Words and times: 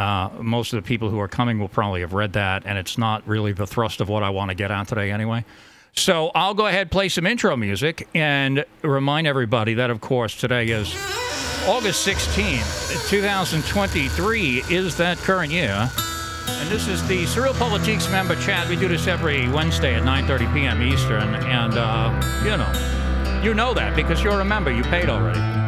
Uh, 0.00 0.30
most 0.40 0.72
of 0.72 0.82
the 0.82 0.88
people 0.88 1.10
who 1.10 1.20
are 1.20 1.28
coming 1.28 1.58
will 1.58 1.68
probably 1.68 2.00
have 2.00 2.14
read 2.14 2.32
that, 2.32 2.62
and 2.64 2.78
it's 2.78 2.96
not 2.96 3.26
really 3.28 3.52
the 3.52 3.66
thrust 3.66 4.00
of 4.00 4.08
what 4.08 4.22
I 4.22 4.30
want 4.30 4.48
to 4.48 4.54
get 4.54 4.70
at 4.70 4.88
today 4.88 5.10
anyway. 5.10 5.44
So 5.94 6.30
I'll 6.34 6.54
go 6.54 6.66
ahead 6.66 6.90
play 6.90 7.10
some 7.10 7.26
intro 7.26 7.54
music 7.54 8.08
and 8.14 8.64
remind 8.80 9.26
everybody 9.26 9.74
that, 9.74 9.90
of 9.90 10.00
course, 10.00 10.40
today 10.40 10.68
is 10.68 10.94
August 11.68 12.08
16th, 12.08 13.10
2023 13.10 14.62
is 14.70 14.96
that 14.96 15.18
current 15.18 15.52
year. 15.52 15.90
And 16.48 16.70
this 16.70 16.88
is 16.88 17.06
the 17.06 17.24
SurrealPolitiks 17.24 18.10
member 18.10 18.36
chat. 18.36 18.70
We 18.70 18.76
do 18.76 18.88
this 18.88 19.06
every 19.06 19.50
Wednesday 19.50 19.96
at 19.96 20.04
9.30 20.04 20.54
p.m. 20.54 20.80
Eastern. 20.80 21.34
And, 21.34 21.74
uh, 21.76 22.40
you 22.42 22.56
know, 22.56 23.42
you 23.44 23.52
know 23.52 23.74
that 23.74 23.94
because 23.94 24.22
you're 24.22 24.40
a 24.40 24.44
member. 24.46 24.72
You 24.72 24.82
paid 24.84 25.10
already. 25.10 25.59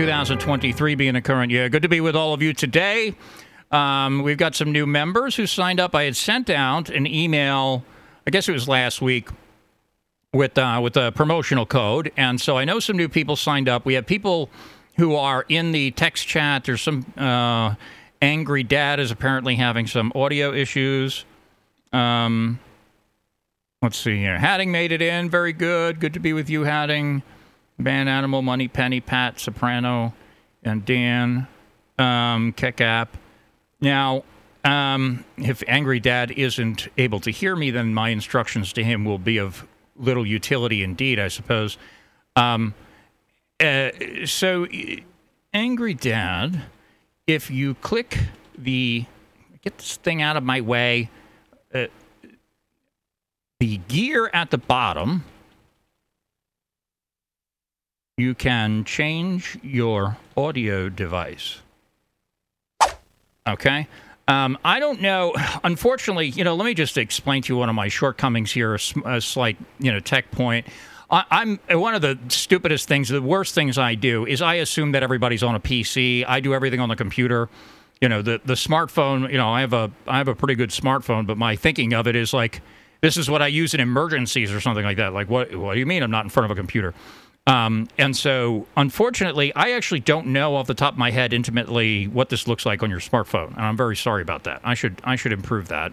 2023, 0.00 0.94
being 0.94 1.14
a 1.14 1.20
current 1.20 1.52
year. 1.52 1.68
Good 1.68 1.82
to 1.82 1.88
be 1.88 2.00
with 2.00 2.16
all 2.16 2.32
of 2.32 2.40
you 2.40 2.54
today. 2.54 3.14
Um, 3.70 4.22
we've 4.22 4.38
got 4.38 4.54
some 4.54 4.72
new 4.72 4.86
members 4.86 5.36
who 5.36 5.46
signed 5.46 5.78
up. 5.78 5.94
I 5.94 6.04
had 6.04 6.16
sent 6.16 6.48
out 6.48 6.88
an 6.88 7.06
email, 7.06 7.84
I 8.26 8.30
guess 8.30 8.48
it 8.48 8.52
was 8.52 8.66
last 8.66 9.02
week, 9.02 9.28
with 10.32 10.56
uh, 10.56 10.80
with 10.82 10.96
a 10.96 11.12
promotional 11.12 11.66
code, 11.66 12.12
and 12.16 12.40
so 12.40 12.56
I 12.56 12.64
know 12.64 12.80
some 12.80 12.96
new 12.96 13.10
people 13.10 13.36
signed 13.36 13.68
up. 13.68 13.84
We 13.84 13.92
have 13.92 14.06
people 14.06 14.48
who 14.96 15.16
are 15.16 15.44
in 15.50 15.70
the 15.72 15.90
text 15.90 16.26
chat. 16.26 16.64
There's 16.64 16.80
some 16.80 17.04
uh, 17.18 17.74
angry 18.22 18.62
dad 18.62 19.00
is 19.00 19.10
apparently 19.10 19.56
having 19.56 19.86
some 19.86 20.12
audio 20.14 20.54
issues. 20.54 21.26
Um, 21.92 22.58
let's 23.82 23.98
see 23.98 24.16
here. 24.16 24.38
Hadding 24.38 24.72
made 24.72 24.92
it 24.92 25.02
in. 25.02 25.28
Very 25.28 25.52
good. 25.52 26.00
Good 26.00 26.14
to 26.14 26.20
be 26.20 26.32
with 26.32 26.48
you, 26.48 26.62
Hadding. 26.62 27.22
Van 27.82 28.08
Animal, 28.08 28.42
Money 28.42 28.68
Penny, 28.68 29.00
Pat, 29.00 29.40
Soprano, 29.40 30.14
and 30.62 30.84
Dan. 30.84 31.46
Um, 31.98 32.54
app. 32.78 33.16
Now, 33.80 34.24
um, 34.64 35.24
if 35.36 35.62
Angry 35.66 36.00
Dad 36.00 36.30
isn't 36.30 36.88
able 36.96 37.20
to 37.20 37.30
hear 37.30 37.54
me, 37.54 37.70
then 37.70 37.92
my 37.92 38.08
instructions 38.08 38.72
to 38.74 38.84
him 38.84 39.04
will 39.04 39.18
be 39.18 39.38
of 39.38 39.66
little 39.96 40.26
utility 40.26 40.82
indeed, 40.82 41.18
I 41.18 41.28
suppose. 41.28 41.76
Um, 42.36 42.74
uh, 43.58 43.90
so, 44.24 44.66
Angry 45.52 45.94
Dad, 45.94 46.62
if 47.26 47.50
you 47.50 47.74
click 47.74 48.18
the 48.56 49.04
get 49.62 49.76
this 49.76 49.96
thing 49.96 50.22
out 50.22 50.36
of 50.36 50.42
my 50.42 50.60
way, 50.62 51.10
uh, 51.74 51.86
the 53.58 53.76
gear 53.88 54.30
at 54.32 54.50
the 54.50 54.58
bottom, 54.58 55.24
you 58.20 58.34
can 58.34 58.84
change 58.84 59.58
your 59.62 60.16
audio 60.36 60.88
device. 60.88 61.60
Okay. 63.46 63.88
Um, 64.28 64.56
I 64.64 64.78
don't 64.78 65.00
know. 65.00 65.34
Unfortunately, 65.64 66.28
you 66.28 66.44
know, 66.44 66.54
let 66.54 66.64
me 66.64 66.74
just 66.74 66.96
explain 66.96 67.42
to 67.42 67.52
you 67.52 67.58
one 67.58 67.68
of 67.68 67.74
my 67.74 67.88
shortcomings 67.88 68.52
here—a 68.52 69.20
slight, 69.20 69.58
you 69.78 69.92
know, 69.92 70.00
tech 70.00 70.30
point. 70.30 70.66
I, 71.10 71.24
I'm 71.30 71.58
one 71.70 71.94
of 71.94 72.02
the 72.02 72.18
stupidest 72.28 72.86
things, 72.86 73.08
the 73.08 73.20
worst 73.20 73.54
things 73.54 73.78
I 73.78 73.96
do 73.96 74.26
is 74.26 74.40
I 74.40 74.54
assume 74.54 74.92
that 74.92 75.02
everybody's 75.02 75.42
on 75.42 75.54
a 75.56 75.60
PC. 75.60 76.24
I 76.26 76.40
do 76.40 76.54
everything 76.54 76.80
on 76.80 76.88
the 76.88 76.96
computer. 76.96 77.48
You 78.00 78.08
know, 78.08 78.22
the 78.22 78.40
the 78.44 78.54
smartphone. 78.54 79.30
You 79.30 79.36
know, 79.38 79.48
I 79.48 79.60
have 79.60 79.72
a 79.72 79.90
I 80.06 80.18
have 80.18 80.28
a 80.28 80.34
pretty 80.34 80.54
good 80.54 80.70
smartphone, 80.70 81.26
but 81.26 81.36
my 81.36 81.56
thinking 81.56 81.92
of 81.92 82.06
it 82.06 82.16
is 82.16 82.32
like 82.32 82.62
this 83.00 83.16
is 83.16 83.28
what 83.28 83.42
I 83.42 83.48
use 83.48 83.74
in 83.74 83.80
emergencies 83.80 84.52
or 84.52 84.60
something 84.60 84.84
like 84.84 84.98
that. 84.98 85.12
Like, 85.12 85.28
what 85.28 85.54
what 85.56 85.74
do 85.74 85.80
you 85.80 85.86
mean 85.86 86.02
I'm 86.02 86.10
not 86.10 86.24
in 86.24 86.30
front 86.30 86.44
of 86.44 86.50
a 86.50 86.54
computer? 86.54 86.94
Um, 87.46 87.88
and 87.98 88.16
so, 88.16 88.66
unfortunately, 88.76 89.54
I 89.54 89.72
actually 89.72 90.00
don't 90.00 90.28
know 90.28 90.56
off 90.56 90.66
the 90.66 90.74
top 90.74 90.92
of 90.92 90.98
my 90.98 91.10
head 91.10 91.32
intimately 91.32 92.06
what 92.06 92.28
this 92.28 92.46
looks 92.46 92.66
like 92.66 92.82
on 92.82 92.90
your 92.90 93.00
smartphone, 93.00 93.48
and 93.56 93.60
I'm 93.60 93.76
very 93.76 93.96
sorry 93.96 94.22
about 94.22 94.44
that. 94.44 94.60
I 94.62 94.74
should 94.74 95.00
I 95.04 95.16
should 95.16 95.32
improve 95.32 95.68
that. 95.68 95.92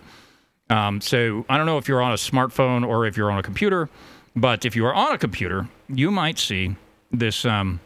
Um, 0.70 1.00
so 1.00 1.46
I 1.48 1.58
don't 1.58 1.66
know 1.66 1.78
if 1.78 1.88
you're 1.88 2.02
on 2.02 2.12
a 2.12 2.16
smartphone 2.16 2.86
or 2.86 3.06
if 3.06 3.16
you're 3.16 3.32
on 3.32 3.40
a 3.40 3.44
computer, 3.44 3.90
but 4.36 4.66
if 4.66 4.76
you 4.76 4.86
are 4.86 4.94
on 4.94 5.14
a 5.14 5.18
computer, 5.18 5.68
you 5.88 6.12
might 6.12 6.38
see 6.38 6.76
this. 7.12 7.46
Um, 7.46 7.80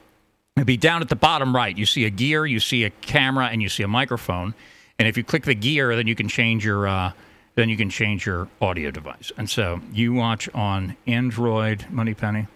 it'd 0.58 0.68
be 0.68 0.78
down 0.78 1.02
at 1.02 1.10
the 1.10 1.16
bottom 1.16 1.56
right. 1.56 1.78
You 1.78 1.86
see 1.86 2.06
a 2.06 2.10
gear, 2.10 2.46
you 2.46 2.60
see 2.60 2.84
a 2.84 2.90
camera, 2.90 3.48
and 3.48 3.62
you 3.62 3.70
see 3.70 3.84
a 3.84 3.88
microphone. 3.88 4.56
And 4.98 5.08
if 5.08 5.18
you 5.18 5.24
click 5.24 5.46
the 5.46 5.56
gear, 5.56 5.96
then 5.96 6.08
you 6.08 6.16
can 6.16 6.28
change 6.28 6.66
your 6.66 6.88
uh, 6.88 7.12
then 7.56 7.70
you 7.70 7.78
can 7.78 7.90
change 7.90 8.26
your 8.26 8.48
audio 8.62 8.92
device. 8.92 9.32
And 9.38 9.50
so 9.50 9.82
you 9.94 10.14
watch 10.14 10.50
on 10.54 10.96
Android, 11.06 11.86
Moneypenny. 11.90 12.48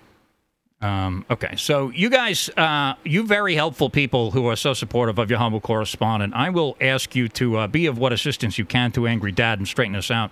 Um, 0.81 1.25
okay, 1.31 1.55
so 1.55 1.89
you 1.89 2.09
guys, 2.09 2.49
uh, 2.57 2.95
you 3.03 3.25
very 3.25 3.55
helpful 3.55 3.89
people 3.89 4.31
who 4.31 4.47
are 4.47 4.55
so 4.55 4.73
supportive 4.73 5.17
of 5.17 5.29
your 5.29 5.39
humble 5.39 5.61
correspondent. 5.61 6.33
I 6.35 6.49
will 6.49 6.75
ask 6.81 7.15
you 7.15 7.27
to 7.29 7.57
uh, 7.57 7.67
be 7.67 7.85
of 7.85 7.97
what 7.97 8.11
assistance 8.13 8.57
you 8.57 8.65
can 8.65 8.91
to 8.91 9.07
Angry 9.07 9.31
Dad 9.31 9.57
and 9.57 9.67
straighten 9.67 9.95
us 9.95 10.11
out. 10.11 10.31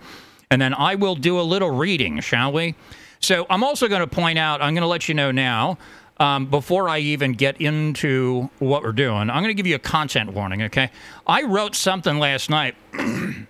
And 0.51 0.61
then 0.61 0.73
I 0.73 0.95
will 0.95 1.15
do 1.15 1.39
a 1.39 1.41
little 1.41 1.71
reading, 1.71 2.19
shall 2.19 2.51
we? 2.51 2.75
So 3.19 3.45
I'm 3.49 3.63
also 3.63 3.87
going 3.87 4.01
to 4.01 4.07
point 4.07 4.37
out, 4.37 4.61
I'm 4.61 4.73
going 4.73 4.81
to 4.81 4.87
let 4.87 5.07
you 5.07 5.15
know 5.15 5.31
now, 5.31 5.77
um, 6.17 6.45
before 6.45 6.89
I 6.89 6.99
even 6.99 7.33
get 7.33 7.59
into 7.59 8.49
what 8.59 8.83
we're 8.83 8.91
doing, 8.91 9.29
I'm 9.29 9.41
going 9.41 9.47
to 9.47 9.53
give 9.53 9.65
you 9.65 9.75
a 9.75 9.79
content 9.79 10.33
warning, 10.33 10.63
okay? 10.63 10.91
I 11.25 11.43
wrote 11.43 11.73
something 11.73 12.19
last 12.19 12.49
night 12.49 12.75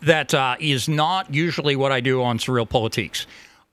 that 0.00 0.34
uh, 0.34 0.56
is 0.58 0.88
not 0.88 1.32
usually 1.32 1.76
what 1.76 1.92
I 1.92 2.00
do 2.00 2.22
on 2.22 2.38
SurrealPolitiks. 2.38 3.26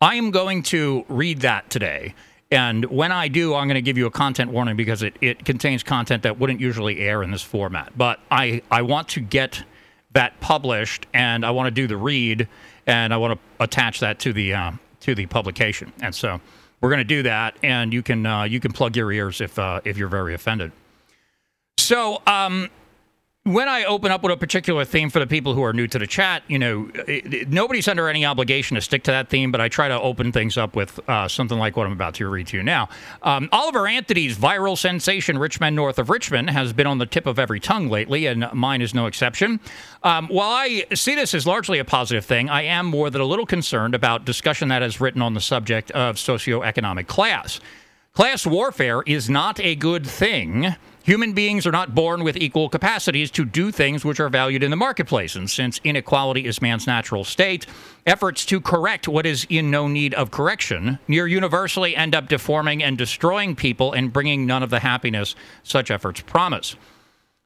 I 0.06 0.16
am 0.16 0.30
going 0.30 0.62
to 0.64 1.04
read 1.10 1.42
that 1.42 1.72
today. 1.72 2.14
And 2.52 2.86
when 2.86 3.12
I 3.12 3.28
do, 3.28 3.56
I'm 3.56 3.68
going 3.68 3.74
to 3.74 3.82
give 3.82 3.98
you 3.98 4.06
a 4.06 4.12
content 4.12 4.52
warning 4.52 4.78
because 4.78 5.02
it, 5.02 5.18
it 5.20 5.44
contains 5.44 5.82
content 5.82 6.22
that 6.22 6.38
wouldn't 6.38 6.60
usually 6.60 7.00
air 7.00 7.24
in 7.24 7.32
this 7.32 7.42
format. 7.42 7.92
But 7.98 8.20
I, 8.30 8.62
I 8.70 8.84
want 8.84 9.08
to 9.10 9.20
get 9.20 9.64
that 10.12 10.40
published 10.42 11.08
and 11.16 11.44
I 11.44 11.50
want 11.50 11.66
to 11.66 11.72
do 11.72 11.88
the 11.88 11.98
read 11.98 12.48
and 12.86 13.16
I 13.16 13.18
want 13.18 13.34
to 13.34 13.64
attach 13.64 14.00
that 14.02 14.20
to 14.20 14.32
the 14.32 14.54
uh, 14.54 14.72
to 15.00 15.16
the 15.16 15.26
publication. 15.26 15.92
And 16.04 16.14
so 16.14 16.40
we're 16.82 16.90
going 16.90 17.00
to 17.00 17.04
do 17.04 17.24
that 17.24 17.58
and 17.64 17.92
you 17.92 18.04
can 18.04 18.28
uh, 18.28 18.44
you 18.44 18.60
can 18.60 18.74
plug 18.74 18.96
your 18.96 19.12
ears 19.12 19.42
if 19.42 19.58
uh, 19.58 19.82
if 19.86 19.98
you're 19.98 20.08
very 20.08 20.36
offended. 20.36 20.72
So 21.80 22.22
um, 22.28 22.70
when 23.46 23.70
I 23.70 23.84
open 23.84 24.12
up 24.12 24.24
with 24.24 24.32
a 24.32 24.38
particular 24.38 24.84
theme 24.86 25.12
for 25.12 25.20
the 25.20 25.28
people 25.28 25.54
who 25.54 25.62
are 25.64 25.72
new 25.72 25.86
to 25.90 26.00
the 26.00 26.08
chat, 26.08 26.42
you 26.48 26.58
know, 26.58 26.90
it, 27.08 27.32
it- 27.32 27.50
nobody's 27.50 27.88
under 27.88 28.10
any 28.10 28.26
obligation 28.26 28.74
to 28.74 28.82
stick 28.82 29.04
to 29.04 29.12
that 29.12 29.30
theme, 29.30 29.52
but 29.52 29.62
I 29.62 29.70
try 29.70 29.88
to 29.88 30.02
open 30.02 30.32
things 30.32 30.58
up 30.58 30.76
with 30.76 31.00
uh, 31.08 31.28
something 31.28 31.60
like 31.60 31.78
what 31.78 31.86
I'm 31.86 31.94
about 31.94 32.16
to 32.16 32.28
read 32.28 32.48
to 32.48 32.58
you 32.58 32.64
now. 32.64 32.90
Um, 33.22 33.48
Oliver 33.52 33.86
Anthony's 33.88 34.36
viral 34.36 34.76
sensation, 34.76 35.38
Rich 35.38 35.60
Men 35.60 35.76
North 35.76 36.00
of 36.00 36.10
Richmond, 36.10 36.50
has 36.50 36.74
been 36.74 36.88
on 36.88 36.98
the 36.98 37.06
tip 37.06 37.28
of 37.28 37.38
every 37.38 37.60
tongue 37.60 37.88
lately, 37.88 38.26
and 38.26 38.52
mine 38.52 38.82
is 38.82 38.96
no 38.96 39.06
exception. 39.06 39.60
Um, 40.02 40.28
while 40.30 40.50
I 40.50 40.86
see 40.96 41.14
this 41.14 41.36
as 41.36 41.46
largely 41.46 41.78
a 41.78 41.86
positive 41.86 42.26
thing, 42.26 42.50
I 42.50 42.64
am 42.64 42.88
more 42.88 43.12
than 43.12 43.22
a 43.22 43.26
little 43.26 43.46
concerned 43.46 43.94
about 43.94 44.26
discussion 44.26 44.70
that 44.70 44.82
is 44.82 45.00
written 45.00 45.22
on 45.22 45.36
the 45.36 45.40
subject 45.42 45.92
of 45.92 46.16
socioeconomic 46.16 47.06
class. 47.06 47.60
Class 48.14 48.48
warfare 48.48 49.04
is 49.06 49.30
not 49.30 49.60
a 49.60 49.76
good 49.76 50.08
thing, 50.08 50.74
Human 51.06 51.34
beings 51.34 51.68
are 51.68 51.72
not 51.72 51.94
born 51.94 52.24
with 52.24 52.36
equal 52.36 52.68
capacities 52.68 53.30
to 53.30 53.46
do 53.46 53.72
things 53.72 54.04
which 54.04 54.20
are 54.20 54.28
valued 54.28 54.64
in 54.64 54.72
the 54.72 54.76
marketplace. 54.76 55.36
And 55.36 55.48
since 55.48 55.80
inequality 55.84 56.48
is 56.48 56.64
man's 56.64 56.88
natural 56.88 57.24
state, 57.24 57.68
efforts 58.08 58.44
to 58.48 58.60
correct 58.60 59.08
what 59.08 59.28
is 59.28 59.46
in 59.48 59.70
no 59.70 59.88
need 59.88 60.16
of 60.16 60.32
correction 60.32 60.98
near 61.08 61.28
universally 61.28 61.96
end 61.96 62.16
up 62.16 62.28
deforming 62.28 62.82
and 62.82 62.98
destroying 62.98 63.56
people 63.56 63.94
and 63.94 64.12
bringing 64.12 64.48
none 64.48 64.64
of 64.64 64.72
the 64.72 64.80
happiness 64.80 65.36
such 65.62 65.92
efforts 65.92 66.22
promise. 66.22 66.76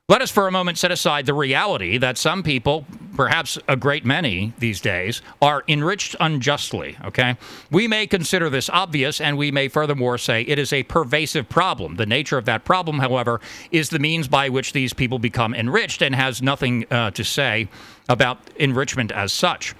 Let 0.09 0.23
us 0.23 0.31
for 0.31 0.47
a 0.47 0.51
moment 0.51 0.79
set 0.79 0.91
aside 0.91 1.27
the 1.27 1.35
reality 1.35 1.99
that 1.99 2.17
some 2.17 2.41
people, 2.41 2.83
perhaps 3.15 3.59
a 3.67 3.75
great 3.75 4.03
many 4.03 4.53
these 4.57 4.81
days, 4.81 5.21
are 5.39 5.63
enriched 5.67 6.15
unjustly, 6.19 6.97
okay? 7.05 7.37
We 7.69 7.87
may 7.87 8.07
consider 8.07 8.49
this 8.49 8.71
obvious, 8.71 9.21
and 9.21 9.37
we 9.37 9.51
may 9.51 9.67
furthermore 9.67 10.17
say 10.17 10.41
it 10.41 10.57
is 10.57 10.73
a 10.73 10.81
pervasive 10.81 11.47
problem. 11.47 11.97
The 11.97 12.07
nature 12.07 12.39
of 12.39 12.45
that 12.45 12.65
problem, 12.65 12.97
however, 12.97 13.39
is 13.69 13.89
the 13.89 13.99
means 13.99 14.27
by 14.27 14.49
which 14.49 14.73
these 14.73 14.93
people 14.93 15.19
become 15.19 15.53
enriched 15.53 16.01
and 16.01 16.15
has 16.15 16.41
nothing 16.41 16.87
uh, 16.89 17.11
to 17.11 17.23
say 17.23 17.67
about 18.09 18.39
enrichment 18.55 19.11
as 19.11 19.31
such. 19.31 19.75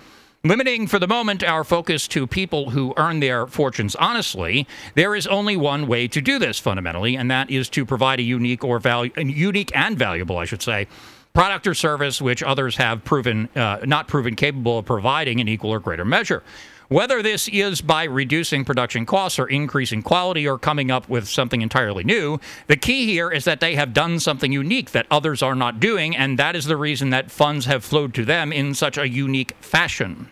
Limiting 0.46 0.88
for 0.88 1.00
the 1.00 1.08
moment 1.08 1.44
our 1.44 1.66
focus 1.66 2.08
to 2.08 2.26
people 2.26 2.70
who 2.70 2.94
earn 2.96 3.20
their 3.20 3.46
fortunes 3.46 3.94
honestly, 3.98 4.66
there 4.96 5.14
is 5.14 5.28
only 5.28 5.58
one 5.58 5.86
way 5.86 6.08
to 6.08 6.22
do 6.22 6.40
this 6.40 6.58
fundamentally, 6.58 7.18
and 7.18 7.30
that 7.30 7.52
is 7.52 7.68
to 7.72 7.86
provide 7.86 8.22
a 8.22 8.24
unique 8.24 8.64
or 8.64 8.80
value, 8.80 9.12
unique 9.18 9.70
and 9.76 9.98
valuable, 9.98 10.38
I 10.38 10.46
should 10.46 10.62
say, 10.62 10.88
product 11.34 11.68
or 11.68 11.74
service 11.74 12.22
which 12.22 12.42
others 12.42 12.78
have 12.78 13.04
proven 13.04 13.50
uh, 13.54 13.80
not 13.84 14.08
proven 14.08 14.38
capable 14.38 14.78
of 14.78 14.86
providing 14.86 15.40
in 15.40 15.50
equal 15.50 15.72
or 15.72 15.80
greater 15.82 16.06
measure. 16.06 16.42
Whether 16.90 17.22
this 17.22 17.48
is 17.48 17.82
by 17.82 18.06
reducing 18.06 18.66
production 18.66 19.06
costs 19.06 19.38
or 19.38 19.46
increasing 19.46 20.02
quality 20.02 20.48
or 20.48 20.58
coming 20.58 20.90
up 20.90 21.08
with 21.08 21.30
something 21.30 21.62
entirely 21.62 22.04
new, 22.04 22.40
the 22.66 22.78
key 22.78 23.06
here 23.06 23.30
is 23.30 23.44
that 23.44 23.60
they 23.60 23.76
have 23.76 23.94
done 23.94 24.20
something 24.20 24.52
unique 24.52 24.90
that 24.90 25.06
others 25.12 25.44
are 25.44 25.54
not 25.54 25.80
doing, 25.80 26.18
and 26.18 26.40
that 26.40 26.56
is 26.56 26.66
the 26.66 26.76
reason 26.76 27.12
that 27.12 27.30
funds 27.30 27.68
have 27.68 27.84
flowed 27.84 28.16
to 28.16 28.26
them 28.26 28.52
in 28.52 28.74
such 28.74 28.98
a 28.98 29.08
unique 29.08 29.56
fashion. 29.62 30.32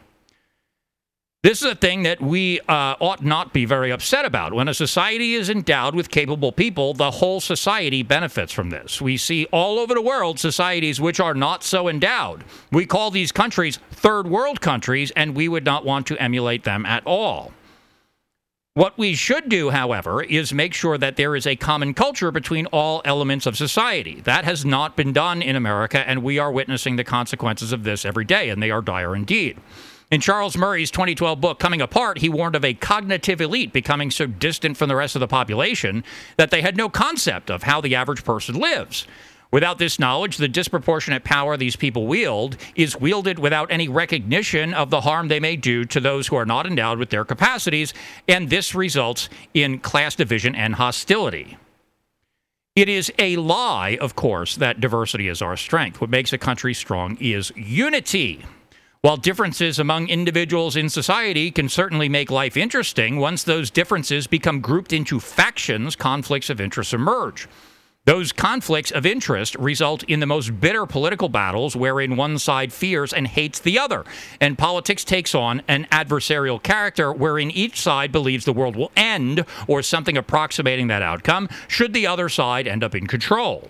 This 1.44 1.62
is 1.62 1.72
a 1.72 1.76
thing 1.76 2.04
that 2.04 2.20
we 2.20 2.60
uh, 2.62 2.96
ought 3.00 3.24
not 3.24 3.54
be 3.54 3.66
very 3.66 3.92
upset 3.92 4.26
about. 4.26 4.54
When 4.54 4.68
a 4.68 4.74
society 4.74 5.36
is 5.36 5.52
endowed 5.52 5.94
with 5.94 6.10
capable 6.10 6.52
people, 6.52 6.96
the 6.96 7.12
whole 7.12 7.40
society 7.40 8.02
benefits 8.02 8.52
from 8.52 8.72
this. 8.72 9.00
We 9.00 9.18
see 9.18 9.46
all 9.52 9.78
over 9.78 9.94
the 9.94 10.02
world 10.02 10.40
societies 10.40 11.00
which 11.00 11.20
are 11.20 11.36
not 11.36 11.64
so 11.64 11.88
endowed. 11.88 12.44
We 12.72 12.88
call 12.88 13.12
these 13.12 13.32
countries 13.32 13.78
third 13.92 14.28
world 14.28 14.62
countries, 14.62 15.12
and 15.12 15.36
we 15.36 15.48
would 15.48 15.64
not 15.64 15.86
want 15.86 16.08
to 16.08 16.22
emulate 16.22 16.64
them 16.64 16.88
at 16.88 17.06
all. 17.06 17.54
What 18.74 18.98
we 18.98 19.14
should 19.14 19.48
do, 19.48 19.70
however, 19.70 20.24
is 20.24 20.54
make 20.54 20.74
sure 20.74 20.98
that 20.98 21.18
there 21.18 21.36
is 21.36 21.48
a 21.48 21.56
common 21.56 21.94
culture 21.94 22.32
between 22.32 22.66
all 22.68 23.02
elements 23.06 23.46
of 23.46 23.56
society. 23.56 24.22
That 24.22 24.44
has 24.44 24.66
not 24.66 24.96
been 24.96 25.14
done 25.14 25.42
in 25.42 25.56
America, 25.56 26.00
and 26.00 26.24
we 26.24 26.40
are 26.40 26.52
witnessing 26.52 26.96
the 26.96 27.04
consequences 27.04 27.72
of 27.72 27.84
this 27.84 28.06
every 28.06 28.26
day, 28.26 28.50
and 28.50 28.62
they 28.62 28.72
are 28.72 28.82
dire 28.82 29.16
indeed. 29.16 29.58
In 30.10 30.22
Charles 30.22 30.56
Murray's 30.56 30.90
2012 30.90 31.42
book, 31.42 31.60
Coming 31.60 31.82
Apart, 31.82 32.20
he 32.20 32.30
warned 32.30 32.56
of 32.56 32.64
a 32.64 32.74
cognitive 32.74 33.42
elite 33.42 33.74
becoming 33.74 34.10
so 34.10 34.26
distant 34.26 34.78
from 34.78 34.88
the 34.88 34.96
rest 34.96 35.18
of 35.18 35.20
the 35.20 35.28
population 35.28 36.02
that 36.38 36.50
they 36.50 36.62
had 36.62 36.78
no 36.78 36.88
concept 36.88 37.52
of 37.52 37.64
how 37.64 37.82
the 37.82 37.94
average 37.94 38.24
person 38.24 38.56
lives. 38.56 39.06
Without 39.52 39.80
this 39.80 40.00
knowledge, 40.00 40.38
the 40.38 40.48
disproportionate 40.48 41.26
power 41.26 41.58
these 41.58 41.76
people 41.76 42.08
wield 42.08 42.56
is 42.74 42.98
wielded 42.98 43.38
without 43.38 43.70
any 43.70 43.90
recognition 43.90 44.74
of 44.74 44.92
the 44.92 45.02
harm 45.02 45.28
they 45.28 45.42
may 45.42 45.58
do 45.58 45.84
to 45.84 46.00
those 46.00 46.28
who 46.28 46.38
are 46.38 46.46
not 46.46 46.66
endowed 46.66 47.00
with 47.00 47.10
their 47.10 47.26
capacities, 47.26 47.94
and 48.30 48.50
this 48.50 48.74
results 48.74 49.28
in 49.54 49.78
class 49.78 50.16
division 50.16 50.56
and 50.56 50.76
hostility. 50.76 51.58
It 52.78 52.88
is 52.88 53.12
a 53.20 53.36
lie, 53.36 53.98
of 54.00 54.16
course, 54.16 54.56
that 54.56 54.80
diversity 54.80 55.28
is 55.28 55.42
our 55.42 55.58
strength. 55.58 56.00
What 56.00 56.10
makes 56.10 56.32
a 56.32 56.38
country 56.38 56.74
strong 56.74 57.18
is 57.20 57.52
unity. 57.58 58.46
While 59.02 59.18
differences 59.18 59.78
among 59.78 60.10
individuals 60.10 60.76
in 60.76 60.90
society 60.90 61.52
can 61.52 61.70
certainly 61.70 62.10
make 62.10 62.32
life 62.32 62.58
interesting, 62.58 63.18
once 63.18 63.44
those 63.44 63.70
differences 63.70 64.26
become 64.26 64.60
grouped 64.60 64.92
into 64.92 65.20
factions, 65.20 65.96
conflicts 65.96 66.50
of 66.50 66.60
interest 66.60 66.96
emerge. 66.96 67.48
Those 68.06 68.32
conflicts 68.32 68.90
of 68.90 69.06
interest 69.06 69.54
result 69.56 70.02
in 70.04 70.20
the 70.20 70.26
most 70.26 70.60
bitter 70.60 70.88
political 70.88 71.30
battles 71.30 71.76
wherein 71.76 72.16
one 72.16 72.40
side 72.40 72.74
fears 72.74 73.14
and 73.14 73.28
hates 73.28 73.60
the 73.60 73.78
other. 73.78 74.04
And 74.42 74.58
politics 74.58 75.04
takes 75.04 75.36
on 75.36 75.62
an 75.68 75.86
adversarial 75.92 76.64
character 76.64 77.14
wherein 77.14 77.52
each 77.52 77.80
side 77.80 78.12
believes 78.12 78.46
the 78.46 78.54
world 78.54 78.76
will 78.76 78.92
end 78.96 79.46
or 79.68 79.84
something 79.84 80.18
approximating 80.18 80.88
that 80.88 81.04
outcome 81.04 81.50
should 81.68 81.94
the 81.94 82.08
other 82.08 82.30
side 82.30 82.66
end 82.66 82.84
up 82.84 82.96
in 82.96 83.06
control. 83.06 83.70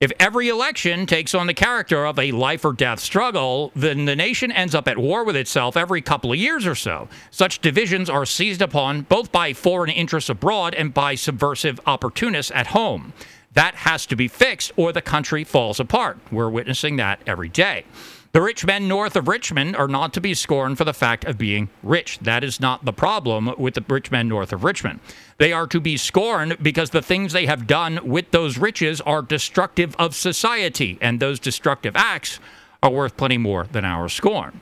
If 0.00 0.12
every 0.20 0.48
election 0.48 1.06
takes 1.06 1.34
on 1.34 1.48
the 1.48 1.54
character 1.54 2.06
of 2.06 2.20
a 2.20 2.30
life 2.30 2.64
or 2.64 2.72
death 2.72 3.00
struggle, 3.00 3.72
then 3.74 4.04
the 4.04 4.14
nation 4.14 4.52
ends 4.52 4.72
up 4.72 4.86
at 4.86 4.96
war 4.96 5.24
with 5.24 5.34
itself 5.34 5.76
every 5.76 6.00
couple 6.02 6.30
of 6.30 6.38
years 6.38 6.68
or 6.68 6.76
so. 6.76 7.08
Such 7.32 7.58
divisions 7.58 8.08
are 8.08 8.24
seized 8.24 8.62
upon 8.62 9.00
both 9.02 9.32
by 9.32 9.52
foreign 9.52 9.90
interests 9.90 10.30
abroad 10.30 10.72
and 10.76 10.94
by 10.94 11.16
subversive 11.16 11.80
opportunists 11.84 12.52
at 12.54 12.68
home. 12.68 13.12
That 13.54 13.74
has 13.74 14.06
to 14.06 14.14
be 14.14 14.28
fixed, 14.28 14.70
or 14.76 14.92
the 14.92 15.02
country 15.02 15.42
falls 15.42 15.80
apart. 15.80 16.18
We're 16.30 16.48
witnessing 16.48 16.94
that 16.98 17.18
every 17.26 17.48
day. 17.48 17.84
The 18.32 18.42
rich 18.42 18.64
men 18.66 18.86
north 18.88 19.16
of 19.16 19.26
Richmond 19.26 19.74
are 19.76 19.88
not 19.88 20.12
to 20.12 20.20
be 20.20 20.34
scorned 20.34 20.76
for 20.76 20.84
the 20.84 20.92
fact 20.92 21.24
of 21.24 21.38
being 21.38 21.70
rich. 21.82 22.18
That 22.18 22.44
is 22.44 22.60
not 22.60 22.84
the 22.84 22.92
problem 22.92 23.54
with 23.56 23.74
the 23.74 23.84
rich 23.88 24.10
men 24.10 24.28
north 24.28 24.52
of 24.52 24.64
Richmond. 24.64 25.00
They 25.38 25.52
are 25.52 25.66
to 25.68 25.80
be 25.80 25.96
scorned 25.96 26.62
because 26.62 26.90
the 26.90 27.00
things 27.00 27.32
they 27.32 27.46
have 27.46 27.66
done 27.66 28.00
with 28.04 28.30
those 28.30 28.58
riches 28.58 29.00
are 29.00 29.22
destructive 29.22 29.96
of 29.98 30.14
society, 30.14 30.98
and 31.00 31.20
those 31.20 31.40
destructive 31.40 31.96
acts 31.96 32.38
are 32.82 32.90
worth 32.90 33.16
plenty 33.16 33.38
more 33.38 33.64
than 33.64 33.84
our 33.84 34.08
scorn. 34.08 34.60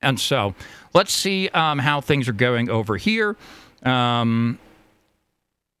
And 0.00 0.20
so 0.20 0.54
let's 0.94 1.12
see 1.12 1.48
um, 1.48 1.80
how 1.80 2.00
things 2.00 2.28
are 2.28 2.32
going 2.32 2.70
over 2.70 2.96
here. 2.96 3.36
Um, 3.82 4.58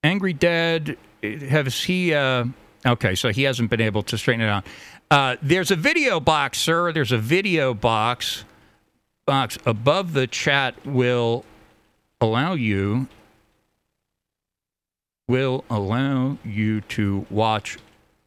Angry 0.02 0.32
Dad, 0.32 0.96
has 1.22 1.82
he. 1.82 2.14
Uh, 2.14 2.46
okay, 2.84 3.14
so 3.14 3.30
he 3.30 3.44
hasn't 3.44 3.70
been 3.70 3.80
able 3.80 4.02
to 4.04 4.18
straighten 4.18 4.44
it 4.44 4.48
out. 4.48 4.66
Uh, 5.10 5.36
there's 5.40 5.70
a 5.70 5.76
video 5.76 6.18
box, 6.18 6.58
sir. 6.58 6.92
There's 6.92 7.12
a 7.12 7.18
video 7.18 7.74
box 7.74 8.44
box 9.26 9.58
above 9.66 10.12
the 10.12 10.26
chat 10.28 10.74
will 10.86 11.44
allow 12.20 12.54
you 12.54 13.08
will 15.28 15.64
allow 15.68 16.38
you 16.44 16.80
to 16.82 17.26
watch 17.30 17.78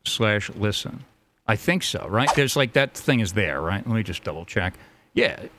slash 0.05 0.49
listen. 0.51 1.05
I 1.47 1.55
think 1.55 1.83
so, 1.83 2.05
right? 2.09 2.29
There's 2.35 2.55
like 2.55 2.73
that 2.73 2.93
thing 2.93 3.21
is 3.21 3.33
there, 3.33 3.61
right? 3.61 3.85
Let 3.87 3.95
me 3.95 4.03
just 4.03 4.23
double 4.23 4.45
check. 4.45 4.73
Yeah. 5.13 5.39
Let's 5.39 5.51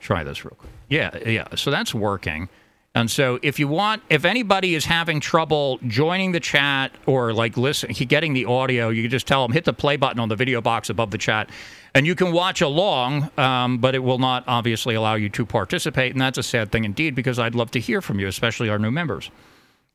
try 0.00 0.24
this 0.24 0.44
real 0.44 0.56
quick. 0.58 0.72
Yeah, 0.88 1.16
yeah. 1.24 1.46
So 1.54 1.70
that's 1.70 1.94
working. 1.94 2.48
And 2.96 3.10
so, 3.10 3.38
if 3.42 3.58
you 3.58 3.68
want, 3.68 4.02
if 4.08 4.24
anybody 4.24 4.74
is 4.74 4.86
having 4.86 5.20
trouble 5.20 5.78
joining 5.86 6.32
the 6.32 6.40
chat 6.40 6.92
or 7.04 7.34
like 7.34 7.58
listen, 7.58 7.92
getting 7.92 8.32
the 8.32 8.46
audio, 8.46 8.88
you 8.88 9.02
can 9.02 9.10
just 9.10 9.26
tell 9.26 9.42
them 9.46 9.52
hit 9.52 9.66
the 9.66 9.74
play 9.74 9.96
button 9.96 10.18
on 10.18 10.30
the 10.30 10.34
video 10.34 10.62
box 10.62 10.88
above 10.88 11.10
the 11.10 11.18
chat, 11.18 11.50
and 11.94 12.06
you 12.06 12.14
can 12.14 12.32
watch 12.32 12.62
along. 12.62 13.30
Um, 13.36 13.76
but 13.76 13.94
it 13.94 13.98
will 13.98 14.18
not 14.18 14.44
obviously 14.46 14.94
allow 14.94 15.14
you 15.14 15.28
to 15.28 15.44
participate, 15.44 16.12
and 16.12 16.20
that's 16.22 16.38
a 16.38 16.42
sad 16.42 16.72
thing 16.72 16.84
indeed 16.84 17.14
because 17.14 17.38
I'd 17.38 17.54
love 17.54 17.70
to 17.72 17.80
hear 17.80 18.00
from 18.00 18.18
you, 18.18 18.28
especially 18.28 18.70
our 18.70 18.78
new 18.78 18.90
members. 18.90 19.30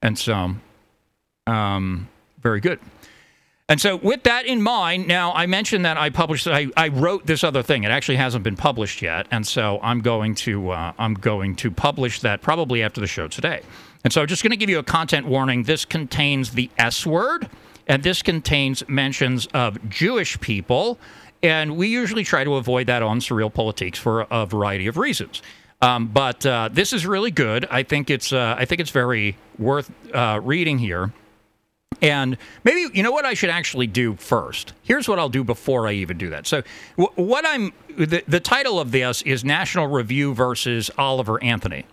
And 0.04 0.16
so, 0.16 0.52
um, 1.48 2.08
very 2.40 2.60
good. 2.60 2.80
And 3.72 3.80
so, 3.80 3.96
with 3.96 4.24
that 4.24 4.46
in 4.46 4.62
mind, 4.62 5.08
now 5.08 5.32
I 5.32 5.46
mentioned 5.46 5.86
that 5.86 5.96
I 5.96 6.10
published, 6.10 6.46
I, 6.46 6.68
I 6.76 6.90
wrote 6.90 7.26
this 7.26 7.42
other 7.42 7.64
thing. 7.64 7.86
It 7.86 7.90
actually 7.90 8.18
hasn't 8.18 8.44
been 8.44 8.58
published 8.58 9.02
yet, 9.02 9.28
and 9.32 9.48
so 9.48 9.80
I'm 9.82 10.02
going 10.02 10.36
to, 10.44 10.72
uh, 10.72 10.92
I'm 11.00 11.14
going 11.14 11.56
to 11.56 11.72
publish 11.72 12.20
that 12.20 12.42
probably 12.42 12.84
after 12.84 13.00
the 13.00 13.08
show 13.08 13.30
today. 13.30 13.62
And 14.04 14.12
so, 14.12 14.24
I'm 14.24 14.28
just 14.28 14.44
going 14.44 14.52
to 14.52 14.58
give 14.58 14.70
you 14.70 14.80
a 14.80 14.84
content 14.84 15.26
warning. 15.26 15.64
This 15.64 15.86
contains 15.86 16.50
the 16.50 16.70
S 16.78 17.06
word, 17.06 17.48
and 17.88 18.04
this 18.04 18.22
contains 18.22 18.84
mentions 18.90 19.48
of 19.54 19.78
Jewish 19.88 20.38
people, 20.42 21.00
and 21.42 21.78
we 21.78 21.88
usually 21.88 22.26
try 22.26 22.44
to 22.44 22.56
avoid 22.56 22.88
that 22.88 23.02
on 23.02 23.22
SurrealPolitiks 23.22 23.96
for 23.96 24.28
a 24.30 24.46
variety 24.46 24.88
of 24.88 24.98
reasons. 24.98 25.42
Um, 25.82 26.08
but 26.08 26.46
uh, 26.46 26.68
this 26.74 26.92
is 26.92 27.08
really 27.08 27.32
good. 27.32 27.66
I 27.72 27.84
think 27.84 28.10
it's, 28.10 28.34
uh, 28.34 28.54
I 28.58 28.66
think 28.66 28.82
it's 28.82 28.92
very 28.92 29.38
worth 29.58 29.90
uh, 30.14 30.42
reading 30.44 30.78
here. 30.78 31.14
And 32.02 32.38
maybe 32.64 32.88
you 32.96 33.04
know 33.04 33.12
what 33.12 33.26
I 33.26 33.34
should 33.34 33.50
actually 33.50 33.88
do 33.88 34.16
first. 34.16 34.74
Here's 34.82 35.08
what 35.08 35.20
I'll 35.20 35.30
do 35.30 35.44
before 35.44 35.88
I 35.88 35.94
even 35.94 36.18
do 36.18 36.30
that. 36.30 36.48
So, 36.48 36.64
what 36.96 37.46
I'm 37.46 37.74
the, 37.90 38.24
the 38.28 38.40
title 38.40 38.80
of 38.80 38.92
this 38.92 39.22
is 39.22 39.44
National 39.44 39.88
Review 39.88 40.34
versus 40.34 40.90
Oliver 40.98 41.42
Anthony. 41.44 41.86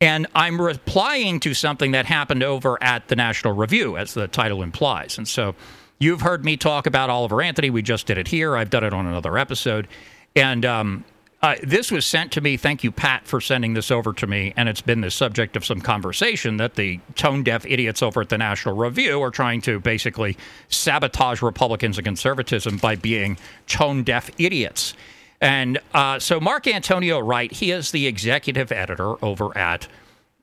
And 0.00 0.26
I'm 0.34 0.60
replying 0.60 1.38
to 1.40 1.54
something 1.54 1.92
that 1.92 2.06
happened 2.06 2.42
over 2.42 2.82
at 2.82 3.06
the 3.06 3.14
National 3.14 3.52
Review, 3.52 3.96
as 3.96 4.14
the 4.14 4.26
title 4.26 4.62
implies. 4.62 5.16
And 5.16 5.28
so 5.28 5.54
you've 6.00 6.22
heard 6.22 6.44
me 6.44 6.56
talk 6.56 6.86
about 6.86 7.08
Oliver 7.08 7.40
Anthony. 7.40 7.70
We 7.70 7.82
just 7.82 8.06
did 8.06 8.18
it 8.18 8.26
here. 8.26 8.56
I've 8.56 8.70
done 8.70 8.82
it 8.82 8.92
on 8.92 9.06
another 9.06 9.38
episode. 9.38 9.86
And 10.34 10.64
um, 10.64 11.04
uh, 11.42 11.56
this 11.62 11.90
was 11.90 12.06
sent 12.06 12.30
to 12.32 12.40
me. 12.40 12.56
Thank 12.56 12.84
you, 12.84 12.92
Pat, 12.92 13.26
for 13.26 13.40
sending 13.40 13.74
this 13.74 13.90
over 13.90 14.12
to 14.12 14.26
me. 14.28 14.54
And 14.56 14.68
it's 14.68 14.80
been 14.80 15.00
the 15.00 15.10
subject 15.10 15.56
of 15.56 15.64
some 15.64 15.80
conversation 15.80 16.58
that 16.58 16.76
the 16.76 17.00
tone 17.16 17.42
deaf 17.42 17.66
idiots 17.66 18.00
over 18.00 18.20
at 18.20 18.28
the 18.28 18.38
National 18.38 18.76
Review 18.76 19.20
are 19.20 19.32
trying 19.32 19.60
to 19.62 19.80
basically 19.80 20.36
sabotage 20.68 21.42
Republicans 21.42 21.98
and 21.98 22.04
conservatism 22.04 22.76
by 22.76 22.94
being 22.94 23.38
tone 23.66 24.04
deaf 24.04 24.30
idiots. 24.38 24.94
And 25.40 25.80
uh, 25.92 26.20
so, 26.20 26.38
Mark 26.38 26.68
Antonio 26.68 27.18
Wright, 27.18 27.50
he 27.50 27.72
is 27.72 27.90
the 27.90 28.06
executive 28.06 28.70
editor 28.70 29.22
over 29.24 29.56
at 29.58 29.88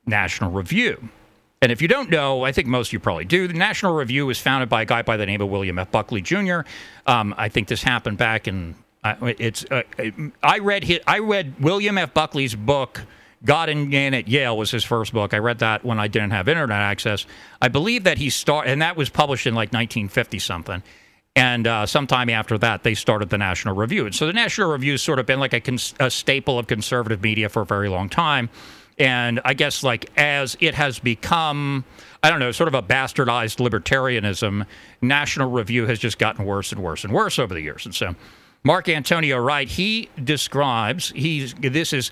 National 0.04 0.50
Review. 0.50 1.08
And 1.62 1.72
if 1.72 1.80
you 1.80 1.88
don't 1.88 2.10
know, 2.10 2.44
I 2.44 2.52
think 2.52 2.68
most 2.68 2.88
of 2.88 2.92
you 2.94 3.00
probably 3.00 3.24
do. 3.24 3.48
The 3.48 3.54
National 3.54 3.94
Review 3.94 4.26
was 4.26 4.38
founded 4.38 4.68
by 4.68 4.82
a 4.82 4.84
guy 4.84 5.00
by 5.00 5.16
the 5.16 5.24
name 5.24 5.40
of 5.40 5.48
William 5.48 5.78
F. 5.78 5.90
Buckley 5.90 6.20
Jr. 6.20 6.60
Um, 7.06 7.34
I 7.38 7.48
think 7.48 7.68
this 7.68 7.82
happened 7.82 8.18
back 8.18 8.46
in 8.46 8.74
it's. 9.04 9.64
Uh, 9.70 9.82
I 10.42 10.58
read 10.58 10.84
his, 10.84 11.00
I 11.06 11.18
read 11.18 11.60
William 11.60 11.98
F. 11.98 12.14
Buckley's 12.14 12.54
book. 12.54 13.02
God 13.42 13.70
and 13.70 13.88
Man 13.88 14.12
at 14.12 14.28
Yale 14.28 14.56
was 14.56 14.70
his 14.70 14.84
first 14.84 15.14
book. 15.14 15.32
I 15.32 15.38
read 15.38 15.60
that 15.60 15.82
when 15.82 15.98
I 15.98 16.08
didn't 16.08 16.32
have 16.32 16.46
internet 16.46 16.80
access. 16.80 17.24
I 17.62 17.68
believe 17.68 18.04
that 18.04 18.18
he 18.18 18.28
started, 18.28 18.70
and 18.70 18.82
that 18.82 18.96
was 18.96 19.08
published 19.08 19.46
in 19.46 19.54
like 19.54 19.72
1950 19.72 20.38
something. 20.38 20.82
And 21.36 21.66
uh, 21.66 21.86
sometime 21.86 22.28
after 22.28 22.58
that, 22.58 22.82
they 22.82 22.94
started 22.94 23.30
the 23.30 23.38
National 23.38 23.74
Review. 23.74 24.04
And 24.04 24.14
so 24.14 24.26
the 24.26 24.32
National 24.32 24.70
Review 24.70 24.92
has 24.92 25.02
sort 25.02 25.18
of 25.18 25.26
been 25.26 25.40
like 25.40 25.54
a, 25.54 25.60
cons- 25.60 25.94
a 26.00 26.10
staple 26.10 26.58
of 26.58 26.66
conservative 26.66 27.22
media 27.22 27.48
for 27.48 27.62
a 27.62 27.66
very 27.66 27.88
long 27.88 28.08
time. 28.08 28.50
And 28.98 29.40
I 29.44 29.54
guess 29.54 29.82
like 29.82 30.10
as 30.18 30.56
it 30.60 30.74
has 30.74 30.98
become, 30.98 31.84
I 32.22 32.28
don't 32.28 32.40
know, 32.40 32.52
sort 32.52 32.68
of 32.68 32.74
a 32.74 32.82
bastardized 32.82 33.66
libertarianism, 33.66 34.66
National 35.00 35.50
Review 35.50 35.86
has 35.86 35.98
just 35.98 36.18
gotten 36.18 36.44
worse 36.44 36.72
and 36.72 36.82
worse 36.82 37.04
and 37.04 37.12
worse 37.12 37.38
over 37.38 37.54
the 37.54 37.62
years. 37.62 37.86
And 37.86 37.94
so 37.94 38.14
Mark 38.62 38.88
Antonio 38.88 39.38
Wright, 39.38 39.68
he 39.68 40.10
describes, 40.22 41.12
he's, 41.16 41.54
this 41.54 41.92
is 41.92 42.10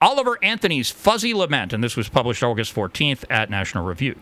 Oliver 0.00 0.38
Anthony's 0.42 0.90
Fuzzy 0.90 1.32
Lament, 1.32 1.72
and 1.72 1.82
this 1.82 1.96
was 1.96 2.08
published 2.08 2.42
August 2.42 2.74
14th 2.74 3.24
at 3.30 3.48
National 3.48 3.84
Review. 3.84 4.14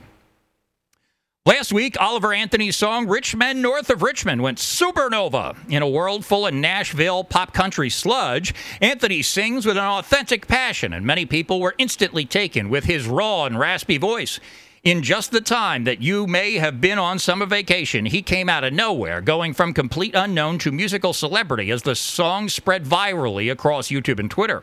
Last 1.44 1.72
week, 1.72 1.96
Oliver 2.00 2.32
Anthony's 2.32 2.76
song 2.76 3.06
Rich 3.06 3.36
Men 3.36 3.62
North 3.62 3.88
of 3.90 4.02
Richmond 4.02 4.42
went 4.42 4.58
supernova. 4.58 5.56
In 5.70 5.80
a 5.80 5.88
world 5.88 6.24
full 6.24 6.46
of 6.46 6.54
Nashville 6.54 7.22
pop 7.22 7.52
country 7.52 7.88
sludge, 7.88 8.52
Anthony 8.80 9.22
sings 9.22 9.64
with 9.64 9.76
an 9.76 9.84
authentic 9.84 10.48
passion, 10.48 10.92
and 10.92 11.06
many 11.06 11.24
people 11.24 11.60
were 11.60 11.76
instantly 11.78 12.24
taken 12.24 12.68
with 12.68 12.84
his 12.84 13.06
raw 13.06 13.44
and 13.44 13.60
raspy 13.60 13.96
voice. 13.96 14.40
In 14.86 15.02
just 15.02 15.32
the 15.32 15.40
time 15.40 15.82
that 15.82 16.00
you 16.00 16.28
may 16.28 16.58
have 16.58 16.80
been 16.80 16.96
on 16.96 17.18
summer 17.18 17.44
vacation, 17.44 18.06
he 18.06 18.22
came 18.22 18.48
out 18.48 18.62
of 18.62 18.72
nowhere, 18.72 19.20
going 19.20 19.52
from 19.52 19.74
complete 19.74 20.14
unknown 20.14 20.58
to 20.58 20.70
musical 20.70 21.12
celebrity 21.12 21.72
as 21.72 21.82
the 21.82 21.96
song 21.96 22.48
spread 22.48 22.84
virally 22.84 23.50
across 23.50 23.88
YouTube 23.88 24.20
and 24.20 24.30
Twitter. 24.30 24.62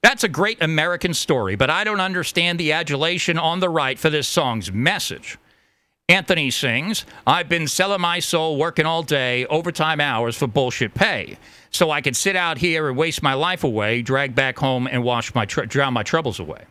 That's 0.00 0.22
a 0.22 0.28
great 0.28 0.62
American 0.62 1.12
story, 1.12 1.56
but 1.56 1.70
I 1.70 1.82
don't 1.82 1.98
understand 1.98 2.60
the 2.60 2.70
adulation 2.70 3.36
on 3.36 3.58
the 3.58 3.68
right 3.68 3.98
for 3.98 4.10
this 4.10 4.28
song's 4.28 4.70
message. 4.70 5.38
Anthony 6.08 6.52
sings, 6.52 7.04
I've 7.26 7.48
been 7.48 7.66
selling 7.66 8.00
my 8.00 8.20
soul 8.20 8.58
working 8.58 8.86
all 8.86 9.02
day, 9.02 9.44
overtime 9.46 10.00
hours 10.00 10.36
for 10.36 10.46
bullshit 10.46 10.94
pay. 10.94 11.36
So 11.72 11.90
I 11.90 12.00
could 12.00 12.14
sit 12.14 12.36
out 12.36 12.58
here 12.58 12.86
and 12.86 12.96
waste 12.96 13.24
my 13.24 13.34
life 13.34 13.64
away, 13.64 14.02
drag 14.02 14.36
back 14.36 14.56
home, 14.56 14.86
and 14.86 15.02
wash 15.02 15.34
my 15.34 15.46
tr- 15.46 15.62
drown 15.62 15.94
my 15.94 16.04
troubles 16.04 16.38
away. 16.38 16.62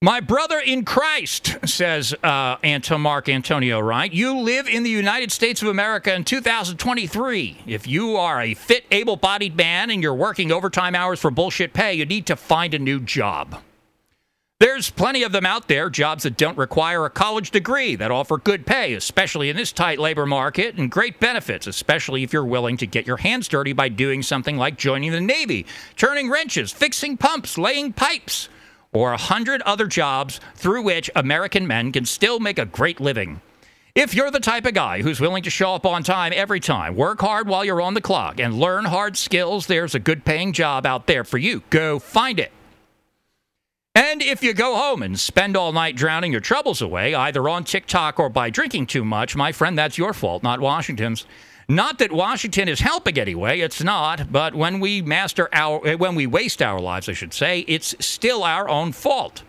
My 0.00 0.20
brother 0.20 0.60
in 0.60 0.84
Christ, 0.84 1.56
says 1.66 2.14
uh, 2.22 2.56
Anto 2.62 2.98
Mark 2.98 3.28
Antonio 3.28 3.80
Wright, 3.80 4.12
you 4.12 4.38
live 4.38 4.68
in 4.68 4.84
the 4.84 4.90
United 4.90 5.32
States 5.32 5.60
of 5.60 5.66
America 5.66 6.14
in 6.14 6.22
2023. 6.22 7.58
If 7.66 7.88
you 7.88 8.14
are 8.14 8.40
a 8.40 8.54
fit, 8.54 8.84
able 8.92 9.16
bodied 9.16 9.56
man 9.56 9.90
and 9.90 10.00
you're 10.00 10.14
working 10.14 10.52
overtime 10.52 10.94
hours 10.94 11.18
for 11.18 11.32
bullshit 11.32 11.72
pay, 11.72 11.94
you 11.94 12.06
need 12.06 12.26
to 12.26 12.36
find 12.36 12.74
a 12.74 12.78
new 12.78 13.00
job. 13.00 13.60
There's 14.60 14.88
plenty 14.88 15.24
of 15.24 15.32
them 15.32 15.44
out 15.44 15.66
there, 15.66 15.90
jobs 15.90 16.22
that 16.22 16.36
don't 16.36 16.56
require 16.56 17.04
a 17.04 17.10
college 17.10 17.50
degree, 17.50 17.96
that 17.96 18.12
offer 18.12 18.38
good 18.38 18.66
pay, 18.66 18.94
especially 18.94 19.50
in 19.50 19.56
this 19.56 19.72
tight 19.72 19.98
labor 19.98 20.26
market, 20.26 20.76
and 20.76 20.92
great 20.92 21.18
benefits, 21.18 21.66
especially 21.66 22.22
if 22.22 22.32
you're 22.32 22.44
willing 22.44 22.76
to 22.76 22.86
get 22.86 23.08
your 23.08 23.16
hands 23.16 23.48
dirty 23.48 23.72
by 23.72 23.88
doing 23.88 24.22
something 24.22 24.56
like 24.56 24.78
joining 24.78 25.10
the 25.10 25.20
Navy, 25.20 25.66
turning 25.96 26.30
wrenches, 26.30 26.70
fixing 26.70 27.16
pumps, 27.16 27.58
laying 27.58 27.92
pipes 27.92 28.48
or 28.98 29.12
a 29.12 29.16
hundred 29.16 29.62
other 29.62 29.86
jobs 29.86 30.40
through 30.56 30.82
which 30.82 31.08
American 31.14 31.68
men 31.68 31.92
can 31.92 32.04
still 32.04 32.40
make 32.40 32.58
a 32.58 32.64
great 32.64 32.98
living. 33.00 33.40
If 33.94 34.12
you're 34.12 34.32
the 34.32 34.40
type 34.40 34.66
of 34.66 34.74
guy 34.74 35.02
who's 35.02 35.20
willing 35.20 35.44
to 35.44 35.50
show 35.50 35.74
up 35.74 35.86
on 35.86 36.02
time 36.02 36.32
every 36.34 36.58
time, 36.58 36.96
work 36.96 37.20
hard 37.20 37.46
while 37.46 37.64
you're 37.64 37.80
on 37.80 37.94
the 37.94 38.00
clock, 38.00 38.40
and 38.40 38.58
learn 38.58 38.84
hard 38.84 39.16
skills, 39.16 39.66
there's 39.66 39.94
a 39.94 40.00
good 40.00 40.24
paying 40.24 40.52
job 40.52 40.84
out 40.84 41.06
there 41.06 41.22
for 41.22 41.38
you. 41.38 41.62
Go 41.70 42.00
find 42.00 42.40
it. 42.40 42.50
And 43.94 44.20
if 44.20 44.42
you 44.42 44.52
go 44.52 44.76
home 44.76 45.02
and 45.02 45.18
spend 45.18 45.56
all 45.56 45.72
night 45.72 45.96
drowning 45.96 46.32
your 46.32 46.40
troubles 46.40 46.82
away, 46.82 47.14
either 47.14 47.48
on 47.48 47.64
TikTok 47.64 48.20
or 48.20 48.28
by 48.28 48.50
drinking 48.50 48.86
too 48.86 49.04
much, 49.04 49.34
my 49.34 49.52
friend, 49.52 49.78
that's 49.78 49.98
your 49.98 50.12
fault, 50.12 50.42
not 50.42 50.60
Washington's. 50.60 51.24
Not 51.70 51.98
that 51.98 52.10
Washington 52.10 52.66
is 52.66 52.80
helping 52.80 53.18
anyway, 53.18 53.60
it's 53.60 53.82
not, 53.82 54.32
but 54.32 54.54
when 54.54 54.80
we 54.80 55.02
master 55.02 55.50
our 55.52 55.86
eh, 55.86 55.94
when 55.96 56.14
we 56.14 56.26
waste 56.26 56.62
our 56.62 56.80
lives, 56.80 57.10
I 57.10 57.12
should 57.12 57.34
say, 57.34 57.60
it's 57.68 57.94
still 58.00 58.42
our 58.42 58.70
own 58.70 58.92
fault. 58.92 59.42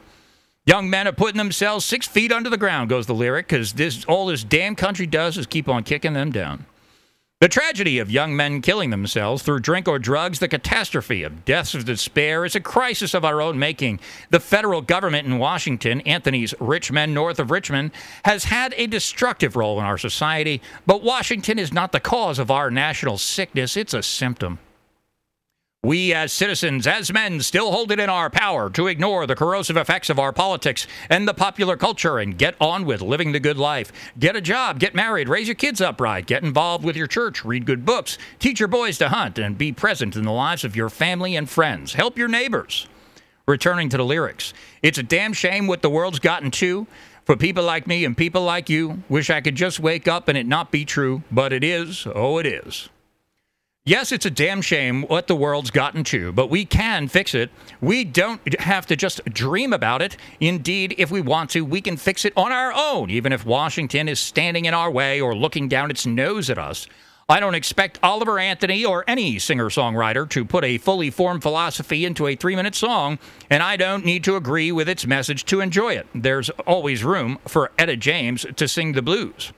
Young 0.65 0.89
men 0.89 1.07
are 1.07 1.13
putting 1.13 1.37
themselves 1.37 1.85
six 1.85 2.07
feet 2.07 2.33
under 2.33 2.49
the 2.49 2.57
ground, 2.57 2.89
goes 2.89 3.07
the 3.07 3.13
lyric, 3.13 3.47
because 3.47 3.71
this 3.71 4.03
all 4.03 4.25
this 4.25 4.43
damn 4.43 4.75
country 4.75 5.07
does 5.07 5.37
is 5.37 5.45
keep 5.45 5.69
on 5.69 5.83
kicking 5.83 6.11
them 6.11 6.29
down. 6.29 6.65
The 7.41 7.47
tragedy 7.47 7.99
of 7.99 8.11
young 8.11 8.35
men 8.35 8.61
killing 8.61 8.89
themselves 8.89 9.43
through 9.43 9.61
drink 9.61 9.87
or 9.87 9.97
drugs, 9.97 10.39
the 10.39 10.49
catastrophe 10.49 11.23
of 11.23 11.45
deaths 11.45 11.73
of 11.73 11.85
despair, 11.85 12.43
is 12.43 12.53
a 12.53 12.59
crisis 12.59 13.13
of 13.13 13.23
our 13.23 13.41
own 13.41 13.57
making. 13.57 14.01
The 14.29 14.41
federal 14.41 14.81
government 14.81 15.25
in 15.25 15.37
Washington, 15.37 16.01
Anthony's 16.01 16.53
rich 16.59 16.91
men 16.91 17.13
north 17.13 17.39
of 17.39 17.49
Richmond, 17.49 17.91
has 18.25 18.43
had 18.43 18.73
a 18.75 18.87
destructive 18.87 19.55
role 19.55 19.79
in 19.79 19.85
our 19.85 19.97
society, 19.97 20.61
but 20.85 21.01
Washington 21.01 21.57
is 21.57 21.71
not 21.71 21.93
the 21.93 22.01
cause 22.01 22.39
of 22.39 22.51
our 22.51 22.69
national 22.69 23.17
sickness, 23.17 23.77
it's 23.77 23.93
a 23.93 24.03
symptom. 24.03 24.59
We, 25.81 26.13
as 26.13 26.33
citizens, 26.33 26.85
as 26.85 27.13
men, 27.13 27.39
still 27.39 27.71
hold 27.71 27.89
it 27.93 28.01
in 28.01 28.09
our 28.09 28.29
power 28.29 28.69
to 28.71 28.87
ignore 28.87 29.25
the 29.25 29.35
corrosive 29.35 29.77
effects 29.77 30.09
of 30.09 30.19
our 30.19 30.33
politics 30.33 30.85
and 31.09 31.25
the 31.25 31.33
popular 31.33 31.77
culture 31.77 32.19
and 32.19 32.37
get 32.37 32.55
on 32.59 32.83
with 32.83 33.01
living 33.01 33.31
the 33.31 33.39
good 33.39 33.57
life. 33.57 33.93
Get 34.19 34.35
a 34.35 34.41
job, 34.41 34.79
get 34.79 34.93
married, 34.93 35.29
raise 35.29 35.47
your 35.47 35.55
kids 35.55 35.79
up 35.79 36.01
right, 36.01 36.25
get 36.25 36.43
involved 36.43 36.83
with 36.83 36.97
your 36.97 37.07
church, 37.07 37.45
read 37.45 37.65
good 37.65 37.85
books, 37.85 38.17
teach 38.39 38.59
your 38.59 38.67
boys 38.67 38.97
to 38.97 39.07
hunt, 39.07 39.39
and 39.39 39.57
be 39.57 39.71
present 39.71 40.17
in 40.17 40.25
the 40.25 40.33
lives 40.33 40.65
of 40.65 40.75
your 40.75 40.89
family 40.89 41.37
and 41.37 41.49
friends. 41.49 41.93
Help 41.93 42.17
your 42.17 42.27
neighbors. 42.27 42.85
Returning 43.47 43.87
to 43.87 43.95
the 43.95 44.03
lyrics, 44.03 44.53
it's 44.83 44.97
a 44.97 45.03
damn 45.03 45.31
shame 45.31 45.65
what 45.65 45.81
the 45.81 45.89
world's 45.89 46.19
gotten 46.19 46.51
to. 46.51 46.87
For 47.23 47.37
people 47.37 47.63
like 47.63 47.87
me 47.87 48.03
and 48.03 48.17
people 48.17 48.41
like 48.41 48.69
you, 48.69 49.01
wish 49.07 49.29
I 49.29 49.39
could 49.39 49.55
just 49.55 49.79
wake 49.79 50.09
up 50.09 50.27
and 50.27 50.37
it 50.37 50.45
not 50.45 50.71
be 50.71 50.83
true, 50.83 51.23
but 51.31 51.53
it 51.53 51.63
is. 51.63 52.05
Oh, 52.13 52.37
it 52.37 52.45
is. 52.45 52.89
Yes, 53.89 54.11
it's 54.11 54.27
a 54.27 54.29
damn 54.29 54.61
shame 54.61 55.01
what 55.03 55.25
the 55.25 55.35
world's 55.35 55.71
gotten 55.71 56.03
to, 56.03 56.31
but 56.31 56.51
we 56.51 56.63
can 56.63 57.07
fix 57.07 57.33
it. 57.33 57.49
We 57.81 58.03
don't 58.03 58.59
have 58.59 58.85
to 58.85 58.95
just 58.95 59.25
dream 59.25 59.73
about 59.73 60.03
it. 60.03 60.15
Indeed, 60.39 60.93
if 60.99 61.09
we 61.09 61.21
want 61.21 61.49
to, 61.51 61.65
we 61.65 61.81
can 61.81 61.97
fix 61.97 62.23
it 62.23 62.33
on 62.37 62.51
our 62.51 62.71
own, 62.71 63.09
even 63.09 63.33
if 63.33 63.47
Washington 63.47 64.07
is 64.07 64.19
standing 64.19 64.65
in 64.65 64.75
our 64.75 64.91
way 64.91 65.19
or 65.19 65.35
looking 65.35 65.67
down 65.67 65.89
its 65.89 66.05
nose 66.05 66.51
at 66.51 66.59
us. 66.59 66.85
I 67.27 67.39
don't 67.39 67.55
expect 67.55 67.97
Oliver 68.03 68.37
Anthony 68.37 68.85
or 68.85 69.05
any 69.07 69.39
singer 69.39 69.69
songwriter 69.69 70.29
to 70.29 70.45
put 70.45 70.63
a 70.63 70.77
fully 70.77 71.09
formed 71.09 71.41
philosophy 71.41 72.05
into 72.05 72.27
a 72.27 72.35
three 72.35 72.55
minute 72.55 72.75
song, 72.75 73.17
and 73.49 73.63
I 73.63 73.75
don't 73.75 74.05
need 74.05 74.23
to 74.25 74.35
agree 74.35 74.71
with 74.71 74.87
its 74.87 75.07
message 75.07 75.45
to 75.45 75.61
enjoy 75.61 75.93
it. 75.95 76.05
There's 76.13 76.51
always 76.67 77.03
room 77.03 77.39
for 77.47 77.71
Etta 77.79 77.95
James 77.95 78.45
to 78.55 78.67
sing 78.67 78.91
the 78.91 79.01
blues. 79.01 79.51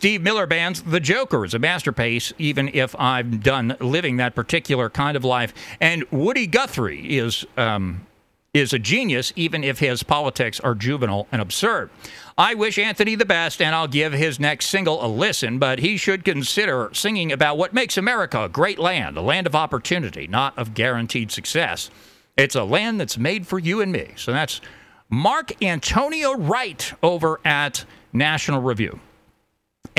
Steve 0.00 0.22
Miller 0.22 0.46
Band's 0.46 0.80
The 0.82 0.98
Joker 0.98 1.44
is 1.44 1.52
a 1.52 1.58
masterpiece, 1.58 2.32
even 2.38 2.70
if 2.72 2.94
I'm 2.98 3.38
done 3.38 3.76
living 3.80 4.16
that 4.16 4.34
particular 4.34 4.88
kind 4.88 5.14
of 5.14 5.24
life. 5.26 5.52
And 5.78 6.04
Woody 6.10 6.46
Guthrie 6.46 7.18
is 7.18 7.44
um, 7.58 8.06
is 8.54 8.72
a 8.72 8.78
genius, 8.78 9.32
even 9.36 9.62
if 9.62 9.78
his 9.78 10.02
politics 10.02 10.58
are 10.60 10.74
juvenile 10.74 11.26
and 11.30 11.42
absurd. 11.42 11.90
I 12.38 12.54
wish 12.54 12.78
Anthony 12.78 13.14
the 13.14 13.26
best, 13.26 13.60
and 13.60 13.74
I'll 13.74 13.86
give 13.86 14.12
his 14.12 14.40
next 14.40 14.68
single 14.68 15.04
a 15.04 15.06
listen, 15.06 15.58
but 15.58 15.80
he 15.80 15.96
should 15.98 16.24
consider 16.24 16.88
singing 16.94 17.30
about 17.30 17.58
what 17.58 17.74
makes 17.74 17.98
America 17.98 18.44
a 18.44 18.48
great 18.48 18.78
land, 18.78 19.18
a 19.18 19.20
land 19.20 19.46
of 19.46 19.54
opportunity, 19.54 20.26
not 20.26 20.56
of 20.58 20.72
guaranteed 20.72 21.30
success. 21.30 21.90
It's 22.38 22.54
a 22.54 22.64
land 22.64 23.00
that's 23.00 23.18
made 23.18 23.46
for 23.46 23.58
you 23.58 23.82
and 23.82 23.92
me. 23.92 24.14
So 24.16 24.32
that's 24.32 24.62
Mark 25.10 25.62
Antonio 25.62 26.32
Wright 26.34 26.92
over 27.02 27.38
at 27.44 27.84
National 28.14 28.62
Review. 28.62 28.98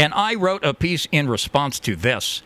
And 0.01 0.15
I 0.15 0.34
wrote 0.34 0.65
a 0.65 0.74
piece 0.74 1.08
in 1.12 1.29
response 1.29 1.79
to 1.81 1.96
this. 1.96 2.41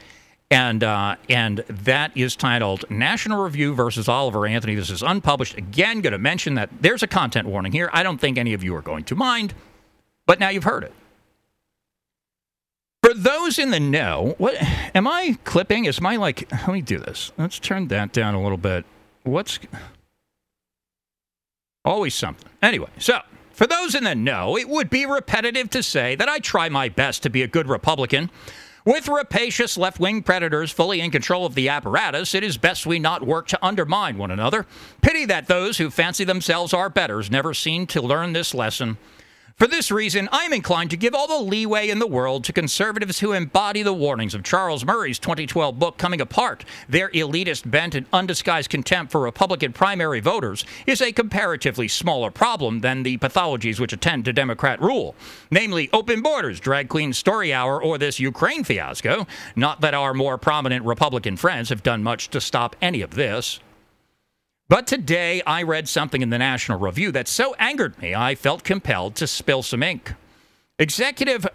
And 0.52 0.84
uh, 0.84 1.16
and 1.30 1.60
that 1.70 2.16
is 2.16 2.36
titled 2.36 2.84
National 2.90 3.42
Review 3.42 3.74
versus 3.74 4.10
Oliver 4.10 4.46
Anthony. 4.46 4.76
This 4.76 4.90
is 4.90 5.02
unpublished. 5.02 5.58
Again, 5.58 6.02
going 6.02 6.12
to 6.12 6.20
mention 6.20 6.56
that 6.56 6.70
there's 6.82 7.02
a 7.02 7.08
content 7.08 7.48
warning 7.48 7.72
here. 7.72 7.90
I 7.94 8.04
don't 8.04 8.20
think 8.20 8.38
any 8.38 8.54
of 8.54 8.62
you 8.62 8.76
are 8.76 8.82
going 8.82 9.06
to 9.06 9.16
mind, 9.16 9.54
but 10.28 10.40
now 10.40 10.50
you've 10.50 10.66
heard 10.66 10.84
it. 10.84 10.94
For 13.02 13.14
those 13.14 13.58
in 13.58 13.72
the 13.72 13.80
know, 13.80 14.36
what 14.38 14.56
am 14.94 15.08
I 15.08 15.38
clipping? 15.46 15.86
Is 15.86 16.02
my 16.02 16.18
like? 16.18 16.52
Let 16.52 16.68
me 16.68 16.82
do 16.82 17.00
this. 17.00 17.32
Let's 17.38 17.58
turn 17.58 17.88
that 17.88 18.12
down 18.12 18.36
a 18.36 18.44
little 18.44 18.58
bit. 18.58 18.86
What's 19.24 19.60
always 21.86 22.14
something? 22.14 22.52
Anyway, 22.62 22.90
so 23.00 23.22
for 23.56 23.66
those 23.66 23.96
in 23.96 24.04
the 24.04 24.14
know, 24.14 24.58
it 24.58 24.70
would 24.70 24.90
be 24.90 25.06
repetitive 25.06 25.70
to 25.72 25.82
say 25.82 26.16
that 26.16 26.30
I 26.30 26.40
try 26.40 26.70
my 26.70 26.90
best 26.90 27.24
to 27.24 27.30
be 27.30 27.42
a 27.42 27.48
good 27.48 27.68
Republican. 27.68 28.30
With 28.86 29.08
rapacious 29.08 29.78
left 29.78 30.00
wing 30.00 30.22
predators 30.22 30.72
fully 30.72 31.02
in 31.02 31.10
control 31.10 31.46
of 31.46 31.56
the 31.56 31.70
apparatus, 31.70 32.36
it 32.36 32.44
is 32.44 32.58
best 32.58 32.86
we 32.86 33.00
not 33.00 33.26
work 33.26 33.48
to 33.48 33.66
undermine 33.66 34.20
one 34.20 34.30
another. 34.30 34.68
Pity 35.02 35.26
that 35.26 35.48
those 35.48 35.80
who 35.80 35.90
fancy 35.90 36.24
themselves 36.24 36.72
our 36.72 36.90
betters 36.90 37.32
never 37.32 37.54
seem 37.54 37.88
to 37.88 38.02
learn 38.02 38.34
this 38.34 38.54
lesson. 38.54 38.98
For 39.58 39.68
this 39.68 39.90
reason, 39.90 40.28
I 40.34 40.44
am 40.44 40.52
inclined 40.52 40.90
to 40.90 40.98
give 40.98 41.16
all 41.16 41.30
the 41.30 41.50
leeway 41.50 41.88
in 41.88 42.00
the 42.00 42.08
world 42.08 42.44
to 42.44 42.52
conservatives 42.52 43.22
who 43.22 43.32
embody 43.32 43.84
the 43.84 43.94
warnings 43.94 44.36
of 44.36 44.44
Charles 44.44 44.84
Murray's 44.84 45.18
2012 45.18 45.80
book, 45.80 45.98
Coming 45.98 46.20
Apart. 46.20 46.66
Their 46.90 47.08
elitist 47.12 47.72
bent 47.72 47.96
and 47.96 48.06
undisguised 48.12 48.70
contempt 48.70 49.14
for 49.14 49.22
Republican 49.22 49.72
primary 49.72 50.20
voters 50.20 50.66
is 50.86 51.02
a 51.02 51.14
comparatively 51.14 51.88
smaller 51.88 52.32
problem 52.32 52.82
than 52.82 53.04
the 53.04 53.18
pathologies 53.18 53.80
which 53.80 53.94
attend 53.94 54.26
to 54.26 54.34
Democrat 54.34 54.82
rule, 54.82 55.16
namely 55.50 55.90
open 55.94 56.22
borders, 56.22 56.60
drag 56.60 56.90
queen 56.90 57.14
story 57.14 57.54
hour, 57.54 57.82
or 57.82 57.98
this 57.98 58.20
Ukraine 58.20 58.66
fiasco. 58.66 59.26
Not 59.56 59.80
that 59.80 59.94
our 59.94 60.14
more 60.14 60.38
prominent 60.38 60.84
Republican 60.84 61.38
friends 61.38 61.70
have 61.70 61.82
done 61.82 62.04
much 62.04 62.28
to 62.32 62.42
stop 62.42 62.76
any 62.82 63.02
of 63.02 63.12
this. 63.12 63.62
But 64.68 64.88
today 64.88 65.44
I 65.46 65.62
read 65.62 65.88
something 65.88 66.24
in 66.24 66.32
the 66.32 66.40
National 66.40 66.80
Review 66.80 67.12
that 67.12 67.28
so 67.28 67.54
angered 67.60 68.02
me 68.02 68.16
I 68.16 68.34
felt 68.34 68.64
compelled 68.64 69.14
to 69.18 69.28
spill 69.28 69.62
some 69.62 69.84
ink. 69.84 70.14
Executive 70.80 71.46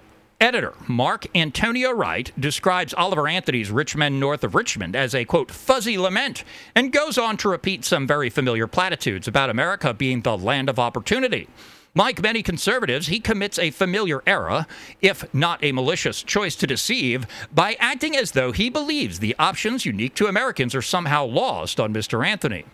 editor 0.41 0.75
Mark 0.87 1.27
Antonio 1.35 1.91
Wright 1.91 2.31
describes 2.39 2.95
Oliver 2.95 3.27
Anthony's 3.27 3.73
Rich 3.73 3.97
Men 3.97 4.21
North 4.21 4.45
of 4.45 4.55
Richmond 4.55 4.95
as 4.95 5.13
a 5.13 5.25
quote 5.25 5.51
fuzzy 5.51 5.99
lament 5.99 6.45
and 6.77 6.93
goes 6.93 7.19
on 7.19 7.37
to 7.39 7.49
repeat 7.49 7.85
some 7.85 8.07
very 8.07 8.31
familiar 8.31 8.69
platitudes 8.69 9.27
about 9.27 9.51
America 9.51 9.93
being 9.93 10.21
the 10.23 10.39
land 10.39 10.69
of 10.69 10.79
opportunity. 10.79 11.49
Like 11.97 12.23
many 12.23 12.45
conservatives, 12.45 13.09
he 13.09 13.19
commits 13.19 13.59
a 13.59 13.73
familiar 13.73 14.23
error, 14.25 14.67
if 15.03 15.25
not 15.35 15.65
a 15.65 15.73
malicious 15.73 16.23
choice 16.23 16.55
to 16.55 16.67
deceive, 16.69 17.27
by 17.53 17.75
acting 17.81 18.17
as 18.17 18.31
though 18.31 18.53
he 18.53 18.71
believes 18.71 19.19
the 19.19 19.35
options 19.37 19.85
unique 19.85 20.15
to 20.15 20.29
Americans 20.29 20.77
are 20.77 20.81
somehow 20.81 21.25
lost 21.25 21.81
on 21.81 21.93
Mr. 21.93 22.25
Anthony. 22.25 22.67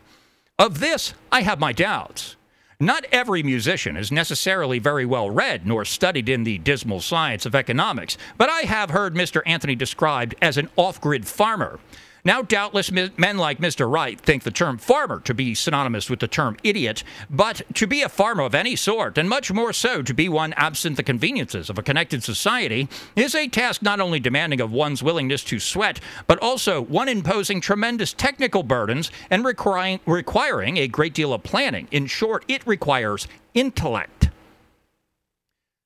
Of 0.59 0.81
this, 0.81 1.13
I 1.31 1.43
have 1.43 1.61
my 1.61 1.75
doubts. 1.75 2.35
Not 2.81 3.05
every 3.13 3.43
musician 3.43 3.95
is 3.95 4.11
necessarily 4.11 4.79
very 4.79 5.05
well 5.05 5.29
read 5.29 5.67
nor 5.67 5.85
studied 5.85 6.31
in 6.31 6.45
the 6.45 6.57
dismal 6.57 7.01
science 7.01 7.45
of 7.45 7.55
economics, 7.55 8.17
but 8.39 8.49
I 8.49 8.61
have 8.63 8.89
heard 8.89 9.15
Mr. 9.15 9.43
Anthony 9.45 9.75
described 9.75 10.35
as 10.41 10.57
an 10.57 10.71
off 10.77 10.99
grid 10.99 11.27
farmer. 11.27 11.79
Now, 12.27 12.43
doubtless, 12.43 12.91
men 12.91 13.39
like 13.39 13.59
Mr. 13.59 13.89
Wright 13.89 14.21
think 14.21 14.43
the 14.43 14.51
term 14.51 14.79
farmer 14.79 15.21
to 15.21 15.33
be 15.33 15.55
synonymous 15.55 16.11
with 16.11 16.19
the 16.19 16.27
term 16.27 16.57
idiot, 16.65 17.05
but 17.31 17.63
to 17.75 17.87
be 17.87 18.03
a 18.03 18.09
farmer 18.09 18.43
of 18.43 18.53
any 18.53 18.75
sort, 18.75 19.17
and 19.17 19.29
much 19.29 19.53
more 19.53 19.73
so 19.73 20.03
to 20.03 20.13
be 20.13 20.29
one 20.29 20.53
absent 20.55 20.97
the 20.97 21.05
conveniences 21.05 21.71
of 21.71 21.79
a 21.79 21.85
connected 21.85 22.25
society, 22.25 22.89
is 23.15 23.37
a 23.37 23.47
task 23.47 23.81
not 23.81 24.01
only 24.01 24.19
demanding 24.19 24.61
of 24.61 24.73
one's 24.73 25.05
willingness 25.05 25.45
to 25.45 25.61
sweat, 25.61 26.01
but 26.27 26.43
also 26.43 26.81
one 26.81 27.09
imposing 27.09 27.61
tremendous 27.61 28.13
technical 28.13 28.65
burdens 28.65 29.13
and 29.31 29.45
requiring, 29.45 30.01
requiring 30.05 30.79
a 30.79 30.89
great 30.89 31.15
deal 31.15 31.33
of 31.33 31.45
planning. 31.45 31.87
In 31.93 32.07
short, 32.07 32.45
it 32.49 32.67
requires 32.67 33.29
intellect. 33.55 34.16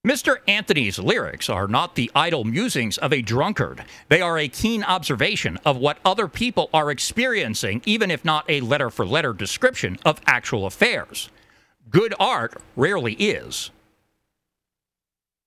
Mr. 0.06 0.38
Anthony's 0.48 0.98
lyrics 0.98 1.50
are 1.50 1.68
not 1.68 1.94
the 1.94 2.10
idle 2.14 2.42
musings 2.42 2.96
of 2.96 3.12
a 3.12 3.20
drunkard. 3.20 3.84
They 4.08 4.22
are 4.22 4.38
a 4.38 4.48
keen 4.48 4.82
observation 4.82 5.58
of 5.62 5.76
what 5.76 5.98
other 6.06 6.26
people 6.26 6.70
are 6.72 6.90
experiencing, 6.90 7.82
even 7.84 8.10
if 8.10 8.24
not 8.24 8.46
a 8.48 8.62
letter 8.62 8.88
for 8.88 9.04
letter 9.04 9.34
description 9.34 9.98
of 10.06 10.18
actual 10.24 10.64
affairs. 10.64 11.28
Good 11.90 12.14
art 12.18 12.54
rarely 12.76 13.12
is. 13.12 13.72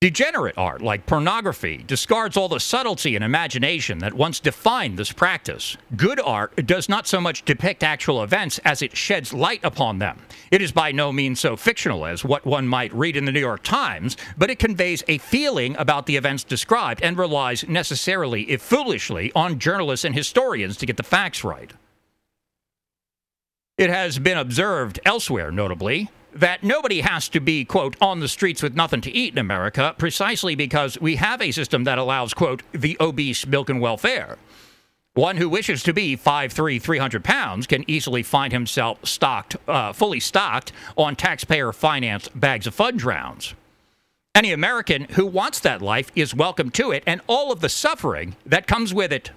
Degenerate 0.04 0.58
art, 0.58 0.82
like 0.82 1.06
pornography, 1.06 1.82
discards 1.88 2.36
all 2.36 2.50
the 2.50 2.60
subtlety 2.60 3.16
and 3.16 3.24
imagination 3.24 4.00
that 4.00 4.14
once 4.14 4.42
defined 4.42 5.00
this 5.00 5.14
practice. 5.14 5.78
Good 5.96 6.20
art 6.20 6.54
does 6.66 6.90
not 6.90 7.08
so 7.08 7.22
much 7.22 7.46
depict 7.46 7.84
actual 7.84 8.22
events 8.22 8.60
as 8.66 8.82
it 8.82 8.98
sheds 8.98 9.32
light 9.32 9.62
upon 9.64 10.00
them. 10.00 10.20
It 10.52 10.62
is 10.62 10.74
by 10.74 10.92
no 10.92 11.14
means 11.14 11.40
so 11.40 11.56
fictional 11.56 12.06
as 12.06 12.26
what 12.26 12.44
one 12.44 12.68
might 12.68 12.94
read 12.94 13.16
in 13.16 13.24
the 13.24 13.32
New 13.32 13.40
York 13.40 13.64
Times, 13.64 14.18
but 14.38 14.50
it 14.50 14.60
conveys 14.60 15.06
a 15.08 15.20
feeling 15.20 15.74
about 15.78 16.06
the 16.06 16.18
events 16.18 16.44
described 16.44 17.02
and 17.02 17.18
relies 17.18 17.66
necessarily, 17.70 18.52
if 18.52 18.62
foolishly, 18.62 19.32
on 19.38 19.58
journalists 19.58 20.04
and 20.04 20.14
historians 20.14 20.76
to 20.76 20.86
get 20.86 20.98
the 20.98 21.04
facts 21.04 21.46
right. 21.46 21.72
It 23.78 23.90
has 23.90 24.20
been 24.20 24.38
observed 24.38 25.00
elsewhere, 25.06 25.50
notably, 25.50 26.10
that 26.36 26.64
nobody 26.64 27.02
has 27.02 27.30
to 27.30 27.40
be, 27.40 27.66
quote, 27.66 27.96
on 28.02 28.20
the 28.20 28.28
streets 28.28 28.64
with 28.64 28.76
nothing 28.76 29.02
to 29.02 29.12
eat 29.12 29.34
in 29.34 29.40
America 29.40 29.96
precisely 29.98 30.56
because 30.56 31.00
we 31.00 31.18
have 31.18 31.42
a 31.42 31.52
system 31.52 31.84
that 31.84 31.98
allows, 31.98 32.34
quote, 32.34 32.64
the 32.72 32.98
obese 33.00 33.46
milk 33.46 33.70
and 33.70 33.82
welfare. 33.82 34.38
One 35.16 35.38
who 35.38 35.48
wishes 35.48 35.84
to 35.84 35.94
be 35.94 36.18
5'3, 36.18 36.82
300 36.82 37.24
pounds 37.24 37.68
can 37.68 37.88
easily 37.88 38.24
find 38.24 38.52
himself 38.52 38.98
stocked, 39.06 39.56
uh, 39.68 39.94
fully 39.94 40.20
stocked 40.20 40.72
on 40.98 41.16
taxpayer 41.16 41.72
financed 41.72 42.38
bags 42.40 42.66
of 42.66 42.74
fudge 42.74 43.04
rounds. 43.04 43.54
Any 44.34 44.52
American 44.52 45.04
who 45.12 45.28
wants 45.28 45.60
that 45.60 45.84
life 45.84 46.12
is 46.16 46.34
welcome 46.34 46.72
to 46.72 46.90
it 46.92 47.04
and 47.06 47.22
all 47.28 47.52
of 47.52 47.60
the 47.60 47.70
suffering 47.70 48.36
that 48.44 48.66
comes 48.66 48.92
with 48.92 49.14
it. 49.14 49.30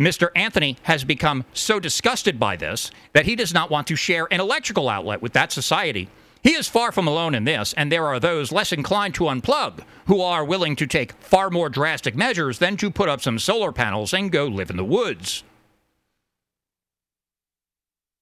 Mr. 0.00 0.30
Anthony 0.34 0.78
has 0.84 1.04
become 1.04 1.44
so 1.52 1.78
disgusted 1.78 2.40
by 2.40 2.56
this 2.56 2.90
that 3.12 3.26
he 3.26 3.36
does 3.36 3.52
not 3.52 3.70
want 3.70 3.86
to 3.86 3.94
share 3.94 4.26
an 4.32 4.40
electrical 4.40 4.88
outlet 4.88 5.20
with 5.20 5.34
that 5.34 5.52
society. 5.52 6.08
He 6.42 6.54
is 6.54 6.68
far 6.68 6.90
from 6.90 7.06
alone 7.06 7.34
in 7.34 7.44
this, 7.44 7.74
and 7.74 7.92
there 7.92 8.06
are 8.06 8.18
those 8.18 8.50
less 8.50 8.72
inclined 8.72 9.14
to 9.16 9.24
unplug 9.24 9.80
who 10.06 10.22
are 10.22 10.42
willing 10.42 10.74
to 10.76 10.86
take 10.86 11.12
far 11.20 11.50
more 11.50 11.68
drastic 11.68 12.16
measures 12.16 12.58
than 12.58 12.78
to 12.78 12.90
put 12.90 13.10
up 13.10 13.20
some 13.20 13.38
solar 13.38 13.72
panels 13.72 14.14
and 14.14 14.32
go 14.32 14.46
live 14.46 14.70
in 14.70 14.78
the 14.78 14.84
woods. 14.84 15.44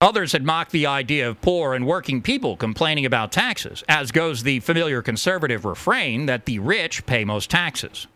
Others 0.01 0.33
had 0.33 0.45
mocked 0.45 0.73
the 0.73 0.87
idea 0.87 1.29
of 1.29 1.41
poor 1.41 1.75
and 1.75 1.87
working 1.87 2.23
people 2.23 2.57
complaining 2.57 3.07
about 3.07 3.31
taxes, 3.31 3.85
as 3.89 4.11
goes 4.11 4.43
the 4.43 4.59
familiar 4.61 5.01
conservative 5.01 5.65
refrain 5.65 6.27
that 6.27 6.45
the 6.45 6.59
rich 6.59 7.07
pay 7.07 7.25
most 7.25 7.51
taxes. 7.51 8.09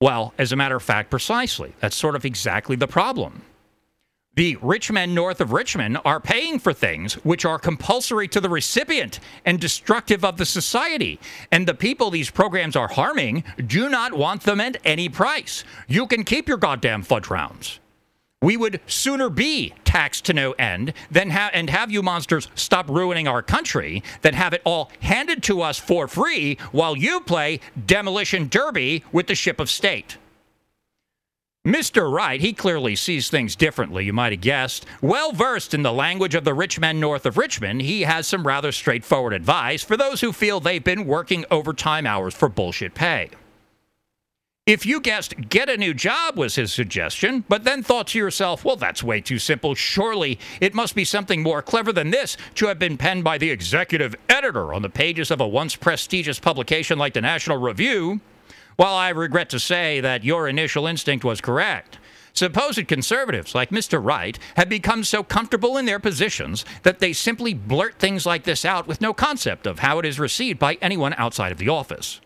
Well, 0.00 0.32
as 0.38 0.50
a 0.52 0.56
matter 0.56 0.76
of 0.76 0.82
fact, 0.82 1.10
precisely. 1.10 1.74
That's 1.80 1.96
sort 1.96 2.16
of 2.16 2.24
exactly 2.24 2.74
the 2.74 2.86
problem. 2.86 3.42
The 4.34 4.56
rich 4.62 4.90
men 4.90 5.12
north 5.12 5.40
of 5.40 5.52
Richmond 5.52 5.98
are 6.04 6.20
paying 6.20 6.58
for 6.58 6.72
things 6.72 7.14
which 7.24 7.44
are 7.44 7.58
compulsory 7.58 8.28
to 8.28 8.40
the 8.40 8.48
recipient 8.48 9.20
and 9.44 9.60
destructive 9.60 10.24
of 10.24 10.38
the 10.38 10.46
society. 10.46 11.18
And 11.50 11.66
the 11.66 11.74
people 11.74 12.10
these 12.10 12.30
programs 12.30 12.76
are 12.76 12.88
harming 12.88 13.44
do 13.66 13.90
not 13.90 14.14
want 14.14 14.44
them 14.44 14.60
at 14.60 14.78
any 14.84 15.08
price. 15.08 15.64
You 15.88 16.06
can 16.06 16.24
keep 16.24 16.48
your 16.48 16.58
goddamn 16.58 17.02
fudge 17.02 17.28
rounds. 17.28 17.79
We 18.42 18.56
would 18.56 18.80
sooner 18.86 19.28
be 19.28 19.74
taxed 19.84 20.24
to 20.26 20.32
no 20.32 20.52
end 20.52 20.94
than 21.10 21.30
ha- 21.30 21.50
and 21.52 21.68
have 21.68 21.90
you 21.90 22.02
monsters 22.02 22.48
stop 22.54 22.88
ruining 22.88 23.28
our 23.28 23.42
country 23.42 24.02
than 24.22 24.32
have 24.32 24.54
it 24.54 24.62
all 24.64 24.90
handed 25.00 25.42
to 25.42 25.60
us 25.60 25.78
for 25.78 26.08
free 26.08 26.56
while 26.72 26.96
you 26.96 27.20
play 27.20 27.60
demolition 27.86 28.48
derby 28.48 29.04
with 29.12 29.26
the 29.26 29.34
ship 29.34 29.60
of 29.60 29.68
state. 29.68 30.16
Mr. 31.66 32.10
Wright, 32.10 32.40
he 32.40 32.54
clearly 32.54 32.96
sees 32.96 33.28
things 33.28 33.54
differently, 33.54 34.06
you 34.06 34.14
might 34.14 34.32
have 34.32 34.40
guessed. 34.40 34.86
Well 35.02 35.32
versed 35.32 35.74
in 35.74 35.82
the 35.82 35.92
language 35.92 36.34
of 36.34 36.44
the 36.44 36.54
rich 36.54 36.80
men 36.80 36.98
north 36.98 37.26
of 37.26 37.36
Richmond, 37.36 37.82
he 37.82 38.02
has 38.02 38.26
some 38.26 38.46
rather 38.46 38.72
straightforward 38.72 39.34
advice 39.34 39.84
for 39.84 39.98
those 39.98 40.22
who 40.22 40.32
feel 40.32 40.60
they've 40.60 40.82
been 40.82 41.04
working 41.04 41.44
overtime 41.50 42.06
hours 42.06 42.32
for 42.32 42.48
bullshit 42.48 42.94
pay. 42.94 43.28
If 44.70 44.86
you 44.86 45.00
guessed 45.00 45.48
get 45.48 45.68
a 45.68 45.76
new 45.76 45.92
job 45.92 46.38
was 46.38 46.54
his 46.54 46.72
suggestion, 46.72 47.44
but 47.48 47.64
then 47.64 47.82
thought 47.82 48.06
to 48.06 48.18
yourself, 48.20 48.64
well, 48.64 48.76
that's 48.76 49.02
way 49.02 49.20
too 49.20 49.40
simple. 49.40 49.74
Surely 49.74 50.38
it 50.60 50.74
must 50.74 50.94
be 50.94 51.04
something 51.04 51.42
more 51.42 51.60
clever 51.60 51.92
than 51.92 52.12
this 52.12 52.36
to 52.54 52.68
have 52.68 52.78
been 52.78 52.96
penned 52.96 53.24
by 53.24 53.36
the 53.36 53.50
executive 53.50 54.14
editor 54.28 54.72
on 54.72 54.82
the 54.82 54.88
pages 54.88 55.32
of 55.32 55.40
a 55.40 55.48
once 55.48 55.74
prestigious 55.74 56.38
publication 56.38 57.00
like 57.00 57.14
the 57.14 57.20
National 57.20 57.56
Review. 57.56 58.20
While 58.76 58.94
I 58.94 59.08
regret 59.08 59.50
to 59.50 59.58
say 59.58 60.00
that 60.02 60.22
your 60.22 60.46
initial 60.46 60.86
instinct 60.86 61.24
was 61.24 61.40
correct. 61.40 61.98
Supposed 62.32 62.86
conservatives 62.86 63.56
like 63.56 63.70
Mr. 63.70 64.00
Wright 64.00 64.38
have 64.54 64.68
become 64.68 65.02
so 65.02 65.24
comfortable 65.24 65.78
in 65.78 65.86
their 65.86 65.98
positions 65.98 66.64
that 66.84 67.00
they 67.00 67.12
simply 67.12 67.54
blurt 67.54 67.98
things 67.98 68.24
like 68.24 68.44
this 68.44 68.64
out 68.64 68.86
with 68.86 69.00
no 69.00 69.12
concept 69.12 69.66
of 69.66 69.80
how 69.80 69.98
it 69.98 70.06
is 70.06 70.20
received 70.20 70.60
by 70.60 70.78
anyone 70.80 71.14
outside 71.14 71.50
of 71.50 71.58
the 71.58 71.68
office. 71.68 72.20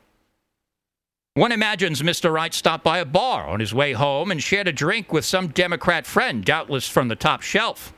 One 1.37 1.51
imagines 1.51 2.01
Mr. 2.01 2.33
Wright 2.33 2.55
stopped 2.55 2.85
by 2.85 2.99
a 2.99 3.05
bar 3.05 3.49
on 3.49 3.59
his 3.59 3.75
way 3.75 3.92
home 3.92 4.31
and 4.31 4.40
shared 4.40 4.68
a 4.68 4.73
drink 4.73 5.12
with 5.12 5.25
some 5.25 5.49
Democrat 5.49 6.07
friend, 6.07 6.44
doubtless 6.44 6.88
from 6.88 7.09
the 7.09 7.16
top 7.16 7.42
shelf. 7.42 7.92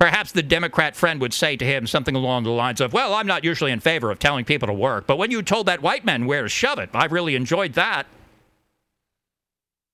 Perhaps 0.00 0.32
the 0.32 0.42
Democrat 0.42 0.96
friend 0.96 1.20
would 1.20 1.32
say 1.32 1.56
to 1.56 1.64
him 1.64 1.86
something 1.86 2.16
along 2.16 2.42
the 2.42 2.50
lines 2.50 2.80
of, 2.80 2.92
Well, 2.92 3.14
I'm 3.14 3.28
not 3.28 3.44
usually 3.44 3.70
in 3.70 3.78
favor 3.78 4.10
of 4.10 4.18
telling 4.18 4.44
people 4.44 4.66
to 4.66 4.72
work, 4.72 5.06
but 5.06 5.16
when 5.16 5.30
you 5.30 5.42
told 5.42 5.66
that 5.66 5.80
white 5.80 6.04
man 6.04 6.26
where 6.26 6.42
to 6.42 6.48
shove 6.48 6.80
it, 6.80 6.90
I 6.92 7.04
really 7.04 7.36
enjoyed 7.36 7.74
that. 7.74 8.08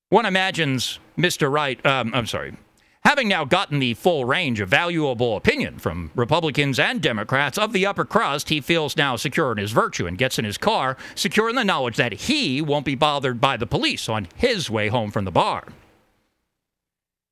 One 0.08 0.24
imagines 0.24 0.98
Mr. 1.18 1.52
Wright, 1.52 1.84
um, 1.84 2.12
I'm 2.14 2.26
sorry, 2.26 2.56
having 3.04 3.28
now 3.28 3.44
gotten 3.44 3.78
the 3.78 3.94
full 3.94 4.24
range 4.24 4.60
of 4.60 4.68
valuable 4.68 5.36
opinion 5.36 5.78
from 5.78 6.10
Republicans 6.14 6.78
and 6.78 7.00
Democrats 7.00 7.58
of 7.58 7.72
the 7.72 7.86
upper 7.86 8.04
crust, 8.04 8.48
he 8.48 8.60
feels 8.60 8.96
now 8.96 9.16
secure 9.16 9.52
in 9.52 9.58
his 9.58 9.72
virtue 9.72 10.06
and 10.06 10.18
gets 10.18 10.38
in 10.38 10.44
his 10.44 10.58
car, 10.58 10.96
secure 11.14 11.48
in 11.48 11.56
the 11.56 11.64
knowledge 11.64 11.96
that 11.96 12.12
he 12.12 12.60
won't 12.60 12.84
be 12.84 12.94
bothered 12.94 13.40
by 13.40 13.56
the 13.56 13.66
police 13.66 14.08
on 14.08 14.28
his 14.34 14.70
way 14.70 14.88
home 14.88 15.10
from 15.10 15.24
the 15.24 15.30
bar. 15.30 15.64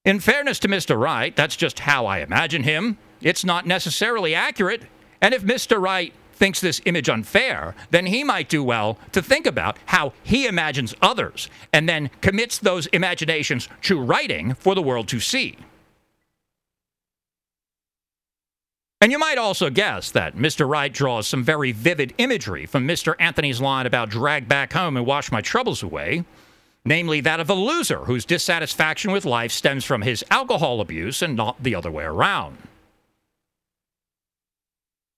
In 0.05 0.20
fairness 0.20 0.61
to 0.61 0.68
Mr. 0.68 0.96
Wright, 0.96 1.35
that's 1.35 1.57
just 1.57 1.81
how 1.81 2.07
I 2.07 2.18
imagine 2.18 2.62
him. 2.62 2.96
It's 3.20 3.44
not 3.44 3.66
necessarily 3.66 4.35
accurate. 4.35 4.83
And 5.20 5.35
if 5.35 5.42
Mr. 5.42 5.81
Wright 5.81 6.12
thinks 6.37 6.61
this 6.61 6.81
image 6.85 7.09
unfair, 7.09 7.75
then 7.90 8.07
he 8.07 8.22
might 8.22 8.49
do 8.49 8.62
well 8.62 8.99
to 9.12 9.22
think 9.22 9.46
about 9.46 9.77
how 9.87 10.12
he 10.22 10.46
imagines 10.46 10.94
others 11.03 11.51
and 11.72 11.88
then 11.88 12.11
commits 12.20 12.59
those 12.59 12.87
imaginations 12.88 13.68
to 13.83 14.01
writing 14.01 14.55
for 14.55 14.75
the 14.75 14.83
world 14.83 15.09
to 15.09 15.20
see. 15.20 15.57
And 19.01 19.12
you 19.12 19.18
might 19.18 19.38
also 19.38 19.68
guess 19.70 20.11
that 20.12 20.37
Mr. 20.37 20.68
Wright 20.68 20.92
draws 20.92 21.29
some 21.29 21.44
very 21.44 21.72
vivid 21.72 22.14
imagery 22.18 22.66
from 22.66 22.88
Mr. 22.88 23.14
Anthony's 23.18 23.61
line 23.61 23.87
about 23.87 24.09
drag 24.09 24.49
back 24.49 24.72
home 24.72 24.96
and 24.96 25.05
wash 25.05 25.31
my 25.31 25.40
troubles 25.40 25.83
away 25.83 26.25
namely 26.87 27.20
that 27.20 27.40
of 27.40 27.51
a 27.51 27.55
loser 27.55 27.99
whose 28.05 28.25
dissatisfaction 28.25 29.11
with 29.11 29.25
life 29.25 29.51
stems 29.51 29.85
from 29.85 30.03
his 30.03 30.25
alcohol 30.31 30.81
abuse 30.81 31.20
and 31.20 31.37
not 31.37 31.61
the 31.62 31.75
other 31.75 31.90
way 31.90 32.05
around. 32.05 32.57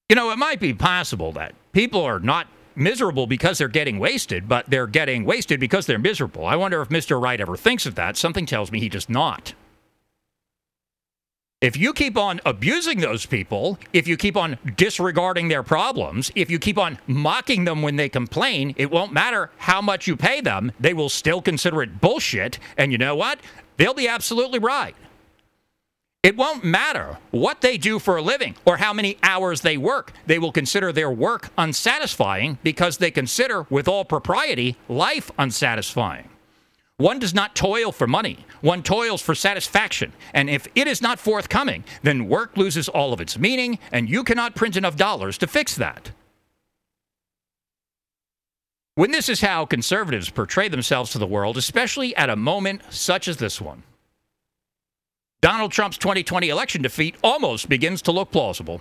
You 0.09 0.16
know, 0.16 0.31
it 0.31 0.38
might 0.38 0.59
be 0.59 0.73
possible 0.73 1.33
that 1.33 1.55
people 1.73 2.03
are 2.03 2.18
not 2.18 2.47
miserable 2.75 3.27
because 3.27 3.59
they're 3.59 3.68
getting 3.68 3.99
wasted, 3.99 4.49
but 4.49 4.64
they're 4.71 4.87
getting 4.87 5.27
wasted 5.27 5.61
because 5.61 5.85
they're 5.85 5.99
miserable. 5.99 6.47
I 6.47 6.57
wonder 6.57 6.81
if 6.81 6.88
Mr. 6.88 7.21
Wright 7.21 7.38
ever 7.38 7.59
thinks 7.59 7.85
of 7.85 7.94
that. 7.97 8.16
Something 8.16 8.47
tells 8.47 8.73
me 8.73 8.81
he 8.81 8.88
does 8.88 9.11
not. 9.11 9.53
If 11.61 11.77
you 11.77 11.92
keep 11.92 12.16
on 12.16 12.40
abusing 12.47 13.01
those 13.01 13.27
people, 13.27 13.79
if 13.92 14.09
you 14.09 14.16
keep 14.16 14.35
on 14.35 14.57
disregarding 14.77 15.49
their 15.49 15.64
problems, 15.64 16.31
if 16.35 16.51
you 16.51 16.59
keep 16.59 16.79
on 16.79 16.99
mocking 17.07 17.64
them 17.64 17.83
when 17.83 17.97
they 17.97 18.09
complain, 18.09 18.75
it 18.79 18.90
won't 18.90 19.12
matter 19.12 19.51
how 19.59 19.83
much 19.83 20.07
you 20.07 20.16
pay 20.16 20.40
them. 20.40 20.73
They 20.81 20.94
will 20.94 21.09
still 21.11 21.42
consider 21.42 21.83
it 21.83 22.01
bullshit. 22.01 22.59
And 22.79 22.92
you 22.92 22.99
know 22.99 23.16
what? 23.16 23.40
They'll 23.77 23.92
be 23.92 24.09
absolutely 24.09 24.61
right. 24.61 24.94
It 26.24 26.37
won't 26.37 26.64
matter 26.64 27.18
what 27.31 27.61
they 27.61 27.78
do 27.78 28.00
for 28.00 28.16
a 28.16 28.22
living 28.22 28.57
or 28.64 28.78
how 28.78 28.92
many 28.92 29.16
hours 29.22 29.61
they 29.61 29.76
work. 29.76 30.12
They 30.26 30.40
will 30.40 30.50
consider 30.50 30.92
their 30.92 31.11
work 31.11 31.50
unsatisfying 31.57 32.59
because 32.64 32.98
they 32.98 33.12
consider, 33.12 33.66
with 33.70 33.87
all 33.87 34.04
propriety, 34.04 34.76
life 34.88 35.31
unsatisfying. 35.38 36.28
One 36.96 37.20
does 37.20 37.33
not 37.33 37.54
toil 37.54 37.92
for 37.92 38.09
money. 38.09 38.44
One 38.61 38.83
toils 38.83 39.22
for 39.22 39.37
satisfaction. 39.37 40.12
And 40.35 40.50
if 40.50 40.66
it 40.74 40.88
is 40.88 41.00
not 41.00 41.20
forthcoming, 41.20 41.85
then 42.02 42.28
work 42.28 42.57
loses 42.57 42.88
all 42.88 43.12
of 43.12 43.20
its 43.20 43.38
meaning, 43.38 43.78
and 43.92 44.11
you 44.11 44.24
cannot 44.24 44.57
print 44.57 44.76
enough 44.76 44.96
dollars 44.96 45.38
to 45.38 45.46
fix 45.46 45.76
that. 45.76 46.11
When 48.96 49.12
this 49.12 49.28
is 49.28 49.42
how 49.42 49.64
conservatives 49.64 50.28
portray 50.28 50.66
themselves 50.66 51.12
to 51.12 51.18
the 51.18 51.26
world, 51.28 51.57
especially 51.57 52.16
at 52.16 52.28
a 52.28 52.35
moment 52.35 52.83
such 52.90 53.28
as 53.28 53.37
this 53.37 53.61
one, 53.61 53.85
Donald 55.40 55.70
Trump's 55.70 55.98
2020 55.98 56.48
election 56.48 56.83
defeat 56.83 57.14
almost 57.22 57.68
begins 57.68 58.03
to 58.03 58.11
look 58.11 58.33
plausible. 58.33 58.81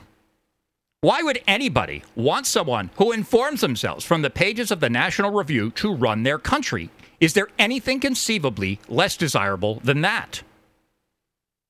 Why 1.01 1.21
would 1.21 1.39
anybody 1.45 2.03
want 2.15 2.47
someone 2.47 2.89
who 2.95 3.11
informs 3.11 3.61
themselves 3.61 4.03
from 4.03 4.23
the 4.23 4.31
pages 4.31 4.71
of 4.71 4.79
the 4.79 4.89
National 4.89 5.29
Review 5.29 5.69
to 5.71 5.93
run 5.93 6.23
their 6.23 6.39
country? 6.39 6.89
Is 7.19 7.33
there 7.33 7.49
anything 7.59 7.99
conceivably 7.99 8.79
less 8.89 9.15
desirable 9.15 9.81
than 9.83 10.01
that? 10.01 10.41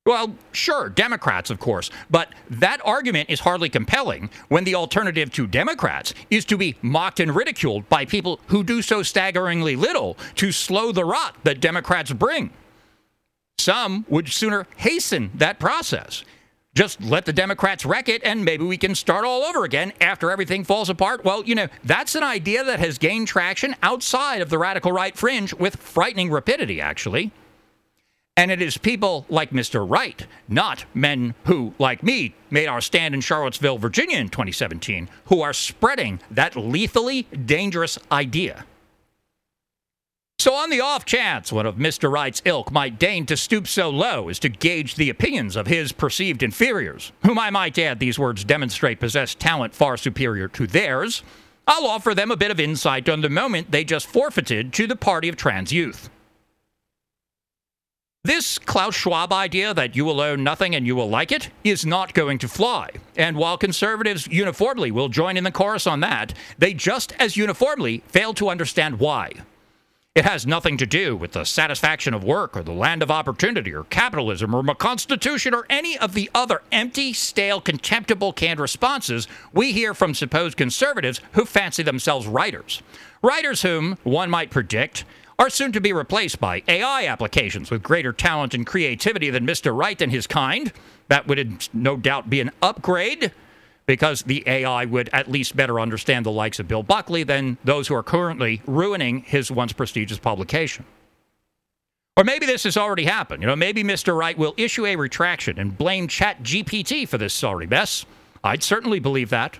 Well, 0.06 0.36
sure, 0.54 0.88
Democrats, 0.88 1.50
of 1.50 1.60
course, 1.60 1.91
but 2.10 2.30
that 2.50 2.80
argument 2.86 3.30
is 3.30 3.41
hardly 3.41 3.67
compelling 3.67 4.30
when 4.47 4.63
the 4.63 4.76
alternative 4.76 5.34
to 5.34 5.47
Democrats 5.47 6.13
is 6.30 6.45
to 6.45 6.58
be 6.58 6.78
mocked 6.82 7.19
and 7.19 7.36
ridiculed 7.36 7.89
by 7.89 8.06
people 8.06 8.39
who 8.47 8.63
do 8.63 8.82
so 8.82 9.04
staggeringly 9.04 9.76
little 9.76 10.15
to 10.36 10.54
slow 10.54 10.93
the 10.93 11.04
rot 11.04 11.36
that 11.43 11.60
Democrats 11.60 12.13
bring. 12.13 12.52
Some 13.58 14.06
would 14.08 14.30
sooner 14.30 14.67
hasten 14.78 15.32
that 15.36 15.60
process 15.60 16.24
just 16.78 17.02
let 17.02 17.26
the 17.26 17.34
Democrats 17.34 17.86
wreck 17.86 18.08
it 18.08 18.24
and 18.24 18.46
maybe 18.46 18.63
we 18.63 18.78
can 18.78 18.93
start 18.93 19.26
all 19.26 19.41
over 19.41 19.63
again 19.63 19.91
after 20.00 20.30
everything 20.30 20.63
falls 20.63 20.91
apart. 20.91 21.26
Well, 21.26 21.43
you 21.43 21.56
know, 21.56 21.67
that's 21.84 22.13
an 22.13 22.22
idea 22.22 22.63
that 22.63 22.80
has 22.80 23.00
gained 23.00 23.28
traction 23.28 23.76
outside 23.82 24.43
of 24.43 24.52
the 24.52 24.60
radical 24.60 24.91
right 24.91 25.17
fringe 25.17 25.56
with 25.56 25.78
frightening 25.78 26.30
rapidity, 26.30 26.80
actually. 26.80 27.32
And 28.38 28.52
it 28.52 28.62
is 28.62 28.78
people 28.78 29.26
like 29.28 29.50
Mr. 29.50 29.89
Wright, 29.89 30.28
not 30.48 30.86
men 30.93 31.34
who, 31.46 31.74
like 31.80 32.04
me, 32.04 32.36
made 32.52 32.67
our 32.67 32.80
stand 32.80 33.15
in 33.15 33.22
Charlottesville, 33.22 33.80
Virginia 33.80 34.20
in 34.20 34.30
2017, 34.30 35.10
who 35.26 35.41
are 35.41 35.54
spreading 35.54 36.20
that 36.30 36.56
lethally 36.56 37.24
dangerous 37.24 37.98
idea. 38.12 38.65
So, 40.39 40.54
on 40.54 40.69
the 40.69 40.82
off 40.82 41.04
chance 41.04 41.52
one 41.52 41.65
of 41.65 41.78
Mr. 41.78 42.12
Wright's 42.12 42.43
ilk 42.45 42.71
might 42.71 43.00
deign 43.00 43.26
to 43.26 43.36
stoop 43.36 43.67
so 43.67 43.89
low 43.89 44.30
as 44.30 44.38
to 44.39 44.50
gauge 44.50 44.93
the 44.93 45.10
opinions 45.10 45.56
of 45.56 45.65
his 45.65 45.91
perceived 45.91 46.43
inferiors, 46.43 47.12
whom 47.23 47.39
I 47.39 47.50
might 47.50 47.80
add 47.80 48.00
these 48.00 48.19
words 48.19 48.43
demonstrate 48.43 49.00
possess 49.00 49.34
talent 49.34 49.73
far 49.73 49.97
superior 49.97 50.47
to 50.50 50.67
theirs, 50.67 51.23
I'll 51.65 51.88
offer 51.88 52.13
them 52.13 52.30
a 52.30 52.38
bit 52.38 52.52
of 52.52 52.60
insight 52.60 53.10
on 53.10 53.21
the 53.21 53.30
moment 53.30 53.71
they 53.71 53.84
just 53.84 54.06
forfeited 54.06 54.73
to 54.73 54.86
the 54.86 54.95
party 54.95 55.28
of 55.28 55.38
trans 55.38 55.73
youth. 55.73 56.08
This 58.23 58.60
Klaus 58.60 58.93
Schwab 58.93 59.34
idea 59.34 59.73
that 59.73 59.95
you 59.95 60.06
will 60.06 60.21
own 60.21 60.43
nothing 60.43 60.76
and 60.76 60.86
you 60.86 60.95
will 60.95 61.10
like 61.10 61.32
it 61.32 61.50
is 61.63 61.84
not 61.84 62.13
going 62.13 62.38
to 62.39 62.47
fly. 62.47 62.91
And 63.15 63.38
while 63.38 63.58
conservatives 63.58 64.28
uniformly 64.28 64.91
will 64.91 65.10
join 65.10 65.36
in 65.36 65.43
the 65.43 65.52
chorus 65.52 65.88
on 65.88 66.02
that, 66.02 66.34
they 66.60 66.76
just 66.76 67.13
as 67.17 67.38
uniformly 67.38 68.04
fail 68.08 68.36
to 68.36 68.50
understand 68.50 69.00
why. 69.00 69.34
It 70.17 70.25
has 70.25 70.47
nothing 70.47 70.77
to 70.77 70.88
do 70.88 71.15
with 71.15 71.34
the 71.34 71.43
satisfaction 71.43 72.15
of 72.15 72.23
work 72.23 72.58
or 72.58 72.63
the 72.63 72.71
land 72.71 73.03
of 73.03 73.12
opportunity 73.12 73.71
or 73.71 73.84
capitalism 73.84 74.56
or 74.56 74.63
my 74.63 74.73
constitution 74.73 75.53
or 75.53 75.67
any 75.69 75.95
of 75.95 76.15
the 76.15 76.32
other 76.34 76.63
empty, 76.71 77.13
stale, 77.13 77.62
contemptible 77.62 78.34
canned 78.34 78.60
responses 78.60 79.27
we 79.53 79.73
hear 79.73 79.93
from 79.93 80.15
supposed 80.15 80.58
conservatives 80.58 81.21
who 81.34 81.45
fancy 81.45 81.84
themselves 81.84 82.25
writers. 82.25 82.82
Writers 83.21 83.62
whom, 83.62 83.99
one 84.01 84.32
might 84.32 84.49
predict, 84.49 85.06
are 85.38 85.51
soon 85.51 85.71
to 85.73 85.80
be 85.80 85.93
replaced 85.93 86.39
by 86.39 86.63
AI 86.67 87.06
applications 87.06 87.69
with 87.69 87.84
greater 87.84 88.12
talent 88.12 88.56
and 88.56 88.65
creativity 88.65 89.30
than 89.30 89.45
Mr. 89.45 89.77
Wright 89.77 90.01
and 90.01 90.12
his 90.12 90.25
kind. 90.25 90.73
That 91.10 91.27
would 91.27 91.69
no 91.75 91.95
doubt 91.95 92.27
be 92.27 92.41
an 92.41 92.49
upgrade 92.63 93.32
because 93.88 94.21
the 94.23 94.43
AI 94.45 94.86
would 94.86 95.10
at 95.13 95.32
least 95.32 95.56
better 95.56 95.80
understand 95.80 96.26
the 96.26 96.32
likes 96.32 96.60
of 96.60 96.67
Bill 96.67 96.84
Buckley 96.84 97.23
than 97.23 97.58
those 97.63 97.88
who 97.88 97.95
are 97.95 98.04
currently 98.04 98.62
ruining 98.67 99.21
his 99.21 99.50
once 99.50 99.73
prestigious 99.73 100.19
publication. 100.19 100.86
Or 102.17 102.23
maybe 102.23 102.45
this 102.45 102.63
has 102.63 102.78
already 102.78 103.06
happened. 103.06 103.41
You 103.41 103.47
know, 103.47 103.56
maybe 103.56 103.84
Mr. 103.84 104.15
Wright 104.15 104.38
will 104.38 104.54
issue 104.58 104.86
a 104.86 104.95
retraction 104.95 105.58
and 105.58 105.78
blame 105.78 106.08
ChatGPT 106.08 107.08
for 107.08 107.17
this 107.17 107.34
sorry 107.34 107.67
mess. 107.67 108.06
I'd 108.43 108.63
certainly 108.63 109.00
believe 109.00 109.30
that. 109.30 109.58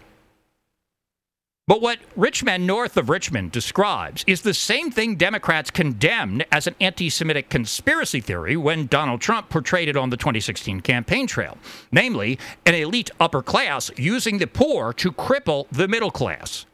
But 1.68 1.82
what 1.82 2.00
rich 2.16 2.46
men 2.46 2.66
north 2.66 2.96
of 2.96 3.10
Richmond 3.10 3.52
describes 3.52 4.24
is 4.26 4.42
the 4.42 4.54
same 4.54 4.90
thing 4.90 5.18
Democrats 5.18 5.70
condemned 5.70 6.46
as 6.50 6.66
an 6.66 6.76
anti 6.80 7.10
Semitic 7.10 7.50
conspiracy 7.50 8.22
theory 8.22 8.56
when 8.56 8.88
Donald 8.88 9.20
Trump 9.20 9.50
portrayed 9.50 9.90
it 9.90 9.98
on 9.98 10.10
the 10.10 10.16
2016 10.16 10.80
campaign 10.80 11.28
trail 11.28 11.58
namely, 11.92 12.40
an 12.66 12.74
elite 12.74 13.12
upper 13.20 13.42
class 13.42 13.92
using 13.98 14.38
the 14.38 14.48
poor 14.48 14.94
to 14.94 15.12
cripple 15.12 15.68
the 15.70 15.90
middle 15.90 16.12
class. 16.12 16.66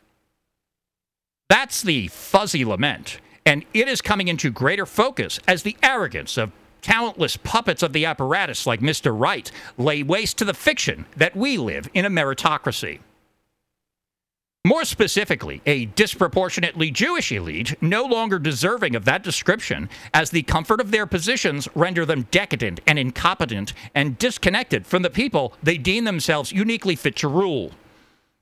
That's 1.49 1.81
the 1.81 2.07
fuzzy 2.09 2.63
lament, 2.63 3.19
and 3.47 3.65
it 3.73 3.87
is 3.87 4.01
coming 4.01 4.27
into 4.27 4.51
greater 4.51 4.85
focus 4.85 5.39
as 5.47 5.63
the 5.63 5.75
arrogance 5.81 6.37
of 6.37 6.51
talentless 6.83 7.37
puppets 7.37 7.81
of 7.81 7.93
the 7.93 8.05
apparatus 8.05 8.67
like 8.67 8.79
Mr. 8.79 9.17
Wright 9.17 9.51
lay 9.75 10.03
waste 10.03 10.37
to 10.37 10.45
the 10.45 10.53
fiction 10.53 11.05
that 11.17 11.35
we 11.35 11.57
live 11.57 11.89
in 11.95 12.05
a 12.05 12.09
meritocracy. 12.11 12.99
More 14.65 14.85
specifically, 14.85 15.61
a 15.65 15.87
disproportionately 15.87 16.89
Jewish 16.89 17.33
elite, 17.33 17.75
no 17.81 18.05
longer 18.05 18.39
deserving 18.39 18.95
of 18.95 19.03
that 19.03 19.21
description, 19.21 19.89
as 20.13 20.29
the 20.29 20.43
comfort 20.43 20.79
of 20.79 20.89
their 20.89 21.05
positions 21.05 21.67
render 21.75 22.05
them 22.05 22.27
decadent 22.31 22.79
and 22.87 22.97
incompetent 22.97 23.73
and 23.93 24.17
disconnected 24.17 24.87
from 24.87 25.01
the 25.01 25.09
people 25.09 25.51
they 25.61 25.77
deem 25.77 26.05
themselves 26.05 26.53
uniquely 26.53 26.95
fit 26.95 27.17
to 27.17 27.27
rule. 27.27 27.73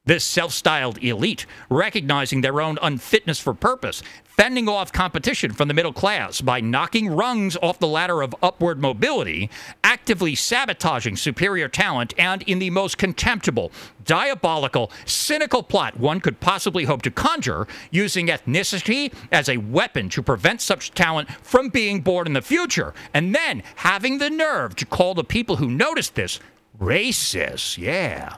This 0.06 0.24
self 0.24 0.52
styled 0.52 1.04
elite, 1.04 1.48
recognizing 1.72 2.42
their 2.42 2.62
own 2.62 2.78
unfitness 2.84 3.40
for 3.40 3.56
purpose, 3.56 4.04
fending 4.42 4.68
off 4.68 4.92
competition 4.92 5.54
from 5.54 5.68
the 5.68 5.74
middle 5.76 5.94
class 5.94 6.42
by 6.42 6.60
knocking 6.60 7.08
rungs 7.08 7.56
off 7.62 7.78
the 7.78 7.88
ladder 7.88 8.24
of 8.24 8.34
upward 8.42 8.82
mobility, 8.82 9.52
actively 9.84 10.34
sabotaging 10.34 11.16
superior 11.16 11.68
talent, 11.68 12.12
and 12.18 12.42
in 12.42 12.58
the 12.58 12.72
most 12.72 12.98
contemptible, 12.98 13.72
diabolical, 14.04 14.92
cynical 15.06 15.62
plot 15.62 16.00
one 16.00 16.20
could 16.20 16.40
possibly 16.40 16.86
hope 16.86 17.04
to 17.04 17.12
conjure, 17.12 17.68
using 17.92 18.30
ethnicity 18.30 19.14
as 19.32 19.48
a 19.48 19.58
weapon 19.58 20.10
to 20.10 20.24
prevent 20.24 20.60
such 20.60 20.90
talent 20.90 21.30
from 21.44 21.70
being 21.70 22.02
born 22.02 22.26
in 22.26 22.34
the 22.34 22.42
future, 22.42 22.96
and 23.14 23.36
then 23.36 23.62
having 23.76 24.18
the 24.18 24.32
nerve 24.32 24.76
to 24.76 24.88
call 24.88 25.14
the 25.14 25.24
people 25.24 25.58
who 25.58 25.70
noticed 25.70 26.16
this 26.16 26.40
racist. 26.80 27.78
Yeah. 27.78 28.38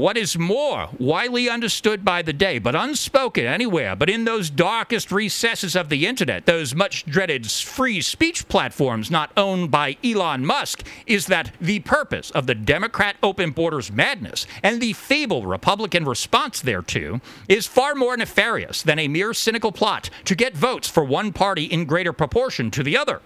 What 0.00 0.16
is 0.16 0.38
more, 0.38 0.88
widely 0.98 1.50
understood 1.50 2.06
by 2.06 2.22
the 2.22 2.32
day, 2.32 2.58
but 2.58 2.74
unspoken 2.74 3.44
anywhere, 3.44 3.94
but 3.94 4.08
in 4.08 4.24
those 4.24 4.48
darkest 4.48 5.12
recesses 5.12 5.76
of 5.76 5.90
the 5.90 6.06
internet, 6.06 6.46
those 6.46 6.74
much 6.74 7.04
dreaded 7.04 7.50
free 7.50 8.00
speech 8.00 8.48
platforms 8.48 9.10
not 9.10 9.30
owned 9.36 9.70
by 9.70 9.98
Elon 10.02 10.46
Musk, 10.46 10.86
is 11.06 11.26
that 11.26 11.52
the 11.60 11.80
purpose 11.80 12.30
of 12.30 12.46
the 12.46 12.54
Democrat 12.54 13.16
open 13.22 13.50
borders 13.50 13.92
madness 13.92 14.46
and 14.62 14.80
the 14.80 14.94
feeble 14.94 15.44
Republican 15.44 16.06
response 16.06 16.62
thereto 16.62 17.20
is 17.46 17.66
far 17.66 17.94
more 17.94 18.16
nefarious 18.16 18.80
than 18.80 18.98
a 18.98 19.06
mere 19.06 19.34
cynical 19.34 19.70
plot 19.70 20.08
to 20.24 20.34
get 20.34 20.56
votes 20.56 20.88
for 20.88 21.04
one 21.04 21.30
party 21.30 21.64
in 21.64 21.84
greater 21.84 22.14
proportion 22.14 22.70
to 22.70 22.82
the 22.82 22.96
other. 22.96 23.20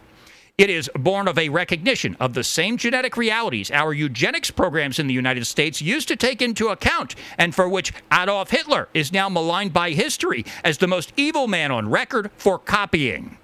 It 0.57 0.71
is 0.71 0.89
born 0.95 1.27
of 1.27 1.37
a 1.37 1.49
recognition 1.49 2.17
of 2.21 2.35
the 2.35 2.45
same 2.45 2.77
genetic 2.77 3.17
realities 3.17 3.73
our 3.73 3.93
eugenics 3.93 4.53
programs 4.53 5.01
in 5.01 5.09
the 5.09 5.15
United 5.15 5.47
States 5.47 5.83
used 5.83 6.07
to 6.07 6.17
take 6.17 6.41
into 6.41 6.69
account, 6.69 7.17
and 7.39 7.53
for 7.53 7.69
which 7.69 7.93
Adolf 8.13 8.51
Hitler 8.51 8.89
is 8.95 9.13
now 9.13 9.29
maligned 9.29 9.73
by 9.73 9.91
history 9.91 10.45
as 10.63 10.79
the 10.79 10.87
most 10.87 11.13
evil 11.17 11.49
man 11.49 11.73
on 11.73 11.91
record 11.91 12.31
for 12.37 12.57
copying. 12.57 13.37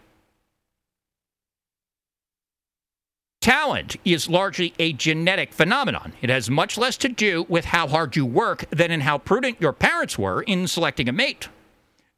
Talent 3.40 3.96
is 4.04 4.28
largely 4.28 4.72
a 4.78 4.92
genetic 4.92 5.52
phenomenon. 5.52 6.12
It 6.22 6.30
has 6.30 6.48
much 6.48 6.78
less 6.78 6.96
to 6.98 7.08
do 7.08 7.44
with 7.48 7.64
how 7.64 7.88
hard 7.88 8.14
you 8.14 8.24
work 8.24 8.66
than 8.70 8.92
in 8.92 9.00
how 9.00 9.18
prudent 9.18 9.60
your 9.60 9.72
parents 9.72 10.16
were 10.16 10.42
in 10.42 10.68
selecting 10.68 11.08
a 11.08 11.12
mate. 11.12 11.48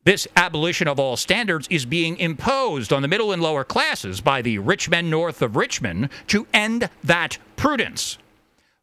This 0.04 0.26
abolition 0.34 0.88
of 0.88 0.98
all 0.98 1.16
standards 1.16 1.68
is 1.70 1.86
being 1.86 2.16
imposed 2.16 2.92
on 2.92 3.02
the 3.02 3.08
middle 3.08 3.30
and 3.30 3.40
lower 3.40 3.62
classes 3.62 4.20
by 4.20 4.42
the 4.42 4.58
rich 4.58 4.90
men 4.90 5.08
north 5.08 5.40
of 5.40 5.54
Richmond 5.54 6.08
to 6.26 6.48
end 6.52 6.90
that 7.04 7.38
prudence. 7.54 8.18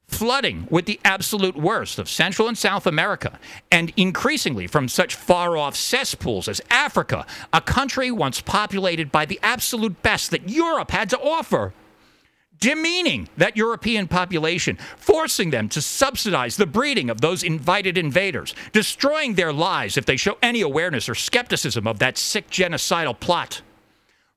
Flooding 0.08 0.66
with 0.72 0.86
the 0.86 1.00
absolute 1.04 1.58
worst 1.58 2.00
of 2.00 2.08
Central 2.08 2.48
and 2.48 2.58
South 2.58 2.88
America, 2.88 3.38
and 3.70 3.92
increasingly 3.98 4.66
from 4.66 4.88
such 4.88 5.14
far 5.14 5.58
off 5.58 5.76
cesspools 5.76 6.48
as 6.48 6.62
Africa, 6.72 7.26
a 7.52 7.60
country 7.60 8.10
once 8.10 8.40
populated 8.40 9.12
by 9.12 9.26
the 9.26 9.40
absolute 9.44 10.02
best 10.02 10.32
that 10.32 10.48
Europe 10.48 10.92
had 10.92 11.10
to 11.10 11.20
offer 11.20 11.74
demeaning 12.60 13.30
that 13.38 13.58
European 13.58 14.08
population, 14.08 14.78
forcing 14.98 15.50
them 15.50 15.70
to 15.70 15.82
subsidize 15.82 16.58
the 16.58 16.66
breeding 16.66 17.10
of 17.10 17.22
those 17.22 17.44
invited 17.44 17.98
invaders, 17.98 18.54
destroying 18.72 19.36
their 19.36 19.54
lives 19.54 19.98
if 19.98 20.06
they 20.06 20.18
show 20.18 20.38
any 20.42 20.62
awareness 20.62 21.10
or 21.10 21.16
skepticism 21.16 21.88
of 21.88 22.00
that 22.00 22.18
sick 22.18 22.50
genocidal 22.50 23.20
plot, 23.20 23.62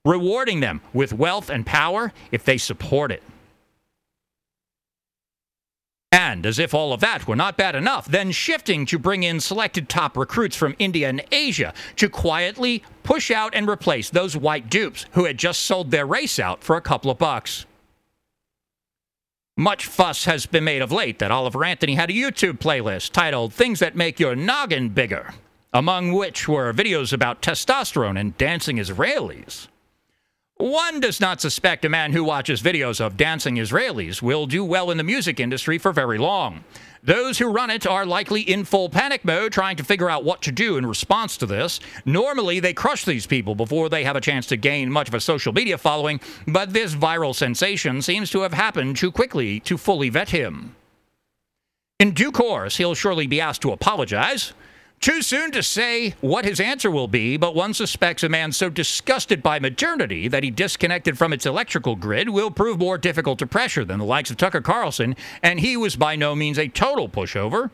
rewarding 0.05 0.61
them 0.61 0.81
with 0.93 1.13
wealth 1.13 1.51
and 1.51 1.67
power 1.67 2.13
if 2.31 2.45
they 2.45 2.59
support 2.59 3.11
it. 3.11 3.23
And 6.13 6.45
as 6.45 6.59
if 6.59 6.75
all 6.75 6.93
of 6.93 7.01
that 7.01 7.27
were 7.27 7.37
not 7.37 7.57
bad 7.57 7.75
enough, 7.75 8.07
then 8.07 8.33
shifting 8.33 8.85
to 8.87 8.99
bring 8.99 9.23
in 9.23 9.41
selected 9.41 9.89
top 9.89 10.15
recruits 10.15 10.55
from 10.55 10.77
India 10.79 11.09
and 11.09 11.25
Asia 11.33 11.73
to 11.97 12.11
quietly 12.11 12.83
push 13.03 13.31
out 13.31 13.55
and 13.55 13.67
replace 13.67 14.11
those 14.11 14.37
white 14.37 14.69
dupes 14.69 15.07
who 15.13 15.25
had 15.25 15.39
just 15.39 15.61
sold 15.61 15.91
their 15.91 16.05
race 16.05 16.39
out 16.39 16.63
for 16.63 16.77
a 16.77 16.83
couple 16.83 17.11
of 17.11 17.17
bucks. 17.17 17.65
Much 19.59 19.85
fuss 19.85 20.25
has 20.25 20.47
been 20.47 20.65
made 20.65 20.81
of 20.81 20.91
late 20.91 21.19
that 21.19 21.31
Oliver 21.31 21.63
Anthony 21.63 21.95
had 21.95 22.09
a 22.09 22.15
YouTube 22.15 22.59
playlist 22.59 23.11
titled 23.11 23.53
Things 23.53 23.81
That 23.81 23.95
Make 23.95 24.19
Your 24.19 24.35
Noggin 24.35 24.89
Bigger, 24.95 25.35
among 25.75 26.13
which 26.15 26.49
were 26.49 26.73
videos 26.73 27.13
about 27.13 27.43
testosterone 27.43 28.19
and 28.19 28.37
dancing 28.39 28.79
Israelis. 28.79 29.69
One 30.63 31.01
does 31.01 31.21
not 31.21 31.41
suspect 31.41 31.85
a 31.85 31.89
man 31.89 32.13
who 32.13 32.23
watches 32.23 32.63
videos 32.63 33.01
of 33.01 33.17
dancing 33.17 33.57
Israelis 33.57 34.23
will 34.23 34.47
do 34.47 34.65
well 34.65 34.93
in 34.93 34.97
the 34.97 35.03
music 35.03 35.41
industry 35.41 35.77
for 35.77 35.91
very 35.91 36.19
long. 36.19 36.63
Those 37.03 37.37
who 37.37 37.51
run 37.51 37.69
it 37.69 37.85
are 37.85 38.07
likely 38.07 38.43
in 38.43 38.65
full 38.65 38.89
panic 38.89 39.25
mode 39.25 39.51
trying 39.51 39.77
to 39.79 39.83
figure 39.83 40.09
out 40.09 40.23
what 40.23 40.41
to 40.43 40.53
do 40.53 40.77
in 40.77 40.87
response 40.87 41.37
to 41.39 41.47
this. 41.47 41.81
Normally, 42.05 42.61
they 42.61 42.75
crush 42.75 43.05
these 43.05 43.27
people 43.27 43.57
before 43.57 43.89
they 43.89 44.05
have 44.05 44.15
a 44.15 44.21
chance 44.21 44.47
to 44.47 44.57
gain 44.57 44.89
much 44.89 45.09
of 45.09 45.15
a 45.15 45.21
social 45.21 45.53
media 45.53 45.77
following, 45.77 46.21
but 46.47 46.73
this 46.73 46.95
viral 46.95 47.35
sensation 47.35 48.01
seems 48.01 48.31
to 48.31 48.43
have 48.43 48.55
happened 48.55 48.97
too 48.97 49.11
quickly 49.11 49.59
to 49.59 49.77
fully 49.77 50.11
vet 50.11 50.29
him. 50.29 50.77
In 51.99 52.13
due 52.13 52.31
course, 52.31 52.77
he'll 52.77 52.95
surely 52.95 53.27
be 53.27 53.41
asked 53.41 53.63
to 53.63 53.73
apologize. 53.73 54.53
Too 55.03 55.21
soon 55.21 55.51
to 55.51 55.65
say 55.65 56.15
what 56.21 56.45
his 56.45 56.61
answer 56.61 56.89
will 56.89 57.09
be, 57.09 57.37
but 57.37 57.57
one 57.57 57.75
suspects 57.75 58.23
a 58.23 58.29
man 58.29 58.53
so 58.53 58.71
disgusted 58.71 59.43
by 59.43 59.59
modernity 59.59 60.29
that 60.29 60.45
he 60.45 60.51
disconnected 60.53 61.19
from 61.19 61.33
its 61.33 61.45
electrical 61.45 61.97
grid 61.97 62.29
will 62.29 62.53
prove 62.53 62.79
more 62.79 62.97
difficult 62.99 63.41
to 63.41 63.47
pressure 63.49 63.85
than 63.85 63.99
the 63.99 64.05
likes 64.05 64.31
of 64.31 64.37
Tucker 64.37 64.61
Carlson, 64.61 65.17
and 65.43 65.59
he 65.59 65.77
was 65.77 65.97
by 65.97 66.15
no 66.15 66.37
means 66.37 66.57
a 66.57 66.69
total 66.69 67.09
pushover. 67.09 67.73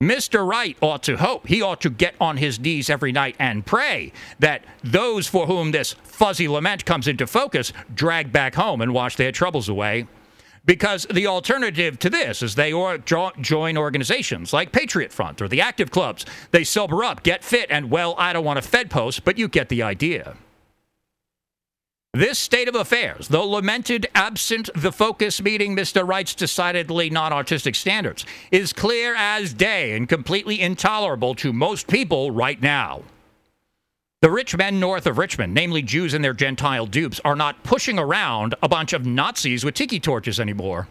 Mr. 0.00 0.46
Wright 0.46 0.76
ought 0.80 1.02
to 1.02 1.16
hope, 1.16 1.48
he 1.48 1.60
ought 1.60 1.80
to 1.80 1.90
get 1.90 2.14
on 2.20 2.36
his 2.36 2.60
knees 2.60 2.88
every 2.88 3.10
night 3.10 3.34
and 3.40 3.66
pray 3.66 4.12
that 4.38 4.62
those 4.84 5.26
for 5.26 5.48
whom 5.48 5.72
this 5.72 5.94
fuzzy 6.04 6.46
lament 6.46 6.84
comes 6.84 7.08
into 7.08 7.26
focus 7.26 7.72
drag 7.92 8.30
back 8.30 8.54
home 8.54 8.80
and 8.80 8.94
wash 8.94 9.16
their 9.16 9.32
troubles 9.32 9.68
away. 9.68 10.06
Because 10.64 11.06
the 11.12 11.26
alternative 11.26 11.98
to 12.00 12.10
this 12.10 12.42
is 12.42 12.54
they 12.54 12.72
or 12.72 12.98
join 12.98 13.76
organizations 13.76 14.52
like 14.52 14.72
Patriot 14.72 15.12
Front 15.12 15.40
or 15.40 15.48
the 15.48 15.60
Active 15.60 15.90
Clubs. 15.90 16.26
They 16.50 16.64
sober 16.64 17.02
up, 17.02 17.22
get 17.22 17.42
fit, 17.42 17.70
and 17.70 17.90
well, 17.90 18.14
I 18.18 18.32
don't 18.32 18.44
want 18.44 18.58
a 18.58 18.62
Fed 18.62 18.90
post, 18.90 19.24
but 19.24 19.38
you 19.38 19.48
get 19.48 19.68
the 19.68 19.82
idea. 19.82 20.36
This 22.12 22.40
state 22.40 22.66
of 22.66 22.74
affairs, 22.74 23.28
though 23.28 23.46
lamented 23.46 24.08
absent 24.16 24.68
the 24.74 24.90
focus 24.90 25.40
meeting 25.40 25.76
Mr. 25.76 26.06
Wright's 26.06 26.34
decidedly 26.34 27.08
non 27.08 27.32
artistic 27.32 27.76
standards, 27.76 28.26
is 28.50 28.72
clear 28.72 29.14
as 29.14 29.54
day 29.54 29.96
and 29.96 30.08
completely 30.08 30.60
intolerable 30.60 31.36
to 31.36 31.52
most 31.52 31.86
people 31.86 32.32
right 32.32 32.60
now. 32.60 33.02
The 34.22 34.30
rich 34.30 34.54
men 34.54 34.78
north 34.78 35.06
of 35.06 35.16
Richmond, 35.16 35.54
namely 35.54 35.80
Jews 35.80 36.12
and 36.12 36.22
their 36.22 36.34
Gentile 36.34 36.84
dupes, 36.84 37.22
are 37.24 37.34
not 37.34 37.62
pushing 37.62 37.98
around 37.98 38.54
a 38.62 38.68
bunch 38.68 38.92
of 38.92 39.06
Nazis 39.06 39.64
with 39.64 39.72
tiki 39.72 39.98
torches 39.98 40.38
anymore. 40.38 40.88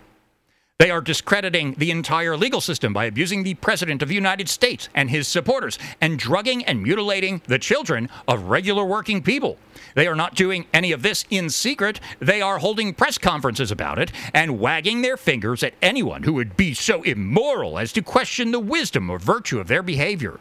They 0.80 0.90
are 0.90 1.00
discrediting 1.00 1.76
the 1.78 1.92
entire 1.92 2.36
legal 2.36 2.60
system 2.60 2.92
by 2.92 3.06
abusing 3.06 3.44
the 3.44 3.54
President 3.54 4.02
of 4.02 4.10
the 4.10 4.16
United 4.16 4.50
States 4.50 4.90
and 4.96 5.12
his 5.12 5.28
supporters 5.28 5.78
and 6.02 6.18
drugging 6.18 6.66
and 6.66 6.82
mutilating 6.82 7.44
the 7.46 7.60
children 7.60 8.10
of 8.28 8.46
regular 8.46 8.84
working 8.84 9.22
people. 9.22 9.60
They 9.94 10.08
are 10.08 10.16
not 10.16 10.34
doing 10.34 10.66
any 10.74 10.92
of 10.92 11.04
this 11.04 11.26
in 11.30 11.52
secret. 11.52 12.00
They 12.18 12.42
are 12.42 12.58
holding 12.58 12.96
press 12.96 13.20
conferences 13.20 13.70
about 13.70 14.00
it 14.00 14.12
and 14.34 14.60
wagging 14.60 15.04
their 15.04 15.18
fingers 15.18 15.62
at 15.62 15.76
anyone 15.84 16.24
who 16.24 16.34
would 16.34 16.58
be 16.58 16.74
so 16.74 17.04
immoral 17.04 17.78
as 17.78 17.94
to 17.94 18.02
question 18.02 18.50
the 18.50 18.60
wisdom 18.60 19.08
or 19.08 19.20
virtue 19.20 19.60
of 19.60 19.68
their 19.68 19.84
behavior. 19.84 20.40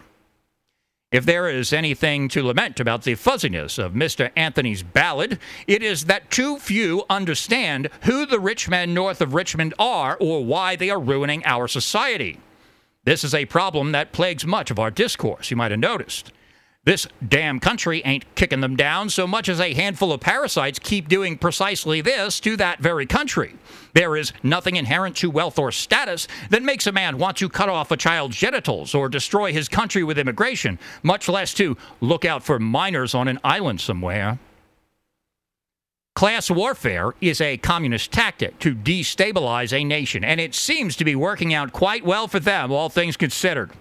If 1.10 1.24
there 1.24 1.48
is 1.48 1.72
anything 1.72 2.28
to 2.28 2.42
lament 2.42 2.80
about 2.80 3.04
the 3.04 3.14
fuzziness 3.14 3.78
of 3.78 3.94
Mr. 3.94 4.30
Anthony's 4.36 4.82
ballad, 4.82 5.38
it 5.66 5.82
is 5.82 6.04
that 6.04 6.30
too 6.30 6.58
few 6.58 7.04
understand 7.08 7.88
who 8.02 8.26
the 8.26 8.38
rich 8.38 8.68
men 8.68 8.92
north 8.92 9.22
of 9.22 9.32
Richmond 9.32 9.72
are 9.78 10.18
or 10.20 10.44
why 10.44 10.76
they 10.76 10.90
are 10.90 11.00
ruining 11.00 11.42
our 11.46 11.66
society. 11.66 12.40
This 13.04 13.24
is 13.24 13.34
a 13.34 13.46
problem 13.46 13.92
that 13.92 14.12
plagues 14.12 14.44
much 14.44 14.70
of 14.70 14.78
our 14.78 14.90
discourse, 14.90 15.50
you 15.50 15.56
might 15.56 15.70
have 15.70 15.80
noticed. 15.80 16.30
This 16.84 17.06
damn 17.26 17.58
country 17.58 18.02
ain't 18.04 18.34
kicking 18.34 18.60
them 18.60 18.76
down 18.76 19.08
so 19.08 19.26
much 19.26 19.48
as 19.48 19.60
a 19.60 19.72
handful 19.72 20.12
of 20.12 20.20
parasites 20.20 20.78
keep 20.78 21.08
doing 21.08 21.38
precisely 21.38 22.02
this 22.02 22.38
to 22.40 22.54
that 22.58 22.80
very 22.80 23.06
country. 23.06 23.54
There 23.98 24.14
is 24.14 24.32
nothing 24.44 24.76
inherent 24.76 25.16
to 25.16 25.28
wealth 25.28 25.58
or 25.58 25.72
status 25.72 26.28
that 26.50 26.62
makes 26.62 26.86
a 26.86 26.92
man 26.92 27.18
want 27.18 27.36
to 27.38 27.48
cut 27.48 27.68
off 27.68 27.90
a 27.90 27.96
child's 27.96 28.36
genitals 28.36 28.94
or 28.94 29.08
destroy 29.08 29.52
his 29.52 29.68
country 29.68 30.04
with 30.04 30.20
immigration, 30.20 30.78
much 31.02 31.28
less 31.28 31.52
to 31.54 31.76
look 32.00 32.24
out 32.24 32.44
for 32.44 32.60
minors 32.60 33.12
on 33.12 33.26
an 33.26 33.40
island 33.42 33.80
somewhere. 33.80 34.38
Class 36.14 36.48
warfare 36.48 37.12
is 37.20 37.40
a 37.40 37.56
communist 37.56 38.12
tactic 38.12 38.60
to 38.60 38.72
destabilize 38.72 39.72
a 39.72 39.82
nation, 39.82 40.22
and 40.22 40.40
it 40.40 40.54
seems 40.54 40.94
to 40.94 41.04
be 41.04 41.16
working 41.16 41.52
out 41.52 41.72
quite 41.72 42.04
well 42.04 42.28
for 42.28 42.38
them, 42.38 42.70
all 42.70 42.88
things 42.88 43.16
considered. 43.16 43.72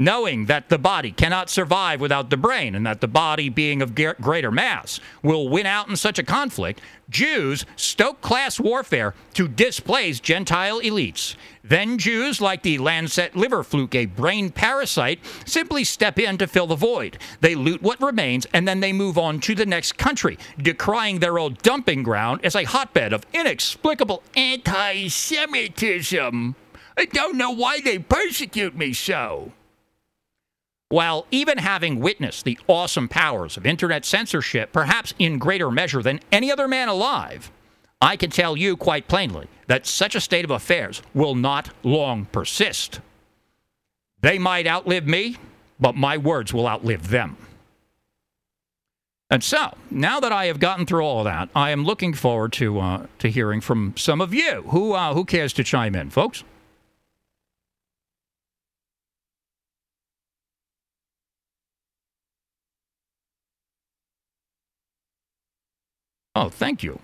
Knowing 0.00 0.46
that 0.46 0.70
the 0.70 0.78
body 0.78 1.12
cannot 1.12 1.50
survive 1.50 2.00
without 2.00 2.30
the 2.30 2.36
brain 2.36 2.74
and 2.74 2.86
that 2.86 3.00
the 3.02 3.06
body, 3.06 3.48
being 3.50 3.82
of 3.82 3.94
greater 3.94 4.50
mass, 4.50 4.98
will 5.22 5.48
win 5.48 5.66
out 5.66 5.88
in 5.88 5.94
such 5.94 6.18
a 6.18 6.24
conflict, 6.24 6.80
Jews 7.10 7.66
stoke 7.76 8.20
class 8.20 8.58
warfare 8.58 9.14
to 9.34 9.46
displace 9.46 10.18
Gentile 10.18 10.80
elites. 10.80 11.36
Then 11.62 11.98
Jews, 11.98 12.40
like 12.40 12.62
the 12.62 12.78
Lancet 12.78 13.36
liver 13.36 13.62
fluke, 13.62 13.94
a 13.94 14.06
brain 14.06 14.50
parasite, 14.50 15.20
simply 15.44 15.84
step 15.84 16.18
in 16.18 16.38
to 16.38 16.46
fill 16.46 16.66
the 16.66 16.76
void. 16.76 17.18
They 17.40 17.54
loot 17.54 17.82
what 17.82 18.00
remains 18.00 18.46
and 18.54 18.66
then 18.66 18.80
they 18.80 18.94
move 18.94 19.18
on 19.18 19.40
to 19.40 19.54
the 19.54 19.66
next 19.66 19.98
country, 19.98 20.38
decrying 20.58 21.20
their 21.20 21.38
old 21.38 21.58
dumping 21.62 22.02
ground 22.02 22.40
as 22.42 22.56
a 22.56 22.64
hotbed 22.64 23.12
of 23.12 23.26
inexplicable 23.34 24.22
anti 24.34 25.08
Semitism. 25.08 26.56
I 26.96 27.04
don't 27.04 27.36
know 27.36 27.50
why 27.50 27.80
they 27.80 27.98
persecute 27.98 28.76
me 28.76 28.92
so. 28.92 29.52
While 30.90 31.24
even 31.30 31.58
having 31.58 32.00
witnessed 32.00 32.44
the 32.44 32.58
awesome 32.66 33.08
powers 33.08 33.56
of 33.56 33.64
internet 33.64 34.04
censorship, 34.04 34.72
perhaps 34.72 35.14
in 35.20 35.38
greater 35.38 35.70
measure 35.70 36.02
than 36.02 36.18
any 36.32 36.50
other 36.50 36.66
man 36.66 36.88
alive, 36.88 37.52
I 38.02 38.16
can 38.16 38.30
tell 38.30 38.56
you 38.56 38.76
quite 38.76 39.06
plainly 39.06 39.46
that 39.68 39.86
such 39.86 40.16
a 40.16 40.20
state 40.20 40.44
of 40.44 40.50
affairs 40.50 41.00
will 41.14 41.36
not 41.36 41.70
long 41.84 42.24
persist. 42.24 42.98
They 44.20 44.36
might 44.36 44.66
outlive 44.66 45.06
me, 45.06 45.36
but 45.78 45.94
my 45.94 46.16
words 46.16 46.52
will 46.52 46.66
outlive 46.66 47.08
them. 47.08 47.36
And 49.30 49.44
so, 49.44 49.76
now 49.92 50.18
that 50.18 50.32
I 50.32 50.46
have 50.46 50.58
gotten 50.58 50.86
through 50.86 51.04
all 51.04 51.22
that, 51.22 51.50
I 51.54 51.70
am 51.70 51.84
looking 51.84 52.14
forward 52.14 52.52
to 52.54 52.80
uh, 52.80 53.06
to 53.20 53.30
hearing 53.30 53.60
from 53.60 53.94
some 53.96 54.20
of 54.20 54.34
you. 54.34 54.62
Who 54.66 54.94
uh, 54.94 55.14
who 55.14 55.24
cares 55.24 55.52
to 55.52 55.62
chime 55.62 55.94
in, 55.94 56.10
folks? 56.10 56.42
Oh, 66.34 66.48
thank 66.48 66.82
you. 66.82 66.98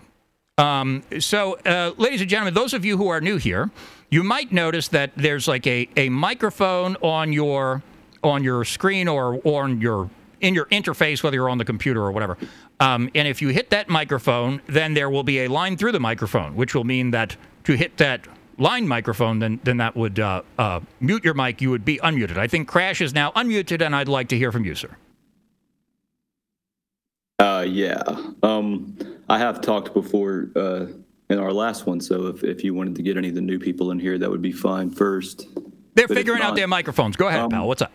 Um, 0.58 1.02
so, 1.18 1.54
uh, 1.66 1.92
ladies 1.98 2.20
and 2.20 2.30
gentlemen, 2.30 2.54
those 2.54 2.72
of 2.72 2.84
you 2.84 2.96
who 2.96 3.08
are 3.08 3.20
new 3.20 3.36
here, 3.36 3.70
you 4.08 4.22
might 4.22 4.52
notice 4.52 4.88
that 4.88 5.10
there's 5.16 5.46
like 5.48 5.66
a, 5.66 5.88
a 5.96 6.08
microphone 6.08 6.96
on 6.96 7.32
your 7.32 7.82
on 8.22 8.42
your 8.42 8.64
screen 8.64 9.06
or, 9.08 9.40
or 9.44 9.64
on 9.64 9.80
your 9.80 10.08
in 10.40 10.54
your 10.54 10.66
interface, 10.66 11.22
whether 11.22 11.36
you're 11.36 11.48
on 11.48 11.58
the 11.58 11.64
computer 11.64 12.02
or 12.02 12.12
whatever. 12.12 12.38
Um, 12.80 13.10
and 13.14 13.26
if 13.26 13.42
you 13.42 13.48
hit 13.48 13.70
that 13.70 13.88
microphone, 13.88 14.60
then 14.66 14.94
there 14.94 15.10
will 15.10 15.22
be 15.22 15.40
a 15.40 15.48
line 15.48 15.76
through 15.76 15.92
the 15.92 16.00
microphone, 16.00 16.54
which 16.56 16.74
will 16.74 16.84
mean 16.84 17.10
that 17.10 17.36
to 17.64 17.74
hit 17.74 17.96
that 17.98 18.26
line 18.58 18.86
microphone, 18.88 19.38
then 19.40 19.60
then 19.64 19.76
that 19.78 19.96
would 19.96 20.18
uh, 20.18 20.42
uh, 20.58 20.80
mute 21.00 21.24
your 21.24 21.34
mic. 21.34 21.60
You 21.60 21.70
would 21.70 21.84
be 21.84 21.98
unmuted. 21.98 22.38
I 22.38 22.46
think 22.46 22.68
Crash 22.68 23.00
is 23.00 23.12
now 23.12 23.32
unmuted, 23.32 23.84
and 23.84 23.94
I'd 23.94 24.08
like 24.08 24.28
to 24.28 24.38
hear 24.38 24.52
from 24.52 24.64
you, 24.64 24.74
sir. 24.74 24.96
Uh, 27.38 27.64
yeah. 27.68 28.02
Um, 28.42 28.96
I 29.28 29.38
have 29.38 29.60
talked 29.60 29.92
before 29.92 30.50
uh, 30.56 30.86
in 31.28 31.38
our 31.38 31.52
last 31.52 31.86
one, 31.86 32.00
so 32.00 32.28
if, 32.28 32.42
if 32.44 32.64
you 32.64 32.72
wanted 32.72 32.94
to 32.96 33.02
get 33.02 33.16
any 33.16 33.28
of 33.28 33.34
the 33.34 33.40
new 33.40 33.58
people 33.58 33.90
in 33.90 33.98
here, 33.98 34.18
that 34.18 34.30
would 34.30 34.42
be 34.42 34.52
fine 34.52 34.90
first. 34.90 35.48
They're 35.94 36.08
but 36.08 36.16
figuring 36.16 36.42
out 36.42 36.54
their 36.54 36.68
microphones. 36.68 37.16
Go 37.16 37.28
ahead, 37.28 37.40
um, 37.40 37.50
pal. 37.50 37.68
What's 37.68 37.82
up? 37.82 37.92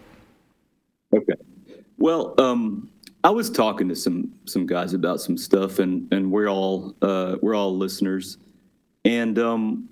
Okay. 1.13 1.33
Well, 1.97 2.35
um, 2.37 2.89
I 3.23 3.29
was 3.29 3.49
talking 3.49 3.87
to 3.89 3.95
some 3.95 4.31
some 4.45 4.65
guys 4.65 4.93
about 4.93 5.21
some 5.21 5.37
stuff, 5.37 5.79
and 5.79 6.11
and 6.11 6.31
we're 6.31 6.49
all 6.49 6.95
uh, 7.01 7.37
we're 7.41 7.55
all 7.55 7.75
listeners, 7.75 8.37
and 9.05 9.37
um, 9.37 9.89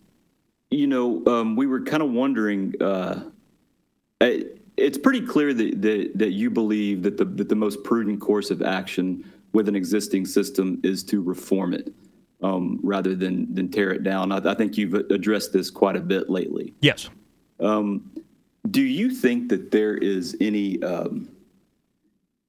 you 0.71 0.87
know, 0.87 1.23
um, 1.25 1.55
we 1.55 1.65
were 1.67 1.81
kind 1.81 2.03
of 2.03 2.11
wondering. 2.11 2.73
Uh, 2.81 3.25
it's 4.21 4.97
pretty 4.97 5.21
clear 5.21 5.53
that, 5.53 5.81
that 5.81 6.11
that 6.15 6.31
you 6.31 6.49
believe 6.49 7.03
that 7.03 7.17
the 7.17 7.25
that 7.25 7.49
the 7.49 7.55
most 7.55 7.83
prudent 7.83 8.19
course 8.21 8.49
of 8.49 8.61
action 8.61 9.23
with 9.53 9.67
an 9.67 9.75
existing 9.75 10.25
system 10.25 10.79
is 10.83 11.03
to 11.05 11.21
reform 11.21 11.73
it 11.73 11.93
um, 12.41 12.79
rather 12.83 13.15
than 13.15 13.53
than 13.53 13.69
tear 13.69 13.91
it 13.91 14.03
down. 14.03 14.31
I, 14.31 14.37
I, 14.37 14.53
think 14.53 14.77
you've 14.77 14.93
addressed 14.93 15.53
this 15.53 15.69
quite 15.69 15.95
a 15.95 16.01
bit 16.01 16.29
lately. 16.29 16.73
Yes. 16.81 17.09
Um, 17.59 18.11
do 18.69 18.81
you 18.81 19.09
think 19.09 19.49
that 19.49 19.71
there 19.71 19.95
is 19.95 20.37
any 20.39 20.81
um, 20.83 21.29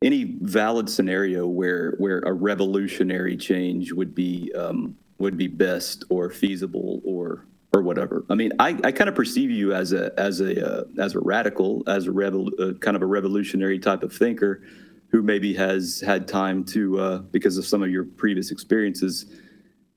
any 0.02 0.36
valid 0.40 0.88
scenario 0.88 1.46
where 1.46 1.94
where 1.98 2.20
a 2.20 2.32
revolutionary 2.32 3.36
change 3.36 3.92
would 3.92 4.14
be 4.14 4.52
um, 4.54 4.96
would 5.18 5.36
be 5.36 5.46
best 5.46 6.04
or 6.08 6.30
feasible 6.30 7.00
or 7.04 7.46
or 7.72 7.82
whatever? 7.82 8.24
I 8.30 8.34
mean, 8.34 8.52
I, 8.58 8.78
I 8.84 8.92
kind 8.92 9.08
of 9.08 9.14
perceive 9.14 9.50
you 9.50 9.72
as 9.72 9.92
a 9.92 10.12
as 10.18 10.40
a 10.40 10.80
uh, 10.80 10.84
as 10.98 11.14
a 11.14 11.20
radical, 11.20 11.82
as 11.86 12.06
a 12.06 12.10
revol- 12.10 12.58
uh, 12.60 12.78
kind 12.78 12.96
of 12.96 13.02
a 13.02 13.06
revolutionary 13.06 13.78
type 13.78 14.02
of 14.02 14.12
thinker 14.12 14.62
who 15.10 15.22
maybe 15.22 15.54
has 15.54 16.00
had 16.00 16.28
time 16.28 16.64
to, 16.64 17.00
uh, 17.00 17.18
because 17.18 17.58
of 17.58 17.66
some 17.66 17.82
of 17.82 17.90
your 17.90 18.04
previous 18.04 18.50
experiences, 18.50 19.26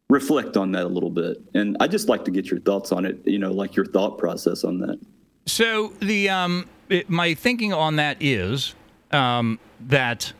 reflect 0.09 0.57
on 0.57 0.71
that 0.71 0.83
a 0.83 0.87
little 0.87 1.09
bit. 1.09 1.37
And 1.53 1.77
I'd 1.79 1.91
just 1.91 2.09
like 2.09 2.25
to 2.25 2.31
get 2.31 2.51
your 2.51 2.59
thoughts 2.59 2.91
on 2.91 3.05
it, 3.05 3.19
you 3.25 3.39
know, 3.39 3.51
like 3.51 3.75
your 3.75 3.85
thought 3.85 4.17
process 4.17 4.63
on 4.63 4.79
that. 4.79 4.99
So 5.45 5.93
the 5.99 6.29
um, 6.29 6.67
it, 6.89 7.09
my 7.09 7.33
thinking 7.33 7.73
on 7.73 7.97
that 7.97 8.17
is 8.19 8.75
um, 9.11 9.59
that. 9.87 10.33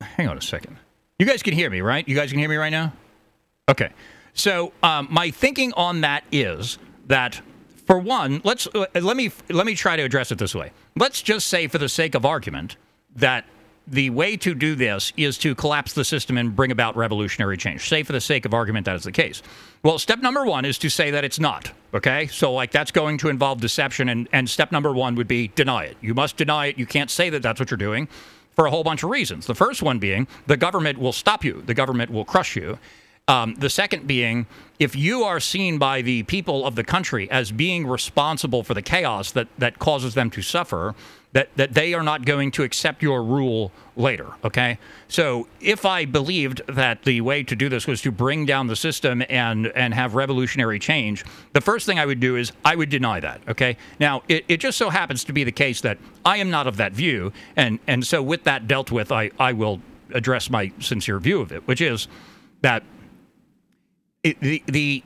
Hang 0.00 0.28
on 0.28 0.36
a 0.36 0.42
second. 0.42 0.76
You 1.18 1.26
guys 1.26 1.42
can 1.42 1.54
hear 1.54 1.70
me, 1.70 1.80
right? 1.80 2.06
You 2.06 2.14
guys 2.14 2.30
can 2.30 2.38
hear 2.38 2.48
me 2.48 2.56
right 2.56 2.70
now. 2.70 2.92
Okay. 3.68 3.90
So 4.34 4.72
um, 4.82 5.08
my 5.10 5.30
thinking 5.30 5.72
on 5.74 6.02
that 6.02 6.24
is 6.32 6.78
that, 7.06 7.40
for 7.86 7.98
one, 7.98 8.40
let's 8.44 8.66
uh, 8.74 8.86
let 9.00 9.16
me 9.16 9.30
let 9.48 9.64
me 9.64 9.74
try 9.74 9.96
to 9.96 10.02
address 10.02 10.32
it 10.32 10.38
this 10.38 10.54
way. 10.54 10.72
Let's 10.96 11.22
just 11.22 11.48
say, 11.48 11.68
for 11.68 11.78
the 11.78 11.88
sake 11.88 12.14
of 12.14 12.26
argument, 12.26 12.76
that 13.16 13.44
the 13.86 14.08
way 14.10 14.36
to 14.38 14.54
do 14.54 14.74
this 14.74 15.12
is 15.16 15.36
to 15.38 15.54
collapse 15.54 15.92
the 15.92 16.04
system 16.04 16.38
and 16.38 16.56
bring 16.56 16.70
about 16.70 16.96
revolutionary 16.96 17.56
change. 17.56 17.86
Say, 17.86 18.02
for 18.02 18.12
the 18.12 18.20
sake 18.20 18.46
of 18.46 18.54
argument, 18.54 18.86
that 18.86 18.96
is 18.96 19.02
the 19.02 19.12
case. 19.12 19.42
Well, 19.82 19.98
step 19.98 20.20
number 20.20 20.44
one 20.46 20.64
is 20.64 20.78
to 20.78 20.88
say 20.88 21.10
that 21.10 21.24
it's 21.24 21.38
not. 21.38 21.70
Okay? 21.92 22.26
So, 22.28 22.52
like, 22.52 22.70
that's 22.70 22.90
going 22.90 23.18
to 23.18 23.28
involve 23.28 23.60
deception. 23.60 24.08
And, 24.08 24.28
and 24.32 24.48
step 24.48 24.72
number 24.72 24.92
one 24.92 25.14
would 25.16 25.28
be 25.28 25.48
deny 25.48 25.84
it. 25.84 25.98
You 26.00 26.14
must 26.14 26.38
deny 26.38 26.66
it. 26.66 26.78
You 26.78 26.86
can't 26.86 27.10
say 27.10 27.28
that 27.30 27.42
that's 27.42 27.60
what 27.60 27.70
you're 27.70 27.76
doing 27.76 28.08
for 28.54 28.66
a 28.66 28.70
whole 28.70 28.84
bunch 28.84 29.02
of 29.02 29.10
reasons. 29.10 29.46
The 29.46 29.54
first 29.54 29.82
one 29.82 29.98
being 29.98 30.26
the 30.46 30.56
government 30.56 30.98
will 30.98 31.12
stop 31.12 31.44
you, 31.44 31.62
the 31.66 31.74
government 31.74 32.10
will 32.10 32.24
crush 32.24 32.56
you. 32.56 32.78
Um, 33.26 33.54
the 33.54 33.70
second 33.70 34.06
being, 34.06 34.46
if 34.78 34.94
you 34.94 35.24
are 35.24 35.40
seen 35.40 35.78
by 35.78 36.02
the 36.02 36.24
people 36.24 36.66
of 36.66 36.74
the 36.74 36.84
country 36.84 37.30
as 37.30 37.50
being 37.50 37.86
responsible 37.86 38.62
for 38.62 38.74
the 38.74 38.82
chaos 38.82 39.32
that, 39.32 39.48
that 39.56 39.78
causes 39.78 40.12
them 40.14 40.28
to 40.30 40.42
suffer, 40.42 40.94
that, 41.34 41.48
that 41.56 41.74
they 41.74 41.94
are 41.94 42.02
not 42.02 42.24
going 42.24 42.50
to 42.52 42.62
accept 42.62 43.02
your 43.02 43.22
rule 43.22 43.72
later. 43.96 44.28
Okay. 44.44 44.78
So 45.08 45.48
if 45.60 45.84
I 45.84 46.04
believed 46.04 46.62
that 46.68 47.02
the 47.02 47.20
way 47.20 47.42
to 47.42 47.56
do 47.56 47.68
this 47.68 47.86
was 47.86 48.00
to 48.02 48.12
bring 48.12 48.46
down 48.46 48.68
the 48.68 48.76
system 48.76 49.22
and, 49.28 49.66
and 49.66 49.92
have 49.92 50.14
revolutionary 50.14 50.78
change, 50.78 51.24
the 51.52 51.60
first 51.60 51.86
thing 51.86 51.98
I 51.98 52.06
would 52.06 52.20
do 52.20 52.36
is 52.36 52.52
I 52.64 52.76
would 52.76 52.88
deny 52.88 53.18
that. 53.20 53.40
Okay. 53.48 53.76
Now, 53.98 54.22
it, 54.28 54.44
it 54.48 54.56
just 54.58 54.78
so 54.78 54.90
happens 54.90 55.24
to 55.24 55.32
be 55.32 55.42
the 55.44 55.52
case 55.52 55.80
that 55.82 55.98
I 56.24 56.38
am 56.38 56.50
not 56.50 56.68
of 56.68 56.76
that 56.76 56.92
view. 56.92 57.32
And, 57.56 57.80
and 57.86 58.06
so 58.06 58.22
with 58.22 58.44
that 58.44 58.68
dealt 58.68 58.92
with, 58.92 59.10
I, 59.10 59.32
I 59.38 59.52
will 59.52 59.80
address 60.12 60.48
my 60.48 60.72
sincere 60.78 61.18
view 61.18 61.40
of 61.40 61.50
it, 61.50 61.66
which 61.66 61.80
is 61.80 62.06
that 62.62 62.84
it, 64.22 64.40
the, 64.40 64.62
the 64.66 65.02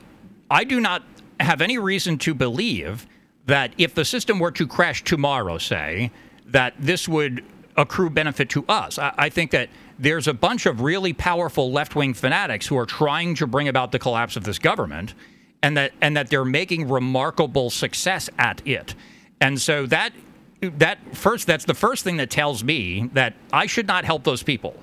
I 0.51 0.63
do 0.63 0.79
not 0.79 1.03
have 1.39 1.61
any 1.61 1.79
reason 1.79 2.19
to 2.19 2.35
believe 2.35 3.07
that 3.45 3.73
if 3.77 3.93
the 3.95 4.05
system 4.05 4.39
were 4.39 4.51
to 4.51 4.67
crash 4.67 5.03
tomorrow, 5.03 5.57
say, 5.57 6.11
that 6.45 6.73
this 6.79 7.07
would 7.07 7.43
accrue 7.77 8.09
benefit 8.09 8.49
to 8.49 8.65
us. 8.67 8.99
I, 8.99 9.13
I 9.17 9.29
think 9.29 9.51
that 9.51 9.69
there's 9.97 10.27
a 10.27 10.33
bunch 10.33 10.65
of 10.65 10.81
really 10.81 11.13
powerful 11.13 11.71
left 11.71 11.95
wing 11.95 12.13
fanatics 12.13 12.67
who 12.67 12.77
are 12.77 12.85
trying 12.85 13.35
to 13.35 13.47
bring 13.47 13.67
about 13.67 13.91
the 13.91 13.99
collapse 13.99 14.35
of 14.35 14.43
this 14.43 14.59
government 14.59 15.13
and 15.61 15.75
that 15.77 15.91
and 16.01 16.15
that 16.15 16.29
they're 16.29 16.45
making 16.45 16.87
remarkable 16.87 17.69
success 17.69 18.29
at 18.37 18.65
it. 18.65 18.95
And 19.41 19.59
so 19.59 19.85
that 19.87 20.13
that 20.61 20.99
first 21.15 21.47
that's 21.47 21.65
the 21.65 21.73
first 21.73 22.03
thing 22.03 22.17
that 22.17 22.29
tells 22.29 22.63
me 22.63 23.09
that 23.13 23.33
I 23.51 23.65
should 23.65 23.87
not 23.87 24.05
help 24.05 24.23
those 24.23 24.43
people. 24.43 24.75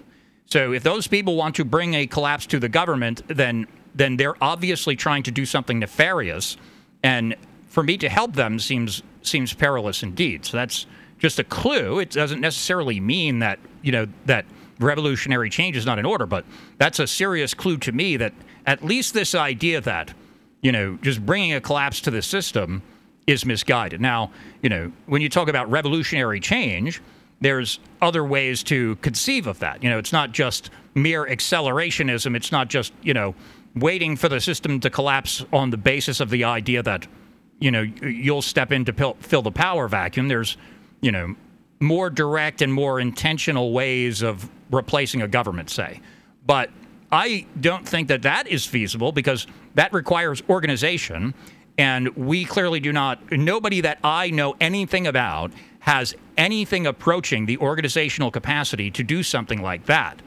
So 0.47 0.73
if 0.73 0.83
those 0.83 1.07
people 1.07 1.37
want 1.37 1.57
to 1.57 1.65
bring 1.65 1.95
a 1.95 2.07
collapse 2.07 2.47
to 2.47 2.59
the 2.59 2.69
government, 2.69 3.23
then 3.29 3.67
then 3.95 4.17
they're 4.17 4.43
obviously 4.43 4.97
trying 4.97 5.23
to 5.25 5.31
do 5.31 5.47
something 5.47 5.79
nefarious 5.79 6.57
and 7.03 7.35
for 7.77 7.83
me 7.83 7.99
to 7.99 8.09
help 8.09 8.33
them 8.33 8.59
seems 8.59 9.03
seems 9.21 9.53
perilous 9.53 10.03
indeed. 10.03 10.47
So 10.47 10.57
that's 10.57 10.87
just 11.19 11.39
a 11.39 11.45
clue. 11.45 11.99
It 11.99 12.09
doesn't 12.09 12.41
necessarily 12.41 13.01
mean 13.01 13.41
that 13.41 13.59
you 13.83 13.93
know 13.93 14.07
that 14.25 14.47
revolutionary 14.81 15.51
change 15.51 15.77
is 15.77 15.85
not 15.85 15.99
in 15.99 16.07
order, 16.07 16.25
but 16.25 16.47
that's 16.79 17.01
a 17.01 17.07
serious 17.07 17.53
clue 17.53 17.77
to 17.77 17.93
me 17.93 18.17
that 18.17 18.33
at 18.65 18.83
least 18.83 19.13
this 19.13 19.35
idea 19.35 19.83
that 19.83 20.15
you 20.63 20.73
know 20.73 20.99
just 21.03 21.27
bringing 21.27 21.53
a 21.53 21.61
collapse 21.61 22.01
to 22.01 22.11
the 22.11 22.23
system 22.23 22.81
is 23.27 23.45
misguided. 23.45 24.01
Now, 24.01 24.31
you 24.63 24.71
know, 24.71 24.91
when 25.05 25.21
you 25.21 25.29
talk 25.29 25.49
about 25.49 25.71
revolutionary 25.71 26.41
change, 26.41 27.03
there's 27.43 27.79
other 28.01 28.25
ways 28.25 28.63
to 28.63 28.97
conceive 29.03 29.47
of 29.47 29.59
that. 29.59 29.83
You 29.83 29.91
know, 29.91 29.99
it's 29.99 30.15
not 30.15 30.33
just 30.33 30.71
mere 30.95 31.27
accelerationism. 31.27 32.35
It's 32.37 32.51
not 32.51 32.69
just 32.69 32.95
you 33.03 33.13
know 33.13 33.35
waiting 33.75 34.17
for 34.17 34.31
the 34.31 34.41
system 34.41 34.81
to 34.81 34.89
collapse 34.89 35.45
on 35.53 35.69
the 35.69 35.77
basis 35.77 36.21
of 36.21 36.31
the 36.31 36.43
idea 36.43 36.83
that 36.83 37.07
you 37.59 37.71
know 37.71 37.83
you'll 37.83 38.43
step 38.43 38.73
in 38.73 38.85
to 38.85 39.15
fill 39.21 39.43
the 39.43 39.51
power 39.51 39.89
vacuum. 39.89 40.29
There's 40.29 40.57
you 41.01 41.13
know, 41.13 41.35
more 41.81 42.11
direct 42.11 42.63
and 42.63 42.73
more 42.73 43.01
intentional 43.01 43.73
ways 43.73 44.23
of 44.23 44.49
replacing 44.71 45.23
a 45.23 45.29
government, 45.29 45.71
say. 45.71 46.01
But 46.47 46.71
I 47.13 47.47
don't 47.61 47.87
think 47.87 48.09
that 48.09 48.23
that 48.23 48.49
is 48.49 48.67
feasible 48.67 49.13
because 49.13 49.47
that 49.75 49.93
requires 49.93 50.43
organization. 50.49 51.35
And 51.79 52.09
we 52.17 52.45
clearly 52.45 52.81
do 52.81 52.93
not, 52.93 53.31
nobody 53.31 53.83
that 53.83 53.99
I 54.03 54.31
know 54.31 54.57
anything 54.61 55.07
about 55.07 55.53
has 55.81 56.15
anything 56.37 56.87
approaching 56.87 57.47
the 57.47 57.59
organizational 57.59 58.31
capacity 58.31 58.91
to 58.93 59.05
do 59.05 59.23
something 59.23 59.63
like 59.63 59.87
that. 59.87 60.21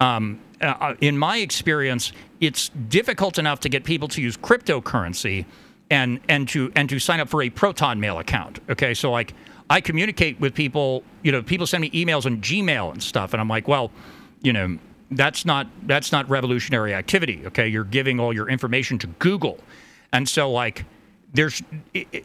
Um, 0.00 0.40
uh, 0.60 0.94
in 1.00 1.18
my 1.18 1.38
experience, 1.38 2.12
it's 2.40 2.70
difficult 2.88 3.38
enough 3.38 3.60
to 3.60 3.68
get 3.68 3.84
people 3.84 4.08
to 4.08 4.22
use 4.22 4.36
cryptocurrency 4.36 5.44
and 5.90 6.20
and 6.28 6.48
to 6.48 6.72
and 6.74 6.88
to 6.88 6.98
sign 6.98 7.20
up 7.20 7.28
for 7.28 7.42
a 7.42 7.50
Proton 7.50 8.00
Mail 8.00 8.18
account. 8.18 8.60
Okay, 8.70 8.94
so 8.94 9.10
like 9.10 9.34
I 9.70 9.80
communicate 9.80 10.40
with 10.40 10.54
people. 10.54 11.04
You 11.22 11.32
know, 11.32 11.42
people 11.42 11.66
send 11.66 11.82
me 11.82 11.90
emails 11.90 12.26
on 12.26 12.40
Gmail 12.40 12.92
and 12.92 13.02
stuff, 13.02 13.32
and 13.32 13.40
I'm 13.40 13.48
like, 13.48 13.68
well, 13.68 13.90
you 14.42 14.52
know, 14.52 14.78
that's 15.10 15.44
not 15.44 15.66
that's 15.86 16.12
not 16.12 16.28
revolutionary 16.28 16.94
activity. 16.94 17.42
Okay, 17.46 17.68
you're 17.68 17.84
giving 17.84 18.20
all 18.20 18.32
your 18.32 18.48
information 18.48 18.98
to 18.98 19.06
Google, 19.06 19.58
and 20.12 20.28
so 20.28 20.50
like 20.50 20.84
there's 21.34 21.62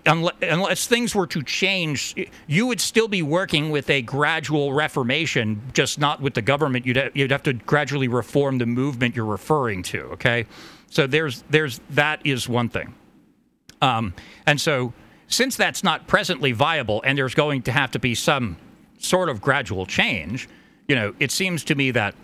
unless, 0.06 0.88
things 0.88 1.16
were 1.16 1.28
to 1.28 1.42
change, 1.42 2.16
you 2.46 2.68
would 2.68 2.82
still 2.82 3.08
be 3.08 3.22
working 3.22 3.70
with 3.70 3.90
a 3.90 4.02
gradual 4.02 4.74
reformation, 4.74 5.62
just 5.74 5.98
not 5.98 6.22
with 6.22 6.34
the 6.34 6.42
government. 6.42 6.86
You'd 6.86 6.98
have, 6.98 7.16
you'd 7.16 7.32
have 7.32 7.44
to 7.44 7.54
gradually 7.54 8.10
reform 8.10 8.58
the 8.58 8.66
movement 8.66 9.16
you're 9.16 9.26
referring 9.26 9.84
to. 9.84 10.02
Okay, 10.14 10.46
so 10.90 11.08
there's 11.08 11.44
there's 11.50 11.80
that 11.92 12.26
is 12.26 12.50
one 12.50 12.68
thing, 12.70 12.94
um, 13.82 14.14
and 14.46 14.60
so 14.60 14.94
since 15.28 15.56
that's 15.56 15.84
not 15.84 16.08
presently 16.08 16.52
viable, 16.52 17.02
and 17.04 17.18
there's 17.18 17.36
going 17.36 17.62
to 17.64 17.72
have 17.72 17.92
to 17.92 18.00
be 18.00 18.16
some 18.16 18.58
sort 18.98 19.30
of 19.30 19.42
gradual 19.42 19.86
change, 19.86 20.48
you 20.88 20.96
know, 20.96 21.14
it 21.20 21.32
seems 21.32 21.64
to 21.66 21.76
me 21.76 21.92
that 21.92 22.16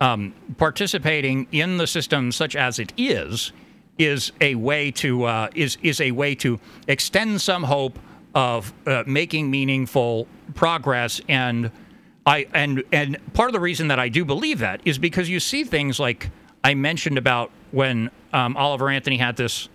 um, 0.00 0.34
participating 0.56 1.46
in 1.52 1.78
the 1.78 1.86
system 1.86 2.30
such 2.30 2.54
as 2.54 2.78
it 2.78 2.92
is 2.96 3.52
is 3.98 4.30
a 4.40 4.54
way 4.54 4.90
to 4.90 5.24
uh, 5.24 5.48
is 5.54 5.78
is 5.82 6.00
a 6.00 6.10
way 6.10 6.34
to 6.34 6.60
extend 6.86 7.40
some 7.40 7.62
hope 7.62 7.98
of 8.34 8.72
uh, 8.86 9.02
making 9.06 9.50
meaningful 9.50 10.28
progress. 10.54 11.20
And 11.28 11.70
I 12.26 12.46
and 12.52 12.84
and 12.92 13.18
part 13.32 13.48
of 13.48 13.54
the 13.54 13.60
reason 13.60 13.88
that 13.88 13.98
I 13.98 14.08
do 14.08 14.24
believe 14.24 14.58
that 14.58 14.80
is 14.84 14.98
because 14.98 15.28
you 15.28 15.40
see 15.40 15.64
things 15.64 15.98
like 15.98 16.30
I 16.62 16.74
mentioned 16.74 17.16
about 17.16 17.50
when 17.70 18.10
um, 18.32 18.56
Oliver 18.56 18.90
Anthony 18.90 19.16
had 19.16 19.36
this 19.36 19.68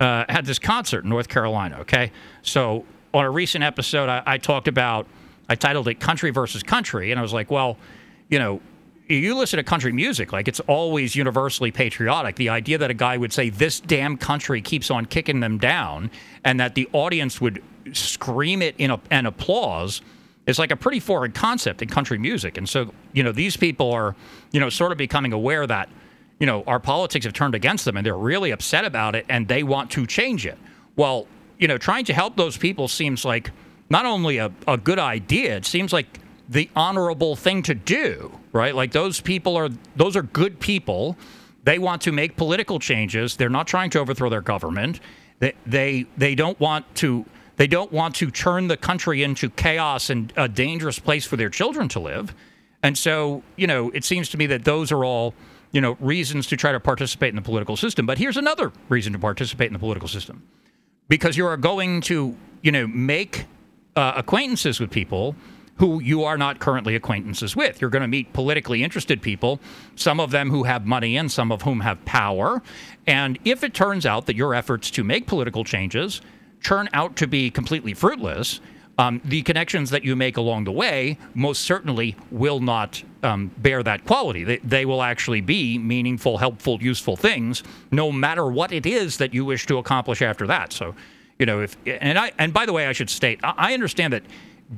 uh, 0.00 0.24
had 0.28 0.46
this 0.46 0.58
concert 0.58 1.04
in 1.04 1.10
North 1.10 1.28
Carolina. 1.28 1.78
Okay, 1.80 2.12
so 2.42 2.84
on 3.14 3.24
a 3.24 3.30
recent 3.30 3.64
episode, 3.64 4.08
I, 4.08 4.22
I 4.26 4.38
talked 4.38 4.68
about 4.68 5.06
I 5.48 5.54
titled 5.54 5.88
it 5.88 6.00
"Country 6.00 6.30
versus 6.30 6.62
Country," 6.62 7.10
and 7.10 7.18
I 7.18 7.22
was 7.22 7.32
like, 7.32 7.50
well, 7.50 7.76
you 8.28 8.38
know, 8.38 8.60
you 9.08 9.34
listen 9.36 9.58
to 9.58 9.62
country 9.62 9.92
music, 9.92 10.32
like 10.32 10.48
it's 10.48 10.60
always 10.60 11.14
universally 11.14 11.70
patriotic. 11.70 12.36
The 12.36 12.48
idea 12.48 12.78
that 12.78 12.90
a 12.90 12.94
guy 12.94 13.16
would 13.16 13.32
say, 13.32 13.50
This 13.50 13.80
damn 13.80 14.16
country 14.16 14.60
keeps 14.60 14.90
on 14.90 15.06
kicking 15.06 15.40
them 15.40 15.58
down, 15.58 16.10
and 16.44 16.58
that 16.60 16.74
the 16.74 16.88
audience 16.92 17.40
would 17.40 17.62
scream 17.92 18.62
it 18.62 18.74
in 18.78 18.90
a, 18.90 19.00
an 19.10 19.26
applause 19.26 20.02
is 20.46 20.58
like 20.58 20.70
a 20.70 20.76
pretty 20.76 21.00
foreign 21.00 21.32
concept 21.32 21.82
in 21.82 21.88
country 21.88 22.18
music. 22.18 22.56
And 22.56 22.68
so, 22.68 22.92
you 23.12 23.22
know, 23.22 23.32
these 23.32 23.56
people 23.56 23.92
are, 23.92 24.14
you 24.52 24.60
know, 24.60 24.68
sort 24.68 24.92
of 24.92 24.98
becoming 24.98 25.32
aware 25.32 25.66
that, 25.66 25.88
you 26.38 26.46
know, 26.46 26.62
our 26.66 26.80
politics 26.80 27.24
have 27.24 27.34
turned 27.34 27.54
against 27.54 27.84
them 27.84 27.96
and 27.96 28.04
they're 28.04 28.16
really 28.16 28.50
upset 28.50 28.84
about 28.84 29.14
it 29.14 29.24
and 29.28 29.48
they 29.48 29.62
want 29.62 29.90
to 29.92 30.06
change 30.06 30.46
it. 30.46 30.58
Well, 30.96 31.26
you 31.58 31.68
know, 31.68 31.78
trying 31.78 32.04
to 32.06 32.12
help 32.12 32.36
those 32.36 32.56
people 32.56 32.88
seems 32.88 33.24
like 33.24 33.50
not 33.88 34.04
only 34.04 34.38
a, 34.38 34.52
a 34.68 34.76
good 34.76 34.98
idea, 34.98 35.56
it 35.56 35.64
seems 35.64 35.92
like 35.92 36.20
the 36.48 36.68
honorable 36.76 37.36
thing 37.36 37.62
to 37.62 37.74
do, 37.74 38.30
right? 38.52 38.74
Like 38.74 38.92
those 38.92 39.20
people 39.20 39.56
are 39.56 39.68
those 39.96 40.16
are 40.16 40.22
good 40.22 40.60
people. 40.60 41.16
They 41.64 41.78
want 41.78 42.02
to 42.02 42.12
make 42.12 42.36
political 42.36 42.78
changes. 42.78 43.36
They're 43.36 43.48
not 43.48 43.66
trying 43.66 43.90
to 43.90 43.98
overthrow 43.98 44.28
their 44.28 44.42
government. 44.42 45.00
They 45.38 45.54
they 45.64 46.06
they 46.16 46.34
don't 46.34 46.58
want 46.60 46.94
to 46.96 47.24
they 47.56 47.66
don't 47.66 47.90
want 47.90 48.14
to 48.16 48.30
turn 48.30 48.68
the 48.68 48.76
country 48.76 49.22
into 49.22 49.48
chaos 49.50 50.10
and 50.10 50.32
a 50.36 50.48
dangerous 50.48 50.98
place 50.98 51.24
for 51.24 51.36
their 51.36 51.50
children 51.50 51.88
to 51.88 52.00
live. 52.00 52.34
And 52.82 52.96
so, 52.96 53.42
you 53.56 53.66
know, 53.66 53.90
it 53.90 54.04
seems 54.04 54.28
to 54.30 54.36
me 54.36 54.46
that 54.46 54.64
those 54.64 54.92
are 54.92 55.04
all, 55.04 55.34
you 55.76 55.82
know, 55.82 55.98
reasons 56.00 56.46
to 56.46 56.56
try 56.56 56.72
to 56.72 56.80
participate 56.80 57.28
in 57.28 57.36
the 57.36 57.42
political 57.42 57.76
system. 57.76 58.06
But 58.06 58.16
here's 58.16 58.38
another 58.38 58.72
reason 58.88 59.12
to 59.12 59.18
participate 59.18 59.66
in 59.66 59.74
the 59.74 59.78
political 59.78 60.08
system. 60.08 60.42
Because 61.06 61.36
you 61.36 61.44
are 61.44 61.58
going 61.58 62.00
to, 62.12 62.34
you 62.62 62.72
know, 62.72 62.86
make 62.86 63.44
uh, 63.94 64.14
acquaintances 64.16 64.80
with 64.80 64.90
people 64.90 65.36
who 65.76 66.00
you 66.00 66.24
are 66.24 66.38
not 66.38 66.60
currently 66.60 66.96
acquaintances 66.96 67.54
with. 67.54 67.82
You're 67.82 67.90
going 67.90 68.00
to 68.00 68.08
meet 68.08 68.32
politically 68.32 68.82
interested 68.82 69.20
people, 69.20 69.60
some 69.96 70.18
of 70.18 70.30
them 70.30 70.48
who 70.48 70.62
have 70.62 70.86
money 70.86 71.14
and 71.14 71.30
some 71.30 71.52
of 71.52 71.60
whom 71.60 71.80
have 71.80 72.02
power. 72.06 72.62
And 73.06 73.38
if 73.44 73.62
it 73.62 73.74
turns 73.74 74.06
out 74.06 74.24
that 74.24 74.34
your 74.34 74.54
efforts 74.54 74.90
to 74.92 75.04
make 75.04 75.26
political 75.26 75.62
changes 75.62 76.22
turn 76.62 76.88
out 76.94 77.16
to 77.16 77.26
be 77.26 77.50
completely 77.50 77.92
fruitless, 77.92 78.62
um, 78.98 79.20
the 79.24 79.42
connections 79.42 79.90
that 79.90 80.04
you 80.04 80.16
make 80.16 80.36
along 80.36 80.64
the 80.64 80.72
way 80.72 81.18
most 81.34 81.62
certainly 81.62 82.16
will 82.30 82.60
not 82.60 83.02
um, 83.22 83.50
bear 83.58 83.82
that 83.82 84.04
quality. 84.06 84.44
They, 84.44 84.56
they, 84.58 84.86
will 84.86 85.02
actually 85.02 85.40
be 85.40 85.78
meaningful, 85.78 86.38
helpful, 86.38 86.78
useful 86.80 87.16
things, 87.16 87.62
no 87.90 88.10
matter 88.10 88.46
what 88.46 88.72
it 88.72 88.86
is 88.86 89.18
that 89.18 89.34
you 89.34 89.44
wish 89.44 89.66
to 89.66 89.78
accomplish 89.78 90.22
after 90.22 90.46
that. 90.46 90.72
So, 90.72 90.94
you 91.38 91.44
know, 91.44 91.60
if 91.60 91.76
and 91.86 92.18
I 92.18 92.32
and 92.38 92.54
by 92.54 92.64
the 92.64 92.72
way, 92.72 92.86
I 92.86 92.92
should 92.92 93.10
state, 93.10 93.38
I 93.42 93.74
understand 93.74 94.14
that 94.14 94.22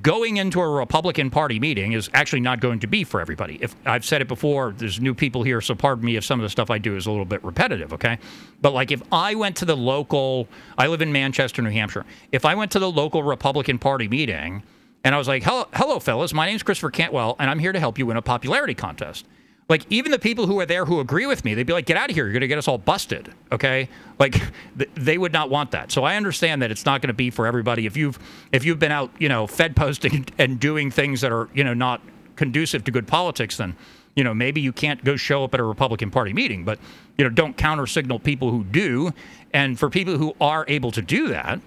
going 0.03 0.37
into 0.37 0.61
a 0.61 0.69
Republican 0.69 1.31
Party 1.31 1.59
meeting 1.59 1.93
is 1.93 2.11
actually 2.13 2.41
not 2.41 2.61
going 2.61 2.81
to 2.81 2.87
be 2.87 3.05
for 3.05 3.21
everybody. 3.21 3.59
If 3.61 3.75
I've 3.87 4.05
said 4.05 4.21
it 4.21 4.29
before, 4.29 4.75
there's 4.77 5.01
new 5.01 5.15
people 5.15 5.43
here, 5.43 5.61
so 5.61 5.75
pardon 5.75 6.05
me 6.05 6.17
if 6.17 6.25
some 6.25 6.39
of 6.39 6.43
the 6.43 6.51
stuff 6.51 6.71
I 6.71 6.79
do 6.79 6.97
is 6.97 7.07
a 7.07 7.11
little 7.11 7.25
bit 7.25 7.43
repetitive, 7.43 7.93
okay? 7.95 8.19
But 8.61 8.75
like 8.75 8.91
if 8.91 9.03
I 9.11 9.35
went 9.35 9.57
to 9.57 9.65
the 9.65 9.77
local, 9.77 10.47
I 10.77 10.89
live 10.89 11.01
in 11.01 11.11
Manchester, 11.11 11.63
New 11.63 11.71
Hampshire. 11.71 12.05
If 12.33 12.45
I 12.45 12.55
went 12.55 12.71
to 12.73 12.79
the 12.79 12.91
local 12.91 13.23
Republican 13.23 13.79
Party 13.79 14.09
meeting 14.09 14.63
and 15.05 15.15
I 15.15 15.19
was 15.19 15.29
like, 15.29 15.43
"Hello, 15.43 15.67
hello, 15.73 16.01
fellas, 16.01 16.35
my 16.35 16.47
name's 16.47 16.63
Christopher 16.63 16.91
Cantwell, 16.91 17.37
and 17.39 17.49
I'm 17.49 17.59
here 17.59 17.73
to 17.73 17.81
help 17.81 17.99
you 17.99 18.07
win 18.07 18.17
a 18.17 18.23
popularity 18.23 18.75
contest." 18.75 19.27
Like 19.69 19.85
even 19.91 20.13
the 20.13 20.19
people 20.19 20.47
who 20.47 20.59
are 20.61 20.67
there 20.67 20.87
who 20.87 20.99
agree 21.01 21.27
with 21.27 21.45
me 21.45 21.53
they'd 21.55 21.67
be 21.67 21.73
like 21.73 21.87
get 21.87 21.97
out 21.97 22.09
of 22.09 22.17
here. 22.17 22.25
You're 22.25 22.33
going 22.33 22.41
to 22.41 22.49
get 22.49 22.59
us 22.59 22.69
all 22.69 22.79
busted. 22.79 23.33
Okay? 23.53 23.89
Like 24.19 24.33
th- 24.79 24.91
they 24.95 25.19
would 25.19 25.33
not 25.33 25.51
want 25.51 25.71
that. 25.73 25.93
So 25.93 26.05
i 26.05 26.17
understand 26.17 26.63
that 26.63 26.71
it's 26.71 26.87
not 26.87 27.03
going 27.03 27.09
to 27.09 27.15
be 27.15 27.31
for 27.31 27.47
everybody. 27.47 27.87
If 27.87 27.97
you've 27.97 28.19
if 28.53 28.65
you've 28.65 28.79
been 28.79 28.93
out 28.93 29.11
you 29.19 29.29
know 29.29 29.47
fed 29.47 29.77
posting 29.77 30.27
and 30.39 30.59
doing 30.59 30.91
things 30.91 31.21
that 31.21 31.33
are 31.33 31.49
you 31.53 31.65
know 31.65 31.75
not 31.75 32.01
conducive 32.37 32.85
to 32.85 32.93
good 32.93 33.09
politics 33.09 33.57
then 33.57 33.75
you 34.15 34.23
know 34.23 34.33
maybe 34.33 34.61
you 34.61 34.73
can't 34.73 35.03
go 35.03 35.17
show 35.17 35.43
up 35.43 35.55
at 35.55 35.61
a 35.61 35.65
republican 35.65 36.11
party 36.11 36.33
meeting. 36.33 36.65
But 36.65 36.79
you 37.17 37.25
know 37.25 37.31
don't 37.31 37.57
counter 37.57 37.87
signal 37.87 38.19
people 38.19 38.51
who 38.51 38.65
do. 38.65 39.13
And 39.53 39.79
for 39.79 39.91
people 39.91 40.17
who 40.19 40.35
are 40.41 40.65
able 40.69 40.93
to 40.93 41.03
do 41.03 41.29
that 41.29 41.61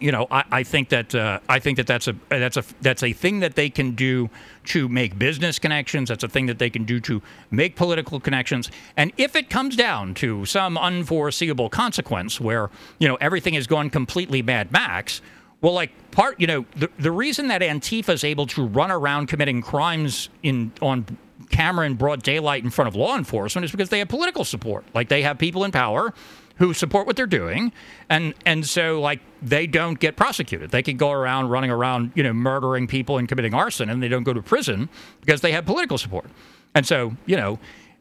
you 0.00 0.10
know, 0.10 0.26
I, 0.30 0.44
I 0.50 0.62
think 0.62 0.88
that 0.88 1.14
uh, 1.14 1.40
I 1.48 1.58
think 1.58 1.76
that 1.76 1.86
that's 1.86 2.08
a 2.08 2.16
that's 2.28 2.56
a 2.56 2.64
that's 2.80 3.02
a 3.02 3.12
thing 3.12 3.40
that 3.40 3.54
they 3.54 3.68
can 3.68 3.94
do 3.94 4.30
to 4.66 4.88
make 4.88 5.18
business 5.18 5.58
connections. 5.58 6.08
That's 6.08 6.24
a 6.24 6.28
thing 6.28 6.46
that 6.46 6.58
they 6.58 6.70
can 6.70 6.84
do 6.84 6.98
to 7.00 7.20
make 7.50 7.76
political 7.76 8.18
connections. 8.18 8.70
And 8.96 9.12
if 9.18 9.36
it 9.36 9.50
comes 9.50 9.76
down 9.76 10.14
to 10.14 10.46
some 10.46 10.78
unforeseeable 10.78 11.68
consequence 11.68 12.40
where 12.40 12.70
you 12.98 13.06
know 13.06 13.16
everything 13.16 13.54
is 13.54 13.66
going 13.66 13.90
completely 13.90 14.40
Mad 14.40 14.72
Max, 14.72 15.20
well, 15.60 15.74
like 15.74 15.90
part, 16.10 16.40
you 16.40 16.46
know, 16.46 16.64
the 16.74 16.90
the 16.98 17.12
reason 17.12 17.48
that 17.48 17.60
Antifa 17.60 18.10
is 18.10 18.24
able 18.24 18.46
to 18.48 18.66
run 18.66 18.90
around 18.90 19.26
committing 19.26 19.60
crimes 19.60 20.30
in 20.42 20.72
on 20.80 21.06
camera 21.50 21.84
in 21.84 21.94
broad 21.94 22.22
daylight 22.22 22.64
in 22.64 22.70
front 22.70 22.88
of 22.88 22.96
law 22.96 23.16
enforcement 23.16 23.64
is 23.64 23.70
because 23.70 23.90
they 23.90 23.98
have 23.98 24.08
political 24.08 24.44
support. 24.44 24.84
Like 24.94 25.08
they 25.08 25.22
have 25.22 25.38
people 25.38 25.64
in 25.64 25.70
power 25.70 26.14
who 26.56 26.72
support 26.72 27.06
what 27.06 27.14
they're 27.14 27.26
doing, 27.26 27.72
and 28.08 28.34
and 28.46 28.66
so 28.66 29.00
like 29.00 29.20
they 29.42 29.66
don't 29.66 29.98
get 29.98 30.16
prosecuted. 30.16 30.70
They 30.70 30.82
can 30.82 30.96
go 30.96 31.10
around 31.10 31.48
running 31.48 31.70
around, 31.70 32.12
you 32.14 32.22
know, 32.22 32.32
murdering 32.32 32.86
people 32.86 33.18
and 33.18 33.28
committing 33.28 33.54
arson, 33.54 33.90
and 33.90 34.02
they 34.02 34.08
don't 34.08 34.22
go 34.22 34.32
to 34.32 34.42
prison 34.42 34.88
because 35.20 35.40
they 35.40 35.52
have 35.52 35.66
political 35.66 35.98
support. 35.98 36.26
And 36.74 36.86
so, 36.86 37.16
you 37.26 37.36
know, 37.36 37.58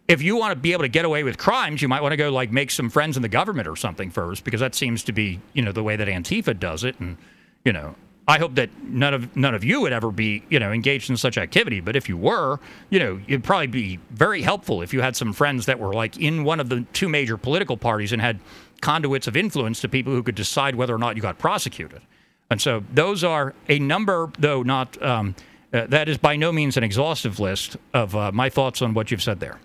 if 0.08 0.22
you 0.22 0.36
want 0.36 0.52
to 0.52 0.56
be 0.56 0.74
able 0.74 0.84
to 0.84 0.90
get 0.90 1.06
away 1.06 1.24
with 1.24 1.38
crimes, 1.38 1.82
you 1.82 1.88
might 1.88 2.02
want 2.02 2.12
to 2.14 2.18
go 2.18 2.30
like 2.30 2.52
make 2.52 2.70
some 2.72 2.90
friends 2.90 3.16
in 3.16 3.22
the 3.22 3.30
government 3.30 3.68
or 3.68 3.76
something 3.76 4.12
first, 4.12 4.44
because 4.44 4.60
that 4.60 4.76
seems 4.76 5.04
to 5.04 5.12
be, 5.12 5.40
you 5.54 5.62
know, 5.62 5.72
the 5.72 5.84
way 5.84 5.96
that 5.96 6.08
Antifa 6.08 6.58
does 6.58 6.84
it, 6.84 7.00
and 7.00 7.18
you 7.66 7.74
know, 7.74 7.96
I 8.28 8.38
hope 8.38 8.56
that 8.56 8.70
none 8.84 9.14
of 9.14 9.36
none 9.36 9.56
of 9.56 9.64
you 9.64 9.82
would 9.82 9.94
ever 9.94 10.12
be, 10.12 10.44
you 10.50 10.60
know, 10.60 10.72
engaged 10.72 11.10
in 11.10 11.18
such 11.18 11.38
activity. 11.38 11.82
But 11.82 11.96
if 11.96 12.08
you 12.08 12.18
were, 12.18 12.60
you 12.90 13.00
know, 13.00 13.20
it'd 13.28 13.44
probably 13.44 13.68
be 13.68 14.00
very 14.12 14.42
helpful 14.42 14.82
if 14.82 14.94
you 14.94 15.02
had 15.02 15.16
some 15.16 15.34
friends 15.34 15.66
that 15.66 15.80
were 15.80 15.94
like 15.94 16.18
in 16.18 16.44
one 16.44 16.60
of 16.60 16.70
the 16.70 16.86
two 16.94 17.10
major 17.10 17.36
political 17.36 17.78
parties 17.78 18.12
and 18.14 18.22
had 18.22 18.40
conduits 18.82 19.28
of 19.28 19.38
influence 19.38 19.82
to 19.82 19.90
people 19.90 20.14
who 20.14 20.24
could 20.24 20.36
decide 20.36 20.76
whether 20.76 20.94
or 20.94 20.98
not 20.98 21.16
you 21.16 21.22
got 21.22 21.38
prosecuted. 21.38 22.02
And 22.50 22.62
so 22.62 22.84
those 22.94 23.24
are 23.24 23.54
a 23.70 23.80
number, 23.80 24.32
though 24.38 24.64
not. 24.64 25.02
Um, 25.02 25.36
uh, 25.74 25.88
that 25.88 26.10
is 26.10 26.18
by 26.18 26.36
no 26.36 26.52
means 26.52 26.76
an 26.76 26.84
exhaustive 26.84 27.40
list 27.40 27.78
of 27.94 28.14
uh, 28.14 28.30
my 28.34 28.50
thoughts 28.50 28.82
on 28.82 28.94
what 28.94 29.10
you've 29.10 29.24
said 29.24 29.40
there. 29.40 29.58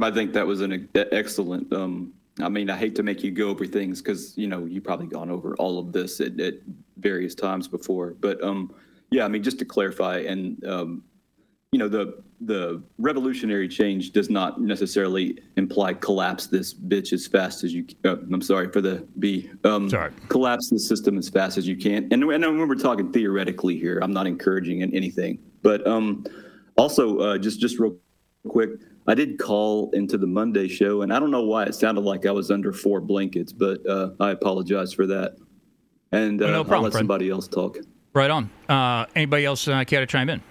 I 0.00 0.10
think 0.10 0.34
that 0.34 0.46
was 0.46 0.60
an 0.60 0.90
excellent 0.94 1.72
um, 1.72 2.12
I 2.40 2.48
mean, 2.48 2.70
I 2.70 2.76
hate 2.76 2.94
to 2.96 3.02
make 3.02 3.22
you 3.22 3.30
go 3.30 3.48
over 3.48 3.66
things 3.66 4.00
because 4.00 4.36
you 4.38 4.46
know 4.46 4.64
you've 4.64 4.84
probably 4.84 5.06
gone 5.06 5.30
over 5.30 5.54
all 5.56 5.78
of 5.78 5.92
this 5.92 6.20
at, 6.20 6.38
at 6.40 6.54
various 6.96 7.34
times 7.34 7.68
before, 7.68 8.14
but 8.20 8.42
um, 8.42 8.74
Yeah, 9.10 9.24
I 9.24 9.28
mean, 9.28 9.42
just 9.42 9.58
to 9.58 9.64
clarify, 9.64 10.18
and 10.18 10.64
um, 10.64 11.04
you 11.72 11.78
know, 11.78 11.88
the 11.88 12.22
the 12.42 12.82
revolutionary 12.98 13.66
change 13.66 14.10
does 14.10 14.28
not 14.28 14.60
necessarily 14.60 15.38
imply 15.56 15.94
collapse 15.94 16.46
this 16.46 16.74
bitch 16.74 17.14
as 17.14 17.26
fast 17.26 17.64
as 17.64 17.72
you. 17.72 17.86
Uh, 18.04 18.16
I'm 18.30 18.42
sorry 18.42 18.70
for 18.70 18.82
the 18.82 19.06
B. 19.18 19.50
Um, 19.64 19.88
sorry. 19.88 20.12
Collapse 20.28 20.68
the 20.68 20.78
system 20.78 21.16
as 21.16 21.30
fast 21.30 21.56
as 21.56 21.66
you 21.66 21.76
can. 21.76 22.08
And 22.12 22.22
and 22.24 22.44
when 22.44 22.68
we're 22.68 22.74
talking 22.74 23.10
theoretically 23.10 23.78
here, 23.78 24.00
I'm 24.02 24.12
not 24.12 24.26
encouraging 24.26 24.82
in 24.82 24.94
anything. 24.94 25.38
But 25.62 25.86
um, 25.86 26.26
also, 26.76 27.18
uh, 27.18 27.38
just 27.38 27.58
just 27.58 27.78
real 27.78 27.96
quick, 28.46 28.70
I 29.06 29.14
did 29.14 29.38
call 29.38 29.90
into 29.92 30.18
the 30.18 30.26
Monday 30.26 30.68
show, 30.68 31.00
and 31.00 31.12
I 31.12 31.18
don't 31.18 31.30
know 31.30 31.44
why 31.44 31.64
it 31.64 31.74
sounded 31.74 32.02
like 32.02 32.26
I 32.26 32.32
was 32.32 32.50
under 32.50 32.74
four 32.74 33.00
blankets, 33.00 33.50
but 33.50 33.84
uh, 33.88 34.10
I 34.20 34.32
apologize 34.32 34.92
for 34.92 35.06
that. 35.06 35.36
And 36.12 36.42
uh, 36.42 36.50
no 36.50 36.64
problem, 36.64 36.74
I'll 36.74 36.82
let 36.82 36.92
Fred. 36.92 37.00
somebody 37.00 37.30
else 37.30 37.48
talk. 37.48 37.78
Right 38.12 38.30
on. 38.30 38.50
Uh, 38.68 39.06
anybody 39.16 39.46
else 39.46 39.66
uh, 39.68 39.84
care 39.84 40.00
to 40.00 40.06
chime 40.06 40.28
in? 40.28 40.42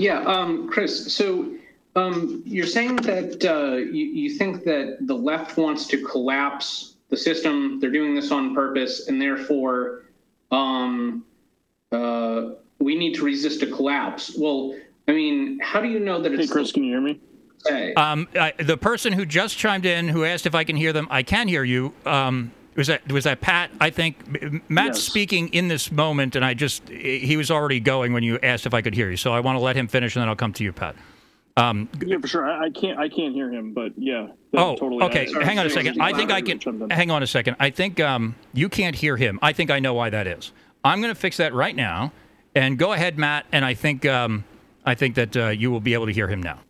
Yeah, 0.00 0.20
um, 0.22 0.68
Chris. 0.68 1.12
So 1.12 1.52
um, 1.94 2.42
you're 2.46 2.66
saying 2.66 2.96
that 2.96 3.44
uh, 3.44 3.76
you, 3.76 4.06
you 4.06 4.30
think 4.30 4.64
that 4.64 4.98
the 5.02 5.14
left 5.14 5.58
wants 5.58 5.86
to 5.88 6.02
collapse 6.02 6.94
the 7.10 7.16
system. 7.16 7.80
They're 7.80 7.90
doing 7.90 8.14
this 8.14 8.30
on 8.30 8.54
purpose, 8.54 9.08
and 9.08 9.20
therefore 9.20 10.04
um, 10.50 11.24
uh, 11.92 12.52
we 12.78 12.96
need 12.96 13.14
to 13.16 13.24
resist 13.24 13.62
a 13.62 13.66
collapse. 13.66 14.34
Well, 14.38 14.74
I 15.06 15.12
mean, 15.12 15.58
how 15.60 15.82
do 15.82 15.88
you 15.88 16.00
know 16.00 16.22
that 16.22 16.32
Hey, 16.32 16.38
it's 16.38 16.52
Chris, 16.52 16.72
can 16.72 16.84
you 16.84 16.92
hear 16.92 17.00
me? 17.00 17.20
say? 17.58 17.92
Um, 17.94 18.26
I, 18.34 18.54
the 18.58 18.78
person 18.78 19.12
who 19.12 19.26
just 19.26 19.58
chimed 19.58 19.84
in, 19.84 20.08
who 20.08 20.24
asked 20.24 20.46
if 20.46 20.54
I 20.54 20.64
can 20.64 20.76
hear 20.76 20.94
them, 20.94 21.08
I 21.10 21.22
can 21.22 21.46
hear 21.46 21.64
you. 21.64 21.92
Um, 22.06 22.52
was 22.80 22.86
that 22.86 23.12
was 23.12 23.24
that 23.24 23.42
Pat? 23.42 23.70
I 23.78 23.90
think 23.90 24.16
Matt's 24.70 24.96
Yes. 24.96 25.04
speaking 25.04 25.48
in 25.48 25.68
this 25.68 25.92
moment, 25.92 26.34
and 26.34 26.42
I 26.42 26.54
just 26.54 26.88
he 26.88 27.36
was 27.36 27.50
already 27.50 27.78
going 27.78 28.14
when 28.14 28.22
you 28.22 28.38
asked 28.42 28.64
if 28.64 28.72
I 28.72 28.80
could 28.80 28.94
hear 28.94 29.10
you. 29.10 29.18
So 29.18 29.34
I 29.34 29.40
want 29.40 29.56
to 29.58 29.60
let 29.62 29.76
him 29.76 29.86
finish, 29.86 30.16
and 30.16 30.22
then 30.22 30.30
I'll 30.30 30.34
come 30.34 30.54
to 30.54 30.64
you, 30.64 30.72
Pat. 30.72 30.96
Um, 31.58 31.90
Yeah, 32.02 32.16
for 32.22 32.26
sure. 32.26 32.50
I, 32.50 32.64
I 32.66 32.70
can't. 32.70 32.98
I 32.98 33.10
can't 33.10 33.34
hear 33.34 33.50
him, 33.52 33.74
but 33.74 33.92
yeah. 33.98 34.28
Oh, 34.54 34.76
totally. 34.76 35.02
okay. 35.04 35.28
I- 35.38 35.44
hang 35.44 35.58
on 35.58 35.66
a 35.66 35.70
second. 35.70 36.00
I 36.00 36.14
think 36.14 36.30
I 36.30 36.40
can. 36.40 36.88
Hang 36.90 37.10
on 37.10 37.22
a 37.22 37.26
second. 37.26 37.56
I 37.60 37.68
think 37.68 38.00
um, 38.00 38.34
you 38.54 38.70
can't 38.70 38.96
hear 38.96 39.18
him. 39.18 39.38
I 39.42 39.52
think 39.52 39.70
I 39.70 39.78
know 39.78 39.92
why 39.92 40.08
that 40.08 40.26
is. 40.26 40.50
I'm 40.82 41.02
going 41.02 41.12
to 41.12 41.20
fix 41.20 41.36
that 41.36 41.52
right 41.52 41.76
now. 41.76 42.12
And 42.54 42.78
go 42.78 42.94
ahead, 42.94 43.18
Matt. 43.18 43.44
And 43.52 43.62
I 43.62 43.74
think 43.74 44.06
um, 44.06 44.44
I 44.86 44.94
think 44.94 45.16
that 45.16 45.36
uh, 45.36 45.48
you 45.48 45.70
will 45.70 45.80
be 45.80 45.92
able 45.92 46.06
to 46.06 46.12
hear 46.14 46.28
him 46.28 46.42
now. 46.42 46.60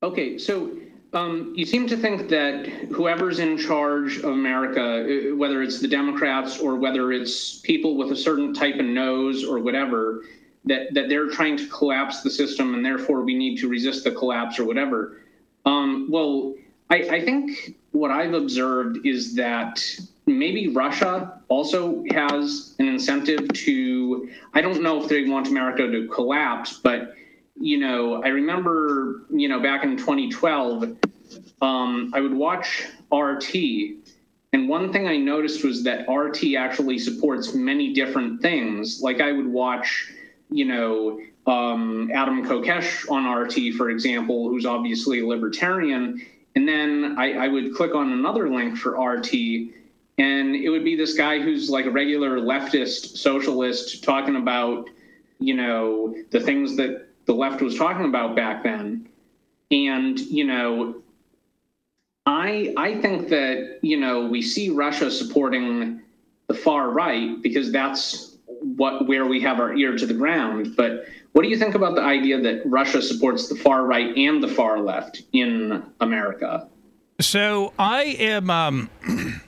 Okay, 0.00 0.38
so 0.38 0.70
um, 1.12 1.52
you 1.56 1.64
seem 1.64 1.86
to 1.88 1.96
think 1.96 2.28
that 2.28 2.66
whoever's 2.66 3.38
in 3.38 3.56
charge 3.56 4.18
of 4.18 4.26
America, 4.26 4.82
uh, 5.30 5.36
whether 5.36 5.62
it's 5.62 5.80
the 5.80 5.88
Democrats 5.88 6.58
or 6.58 6.76
whether 6.76 7.12
it's 7.12 7.60
people 7.60 7.96
with 7.96 8.12
a 8.12 8.16
certain 8.16 8.52
type 8.52 8.76
of 8.76 8.84
nose 8.84 9.44
or 9.44 9.58
whatever, 9.58 10.24
that, 10.64 10.92
that 10.92 11.08
they're 11.08 11.30
trying 11.30 11.56
to 11.56 11.66
collapse 11.68 12.22
the 12.22 12.30
system 12.30 12.74
and 12.74 12.84
therefore 12.84 13.22
we 13.22 13.34
need 13.34 13.58
to 13.58 13.68
resist 13.68 14.04
the 14.04 14.10
collapse 14.10 14.58
or 14.58 14.64
whatever. 14.64 15.22
Um, 15.64 16.08
well, 16.10 16.54
I, 16.90 16.96
I 16.96 17.24
think 17.24 17.76
what 17.92 18.10
I've 18.10 18.34
observed 18.34 19.06
is 19.06 19.34
that 19.36 19.82
maybe 20.26 20.68
Russia 20.68 21.40
also 21.48 22.04
has 22.10 22.74
an 22.78 22.86
incentive 22.86 23.50
to, 23.52 24.30
I 24.52 24.60
don't 24.60 24.82
know 24.82 25.02
if 25.02 25.08
they 25.08 25.24
want 25.24 25.48
America 25.48 25.90
to 25.90 26.06
collapse, 26.08 26.74
but 26.74 27.14
you 27.60 27.78
know, 27.78 28.22
I 28.22 28.28
remember, 28.28 29.22
you 29.30 29.48
know, 29.48 29.60
back 29.60 29.84
in 29.84 29.96
2012, 29.96 30.96
um, 31.60 32.12
I 32.14 32.20
would 32.20 32.34
watch 32.34 32.86
RT, 33.12 33.54
and 34.52 34.68
one 34.68 34.92
thing 34.92 35.08
I 35.08 35.16
noticed 35.16 35.64
was 35.64 35.82
that 35.84 36.08
RT 36.08 36.54
actually 36.56 36.98
supports 36.98 37.54
many 37.54 37.92
different 37.92 38.40
things. 38.40 39.02
Like 39.02 39.20
I 39.20 39.32
would 39.32 39.46
watch, 39.46 40.12
you 40.50 40.64
know, 40.64 41.20
um, 41.46 42.10
Adam 42.14 42.44
Kokesh 42.44 43.10
on 43.10 43.26
RT, 43.26 43.74
for 43.76 43.90
example, 43.90 44.48
who's 44.48 44.64
obviously 44.64 45.20
a 45.20 45.26
libertarian, 45.26 46.24
and 46.54 46.68
then 46.68 47.16
I, 47.18 47.44
I 47.44 47.48
would 47.48 47.74
click 47.74 47.94
on 47.94 48.12
another 48.12 48.48
link 48.48 48.76
for 48.76 48.92
RT, 48.92 49.34
and 50.18 50.54
it 50.54 50.70
would 50.70 50.84
be 50.84 50.96
this 50.96 51.14
guy 51.14 51.40
who's 51.40 51.70
like 51.70 51.86
a 51.86 51.90
regular 51.90 52.38
leftist 52.38 53.16
socialist 53.16 54.04
talking 54.04 54.36
about, 54.36 54.88
you 55.38 55.54
know, 55.54 56.14
the 56.30 56.40
things 56.40 56.76
that 56.76 57.07
the 57.28 57.34
left 57.34 57.60
was 57.62 57.76
talking 57.76 58.06
about 58.06 58.34
back 58.34 58.64
then. 58.64 59.06
And, 59.70 60.18
you 60.18 60.44
know, 60.44 60.96
I 62.26 62.74
I 62.76 63.00
think 63.00 63.28
that, 63.28 63.78
you 63.82 63.98
know, 63.98 64.26
we 64.26 64.42
see 64.42 64.70
Russia 64.70 65.10
supporting 65.10 66.00
the 66.48 66.54
far 66.54 66.90
right 66.90 67.40
because 67.42 67.70
that's 67.70 68.36
what 68.46 69.06
where 69.06 69.26
we 69.26 69.40
have 69.42 69.60
our 69.60 69.74
ear 69.74 69.96
to 69.96 70.06
the 70.06 70.14
ground. 70.14 70.74
But 70.74 71.04
what 71.32 71.42
do 71.42 71.48
you 71.48 71.58
think 71.58 71.74
about 71.74 71.94
the 71.94 72.02
idea 72.02 72.40
that 72.40 72.62
Russia 72.64 73.02
supports 73.02 73.48
the 73.48 73.56
far 73.56 73.84
right 73.84 74.16
and 74.16 74.42
the 74.42 74.48
far 74.48 74.80
left 74.80 75.22
in 75.32 75.84
America? 76.00 76.66
So 77.20 77.74
I 77.78 78.04
am. 78.18 78.48
Um, 78.48 78.90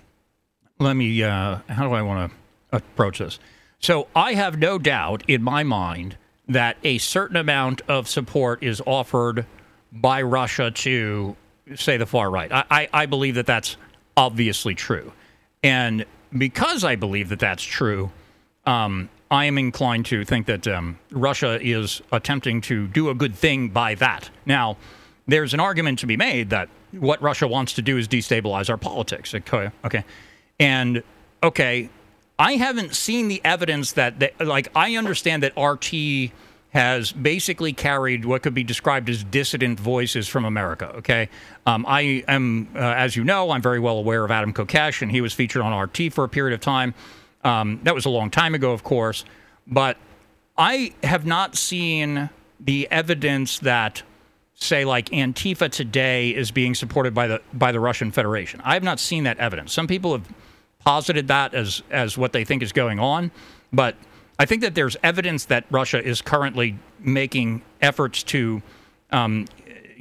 let 0.79 0.95
me. 0.95 1.23
Uh, 1.23 1.61
how 1.69 1.89
do 1.89 1.95
I 1.95 2.03
want 2.03 2.31
to 2.31 2.77
approach 2.77 3.21
this? 3.21 3.39
So 3.79 4.09
I 4.15 4.35
have 4.35 4.59
no 4.59 4.79
doubt 4.79 5.25
in 5.27 5.43
my 5.43 5.63
mind 5.63 6.19
that 6.51 6.77
a 6.85 6.99
certain 6.99 7.37
amount 7.37 7.83
of 7.89 8.09
support 8.09 8.63
is 8.63 8.83
offered 8.87 9.47
by 9.93 10.23
Russia 10.23 10.71
to, 10.71 11.37
say, 11.75 11.97
the 11.97 12.07
far 12.07 12.31
right. 12.31 12.53
I, 12.53 12.65
I, 12.71 12.89
I 12.93 13.07
believe 13.07 13.37
that 13.37 13.47
that's 13.47 13.77
obviously 14.17 14.75
true, 14.75 15.13
and 15.63 16.05
because 16.37 16.85
I 16.85 16.97
believe 16.97 17.29
that 17.31 17.39
that's 17.39 17.63
true, 17.63 18.11
um, 18.67 19.09
I 19.31 19.45
am 19.45 19.59
inclined 19.59 20.07
to 20.07 20.25
think 20.25 20.47
that 20.47 20.67
um, 20.67 20.99
Russia 21.11 21.59
is 21.63 22.03
attempting 22.13 22.61
to 22.63 22.89
do 22.89 23.11
a 23.11 23.15
good 23.15 23.35
thing 23.35 23.69
by 23.69 23.95
that. 23.97 24.31
Now, 24.45 24.77
there's 25.27 25.55
an 25.55 25.61
argument 25.61 26.01
to 26.01 26.07
be 26.07 26.17
made 26.17 26.51
that 26.51 26.69
what 26.93 27.23
Russia 27.23 27.47
wants 27.47 27.75
to 27.75 27.83
do 27.83 27.97
is 27.97 28.09
destabilize 28.09 28.69
our 28.69 28.77
politics. 28.77 29.35
Okay, 29.35 29.71
okay, 29.85 30.05
and 30.59 31.03
okay, 31.43 31.89
I 32.41 32.55
haven't 32.55 32.95
seen 32.95 33.29
the 33.29 33.43
evidence 33.45 33.93
that, 33.93 34.19
that 34.21 34.41
like 34.41 34.69
I 34.75 34.97
understand 34.97 35.43
that 35.43 35.53
RT 35.61 36.33
has 36.71 37.13
basically 37.13 37.75
carried 37.75 38.25
what 38.25 38.43
could 38.43 38.55
be 38.55 38.65
described 38.65 39.11
as 39.11 39.23
dissident 39.23 39.79
voices 39.79 40.27
from 40.27 40.47
America. 40.47 40.87
Okay, 40.97 41.29
um, 41.67 41.85
I 41.87 42.25
am, 42.27 42.69
uh, 42.75 42.79
as 42.79 43.15
you 43.15 43.25
know, 43.25 43.51
I'm 43.51 43.61
very 43.61 43.79
well 43.79 43.99
aware 43.99 44.25
of 44.25 44.31
Adam 44.31 44.55
Kokesh, 44.55 45.03
and 45.03 45.11
he 45.11 45.21
was 45.21 45.35
featured 45.35 45.61
on 45.61 45.79
RT 45.79 46.15
for 46.15 46.25
a 46.25 46.31
period 46.31 46.55
of 46.55 46.61
time. 46.63 46.95
Um, 47.45 47.79
that 47.83 47.95
was 47.95 48.07
a 48.07 48.11
long 48.11 48.31
time 48.31 48.55
ago, 48.55 48.73
of 48.73 48.85
course, 48.85 49.27
but 49.67 49.99
I 50.57 50.95
have 51.03 51.27
not 51.27 51.57
seen 51.57 52.31
the 52.59 52.89
evidence 52.91 53.59
that, 53.59 54.03
say, 54.55 54.87
like 54.87 55.11
Antifa 55.11 55.71
today 55.71 56.31
is 56.31 56.51
being 56.51 56.75
supported 56.75 57.13
by 57.13 57.27
the 57.27 57.43
by 57.53 57.71
the 57.71 57.81
Russian 57.81 58.11
Federation. 58.11 58.63
I 58.65 58.73
have 58.73 58.83
not 58.83 58.99
seen 58.99 59.25
that 59.25 59.37
evidence. 59.37 59.75
Some 59.75 59.87
people 59.87 60.13
have 60.13 60.27
posited 60.85 61.29
that 61.29 61.55
as 61.55 61.83
as 61.91 62.19
what 62.19 62.33
they 62.33 62.45
think 62.45 62.63
is 62.63 62.73
going 62.73 62.99
on, 62.99 63.31
but 63.73 63.95
I 64.39 64.47
think 64.47 64.63
that 64.63 64.75
there's 64.75 64.97
evidence 65.03 65.45
that 65.47 65.65
Russia 65.71 66.03
is 66.03 66.23
currently 66.23 66.79
making 66.99 67.63
efforts 67.83 68.23
to 68.25 68.63
um, 69.11 69.47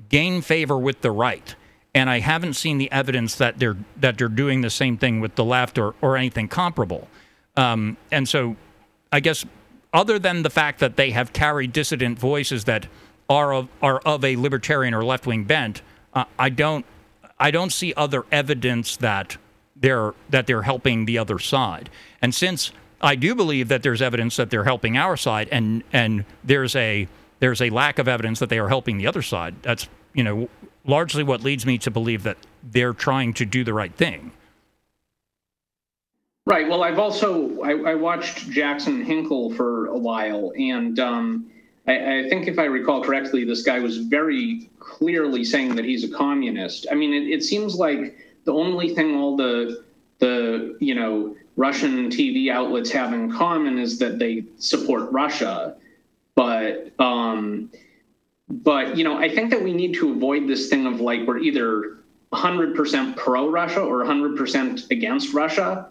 gain 0.08 0.42
favor 0.42 0.78
with 0.78 1.02
the 1.02 1.12
right, 1.12 1.56
and 1.94 2.10
I 2.10 2.20
haven't 2.20 2.54
seen 2.54 2.78
the 2.78 2.92
evidence 2.92 3.36
that 3.36 3.60
they're 3.60 3.78
that 3.98 4.18
they're 4.18 4.28
doing 4.30 4.62
the 4.62 4.70
same 4.70 4.98
thing 4.98 5.20
with 5.20 5.36
the 5.36 5.44
left 5.44 5.78
or 5.78 5.96
or 6.02 6.16
anything 6.16 6.48
comparable. 6.48 7.08
Um, 7.58 7.98
and 8.12 8.30
so, 8.30 8.56
I 9.12 9.20
guess 9.20 9.46
other 9.94 10.20
than 10.20 10.44
the 10.44 10.50
fact 10.50 10.80
that 10.80 10.96
they 10.96 11.12
have 11.12 11.34
carried 11.34 11.74
dissident 11.74 12.18
voices 12.20 12.64
that 12.64 12.88
are 13.30 13.54
of 13.54 13.68
are 13.82 14.00
of 14.00 14.24
a 14.24 14.36
libertarian 14.36 14.94
or 14.94 15.04
left 15.04 15.28
wing 15.28 15.44
bent, 15.44 15.82
uh, 16.14 16.26
I 16.38 16.50
don't 16.50 16.86
I 17.40 17.52
don't 17.52 17.72
see 17.72 17.94
other 17.96 18.26
evidence 18.32 18.98
that 18.98 19.38
they're 19.80 20.14
that 20.30 20.48
they're 20.48 20.64
helping 20.64 21.06
the 21.06 21.18
other 21.18 21.40
side. 21.40 21.90
And 22.22 22.34
since 22.34 22.72
I 23.02 23.16
do 23.16 23.36
believe 23.36 23.70
that 23.70 23.84
there's 23.84 24.02
evidence 24.02 24.36
that 24.36 24.50
they're 24.50 24.66
helping 24.66 24.98
our 24.98 25.18
side, 25.18 25.48
and 25.52 25.84
and 25.94 26.26
there's 26.44 26.76
a 26.76 27.08
there's 27.40 27.62
a 27.62 27.70
lack 27.70 28.00
of 28.00 28.08
evidence 28.08 28.40
that 28.40 28.50
they 28.50 28.60
are 28.60 28.68
helping 28.68 28.98
the 28.98 29.08
other 29.08 29.22
side. 29.22 29.56
That's 29.62 29.88
you 30.14 30.24
know 30.24 30.50
largely 30.86 31.24
what 31.24 31.44
leads 31.44 31.66
me 31.66 31.78
to 31.80 31.92
believe 31.92 32.24
that 32.24 32.38
they're 32.64 32.94
trying 32.94 33.34
to 33.36 33.46
do 33.46 33.64
the 33.64 33.74
right 33.74 33.94
thing. 33.94 34.32
Right. 36.46 36.68
Well, 36.68 36.84
I've 36.84 37.00
also 37.00 37.62
I, 37.62 37.92
I 37.92 37.96
watched 37.96 38.50
Jackson 38.50 39.06
Hinkle 39.06 39.54
for 39.54 39.88
a 39.88 39.98
while, 39.98 40.52
and 40.58 41.00
um, 41.00 41.52
I, 41.88 42.26
I 42.26 42.30
think 42.30 42.48
if 42.48 42.60
I 42.60 42.66
recall 42.66 43.04
correctly, 43.04 43.46
this 43.46 43.62
guy 43.62 43.80
was 43.80 43.98
very 43.98 44.70
clearly 44.80 45.46
saying 45.46 45.76
that 45.76 45.86
he's 45.86 46.04
a 46.04 46.10
communist. 46.10 46.88
I 46.92 46.96
mean, 46.96 47.14
it, 47.14 47.30
it 47.30 47.44
seems 47.44 47.76
like 47.76 48.18
the 48.46 48.54
only 48.54 48.94
thing 48.94 49.16
all 49.16 49.36
the 49.36 49.84
the 50.20 50.78
you 50.80 50.96
know 50.96 51.36
Russian 51.56 52.10
TV 52.10 52.52
outlets 52.52 52.90
have 52.92 53.14
in 53.14 53.32
common 53.32 53.78
is 53.78 54.00
that 54.00 54.20
they 54.20 54.44
support 54.58 55.12
Russia, 55.12 55.76
but 56.36 56.92
um, 57.00 57.72
but 58.50 58.98
you 58.98 59.04
know 59.04 59.18
I 59.18 59.34
think 59.34 59.52
that 59.52 59.64
we 59.64 59.74
need 59.74 59.94
to 59.96 60.12
avoid 60.12 60.48
this 60.48 60.70
thing 60.70 60.86
of 60.86 61.02
like 61.02 61.28
we're 61.28 61.40
either 61.40 61.98
100% 62.34 63.16
pro 63.16 63.50
Russia 63.50 63.82
or 63.82 64.04
100% 64.04 64.92
against 64.92 65.34
Russia 65.34 65.90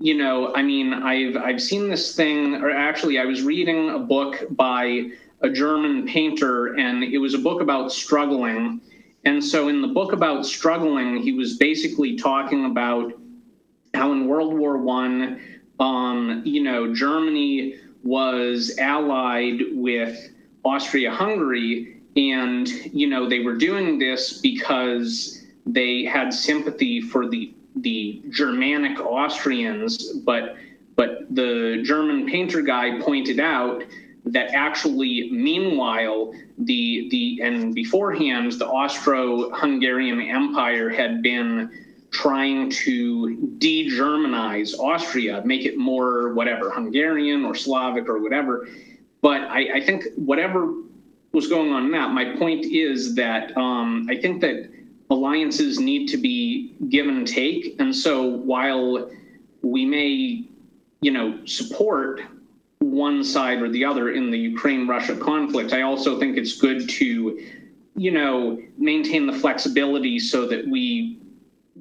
you 0.00 0.14
know, 0.14 0.54
I 0.54 0.62
mean, 0.62 0.94
I've 0.94 1.36
I've 1.36 1.60
seen 1.60 1.90
this 1.90 2.16
thing, 2.16 2.54
or 2.54 2.70
actually, 2.70 3.18
I 3.18 3.26
was 3.26 3.42
reading 3.42 3.90
a 3.90 3.98
book 3.98 4.46
by 4.50 5.10
a 5.42 5.50
German 5.50 6.06
painter, 6.06 6.74
and 6.78 7.04
it 7.04 7.18
was 7.18 7.34
a 7.34 7.38
book 7.38 7.60
about 7.60 7.92
struggling. 7.92 8.80
And 9.24 9.44
so, 9.44 9.68
in 9.68 9.82
the 9.82 9.88
book 9.88 10.12
about 10.12 10.46
struggling, 10.46 11.18
he 11.18 11.32
was 11.32 11.56
basically 11.56 12.16
talking 12.16 12.64
about 12.64 13.12
how 13.92 14.12
in 14.12 14.26
World 14.26 14.54
War 14.56 14.78
One, 14.78 15.40
um, 15.78 16.42
you 16.44 16.62
know, 16.62 16.94
Germany 16.94 17.74
was 18.02 18.76
allied 18.78 19.60
with 19.72 20.30
Austria-Hungary, 20.64 22.00
and 22.16 22.68
you 22.68 23.08
know 23.08 23.28
they 23.28 23.40
were 23.40 23.56
doing 23.56 23.98
this 23.98 24.38
because 24.38 25.44
they 25.66 26.04
had 26.04 26.32
sympathy 26.32 27.00
for 27.00 27.28
the 27.28 27.52
the 27.76 28.22
Germanic 28.30 28.98
Austrians, 29.00 30.12
but 30.24 30.56
but 30.96 31.34
the 31.34 31.82
German 31.84 32.26
painter 32.26 32.62
guy 32.62 33.00
pointed 33.00 33.40
out 33.40 33.82
that 34.24 34.50
actually 34.50 35.30
meanwhile 35.30 36.32
the 36.58 37.08
the 37.10 37.40
and 37.42 37.74
beforehand 37.74 38.52
the 38.52 38.66
Austro-Hungarian 38.66 40.20
Empire 40.20 40.90
had 40.90 41.22
been 41.22 41.70
trying 42.10 42.70
to 42.70 43.36
de-Germanize 43.58 44.76
Austria, 44.78 45.42
make 45.44 45.64
it 45.64 45.78
more 45.78 46.34
whatever 46.34 46.70
Hungarian 46.70 47.44
or 47.44 47.54
Slavic 47.54 48.08
or 48.08 48.20
whatever. 48.20 48.68
But 49.22 49.42
I, 49.42 49.76
I 49.76 49.80
think 49.80 50.04
whatever 50.16 50.72
was 51.32 51.46
going 51.46 51.72
on 51.72 51.86
in 51.86 51.92
that, 51.92 52.10
my 52.10 52.36
point 52.36 52.64
is 52.64 53.14
that 53.14 53.56
um, 53.56 54.08
I 54.10 54.16
think 54.16 54.40
that 54.40 54.70
alliances 55.08 55.78
need 55.78 56.08
to 56.08 56.16
be 56.16 56.74
give 56.88 57.06
and 57.06 57.26
take. 57.26 57.76
And 57.78 57.94
so 57.94 58.24
while 58.24 59.10
we 59.62 59.84
may, 59.84 60.44
you 61.00 61.10
know, 61.12 61.38
support 61.46 62.22
one 62.80 63.22
side 63.22 63.62
or 63.62 63.68
the 63.68 63.84
other 63.84 64.10
in 64.10 64.30
the 64.30 64.38
Ukraine 64.38 64.88
Russia 64.88 65.14
conflict, 65.16 65.72
I 65.72 65.82
also 65.82 66.18
think 66.18 66.36
it's 66.36 66.56
good 66.58 66.88
to, 66.88 67.46
you 67.94 68.10
know, 68.10 68.60
maintain 68.78 69.26
the 69.26 69.32
flexibility 69.32 70.18
so 70.18 70.46
that 70.46 70.66
we 70.66 71.18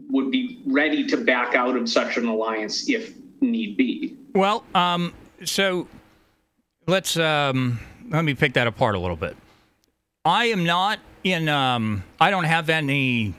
would 0.10 0.30
be 0.30 0.62
ready 0.66 1.06
to 1.08 1.18
back 1.18 1.56
out 1.56 1.76
of 1.76 1.90
such 1.90 2.18
an 2.18 2.28
alliance 2.28 2.90
if 2.90 3.14
need 3.42 3.78
be. 3.78 4.16
Well, 4.34 4.64
um, 4.76 5.14
so 5.44 5.88
let's 6.86 7.18
um, 7.18 7.80
let 8.10 8.24
me 8.24 8.34
pick 8.34 8.54
that 8.54 8.68
apart 8.68 8.96
a 8.96 9.00
little 9.00 9.16
bit. 9.16 9.38
I 10.26 10.46
am 10.46 10.66
not 10.66 11.00
in 11.24 11.48
um, 11.48 12.04
I 12.20 12.30
don't 12.30 12.44
have 12.44 12.70
any 12.70 13.34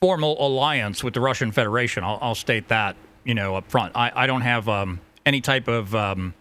formal 0.00 0.36
alliance 0.44 1.02
with 1.02 1.14
the 1.14 1.20
Russian 1.20 1.50
Federation. 1.52 2.04
I'll, 2.04 2.18
I'll 2.22 2.34
state 2.34 2.68
that 2.68 2.96
you 3.24 3.34
know 3.34 3.56
up 3.56 3.68
front. 3.70 3.96
I, 3.96 4.12
I 4.14 4.26
don't 4.26 4.42
have 4.42 4.68
um, 4.68 5.00
any 5.26 5.40
type 5.40 5.66
of 5.66 5.94
um, 5.94 6.34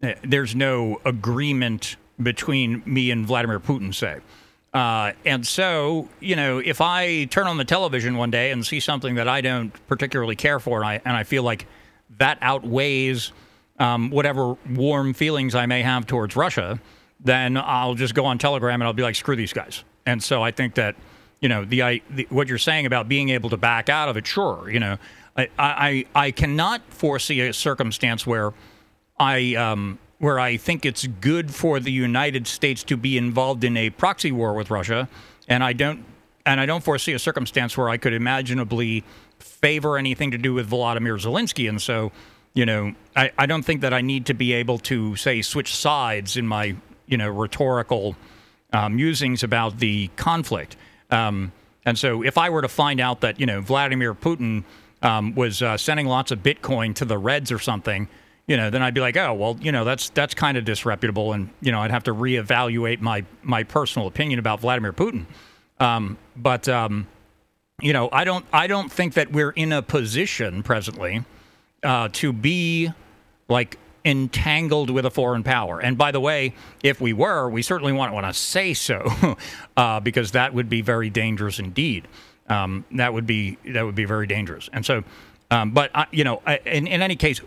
there's 0.00 0.54
no 0.54 1.00
agreement 1.04 1.96
between 2.20 2.82
me 2.84 3.10
and 3.10 3.26
Vladimir 3.26 3.60
Putin, 3.60 3.94
say. 3.94 4.18
Uh, 4.72 5.12
and 5.24 5.46
so, 5.46 6.08
you 6.20 6.36
know, 6.36 6.58
if 6.58 6.80
I 6.80 7.24
turn 7.24 7.46
on 7.46 7.56
the 7.56 7.64
television 7.64 8.16
one 8.16 8.30
day 8.30 8.50
and 8.50 8.66
see 8.66 8.80
something 8.80 9.14
that 9.14 9.26
I 9.26 9.40
don't 9.40 9.72
particularly 9.86 10.36
care 10.36 10.60
for, 10.60 10.78
and 10.78 10.86
I, 10.86 11.00
and 11.04 11.16
I 11.16 11.24
feel 11.24 11.42
like 11.42 11.66
that 12.18 12.38
outweighs 12.42 13.32
um, 13.78 14.10
whatever 14.10 14.56
warm 14.68 15.14
feelings 15.14 15.54
I 15.54 15.66
may 15.66 15.82
have 15.82 16.06
towards 16.06 16.36
Russia, 16.36 16.80
then 17.20 17.56
I'll 17.56 17.94
just 17.94 18.14
go 18.14 18.26
on 18.26 18.38
Telegram 18.38 18.80
and 18.80 18.84
I'll 18.84 18.92
be 18.92 19.02
like, 19.02 19.14
screw 19.14 19.36
these 19.36 19.52
guys. 19.52 19.84
And 20.04 20.22
so 20.22 20.42
I 20.42 20.50
think 20.50 20.74
that, 20.74 20.96
you 21.40 21.48
know, 21.48 21.64
the, 21.64 21.82
I, 21.82 22.00
the 22.10 22.26
what 22.30 22.48
you're 22.48 22.58
saying 22.58 22.86
about 22.86 23.08
being 23.08 23.30
able 23.30 23.50
to 23.50 23.56
back 23.56 23.88
out 23.88 24.08
of 24.08 24.16
it, 24.16 24.26
sure, 24.26 24.68
you 24.70 24.80
know, 24.80 24.98
I, 25.36 25.48
I, 25.58 26.04
I 26.14 26.30
cannot 26.30 26.82
foresee 26.88 27.40
a 27.40 27.52
circumstance 27.52 28.26
where 28.26 28.52
I, 29.18 29.54
um, 29.54 29.98
where 30.18 30.38
I 30.38 30.56
think 30.56 30.84
it's 30.84 31.06
good 31.06 31.54
for 31.54 31.80
the 31.80 31.92
United 31.92 32.46
States 32.46 32.82
to 32.84 32.96
be 32.96 33.16
involved 33.16 33.64
in 33.64 33.76
a 33.76 33.90
proxy 33.90 34.32
war 34.32 34.54
with 34.54 34.70
Russia, 34.70 35.08
and 35.48 35.62
I 35.62 35.72
don't, 35.72 36.04
and 36.44 36.60
I 36.60 36.66
don't 36.66 36.82
foresee 36.82 37.12
a 37.12 37.18
circumstance 37.18 37.76
where 37.76 37.88
I 37.88 37.96
could 37.96 38.12
imaginably 38.12 39.04
favor 39.38 39.96
anything 39.96 40.30
to 40.30 40.38
do 40.38 40.54
with 40.54 40.70
Volodymyr 40.70 41.20
Zelensky, 41.20 41.68
and 41.68 41.80
so, 41.80 42.12
you 42.54 42.66
know, 42.66 42.94
I, 43.14 43.30
I 43.38 43.46
don't 43.46 43.62
think 43.62 43.80
that 43.82 43.94
I 43.94 44.00
need 44.00 44.26
to 44.26 44.34
be 44.34 44.52
able 44.52 44.78
to 44.80 45.16
say 45.16 45.42
switch 45.42 45.74
sides 45.74 46.36
in 46.36 46.46
my, 46.46 46.74
you 47.06 47.16
know, 47.16 47.28
rhetorical 47.28 48.16
uh, 48.72 48.88
musings 48.88 49.42
about 49.42 49.78
the 49.78 50.08
conflict. 50.16 50.76
Um, 51.10 51.52
and 51.84 51.98
so, 51.98 52.22
if 52.22 52.36
I 52.36 52.50
were 52.50 52.62
to 52.62 52.68
find 52.68 53.00
out 53.00 53.22
that 53.22 53.40
you 53.40 53.46
know 53.46 53.60
Vladimir 53.60 54.14
Putin 54.14 54.64
um, 55.02 55.34
was 55.34 55.62
uh, 55.62 55.76
sending 55.76 56.06
lots 56.06 56.30
of 56.30 56.40
Bitcoin 56.42 56.94
to 56.96 57.04
the 57.04 57.16
Reds 57.16 57.50
or 57.50 57.58
something, 57.58 58.08
you 58.48 58.56
know, 58.56 58.70
then 58.70 58.82
I'd 58.82 58.94
be 58.94 59.00
like, 59.00 59.16
oh 59.16 59.34
well, 59.34 59.56
you 59.60 59.70
know, 59.70 59.84
that's 59.84 60.08
that's 60.10 60.34
kind 60.34 60.58
of 60.58 60.64
disreputable, 60.64 61.32
and 61.32 61.50
you 61.60 61.70
know, 61.70 61.80
I'd 61.80 61.92
have 61.92 62.04
to 62.04 62.14
reevaluate 62.14 63.00
my 63.00 63.24
my 63.42 63.62
personal 63.62 64.08
opinion 64.08 64.40
about 64.40 64.60
Vladimir 64.60 64.92
Putin. 64.92 65.26
Um, 65.78 66.18
but 66.34 66.68
um, 66.68 67.06
you 67.80 67.92
know, 67.92 68.08
I 68.10 68.24
don't 68.24 68.44
I 68.52 68.66
don't 68.66 68.90
think 68.90 69.14
that 69.14 69.30
we're 69.30 69.50
in 69.50 69.72
a 69.72 69.82
position 69.82 70.62
presently 70.64 71.24
uh, 71.84 72.08
to 72.14 72.32
be 72.32 72.90
like 73.48 73.78
entangled 74.04 74.90
with 74.90 75.04
a 75.04 75.10
foreign 75.10 75.42
power. 75.42 75.80
And 75.80 75.98
by 75.98 76.10
the 76.10 76.20
way, 76.20 76.54
if 76.82 77.00
we 77.00 77.12
were, 77.12 77.48
we 77.48 77.62
certainly 77.62 77.92
wouldn't 77.92 78.14
want 78.14 78.26
to 78.26 78.32
say 78.32 78.72
so, 78.72 79.36
uh, 79.76 80.00
because 80.00 80.32
that 80.32 80.54
would 80.54 80.68
be 80.70 80.80
very 80.80 81.10
dangerous 81.10 81.58
indeed. 81.58 82.08
Um, 82.48 82.86
that 82.92 83.12
would 83.12 83.26
be 83.26 83.58
that 83.66 83.84
would 83.84 83.94
be 83.94 84.06
very 84.06 84.26
dangerous. 84.26 84.70
And 84.72 84.86
so, 84.86 85.04
um, 85.50 85.70
but 85.70 85.90
you 86.12 86.24
know, 86.24 86.42
in, 86.66 86.86
in 86.86 87.02
any 87.02 87.16
case, 87.16 87.40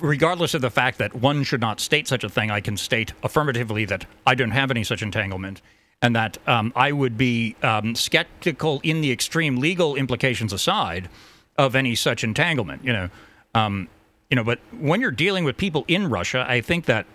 regardless 0.00 0.54
of 0.54 0.62
the 0.62 0.70
fact 0.70 0.98
that 0.98 1.14
one 1.14 1.42
should 1.42 1.60
not 1.60 1.80
state 1.80 2.08
such 2.08 2.24
a 2.24 2.28
thing, 2.28 2.50
I 2.50 2.60
can 2.60 2.76
state 2.76 3.12
affirmatively 3.22 3.84
that 3.86 4.06
I 4.26 4.34
don't 4.34 4.52
have 4.52 4.70
any 4.70 4.84
such 4.84 5.02
entanglement. 5.02 5.60
And 6.04 6.16
that 6.16 6.38
um, 6.48 6.72
I 6.74 6.90
would 6.90 7.16
be 7.16 7.54
um, 7.62 7.94
skeptical, 7.94 8.80
in 8.82 9.02
the 9.02 9.12
extreme 9.12 9.58
legal 9.58 9.94
implications 9.94 10.52
aside, 10.52 11.08
of 11.56 11.76
any 11.76 11.94
such 11.94 12.24
entanglement. 12.24 12.84
You 12.84 12.92
know, 12.92 13.10
um, 13.54 13.88
you 14.28 14.36
know, 14.36 14.42
but 14.42 14.58
when 14.80 15.00
you're 15.00 15.12
dealing 15.12 15.44
with 15.44 15.56
people 15.56 15.84
in 15.86 16.08
Russia, 16.08 16.44
I 16.48 16.60
think 16.60 16.86
that 16.86 17.06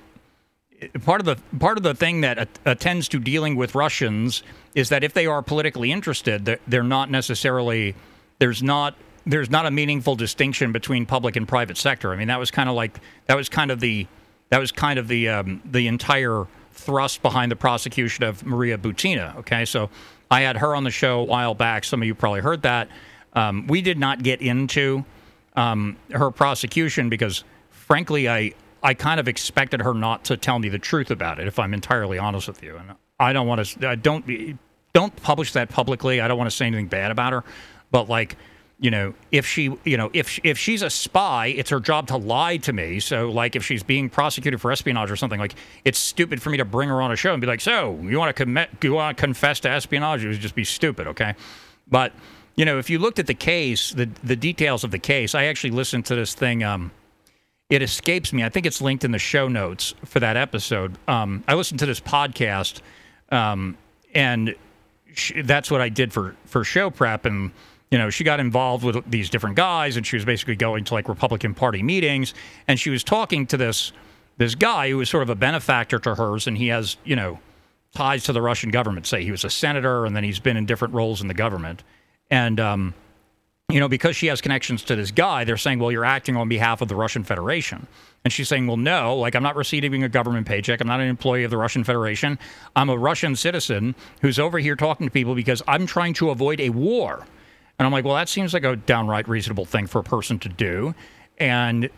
part 1.04 1.20
of 1.20 1.26
the 1.26 1.58
part 1.58 1.78
of 1.78 1.84
the 1.84 1.96
thing 1.96 2.22
that 2.22 2.48
attends 2.66 3.08
to 3.10 3.20
dealing 3.20 3.56
with 3.56 3.76
Russians 3.76 4.44
is 4.76 4.90
that 4.90 5.04
if 5.04 5.14
they 5.14 5.26
are 5.26 5.42
politically 5.42 5.92
interested, 5.92 6.60
they're 6.68 6.84
not 6.84 7.10
necessarily 7.10 7.96
there's 8.40 8.62
not 8.62 8.96
there's 9.28 9.50
not 9.50 9.66
a 9.66 9.72
meaningful 9.72 10.16
distinction 10.16 10.72
between 10.72 11.06
public 11.06 11.36
and 11.36 11.48
private 11.48 11.78
sector. 11.78 12.12
I 12.12 12.16
mean, 12.16 12.30
that 12.30 12.40
was 12.40 12.50
kind 12.50 12.70
of 12.70 12.76
like 12.76 13.00
that 13.26 13.36
was 13.36 13.50
kind 13.50 13.72
of 13.72 13.80
the 13.80 14.08
that 14.50 14.60
was 14.60 14.72
kind 14.72 14.98
of 14.98 15.08
the 15.08 15.30
um, 15.30 15.62
the 15.70 15.88
entire 15.88 16.48
thrust 16.72 17.22
behind 17.22 17.52
the 17.52 17.56
prosecution 17.56 18.24
of 18.24 18.46
Maria 18.46 18.78
Butina. 18.78 19.36
Okay, 19.38 19.66
so 19.66 19.90
I 20.32 20.42
had 20.42 20.58
her 20.58 20.76
on 20.76 20.84
the 20.84 20.92
show 20.92 21.20
a 21.20 21.24
while 21.24 21.54
back. 21.54 21.84
Some 21.84 22.02
of 22.02 22.08
you 22.08 22.16
probably 22.16 22.42
heard 22.42 22.62
that. 22.62 22.88
Um, 23.34 23.68
we 23.68 23.82
did 23.82 24.00
not 24.00 24.24
get 24.24 24.42
into 24.42 25.04
um, 25.56 25.98
her 26.12 26.32
prosecution 26.32 27.10
because, 27.10 27.44
frankly, 27.70 28.30
I 28.30 28.54
I 28.82 28.94
kind 28.94 29.20
of 29.20 29.28
expected 29.28 29.82
her 29.82 29.94
not 29.94 30.24
to 30.26 30.38
tell 30.38 30.60
me 30.60 30.70
the 30.70 30.80
truth 30.80 31.12
about 31.12 31.40
it. 31.40 31.48
If 31.48 31.60
I'm 31.60 31.74
entirely 31.74 32.18
honest 32.18 32.48
with 32.48 32.64
you, 32.64 32.78
and 32.78 32.94
I 33.20 33.34
don't 33.34 33.48
want 33.48 33.66
to 33.66 33.90
I 33.90 33.96
don't 33.96 34.58
don't 34.94 35.16
publish 35.18 35.52
that 35.54 35.68
publicly. 35.70 36.22
I 36.22 36.30
don't 36.30 36.38
want 36.38 36.50
to 36.50 36.56
say 36.56 36.66
anything 36.66 36.88
bad 36.88 37.12
about 37.12 37.34
her, 37.34 37.44
but 37.92 38.08
like 38.08 38.38
you 38.80 38.92
know, 38.92 39.16
if 39.32 39.48
she, 39.48 39.76
you 39.86 39.98
know, 39.98 40.12
if 40.14 40.40
if 40.44 40.58
she's 40.58 40.84
a 40.84 40.90
spy, 40.90 41.48
it's 41.48 41.72
her 41.72 41.80
job 41.80 42.08
to 42.08 42.18
lie 42.18 42.58
to 42.58 42.74
me. 42.74 43.00
So, 43.00 43.32
like, 43.32 43.56
if 43.56 43.66
she's 43.66 43.82
being 43.82 44.08
prosecuted 44.08 44.62
for 44.62 44.72
espionage 44.72 45.10
or 45.10 45.16
something, 45.16 45.40
like, 45.40 45.56
it's 45.84 45.98
stupid 45.98 46.42
for 46.42 46.52
me 46.52 46.58
to 46.58 46.66
bring 46.66 46.90
her 46.90 47.02
on 47.02 47.12
a 47.12 47.16
show 47.16 47.34
and 47.34 47.42
be 47.42 47.48
like, 47.48 47.60
"So, 47.60 48.00
you 48.04 48.20
want 48.20 48.36
to 48.36 48.44
commit, 48.44 48.70
you 48.84 48.94
want 48.94 49.18
to 49.18 49.22
confess 49.22 49.60
to 49.62 49.70
espionage?" 49.70 50.24
It 50.24 50.28
would 50.28 50.40
just 50.40 50.54
be 50.54 50.64
stupid, 50.64 51.08
okay? 51.08 51.34
But 51.90 52.14
you 52.56 52.66
know, 52.66 52.78
if 52.78 52.90
you 52.90 53.00
looked 53.00 53.18
at 53.18 53.26
the 53.26 53.34
case, 53.34 53.92
the 53.92 54.10
the 54.24 54.36
details 54.36 54.84
of 54.84 54.92
the 54.92 55.00
case, 55.00 55.34
I 55.34 55.46
actually 55.46 55.72
listened 55.72 56.06
to 56.08 56.16
this 56.16 56.36
thing. 56.36 56.64
Um, 56.64 56.92
it 57.70 57.82
escapes 57.82 58.32
me. 58.32 58.44
I 58.44 58.50
think 58.50 58.66
it's 58.66 58.80
linked 58.80 59.04
in 59.04 59.12
the 59.12 59.20
show 59.20 59.48
notes 59.48 59.94
for 60.06 60.20
that 60.20 60.38
episode. 60.38 60.98
Um, 61.08 61.44
I 61.48 61.56
listened 61.56 61.80
to 61.80 61.86
this 61.86 62.00
podcast, 62.00 62.82
um, 63.30 63.76
and 64.14 64.56
sh- 65.14 65.34
that's 65.44 65.72
what 65.72 65.82
I 65.82 65.90
did 65.90 66.14
for 66.14 66.36
for 66.46 66.64
show 66.64 66.92
prep 66.92 67.26
and 67.26 67.52
you 67.92 67.98
know, 67.98 68.10
she 68.10 68.24
got 68.24 68.40
involved 68.40 68.84
with 68.84 69.10
these 69.10 69.30
different 69.30 69.56
guys, 69.56 69.98
and 69.98 70.06
she 70.06 70.16
was 70.16 70.26
basically 70.26 70.56
going 70.56 70.84
to 70.86 70.94
like 70.94 71.08
Republican 71.08 71.54
Party 71.54 71.82
meetings, 71.82 72.34
and 72.68 72.80
she 72.80 72.90
was 72.90 73.04
talking 73.04 73.46
to 73.48 73.58
this 73.58 73.92
this 74.38 74.54
guy 74.56 74.90
who 74.90 74.98
was 74.98 75.10
sort 75.10 75.24
of 75.24 75.30
a 75.30 75.36
benefactor 75.36 75.98
to 76.00 76.16
hers, 76.16 76.48
and 76.48 76.58
he 76.58 76.68
has 76.68 76.98
you 77.04 77.16
know 77.16 77.40
ties 77.96 78.24
to 78.26 78.34
the 78.34 78.42
Russian 78.42 78.72
government. 78.72 79.08
Say 79.08 79.24
he 79.24 79.32
was 79.32 79.44
a 79.44 79.50
senator, 79.50 80.06
and 80.06 80.16
then 80.16 80.24
he's 80.24 80.40
been 80.40 80.58
in 80.58 80.66
different 80.66 80.94
roles 80.94 81.22
in 81.22 81.28
the 81.28 81.34
government, 81.34 81.84
and 82.30 82.60
um, 82.60 82.94
you 83.70 83.82
know, 83.82 83.90
because 83.90 84.16
she 84.16 84.28
has 84.28 84.40
connections 84.40 84.84
to 84.84 84.96
this 84.96 85.12
guy, 85.12 85.44
they're 85.44 85.58
saying, 85.58 85.80
well, 85.80 85.92
you're 85.92 86.06
acting 86.06 86.38
on 86.38 86.48
behalf 86.48 86.82
of 86.82 86.88
the 86.88 86.96
Russian 86.96 87.26
Federation. 87.26 87.86
And 88.24 88.32
she's 88.32 88.48
saying, 88.48 88.66
well, 88.66 88.78
no, 88.78 89.18
like 89.18 89.36
I'm 89.36 89.44
not 89.44 89.58
receiving 89.58 90.04
a 90.04 90.10
government 90.10 90.48
paycheck. 90.48 90.80
I'm 90.80 90.88
not 90.88 91.02
an 91.02 91.08
employee 91.08 91.44
of 91.44 91.52
the 91.52 91.58
Russian 91.58 91.84
Federation. 91.84 92.40
I'm 92.78 92.90
a 92.90 92.98
Russian 92.98 93.36
citizen 93.36 93.94
who's 94.22 94.40
over 94.40 94.58
here 94.58 94.78
talking 94.78 95.08
to 95.08 95.12
people 95.12 95.36
because 95.36 95.62
I'm 95.68 95.86
trying 95.86 96.14
to 96.16 96.30
avoid 96.30 96.62
a 96.62 96.70
war. 96.70 97.26
And 97.80 97.86
I'm 97.86 97.92
like, 97.92 98.06
well, 98.06 98.16
that 98.16 98.30
seems 98.30 98.54
like 98.54 98.64
a 98.64 98.76
downright 98.76 99.28
reasonable 99.28 99.66
thing 99.66 99.88
for 99.88 100.00
a 100.00 100.04
person 100.04 100.40
to 100.40 100.50
do. 100.50 100.96
And 101.38 101.90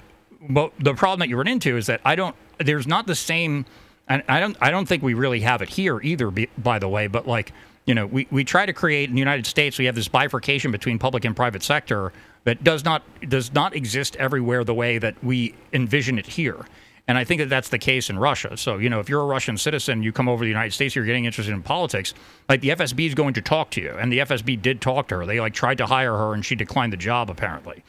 but 0.41 0.73
the 0.79 0.93
problem 0.93 1.19
that 1.19 1.29
you 1.29 1.37
run 1.37 1.47
into 1.47 1.77
is 1.77 1.87
that 1.87 2.01
I 2.03 2.15
don't. 2.15 2.35
There's 2.57 2.87
not 2.87 3.07
the 3.07 3.15
same. 3.15 3.65
And 4.07 4.23
I 4.27 4.39
don't. 4.39 4.57
I 4.61 4.71
don't 4.71 4.87
think 4.87 5.03
we 5.03 5.13
really 5.13 5.39
have 5.41 5.61
it 5.61 5.69
here 5.69 6.01
either. 6.01 6.31
By 6.57 6.79
the 6.79 6.89
way, 6.89 7.07
but 7.07 7.27
like 7.27 7.53
you 7.85 7.95
know, 7.95 8.05
we, 8.05 8.27
we 8.29 8.43
try 8.43 8.67
to 8.67 8.73
create 8.73 9.09
in 9.09 9.15
the 9.15 9.19
United 9.19 9.47
States. 9.47 9.79
We 9.79 9.85
have 9.85 9.95
this 9.95 10.07
bifurcation 10.07 10.71
between 10.71 10.99
public 10.99 11.25
and 11.25 11.35
private 11.35 11.63
sector 11.63 12.13
that 12.43 12.63
does 12.63 12.85
not 12.85 13.01
does 13.27 13.53
not 13.53 13.75
exist 13.75 14.15
everywhere 14.17 14.63
the 14.63 14.75
way 14.75 14.97
that 14.99 15.21
we 15.23 15.55
envision 15.73 16.19
it 16.19 16.27
here. 16.27 16.65
And 17.09 17.17
I 17.17 17.23
think 17.23 17.39
that 17.39 17.49
that's 17.49 17.69
the 17.69 17.79
case 17.79 18.11
in 18.11 18.19
Russia. 18.19 18.55
So, 18.55 18.77
you 18.77 18.87
know, 18.87 18.99
if 18.99 19.09
you're 19.09 19.21
a 19.21 19.25
Russian 19.25 19.57
citizen, 19.57 20.03
you 20.03 20.11
come 20.11 20.29
over 20.29 20.43
to 20.43 20.45
the 20.45 20.51
United 20.51 20.73
States, 20.73 20.95
you're 20.95 21.05
getting 21.05 21.25
interested 21.25 21.51
in 21.51 21.63
politics, 21.63 22.13
like 22.47 22.61
the 22.61 22.69
FSB 22.69 23.07
is 23.07 23.15
going 23.15 23.33
to 23.33 23.41
talk 23.41 23.71
to 23.71 23.81
you. 23.81 23.95
And 23.99 24.13
the 24.13 24.19
FSB 24.19 24.61
did 24.61 24.79
talk 24.79 25.07
to 25.07 25.17
her. 25.17 25.25
They 25.25 25.39
like 25.39 25.55
tried 25.55 25.79
to 25.79 25.87
hire 25.87 26.15
her 26.15 26.35
and 26.35 26.45
she 26.45 26.53
declined 26.53 26.93
the 26.93 26.97
job 26.97 27.31
apparently. 27.31 27.83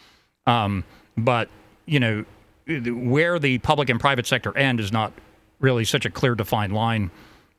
Um, 0.46 0.84
but, 1.18 1.50
you 1.84 2.00
know, 2.00 2.24
where 2.66 3.38
the 3.38 3.58
public 3.58 3.90
and 3.90 4.00
private 4.00 4.26
sector 4.26 4.56
end 4.56 4.80
is 4.80 4.90
not 4.90 5.12
really 5.58 5.84
such 5.84 6.06
a 6.06 6.10
clear 6.10 6.34
defined 6.34 6.72
line 6.72 7.10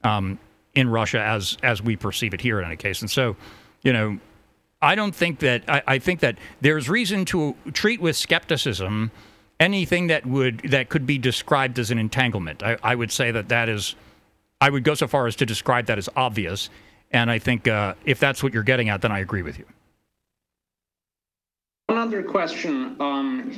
um, 0.04 0.40
in 0.74 0.90
Russia 0.90 1.22
as 1.22 1.58
as 1.62 1.80
we 1.80 1.96
perceive 1.96 2.34
it 2.34 2.42
here 2.42 2.60
in 2.60 2.66
any 2.66 2.76
case. 2.76 3.02
And 3.02 3.12
so, 3.12 3.36
you 3.84 3.94
know, 3.94 4.18
I 4.82 4.96
don't 4.96 5.14
think 5.14 5.38
that 5.42 5.64
I, 5.68 5.84
I 5.86 6.00
think 6.00 6.22
that 6.22 6.40
there's 6.60 6.90
reason 6.90 7.24
to 7.26 7.56
treat 7.72 8.02
with 8.02 8.16
skepticism 8.16 9.12
anything 9.62 10.08
that 10.08 10.26
would 10.26 10.60
that 10.64 10.90
could 10.90 11.06
be 11.06 11.18
described 11.18 11.80
as 11.80 11.92
an 11.92 12.00
entanglement. 12.00 12.64
I, 12.64 12.78
I, 12.84 12.96
would 12.96 13.12
say 13.12 13.32
that 13.32 13.48
that 13.50 13.70
is, 13.70 13.96
I 14.60 14.70
would 14.70 14.84
go 14.84 14.96
so 14.96 15.08
far 15.08 15.28
as 15.28 15.36
to 15.38 15.46
describe 15.46 15.86
that 15.86 16.00
as 16.00 16.10
obvious. 16.16 16.70
And 17.12 17.30
I 17.30 17.40
think 17.40 17.68
uh, 17.68 17.94
if 18.04 18.20
that's 18.20 18.42
what 18.42 18.54
you're 18.54 18.64
getting 18.64 18.90
at, 18.90 19.02
then 19.02 19.12
I 19.12 19.20
agree 19.20 19.44
with 19.44 19.60
you. 19.60 19.66
One 21.88 22.00
other 22.00 22.24
question. 22.24 22.96
Um, 23.00 23.54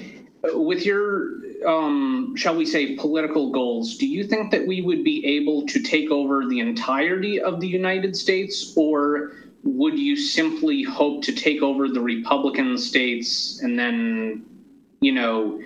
with 0.55 0.85
your, 0.85 1.35
um, 1.65 2.35
shall 2.35 2.55
we 2.55 2.65
say, 2.65 2.97
political 2.97 3.51
goals, 3.51 3.95
do 3.95 4.05
you 4.05 4.25
think 4.25 4.51
that 4.51 4.67
we 4.67 4.81
would 4.81 5.03
be 5.05 5.25
able 5.25 5.65
to 5.67 5.81
take 5.81 6.11
over 6.11 6.45
the 6.45 6.59
entirety 6.59 7.39
of 7.39 7.61
the 7.61 7.67
United 7.67 8.13
States, 8.13 8.73
or 8.75 9.31
would 9.63 9.97
you 9.97 10.17
simply 10.17 10.83
hope 10.83 11.23
to 11.23 11.31
take 11.31 11.61
over 11.61 11.87
the 11.87 12.01
Republican 12.01 12.77
states 12.77 13.61
and 13.61 13.79
then, 13.79 14.43
you 14.99 15.13
know, 15.13 15.61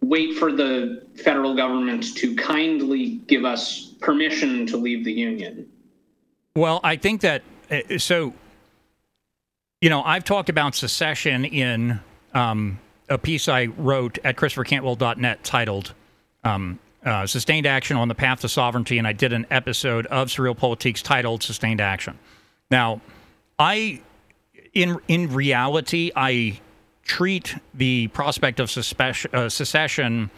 wait 0.00 0.36
for 0.36 0.52
the 0.52 1.02
federal 1.16 1.54
government 1.54 2.16
to 2.16 2.34
kindly 2.36 3.20
give 3.26 3.44
us 3.44 3.92
permission 4.00 4.66
to 4.66 4.76
leave 4.76 5.04
the 5.04 5.12
union? 5.12 5.68
Well, 6.56 6.80
I 6.82 6.96
think 6.96 7.20
that 7.22 7.42
uh, 7.70 7.98
so. 7.98 8.34
You 9.80 9.90
know, 9.90 10.02
I've 10.02 10.24
talked 10.24 10.48
about 10.48 10.74
secession 10.74 11.44
in 11.44 12.00
um, 12.34 12.80
a 13.08 13.16
piece 13.16 13.46
I 13.46 13.66
wrote 13.66 14.18
at 14.24 14.34
ChristopherCantwell.net 14.34 15.44
titled 15.44 15.94
um, 16.42 16.80
uh, 17.04 17.26
"Sustained 17.26 17.64
Action 17.64 17.96
on 17.96 18.08
the 18.08 18.14
Path 18.14 18.40
to 18.40 18.48
Sovereignty," 18.48 18.98
and 18.98 19.06
I 19.06 19.12
did 19.12 19.32
an 19.32 19.46
episode 19.50 20.06
of 20.06 20.28
SurrealPolitiks 20.28 21.02
titled 21.02 21.44
"Sustained 21.44 21.80
Action." 21.80 22.18
Now, 22.72 23.00
I, 23.58 24.02
in 24.74 24.98
in 25.06 25.32
reality, 25.32 26.10
I 26.16 26.60
treat 27.08 27.56
the 27.74 28.06
prospect 28.08 28.60
of 28.60 28.70
uh, 28.70 29.48
secession 29.48 30.30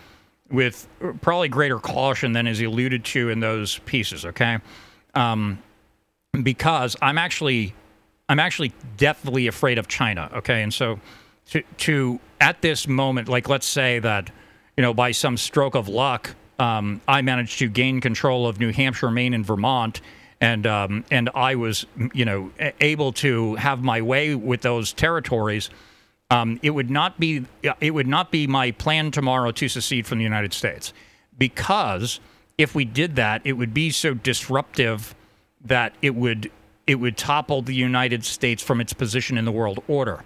with 0.50 0.88
probably 1.20 1.48
greater 1.48 1.78
caution 1.78 2.32
than 2.32 2.46
is 2.46 2.60
alluded 2.60 3.04
to 3.04 3.28
in 3.28 3.40
those 3.40 3.78
pieces. 3.80 4.24
Okay, 4.24 4.58
um, 5.14 5.58
because 6.42 6.96
I'm 7.02 7.18
actually 7.18 7.74
I'm 8.28 8.40
actually 8.40 8.72
deathly 8.96 9.48
afraid 9.48 9.76
of 9.76 9.88
China. 9.88 10.30
Okay, 10.36 10.62
and 10.62 10.72
so 10.72 10.98
to 11.50 11.62
to 11.78 12.20
at 12.40 12.62
this 12.62 12.88
moment, 12.88 13.28
like 13.28 13.48
let's 13.48 13.66
say 13.66 13.98
that 13.98 14.30
you 14.76 14.82
know 14.82 14.94
by 14.94 15.10
some 15.10 15.36
stroke 15.36 15.74
of 15.74 15.88
luck, 15.88 16.34
um, 16.58 17.00
I 17.06 17.20
managed 17.20 17.58
to 17.58 17.68
gain 17.68 18.00
control 18.00 18.46
of 18.46 18.58
New 18.58 18.72
Hampshire, 18.72 19.10
Maine, 19.10 19.34
and 19.34 19.44
Vermont. 19.44 20.00
And 20.42 20.66
um, 20.66 21.04
and 21.10 21.28
I 21.34 21.56
was, 21.56 21.84
you 22.14 22.24
know, 22.24 22.50
able 22.80 23.12
to 23.14 23.56
have 23.56 23.82
my 23.82 24.00
way 24.00 24.34
with 24.34 24.62
those 24.62 24.94
territories 24.94 25.68
um, 26.30 26.60
it 26.62 26.70
would 26.70 26.90
not 26.90 27.18
be 27.18 27.44
it 27.80 27.90
would 27.92 28.06
not 28.06 28.30
be 28.30 28.46
my 28.46 28.70
plan 28.70 29.10
tomorrow 29.10 29.50
to 29.52 29.68
secede 29.68 30.06
from 30.06 30.18
the 30.18 30.24
United 30.24 30.52
States, 30.52 30.92
because 31.36 32.20
if 32.56 32.74
we 32.74 32.84
did 32.84 33.16
that, 33.16 33.42
it 33.44 33.54
would 33.54 33.74
be 33.74 33.90
so 33.90 34.14
disruptive 34.14 35.14
that 35.64 35.94
it 36.02 36.14
would 36.14 36.50
it 36.86 36.96
would 36.96 37.16
topple 37.16 37.62
the 37.62 37.74
United 37.74 38.24
States 38.24 38.62
from 38.62 38.80
its 38.80 38.92
position 38.92 39.38
in 39.38 39.44
the 39.44 39.52
world 39.52 39.82
order, 39.88 40.22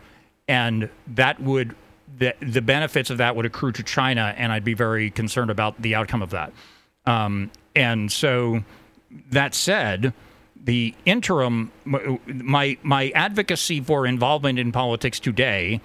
and 0.46 0.88
that 1.06 1.40
would 1.40 1.74
the 2.18 2.34
the 2.40 2.62
benefits 2.62 3.10
of 3.10 3.18
that 3.18 3.34
would 3.34 3.46
accrue 3.46 3.72
to 3.72 3.82
China, 3.82 4.34
and 4.36 4.52
I'd 4.52 4.64
be 4.64 4.74
very 4.74 5.10
concerned 5.10 5.50
about 5.50 5.80
the 5.80 5.94
outcome 5.94 6.22
of 6.22 6.30
that. 6.30 6.52
Um, 7.06 7.50
and 7.74 8.10
so, 8.10 8.62
that 9.30 9.54
said, 9.54 10.12
the 10.64 10.94
interim, 11.04 11.70
my 11.84 12.76
my 12.82 13.10
advocacy 13.14 13.80
for 13.80 14.06
involvement 14.06 14.58
in 14.58 14.72
politics 14.72 15.20
today 15.20 15.80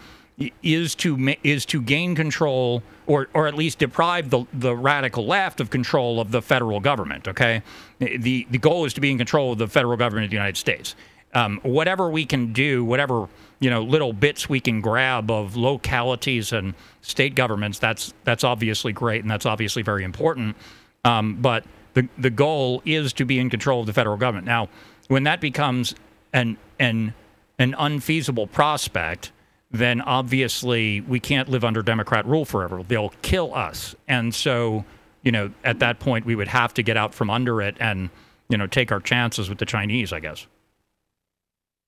is 0.63 0.95
to 0.95 1.35
is 1.43 1.65
to 1.65 1.81
gain 1.81 2.15
control 2.15 2.81
or 3.05 3.27
or 3.33 3.47
at 3.47 3.55
least 3.55 3.79
deprive 3.79 4.29
the 4.29 4.45
the 4.53 4.75
radical 4.75 5.25
left 5.25 5.59
of 5.59 5.69
control 5.69 6.21
of 6.21 6.31
the 6.31 6.41
federal 6.41 6.79
government. 6.79 7.27
Okay, 7.27 7.61
the 7.99 8.47
the 8.49 8.57
goal 8.57 8.85
is 8.85 8.93
to 8.93 9.01
be 9.01 9.11
in 9.11 9.17
control 9.17 9.51
of 9.51 9.57
the 9.57 9.67
federal 9.67 9.97
government 9.97 10.25
of 10.25 10.29
the 10.31 10.37
United 10.37 10.57
States. 10.57 10.95
Um, 11.33 11.59
whatever 11.61 12.09
we 12.09 12.25
can 12.25 12.53
do, 12.53 12.83
whatever 12.83 13.27
you 13.59 13.69
know, 13.69 13.83
little 13.83 14.13
bits 14.13 14.47
we 14.47 14.59
can 14.59 14.81
grab 14.81 15.29
of 15.29 15.55
localities 15.55 16.53
and 16.53 16.73
state 17.01 17.35
governments, 17.35 17.77
that's 17.79 18.13
that's 18.23 18.43
obviously 18.43 18.93
great 18.93 19.21
and 19.21 19.29
that's 19.29 19.45
obviously 19.45 19.81
very 19.81 20.03
important. 20.03 20.55
Um, 21.03 21.35
but 21.41 21.65
the 21.93 22.07
the 22.17 22.29
goal 22.29 22.81
is 22.85 23.13
to 23.13 23.25
be 23.25 23.39
in 23.39 23.49
control 23.49 23.81
of 23.81 23.87
the 23.87 23.93
federal 23.93 24.17
government. 24.17 24.45
Now, 24.45 24.69
when 25.07 25.23
that 25.23 25.41
becomes 25.41 25.95
an 26.33 26.57
an 26.79 27.13
an 27.57 27.75
unfeasible 27.77 28.47
prospect, 28.47 29.31
then 29.71 30.01
obviously 30.01 31.01
we 31.01 31.19
can't 31.19 31.49
live 31.49 31.63
under 31.63 31.81
Democrat 31.81 32.25
rule 32.25 32.45
forever. 32.45 32.83
They'll 32.87 33.13
kill 33.21 33.53
us, 33.53 33.95
and 34.07 34.33
so 34.33 34.85
you 35.23 35.31
know 35.31 35.51
at 35.63 35.79
that 35.79 35.99
point 35.99 36.25
we 36.25 36.35
would 36.35 36.47
have 36.47 36.73
to 36.75 36.83
get 36.83 36.97
out 36.97 37.13
from 37.13 37.29
under 37.29 37.61
it 37.61 37.75
and 37.79 38.09
you 38.49 38.57
know 38.57 38.67
take 38.67 38.91
our 38.91 38.99
chances 38.99 39.49
with 39.49 39.57
the 39.57 39.65
Chinese, 39.65 40.13
I 40.13 40.19
guess. 40.19 40.45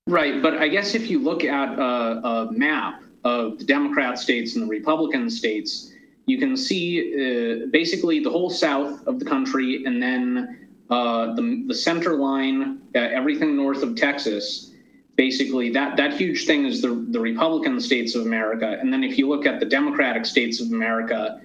Right, 0.08 0.42
but 0.42 0.58
I 0.58 0.68
guess 0.68 0.96
if 0.96 1.10
you 1.10 1.20
look 1.20 1.44
at 1.44 1.78
a, 1.78 1.84
a 1.84 2.52
map 2.52 3.04
of 3.24 3.60
the 3.60 3.64
Democrat 3.64 4.18
states 4.18 4.56
and 4.56 4.64
the 4.64 4.68
Republican 4.68 5.30
states 5.30 5.91
you 6.32 6.38
can 6.38 6.56
see 6.56 6.84
uh, 7.14 7.68
basically 7.72 8.20
the 8.22 8.30
whole 8.30 8.50
south 8.50 9.06
of 9.06 9.20
the 9.20 9.26
country 9.26 9.84
and 9.86 10.02
then 10.02 10.70
uh, 10.90 11.34
the, 11.36 11.64
the 11.68 11.76
center 11.76 12.14
line, 12.16 12.82
uh, 12.96 13.00
everything 13.00 13.56
north 13.56 13.84
of 13.84 13.96
Texas. 13.96 14.72
Basically, 15.18 15.70
that, 15.72 15.98
that 15.98 16.14
huge 16.14 16.46
thing 16.46 16.66
is 16.66 16.82
the, 16.82 17.06
the 17.10 17.20
Republican 17.20 17.80
states 17.82 18.16
of 18.16 18.22
America. 18.22 18.78
And 18.80 18.92
then 18.92 19.04
if 19.04 19.18
you 19.18 19.28
look 19.28 19.46
at 19.46 19.60
the 19.60 19.66
Democratic 19.66 20.26
states 20.26 20.62
of 20.62 20.68
America, 20.68 21.42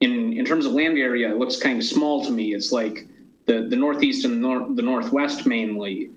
in, 0.00 0.32
in 0.38 0.44
terms 0.44 0.66
of 0.66 0.72
land 0.72 0.96
area, 0.98 1.28
it 1.30 1.36
looks 1.36 1.56
kind 1.56 1.78
of 1.78 1.84
small 1.84 2.24
to 2.24 2.30
me. 2.30 2.54
It's 2.54 2.70
like 2.70 3.06
the, 3.46 3.66
the 3.68 3.76
Northeast 3.76 4.24
and 4.24 4.34
the, 4.34 4.38
nor- 4.38 4.68
the 4.74 4.82
Northwest 4.82 5.46
mainly. 5.46 6.10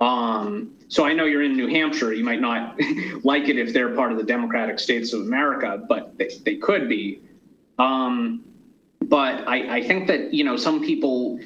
Um, 0.00 0.72
so 0.86 1.04
I 1.04 1.12
know 1.12 1.24
you're 1.24 1.42
in 1.42 1.56
New 1.56 1.68
Hampshire. 1.68 2.12
You 2.12 2.24
might 2.24 2.40
not 2.40 2.80
like 3.24 3.48
it 3.48 3.58
if 3.58 3.72
they're 3.72 3.94
part 3.94 4.12
of 4.12 4.18
the 4.18 4.24
Democratic 4.24 4.78
states 4.78 5.12
of 5.12 5.22
America, 5.22 5.84
but 5.88 6.16
they, 6.18 6.30
they 6.44 6.56
could 6.56 6.88
be. 6.88 7.20
Um, 7.78 8.44
but 9.02 9.46
I, 9.46 9.76
I 9.78 9.82
think 9.82 10.06
that 10.08 10.34
you 10.34 10.44
know 10.44 10.56
some 10.56 10.84
people 10.84 11.40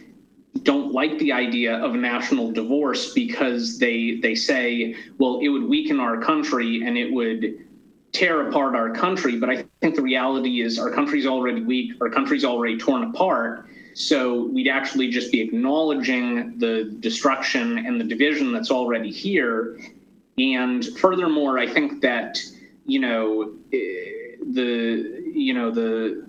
don't 0.62 0.92
like 0.92 1.18
the 1.18 1.32
idea 1.32 1.76
of 1.78 1.94
national 1.94 2.50
divorce 2.52 3.12
because 3.12 3.78
they 3.78 4.18
they 4.22 4.34
say, 4.34 4.96
well, 5.18 5.40
it 5.42 5.48
would 5.48 5.64
weaken 5.64 6.00
our 6.00 6.20
country 6.20 6.82
and 6.86 6.96
it 6.98 7.12
would 7.12 7.66
tear 8.12 8.48
apart 8.48 8.74
our 8.74 8.90
country. 8.90 9.38
But 9.38 9.50
I 9.50 9.64
think 9.80 9.96
the 9.96 10.02
reality 10.02 10.60
is 10.60 10.78
our 10.78 10.90
country's 10.90 11.26
already 11.26 11.62
weak, 11.62 11.92
our 12.00 12.10
country's 12.10 12.44
already 12.44 12.78
torn 12.78 13.04
apart. 13.04 13.66
So 13.94 14.46
we'd 14.46 14.68
actually 14.68 15.10
just 15.10 15.30
be 15.32 15.40
acknowledging 15.40 16.58
the 16.58 16.96
destruction 17.00 17.78
and 17.78 18.00
the 18.00 18.04
division 18.04 18.52
that's 18.52 18.70
already 18.70 19.10
here. 19.10 19.78
And 20.38 20.84
furthermore, 20.98 21.58
I 21.58 21.66
think 21.66 22.00
that 22.02 22.38
you 22.86 23.00
know 23.00 23.52
eh, 23.72 24.36
the 24.52 25.21
you 25.32 25.54
know, 25.54 25.70
the 25.70 26.26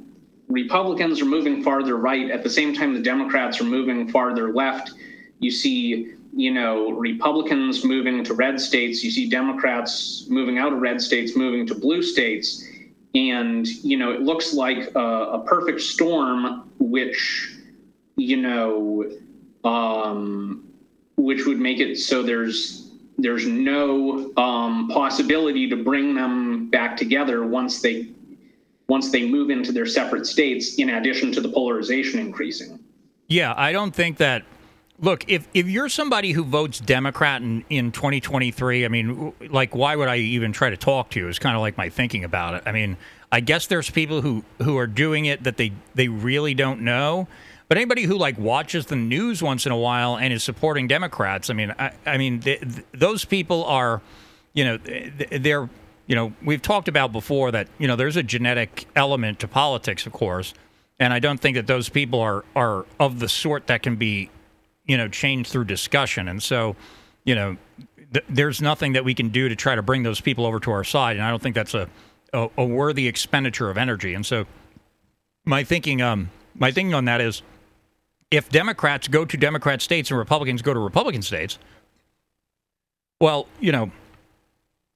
Republicans 0.48 1.22
are 1.22 1.26
moving 1.26 1.64
farther 1.64 1.98
right. 1.98 2.30
At 2.30 2.44
the 2.44 2.50
same 2.50 2.74
time, 2.74 2.94
the 2.94 3.02
Democrats 3.02 3.60
are 3.62 3.66
moving 3.66 4.10
farther 4.10 4.54
left. 4.54 4.94
You 5.40 5.52
see, 5.52 6.14
you 6.36 6.52
know, 6.52 6.92
Republicans 6.92 7.84
moving 7.84 8.24
to 8.24 8.34
red 8.34 8.60
states. 8.60 9.04
You 9.04 9.12
see 9.12 9.30
Democrats 9.30 10.26
moving 10.30 10.58
out 10.58 10.74
of 10.74 10.80
red 10.80 11.02
states, 11.02 11.36
moving 11.36 11.66
to 11.68 11.76
blue 11.76 12.02
states. 12.02 12.66
And, 13.16 13.68
you 13.68 13.98
know, 13.98 14.12
it 14.12 14.22
looks 14.22 14.54
like 14.54 14.96
a, 14.96 15.00
a 15.00 15.44
perfect 15.46 15.82
storm, 15.82 16.72
which, 16.80 17.58
you 18.16 18.38
know, 18.38 19.12
um, 19.64 20.68
which 21.16 21.46
would 21.46 21.60
make 21.60 21.80
it 21.80 21.98
so 21.98 22.24
there's 22.24 22.90
there's 23.18 23.46
no 23.46 24.34
um, 24.38 24.90
possibility 24.90 25.70
to 25.70 25.76
bring 25.76 26.16
them 26.16 26.70
back 26.70 26.98
together 26.98 27.46
once 27.46 27.82
they 27.82 28.10
once 28.88 29.12
they 29.12 29.28
move 29.28 29.50
into 29.50 29.72
their 29.72 29.86
separate 29.86 30.26
states, 30.26 30.76
in 30.76 30.90
addition 30.90 31.32
to 31.32 31.42
the 31.42 31.50
polarization 31.50 32.20
increasing. 32.20 32.80
Yeah, 33.28 33.54
I 33.56 33.72
don't 33.72 33.94
think 33.94 34.18
that. 34.18 34.44
Look, 35.00 35.26
if, 35.28 35.48
if 35.54 35.68
you're 35.68 35.90
somebody 35.90 36.32
who 36.32 36.44
votes 36.44 36.80
Democrat 36.80 37.42
in, 37.42 37.66
in 37.70 37.92
2023, 37.92 38.86
I 38.86 38.88
mean, 38.88 39.34
like, 39.50 39.76
why 39.76 39.96
would 39.96 40.08
I 40.08 40.18
even 40.18 40.54
try 40.54 40.70
to 40.70 40.78
talk 40.78 41.10
to 41.12 41.20
you? 41.20 41.28
Is 41.28 41.40
kind 41.40 41.56
of 41.56 41.62
like 41.62 41.78
my 41.78 41.90
thinking 41.90 42.24
about 42.24 42.54
it. 42.54 42.64
I 42.66 42.72
mean, 42.72 42.96
I 43.32 43.40
guess 43.40 43.68
there's 43.68 43.90
people 43.90 44.22
who, 44.22 44.46
who 44.62 44.78
are 44.78 44.88
doing 44.88 45.26
it 45.26 45.44
that 45.44 45.58
they, 45.58 45.74
they 45.96 46.08
really 46.08 46.54
don't 46.54 46.82
know. 46.82 47.28
But 47.68 47.78
anybody 47.80 48.04
who 48.04 48.18
like 48.18 48.38
watches 48.38 48.86
the 48.86 48.96
news 48.96 49.42
once 49.42 49.66
in 49.66 49.72
a 49.72 49.78
while 49.78 50.16
and 50.16 50.32
is 50.32 50.44
supporting 50.44 50.88
Democrats, 50.88 51.50
I 51.50 51.54
mean, 51.54 51.74
I, 51.80 51.92
I 52.06 52.18
mean, 52.18 52.40
th- 52.42 52.62
th- 52.62 52.86
those 52.92 53.26
people 53.26 53.66
are, 53.66 54.02
you 54.54 54.64
know, 54.64 54.78
they're, 54.78 55.68
you 56.08 56.16
know, 56.16 56.34
we've 56.44 56.62
talked 56.62 56.88
about 56.88 57.12
before 57.12 57.52
that, 57.52 57.68
you 57.78 57.88
know, 57.88 57.96
there's 57.96 58.18
a 58.18 58.24
genetic 58.24 58.88
element 58.96 59.40
to 59.40 59.48
politics, 59.48 60.06
of 60.06 60.14
course, 60.14 60.54
and 61.00 61.14
I 61.14 61.20
don't 61.20 61.40
think 61.40 61.56
that 61.56 61.68
those 61.68 61.90
people 61.90 62.20
are 62.20 62.44
are 62.56 62.86
of 63.00 63.20
the 63.20 63.30
sort 63.30 63.68
that 63.68 63.84
can 63.84 63.96
be, 63.96 64.30
you 64.86 64.98
know, 64.98 65.08
changed 65.08 65.52
through 65.52 65.66
discussion. 65.66 66.28
And 66.28 66.42
so, 66.42 66.76
you 67.24 67.36
know, 67.36 67.58
th- 68.14 68.26
there's 68.30 68.62
nothing 68.62 68.94
that 68.94 69.06
we 69.06 69.14
can 69.14 69.30
do 69.30 69.50
to 69.50 69.56
try 69.56 69.76
to 69.76 69.82
bring 69.82 70.04
those 70.04 70.22
people 70.22 70.46
over 70.46 70.60
to 70.62 70.72
our 70.72 70.84
side, 70.84 71.16
and 71.16 71.26
I 71.26 71.30
don't 71.30 71.42
think 71.42 71.56
that's 71.56 71.74
a 71.74 71.90
a, 72.34 72.50
a 72.58 72.66
worthy 72.66 73.08
expenditure 73.08 73.70
of 73.70 73.78
energy. 73.78 74.14
And 74.14 74.26
so, 74.26 74.46
my 75.46 75.64
thinking, 75.64 76.02
um, 76.02 76.32
my 76.56 76.72
thinking 76.72 76.94
on 76.94 77.06
that 77.06 77.22
is 77.22 77.42
if 78.32 78.50
Democrats 78.50 79.08
go 79.08 79.26
to 79.26 79.38
Democrat 79.38 79.82
states 79.82 80.10
and 80.10 80.18
Republicans 80.18 80.62
go 80.62 80.74
to 80.74 80.80
Republican 80.80 81.22
states, 81.22 81.60
well, 83.22 83.48
you 83.60 83.72
know, 83.72 83.92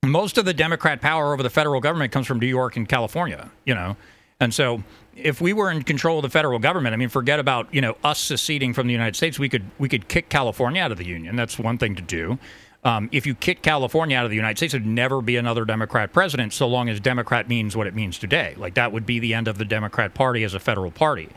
most 0.04 0.38
of 0.38 0.46
the 0.46 0.54
Democrat 0.54 1.02
power 1.02 1.34
over 1.34 1.44
the 1.44 1.50
federal 1.50 1.82
government 1.82 2.12
comes 2.12 2.28
from 2.28 2.40
New 2.40 2.48
York 2.48 2.76
and 2.78 2.88
California, 2.88 3.50
you 3.66 3.74
know. 3.74 3.98
And 4.40 4.54
so 4.54 4.84
if 5.16 5.42
we 5.42 5.54
were 5.54 5.72
in 5.72 5.84
control 5.84 6.20
of 6.20 6.24
the 6.24 6.30
federal 6.30 6.60
government, 6.60 6.94
I 6.94 6.98
mean, 6.98 7.10
forget 7.10 7.40
about, 7.40 7.74
you 7.74 7.82
know, 7.82 7.98
us 8.04 8.20
seceding 8.20 8.74
from 8.74 8.88
the 8.88 8.94
United 8.94 9.16
States. 9.16 9.40
We 9.40 9.50
could 9.50 9.64
we 9.80 9.90
could 9.90 10.08
kick 10.08 10.30
California 10.30 10.82
out 10.82 10.92
of 10.92 10.98
the 10.98 11.06
union. 11.06 11.36
That's 11.36 11.58
one 11.58 11.78
thing 11.78 11.96
to 11.96 12.02
do. 12.02 12.38
Um, 12.84 13.10
if 13.12 13.26
you 13.26 13.34
kick 13.34 13.64
California 13.64 14.16
out 14.16 14.24
of 14.24 14.30
the 14.30 14.36
United 14.36 14.58
States, 14.58 14.74
there'd 14.74 14.86
never 14.86 15.22
be 15.22 15.36
another 15.36 15.66
Democrat 15.66 16.14
president 16.14 16.54
so 16.54 16.68
long 16.68 16.88
as 16.88 17.00
Democrat 17.00 17.50
means 17.50 17.76
what 17.76 17.88
it 17.88 17.96
means 17.96 18.20
today. 18.20 18.54
Like 18.56 18.76
that 18.76 18.92
would 18.92 19.06
be 19.06 19.20
the 19.20 19.34
end 19.34 19.48
of 19.48 19.58
the 19.58 19.66
Democrat 19.66 20.14
Party 20.14 20.44
as 20.44 20.54
a 20.54 20.60
federal 20.60 20.92
party. 20.92 21.30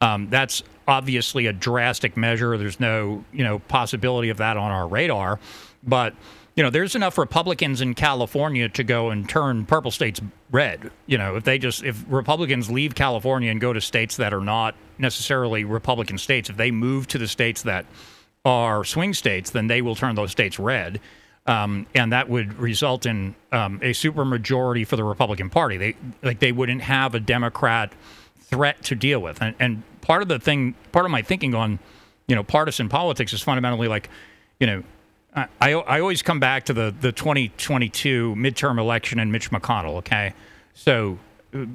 Um, 0.00 0.28
that's 0.30 0.62
obviously 0.88 1.46
a 1.46 1.52
drastic 1.52 2.16
measure. 2.16 2.56
There's 2.58 2.80
no, 2.80 3.24
you 3.32 3.44
know, 3.44 3.58
possibility 3.60 4.30
of 4.30 4.38
that 4.38 4.56
on 4.56 4.70
our 4.70 4.88
radar. 4.88 5.38
But, 5.84 6.14
you 6.56 6.62
know, 6.62 6.70
there's 6.70 6.94
enough 6.94 7.18
Republicans 7.18 7.82
in 7.82 7.94
California 7.94 8.68
to 8.70 8.82
go 8.82 9.10
and 9.10 9.28
turn 9.28 9.66
purple 9.66 9.90
states 9.90 10.22
red. 10.50 10.90
You 11.06 11.18
know, 11.18 11.36
if 11.36 11.44
they 11.44 11.58
just, 11.58 11.84
if 11.84 12.02
Republicans 12.08 12.70
leave 12.70 12.94
California 12.94 13.50
and 13.50 13.60
go 13.60 13.74
to 13.74 13.80
states 13.80 14.16
that 14.16 14.32
are 14.32 14.40
not 14.40 14.74
necessarily 14.96 15.64
Republican 15.64 16.16
states, 16.16 16.48
if 16.48 16.56
they 16.56 16.70
move 16.70 17.08
to 17.08 17.18
the 17.18 17.28
states 17.28 17.62
that 17.62 17.84
are 18.46 18.84
swing 18.84 19.12
states, 19.12 19.50
then 19.50 19.66
they 19.66 19.82
will 19.82 19.94
turn 19.94 20.14
those 20.14 20.30
states 20.30 20.58
red. 20.58 20.98
Um, 21.46 21.86
and 21.94 22.12
that 22.12 22.28
would 22.28 22.54
result 22.54 23.04
in 23.04 23.34
um, 23.52 23.76
a 23.82 23.90
supermajority 23.90 24.86
for 24.86 24.96
the 24.96 25.04
Republican 25.04 25.50
Party. 25.50 25.76
They 25.76 25.96
like 26.22 26.40
they 26.40 26.52
wouldn't 26.52 26.82
have 26.82 27.14
a 27.14 27.20
Democrat 27.20 27.92
threat 28.40 28.82
to 28.84 28.94
deal 28.94 29.20
with. 29.20 29.42
And, 29.42 29.54
and 29.60 29.82
part 30.00 30.22
of 30.22 30.28
the 30.28 30.38
thing, 30.38 30.74
part 30.90 31.04
of 31.04 31.10
my 31.10 31.22
thinking 31.22 31.54
on, 31.54 31.78
you 32.26 32.34
know, 32.34 32.42
partisan 32.42 32.88
politics 32.88 33.32
is 33.32 33.42
fundamentally 33.42 33.88
like, 33.88 34.08
you 34.58 34.66
know, 34.66 34.82
I, 35.36 35.48
I, 35.60 36.00
always 36.00 36.22
come 36.22 36.40
back 36.40 36.64
to 36.64 36.72
the, 36.72 36.94
the 36.98 37.12
2022 37.12 38.34
midterm 38.36 38.78
election 38.78 39.18
and 39.18 39.30
Mitch 39.30 39.50
McConnell, 39.50 39.96
okay? 39.96 40.32
So 40.72 41.18
uh, 41.54 41.66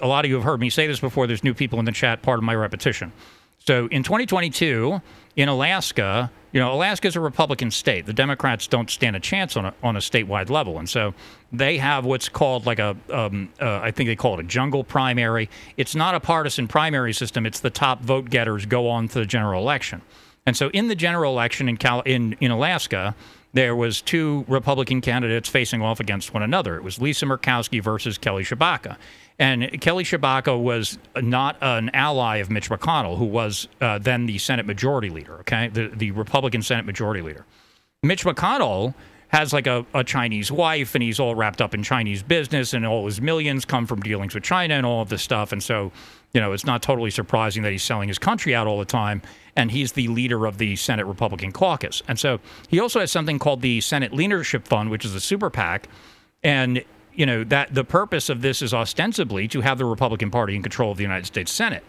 a 0.00 0.06
lot 0.06 0.24
of 0.24 0.28
you 0.28 0.36
have 0.36 0.44
heard 0.44 0.60
me 0.60 0.70
say 0.70 0.86
this 0.86 1.00
before. 1.00 1.26
There's 1.26 1.42
new 1.42 1.54
people 1.54 1.80
in 1.80 1.84
the 1.84 1.92
chat, 1.92 2.22
part 2.22 2.38
of 2.38 2.44
my 2.44 2.54
repetition. 2.54 3.12
So 3.58 3.88
in 3.88 4.04
2022, 4.04 5.02
in 5.36 5.48
Alaska, 5.48 6.30
you 6.52 6.60
know, 6.60 6.72
Alaska 6.72 7.08
is 7.08 7.16
a 7.16 7.20
Republican 7.20 7.70
state. 7.70 8.06
The 8.06 8.12
Democrats 8.12 8.66
don't 8.66 8.88
stand 8.88 9.16
a 9.16 9.20
chance 9.20 9.56
on 9.56 9.66
a, 9.66 9.74
on 9.82 9.96
a 9.96 10.00
statewide 10.00 10.48
level, 10.48 10.78
and 10.78 10.88
so 10.88 11.14
they 11.52 11.78
have 11.78 12.04
what's 12.04 12.28
called 12.28 12.66
like 12.66 12.78
a, 12.78 12.96
um, 13.10 13.50
uh, 13.60 13.80
I 13.82 13.90
think 13.90 14.08
they 14.08 14.16
call 14.16 14.38
it 14.38 14.40
a 14.40 14.48
jungle 14.48 14.82
primary. 14.82 15.50
It's 15.76 15.94
not 15.94 16.14
a 16.14 16.20
partisan 16.20 16.68
primary 16.68 17.12
system. 17.12 17.44
It's 17.44 17.60
the 17.60 17.70
top 17.70 18.02
vote 18.02 18.30
getters 18.30 18.66
go 18.66 18.88
on 18.88 19.08
to 19.08 19.20
the 19.20 19.26
general 19.26 19.62
election, 19.62 20.00
and 20.46 20.56
so 20.56 20.70
in 20.70 20.88
the 20.88 20.94
general 20.94 21.32
election 21.32 21.68
in 21.68 21.76
Cal- 21.76 22.02
in 22.02 22.36
in 22.40 22.50
Alaska, 22.50 23.14
there 23.52 23.74
was 23.74 24.00
two 24.00 24.44
Republican 24.48 25.00
candidates 25.00 25.48
facing 25.48 25.82
off 25.82 26.00
against 26.00 26.32
one 26.32 26.42
another. 26.42 26.76
It 26.76 26.84
was 26.84 27.00
Lisa 27.00 27.26
Murkowski 27.26 27.82
versus 27.82 28.16
Kelly 28.18 28.44
Tshibaka. 28.44 28.96
And 29.38 29.80
Kelly 29.80 30.04
Tshibaka 30.04 30.60
was 30.60 30.98
not 31.16 31.56
an 31.62 31.90
ally 31.94 32.36
of 32.36 32.50
Mitch 32.50 32.68
McConnell, 32.68 33.16
who 33.16 33.24
was 33.24 33.68
uh, 33.80 33.98
then 33.98 34.26
the 34.26 34.38
Senate 34.38 34.66
Majority 34.66 35.08
Leader, 35.08 35.38
okay, 35.40 35.68
the, 35.68 35.88
the 35.88 36.10
Republican 36.10 36.62
Senate 36.62 36.84
Majority 36.84 37.22
Leader. 37.22 37.46
Mitch 38.02 38.24
McConnell 38.24 38.94
has 39.28 39.52
like 39.52 39.66
a, 39.66 39.86
a 39.94 40.04
Chinese 40.04 40.52
wife 40.52 40.94
and 40.94 41.02
he's 41.02 41.18
all 41.20 41.34
wrapped 41.34 41.62
up 41.62 41.72
in 41.72 41.82
Chinese 41.82 42.22
business 42.22 42.74
and 42.74 42.84
all 42.84 43.06
his 43.06 43.20
millions 43.20 43.64
come 43.64 43.86
from 43.86 44.00
dealings 44.00 44.34
with 44.34 44.42
China 44.42 44.74
and 44.74 44.84
all 44.84 45.02
of 45.02 45.08
this 45.08 45.22
stuff. 45.22 45.52
And 45.52 45.62
so, 45.62 45.92
you 46.32 46.40
know, 46.40 46.52
it's 46.52 46.64
not 46.64 46.82
totally 46.82 47.10
surprising 47.10 47.62
that 47.62 47.72
he's 47.72 47.82
selling 47.82 48.08
his 48.08 48.18
country 48.18 48.54
out 48.54 48.66
all 48.66 48.78
the 48.78 48.84
time. 48.84 49.22
And 49.56 49.70
he's 49.70 49.92
the 49.92 50.08
leader 50.08 50.46
of 50.46 50.58
the 50.58 50.76
Senate 50.76 51.06
Republican 51.06 51.50
caucus. 51.50 52.02
And 52.06 52.18
so 52.18 52.38
he 52.68 52.78
also 52.78 53.00
has 53.00 53.10
something 53.10 53.38
called 53.38 53.62
the 53.62 53.80
Senate 53.80 54.12
Leadership 54.12 54.66
Fund, 54.66 54.90
which 54.90 55.04
is 55.04 55.14
a 55.14 55.20
super 55.20 55.50
PAC. 55.50 55.88
And 56.42 56.84
you 57.12 57.26
know 57.26 57.44
that 57.44 57.74
the 57.74 57.84
purpose 57.84 58.28
of 58.28 58.42
this 58.42 58.62
is 58.62 58.72
ostensibly 58.72 59.48
to 59.48 59.60
have 59.60 59.78
the 59.78 59.84
Republican 59.84 60.30
Party 60.30 60.54
in 60.54 60.62
control 60.62 60.92
of 60.92 60.96
the 60.96 61.02
United 61.02 61.26
States 61.26 61.50
Senate. 61.50 61.84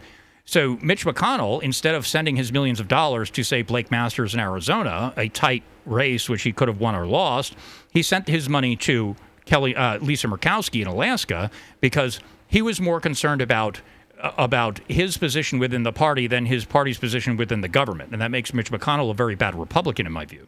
So 0.46 0.78
Mitch 0.82 1.06
McConnell, 1.06 1.62
instead 1.62 1.96
of 1.96 2.08
sending 2.08 2.36
his 2.36 2.52
millions 2.52 2.80
of 2.80 2.88
dollars 2.88 3.30
to 3.32 3.44
say 3.44 3.62
Blake 3.62 3.92
Masters 3.92 4.34
in 4.34 4.40
Arizona, 4.40 5.14
a 5.16 5.30
tight 5.30 5.64
race 5.86 6.28
which 6.28 6.42
he 6.42 6.52
could 6.52 6.68
have 6.68 6.80
won 6.80 6.96
or 6.96 7.06
lost, 7.06 7.56
he 7.92 8.02
sent 8.02 8.28
his 8.28 8.50
money 8.50 8.76
to 8.78 9.16
Kelly 9.46 9.76
uh, 9.76 10.00
Lisa 10.00 10.28
Murkowski 10.28 10.82
in 10.82 10.88
Alaska 10.88 11.52
because 11.80 12.20
he 12.48 12.62
was 12.62 12.82
more 12.82 13.00
concerned 13.00 13.42
about 13.42 13.82
about 14.22 14.80
his 14.88 15.18
position 15.18 15.60
within 15.60 15.84
the 15.84 15.92
party 15.92 16.28
than 16.28 16.46
his 16.46 16.66
party's 16.66 16.98
position 16.98 17.38
within 17.38 17.62
the 17.62 17.68
government, 17.68 18.12
and 18.12 18.22
that 18.22 18.32
makes 18.32 18.54
Mitch 18.54 18.72
McConnell 18.72 19.10
a 19.10 19.14
very 19.14 19.36
bad 19.36 19.56
Republican 19.56 20.06
in 20.06 20.12
my 20.12 20.26
view. 20.26 20.48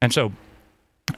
And 0.00 0.12
so 0.12 0.32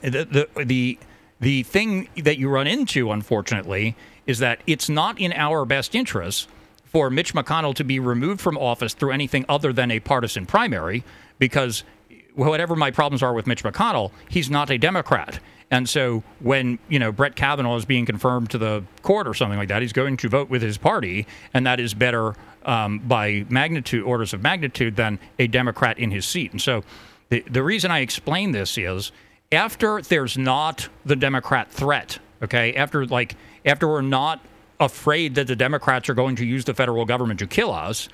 the 0.01 0.47
the, 0.55 0.63
the 0.63 0.99
the 1.39 1.63
thing 1.63 2.09
that 2.17 2.37
you 2.37 2.49
run 2.49 2.67
into, 2.67 3.11
unfortunately, 3.11 3.95
is 4.25 4.39
that 4.39 4.61
it's 4.65 4.89
not 4.89 5.19
in 5.19 5.33
our 5.33 5.65
best 5.65 5.93
interest 5.93 6.49
for 6.85 7.09
Mitch 7.09 7.33
McConnell 7.33 7.75
to 7.75 7.83
be 7.83 7.99
removed 7.99 8.41
from 8.41 8.57
office 8.57 8.93
through 8.93 9.11
anything 9.11 9.45
other 9.47 9.71
than 9.73 9.91
a 9.91 9.99
partisan 9.99 10.45
primary 10.45 11.03
because 11.37 11.83
whatever 12.33 12.75
my 12.75 12.91
problems 12.91 13.21
are 13.21 13.33
with 13.33 13.45
Mitch 13.45 13.63
McConnell, 13.63 14.11
he's 14.29 14.49
not 14.49 14.69
a 14.69 14.77
Democrat. 14.77 15.39
And 15.69 15.87
so 15.89 16.23
when, 16.39 16.79
you 16.87 16.97
know, 16.97 17.11
Brett 17.11 17.35
Kavanaugh 17.35 17.75
is 17.75 17.85
being 17.85 18.05
confirmed 18.05 18.49
to 18.51 18.57
the 18.57 18.83
court 19.01 19.27
or 19.27 19.33
something 19.33 19.57
like 19.57 19.67
that, 19.67 19.81
he's 19.81 19.93
going 19.93 20.15
to 20.17 20.29
vote 20.29 20.49
with 20.49 20.61
his 20.61 20.77
party, 20.77 21.27
and 21.53 21.65
that 21.65 21.79
is 21.79 21.93
better 21.93 22.35
um, 22.65 22.99
by 22.99 23.45
magnitude, 23.49 24.03
orders 24.03 24.33
of 24.33 24.41
magnitude, 24.41 24.95
than 24.95 25.19
a 25.39 25.47
Democrat 25.47 25.99
in 25.99 26.11
his 26.11 26.25
seat. 26.25 26.51
And 26.51 26.61
so 26.61 26.83
the, 27.29 27.43
the 27.49 27.63
reason 27.63 27.91
I 27.91 27.99
explain 27.99 28.51
this 28.51 28.77
is 28.77 29.11
after 29.51 30.01
there's 30.01 30.37
not 30.37 30.87
the 31.05 31.15
Democrat 31.15 31.69
threat, 31.71 32.19
okay, 32.41 32.73
after 32.75 33.05
like 33.05 33.35
after 33.65 33.87
we're 33.87 34.01
not 34.01 34.45
afraid 34.79 35.35
that 35.35 35.47
the 35.47 35.55
Democrats 35.55 36.07
are 36.09 36.13
going 36.13 36.35
to 36.37 36.45
use 36.45 36.65
the 36.65 36.73
federal 36.73 37.05
government 37.05 37.39
to 37.39 37.47
kill 37.47 37.71
us, 37.71 38.07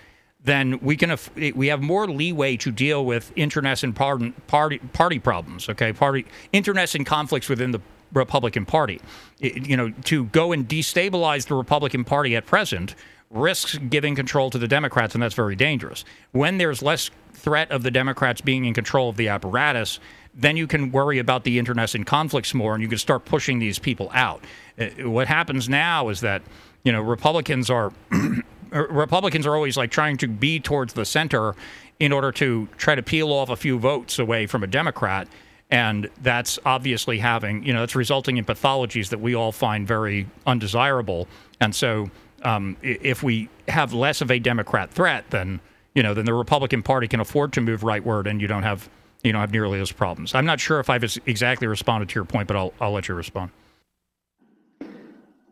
then 0.44 0.80
we 0.82 0.98
can 0.98 1.18
we 1.56 1.68
have 1.68 1.82
more 1.82 2.08
leeway 2.08 2.58
to 2.58 2.72
deal 2.72 3.06
with 3.06 3.32
internecine 3.36 3.94
party 3.94 4.32
party, 4.48 4.80
party 4.91 5.20
problems, 5.20 5.70
okay, 5.70 5.94
party 5.94 6.26
internecine 6.52 7.06
conflicts 7.06 7.48
within 7.50 7.72
the 7.72 7.80
Republican 8.14 8.66
Party. 8.66 9.02
It, 9.39 9.68
you 9.68 9.78
know, 9.78 9.91
to 10.06 10.26
go 10.26 10.52
and 10.52 10.68
destabilize 10.68 11.48
the 11.48 11.56
Republican 11.56 12.04
Party 12.04 12.36
at 12.36 12.46
present 12.46 12.96
risks 13.30 13.78
giving 13.89 14.16
control 14.16 14.50
to 14.52 14.58
the 14.58 14.68
Democrats, 14.68 15.16
and 15.16 15.24
that's 15.24 15.34
very 15.34 15.56
dangerous. 15.56 16.06
When 16.32 16.60
there's 16.60 16.84
less 16.84 17.10
threat 17.34 17.72
of 17.72 17.84
the 17.84 17.91
Democrats 17.91 18.41
being 18.41 18.66
in 18.66 18.74
control 18.74 19.10
of 19.10 19.18
the 19.18 19.28
apparatus, 19.28 20.00
then 20.36 20.56
you 20.56 20.68
can 20.68 20.91
worry 20.91 21.20
about 21.20 21.44
the 21.44 21.58
internecine 21.60 22.04
conflicts 22.04 22.54
more 22.54 22.74
and 22.74 22.82
you 22.82 22.88
can 22.88 22.98
start 22.98 23.26
pushing 23.26 23.60
these 23.60 23.80
people 23.80 24.10
out. 24.14 24.44
Uh, 24.80 24.88
what 25.10 25.28
happens 25.28 25.68
now 25.68 26.10
is 26.10 26.22
that, 26.22 26.41
you 26.84 26.91
know, 26.91 27.02
Republicans 27.02 27.70
are. 27.70 27.91
Republicans 28.74 29.46
are 29.46 29.56
always 29.56 29.78
like 29.78 29.92
trying 29.92 30.18
to 30.18 30.28
be 30.28 30.60
towards 30.60 30.94
the 30.94 31.06
center 31.06 31.56
in 32.00 32.12
order 32.12 32.32
to 32.34 32.68
try 32.78 32.96
to 32.96 33.04
peel 33.04 33.32
off 33.32 33.50
a 33.50 33.56
few 33.56 33.78
votes 33.78 34.20
away 34.20 34.48
from 34.48 34.64
a 34.64 34.68
Democrat. 34.68 35.28
And 35.70 36.10
that's 36.22 36.60
obviously 36.66 37.20
having, 37.20 37.64
you 37.64 37.74
know, 37.74 37.80
that's 37.80 37.96
resulting 37.96 38.38
in 38.38 38.46
pathologies 38.46 39.10
that 39.10 39.20
we 39.20 39.36
all 39.36 39.52
find 39.52 39.88
very 39.88 40.28
undesirable. 40.46 41.28
And 41.60 41.74
so 41.74 42.12
um, 42.44 42.78
if 42.82 43.24
we 43.24 43.50
have 43.68 43.94
less 43.94 44.22
of 44.22 44.30
a 44.30 44.40
Democrat 44.40 44.92
threat, 44.92 45.26
then, 45.30 45.60
you 45.96 46.04
know, 46.04 46.14
then 46.14 46.26
the 46.26 46.34
Republican 46.34 46.84
Party 46.84 47.08
can 47.08 47.20
afford 47.20 47.54
to 47.54 47.62
move 47.62 47.82
rightward 47.82 48.28
and 48.30 48.42
you 48.42 48.48
don't 48.48 48.64
have 48.64 48.90
you 49.24 49.32
don't 49.32 49.40
have 49.40 49.54
nearly 49.54 49.78
those 49.78 49.92
problems. 49.92 50.36
I'm 50.36 50.46
not 50.46 50.60
sure 50.60 50.82
if 50.82 50.90
I've 50.90 51.04
exactly 51.26 51.66
responded 51.66 52.10
to 52.10 52.16
your 52.16 52.26
point, 52.26 52.48
but 52.48 52.58
I'll 52.58 52.74
I'll 52.82 52.92
let 52.92 53.08
you 53.08 53.16
respond. 53.16 53.52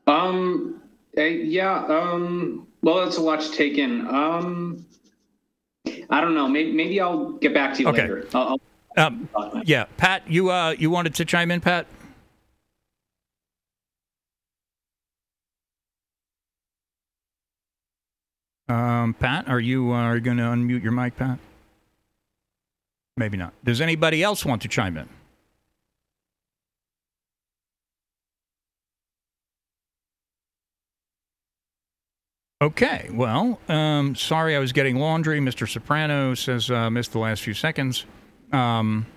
Um, 0.08 0.82
yeah. 1.16 1.86
Um, 1.86 2.68
well, 2.82 3.04
that's 3.04 3.18
a 3.18 3.22
lot 3.22 3.42
to 3.42 3.52
take 3.52 3.78
in. 3.78 4.08
Um, 4.08 4.86
I 6.10 6.22
don't 6.22 6.34
know. 6.34 6.48
Maybe, 6.48 6.72
maybe 6.72 7.00
I'll 7.00 7.32
get 7.34 7.54
back 7.54 7.74
to 7.76 7.84
you 7.84 7.90
Okay. 7.90 8.02
later. 8.02 8.28
I'll, 8.34 8.60
Um, 8.98 9.30
I'll, 9.36 9.62
yeah, 9.66 9.86
Pat, 9.98 10.24
you 10.30 10.50
uh, 10.52 10.76
you 10.78 10.90
wanted 10.90 11.16
to 11.16 11.26
chime 11.26 11.52
in, 11.52 11.62
Pat? 11.62 11.88
Um, 18.70 19.14
Pat, 19.14 19.50
are 19.50 19.60
you 19.60 19.92
uh, 19.92 19.96
are 19.98 20.16
you 20.16 20.22
going 20.22 20.38
to 20.38 20.44
unmute 20.44 20.82
your 20.84 20.92
mic, 20.94 21.18
Pat? 21.18 21.40
Maybe 23.18 23.38
not. 23.38 23.54
Does 23.66 23.82
anybody 23.82 24.24
else 24.24 24.46
want 24.46 24.62
to 24.62 24.68
chime 24.68 24.98
in? 24.98 25.10
Okay, 32.62 33.10
well, 33.12 33.60
um, 33.70 34.14
sorry 34.16 34.56
I 34.56 34.60
was 34.60 34.72
getting 34.72 34.98
laundry. 34.98 35.40
Mr. 35.40 35.68
Soprano 35.68 36.36
says 36.36 36.70
uh, 36.70 36.92
missed 36.92 37.12
the 37.12 37.18
last 37.18 37.42
few 37.42 37.56
seconds. 37.56 38.06
Um, 38.52 39.08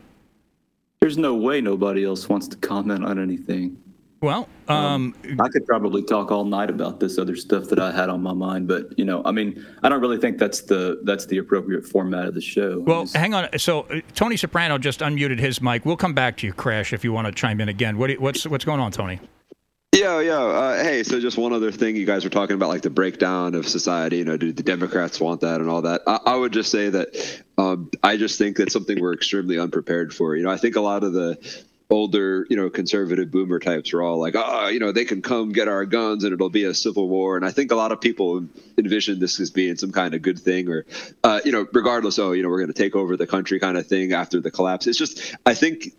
There's 1.00 1.18
no 1.18 1.34
way 1.34 1.60
nobody 1.60 2.04
else 2.04 2.26
wants 2.26 2.48
to 2.48 2.56
comment 2.56 3.04
on 3.04 3.18
anything. 3.18 3.76
well, 4.22 4.48
um, 4.68 5.14
I 5.38 5.48
could 5.50 5.66
probably 5.66 6.02
talk 6.02 6.32
all 6.32 6.46
night 6.46 6.70
about 6.70 7.00
this 7.00 7.18
other 7.18 7.36
stuff 7.36 7.64
that 7.68 7.78
I 7.78 7.92
had 7.92 8.08
on 8.08 8.22
my 8.22 8.32
mind, 8.32 8.66
but 8.66 8.98
you 8.98 9.04
know, 9.04 9.20
I 9.26 9.30
mean, 9.30 9.62
I 9.82 9.90
don't 9.90 10.00
really 10.00 10.16
think 10.16 10.38
that's 10.38 10.62
the 10.62 11.02
that's 11.04 11.26
the 11.26 11.36
appropriate 11.36 11.84
format 11.86 12.26
of 12.26 12.32
the 12.32 12.40
show. 12.40 12.80
Well, 12.80 13.02
Just- 13.02 13.14
hang 13.14 13.34
on. 13.34 13.58
So 13.58 13.80
uh, 13.90 14.00
Tony 14.14 14.38
Soprano 14.38 14.78
just 14.78 15.00
unmuted 15.00 15.38
his 15.38 15.60
mic. 15.60 15.84
We'll 15.84 15.98
come 15.98 16.14
back 16.14 16.38
to 16.38 16.46
you, 16.46 16.54
Crash, 16.54 16.94
if 16.94 17.04
you 17.04 17.12
want 17.12 17.26
to 17.26 17.32
chime 17.32 17.60
in 17.60 17.68
again. 17.68 17.98
What 17.98 18.10
what's 18.18 18.46
what's 18.46 18.64
going 18.64 18.80
on, 18.80 18.90
Tony? 18.90 19.20
Yeah, 19.94 20.20
yeah. 20.20 20.42
Uh, 20.42 20.82
hey, 20.82 21.04
so 21.04 21.20
just 21.20 21.38
one 21.38 21.52
other 21.52 21.70
thing. 21.70 21.94
You 21.94 22.04
guys 22.04 22.24
were 22.24 22.30
talking 22.30 22.56
about 22.56 22.68
like 22.68 22.82
the 22.82 22.90
breakdown 22.90 23.54
of 23.54 23.68
society. 23.68 24.16
You 24.16 24.24
know, 24.24 24.36
do 24.36 24.52
the 24.52 24.64
Democrats 24.64 25.20
want 25.20 25.42
that 25.42 25.60
and 25.60 25.70
all 25.70 25.82
that? 25.82 26.02
I, 26.06 26.18
I 26.26 26.36
would 26.36 26.52
just 26.52 26.72
say 26.72 26.90
that 26.90 27.42
um, 27.56 27.90
I 28.02 28.16
just 28.16 28.36
think 28.36 28.56
that's 28.56 28.72
something 28.72 29.00
we're 29.00 29.14
extremely 29.14 29.58
unprepared 29.58 30.12
for. 30.12 30.34
You 30.34 30.42
know, 30.42 30.50
I 30.50 30.56
think 30.56 30.74
a 30.74 30.80
lot 30.80 31.04
of 31.04 31.12
the 31.12 31.38
older, 31.90 32.44
you 32.50 32.56
know, 32.56 32.70
conservative 32.70 33.30
boomer 33.30 33.60
types 33.60 33.92
are 33.92 34.02
all 34.02 34.18
like, 34.18 34.34
oh, 34.36 34.66
you 34.66 34.80
know, 34.80 34.90
they 34.90 35.04
can 35.04 35.22
come 35.22 35.52
get 35.52 35.68
our 35.68 35.84
guns 35.84 36.24
and 36.24 36.32
it'll 36.32 36.50
be 36.50 36.64
a 36.64 36.74
civil 36.74 37.08
war. 37.08 37.36
And 37.36 37.46
I 37.46 37.52
think 37.52 37.70
a 37.70 37.76
lot 37.76 37.92
of 37.92 38.00
people 38.00 38.46
envision 38.76 39.20
this 39.20 39.38
as 39.38 39.50
being 39.50 39.76
some 39.76 39.92
kind 39.92 40.14
of 40.14 40.22
good 40.22 40.40
thing 40.40 40.68
or, 40.68 40.86
uh, 41.22 41.40
you 41.44 41.52
know, 41.52 41.68
regardless, 41.72 42.18
oh, 42.18 42.32
you 42.32 42.42
know, 42.42 42.48
we're 42.48 42.58
going 42.58 42.72
to 42.72 42.82
take 42.82 42.96
over 42.96 43.16
the 43.16 43.28
country 43.28 43.60
kind 43.60 43.76
of 43.76 43.86
thing 43.86 44.12
after 44.12 44.40
the 44.40 44.50
collapse. 44.50 44.88
It's 44.88 44.98
just, 44.98 45.36
I 45.46 45.54
think 45.54 45.92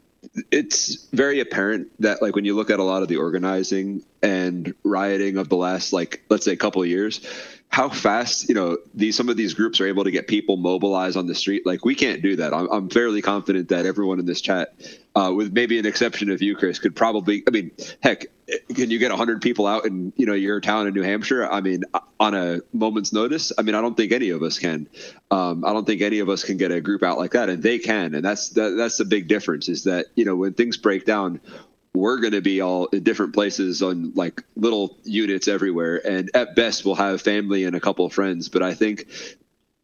it's 0.52 1.08
very 1.12 1.40
apparent 1.40 1.90
that 2.00 2.22
like 2.22 2.36
when 2.36 2.46
you 2.46 2.56
look 2.56 2.70
at 2.70 2.80
a 2.80 2.84
lot 2.84 3.02
of 3.02 3.08
the 3.08 3.18
organizing 3.18 4.04
and 4.22 4.74
rioting 4.84 5.38
of 5.38 5.50
the 5.50 5.56
last 5.56 5.94
like 5.94 6.24
let's 6.30 6.46
say 6.46 6.56
couple 6.56 6.82
of 6.82 6.88
years 6.88 7.22
how 7.70 7.90
fast 7.90 8.48
you 8.48 8.56
know 8.56 8.78
these 8.94 9.18
some 9.18 9.28
of 9.28 9.36
these 9.36 9.54
groups 9.54 9.82
are 9.82 9.88
able 9.88 10.04
to 10.04 10.12
get 10.12 10.28
people 10.28 10.56
mobilized 10.56 11.18
on 11.18 11.28
the 11.28 11.36
street. 11.36 11.66
Like 11.66 11.84
we 11.84 11.94
can't 11.94 12.22
do 12.22 12.38
that. 12.38 12.54
I'm, 12.54 12.70
I'm 12.72 12.90
fairly 12.90 13.22
confident 13.22 13.70
that 13.70 13.86
everyone 13.86 14.20
in 14.20 14.26
this 14.26 14.40
chat 14.40 14.74
uh, 15.16 15.34
with 15.36 15.52
maybe 15.52 15.78
an 15.80 15.86
exception 15.86 16.30
of 16.30 16.42
you 16.42 16.56
chris 16.56 16.80
could 16.80 16.96
probably 16.96 17.44
i 17.48 17.52
mean 17.52 17.72
heck 18.02 18.28
can 18.74 18.92
you 18.92 19.00
get 19.00 19.10
100 19.10 19.42
people 19.42 19.66
out 19.66 19.86
in 19.86 20.14
you 20.16 20.26
know 20.26 20.34
your 20.34 20.62
town 20.62 20.88
in 20.88 20.94
new 20.94 21.02
hampshire? 21.02 21.50
I 21.50 21.62
mean 21.62 21.84
on 22.20 22.34
a 22.34 22.60
moment's 22.74 23.12
notice 23.12 23.52
i 23.58 23.62
mean 23.62 23.76
i 23.76 23.82
don't 23.82 23.98
think 23.98 24.12
any 24.12 24.30
of 24.30 24.42
us 24.42 24.60
can. 24.60 24.88
Um, 25.32 25.66
i 25.66 25.74
don't 25.74 25.86
think 25.86 26.02
any 26.02 26.20
of 26.20 26.30
us 26.30 26.44
can 26.44 26.58
get 26.58 26.72
a 26.72 26.82
group 26.82 27.04
out 27.04 27.18
like 27.18 27.32
that 27.32 27.50
and 27.50 27.62
they 27.62 27.80
can 27.80 28.16
and 28.16 28.24
that's 28.24 28.50
that, 28.52 28.72
that's 28.78 28.98
the 28.98 29.06
big 29.06 29.28
difference 29.28 29.68
is 29.70 29.84
that 29.84 30.08
you 30.16 30.26
know 30.26 30.36
when 30.36 30.54
things 30.54 30.78
break 30.78 31.06
down 31.06 31.40
we're 31.94 32.20
going 32.20 32.34
to 32.34 32.42
be 32.42 32.62
all 32.62 32.88
in 32.88 33.04
different 33.04 33.34
places 33.34 33.82
on 33.82 34.12
like 34.16 34.44
little 34.56 34.98
units 35.04 35.48
everywhere 35.48 36.06
and 36.08 36.30
at 36.34 36.56
best 36.56 36.86
we'll 36.86 36.96
have 36.96 37.22
family 37.22 37.66
and 37.66 37.76
a 37.76 37.80
couple 37.80 38.06
of 38.06 38.14
friends 38.14 38.50
but 38.50 38.64
i 38.64 38.74
think 38.74 39.08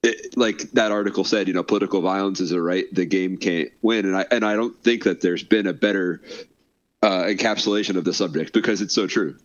it, 0.03 0.35
like 0.37 0.71
that 0.71 0.91
article 0.91 1.23
said 1.23 1.47
you 1.47 1.53
know 1.53 1.63
political 1.63 2.01
violence 2.01 2.39
is 2.39 2.51
a 2.51 2.61
right 2.61 2.85
the 2.93 3.05
game 3.05 3.37
can't 3.37 3.69
win 3.81 4.05
and 4.05 4.15
i 4.15 4.25
and 4.31 4.45
i 4.45 4.55
don't 4.55 4.81
think 4.83 5.03
that 5.03 5.21
there's 5.21 5.43
been 5.43 5.67
a 5.67 5.73
better 5.73 6.21
uh, 7.01 7.23
encapsulation 7.23 7.95
of 7.97 8.03
the 8.03 8.13
subject 8.13 8.53
because 8.53 8.81
it's 8.81 8.93
so 8.93 9.07
true 9.07 9.35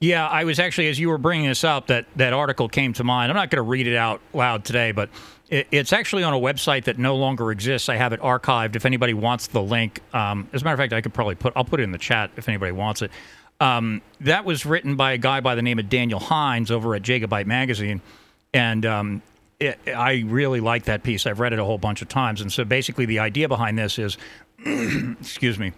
Yeah, 0.00 0.26
I 0.26 0.44
was 0.44 0.58
actually 0.58 0.88
as 0.88 0.98
you 0.98 1.08
were 1.08 1.18
bringing 1.18 1.48
this 1.48 1.64
up 1.64 1.86
that 1.86 2.06
that 2.16 2.32
article 2.32 2.68
came 2.68 2.92
to 2.94 3.04
mind. 3.04 3.30
I'm 3.30 3.36
not 3.36 3.50
going 3.50 3.64
to 3.64 3.68
read 3.68 3.86
it 3.86 3.96
out 3.96 4.20
loud 4.34 4.64
today, 4.64 4.92
but 4.92 5.08
it, 5.48 5.66
it's 5.70 5.92
actually 5.92 6.22
on 6.22 6.34
a 6.34 6.38
website 6.38 6.84
that 6.84 6.98
no 6.98 7.16
longer 7.16 7.50
exists. 7.50 7.88
I 7.88 7.96
have 7.96 8.12
it 8.12 8.20
archived. 8.20 8.76
If 8.76 8.84
anybody 8.84 9.14
wants 9.14 9.46
the 9.46 9.62
link, 9.62 10.00
um, 10.12 10.48
as 10.52 10.62
a 10.62 10.64
matter 10.64 10.74
of 10.74 10.78
fact, 10.78 10.92
I 10.92 11.00
could 11.00 11.14
probably 11.14 11.36
put 11.36 11.54
I'll 11.56 11.64
put 11.64 11.80
it 11.80 11.84
in 11.84 11.92
the 11.92 11.98
chat 11.98 12.30
if 12.36 12.48
anybody 12.48 12.72
wants 12.72 13.02
it. 13.02 13.10
Um, 13.58 14.02
that 14.20 14.44
was 14.44 14.66
written 14.66 14.96
by 14.96 15.12
a 15.12 15.18
guy 15.18 15.40
by 15.40 15.54
the 15.54 15.62
name 15.62 15.78
of 15.78 15.88
Daniel 15.88 16.20
Hines 16.20 16.70
over 16.70 16.94
at 16.94 17.00
Jacobite 17.00 17.46
Magazine, 17.46 18.02
and 18.52 18.84
um, 18.84 19.22
it, 19.58 19.78
I 19.86 20.24
really 20.26 20.60
like 20.60 20.84
that 20.84 21.02
piece. 21.02 21.24
I've 21.24 21.40
read 21.40 21.54
it 21.54 21.58
a 21.58 21.64
whole 21.64 21.78
bunch 21.78 22.02
of 22.02 22.08
times, 22.08 22.42
and 22.42 22.52
so 22.52 22.64
basically 22.64 23.06
the 23.06 23.20
idea 23.20 23.48
behind 23.48 23.78
this 23.78 23.98
is, 23.98 24.18
excuse 24.66 25.58
me. 25.58 25.72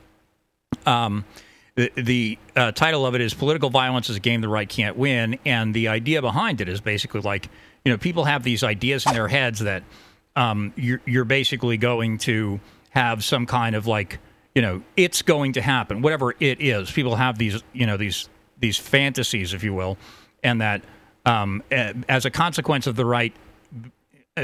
Um, 0.86 1.24
the, 1.74 1.92
the 1.96 2.38
uh, 2.56 2.72
title 2.72 3.06
of 3.06 3.14
it 3.14 3.20
is 3.20 3.34
"Political 3.34 3.70
Violence 3.70 4.10
is 4.10 4.16
a 4.16 4.20
Game 4.20 4.40
the 4.40 4.48
Right 4.48 4.68
Can't 4.68 4.96
Win," 4.96 5.38
and 5.44 5.72
the 5.72 5.88
idea 5.88 6.20
behind 6.20 6.60
it 6.60 6.68
is 6.68 6.80
basically 6.80 7.20
like 7.20 7.48
you 7.84 7.92
know 7.92 7.98
people 7.98 8.24
have 8.24 8.42
these 8.42 8.64
ideas 8.64 9.06
in 9.06 9.12
their 9.12 9.28
heads 9.28 9.60
that 9.60 9.84
um, 10.34 10.72
you're, 10.76 11.00
you're 11.06 11.24
basically 11.24 11.76
going 11.76 12.18
to 12.18 12.58
have 12.90 13.22
some 13.22 13.46
kind 13.46 13.76
of 13.76 13.86
like 13.86 14.18
you 14.56 14.62
know 14.62 14.82
it's 14.96 15.22
going 15.22 15.52
to 15.52 15.62
happen, 15.62 16.02
whatever 16.02 16.34
it 16.40 16.60
is. 16.60 16.90
People 16.90 17.14
have 17.14 17.38
these 17.38 17.62
you 17.72 17.86
know 17.86 17.96
these 17.96 18.28
these 18.58 18.76
fantasies, 18.76 19.54
if 19.54 19.62
you 19.62 19.72
will, 19.72 19.96
and 20.42 20.60
that 20.60 20.82
um, 21.26 21.62
as 21.70 22.24
a 22.24 22.30
consequence 22.30 22.88
of 22.88 22.96
the 22.96 23.04
right 23.04 23.32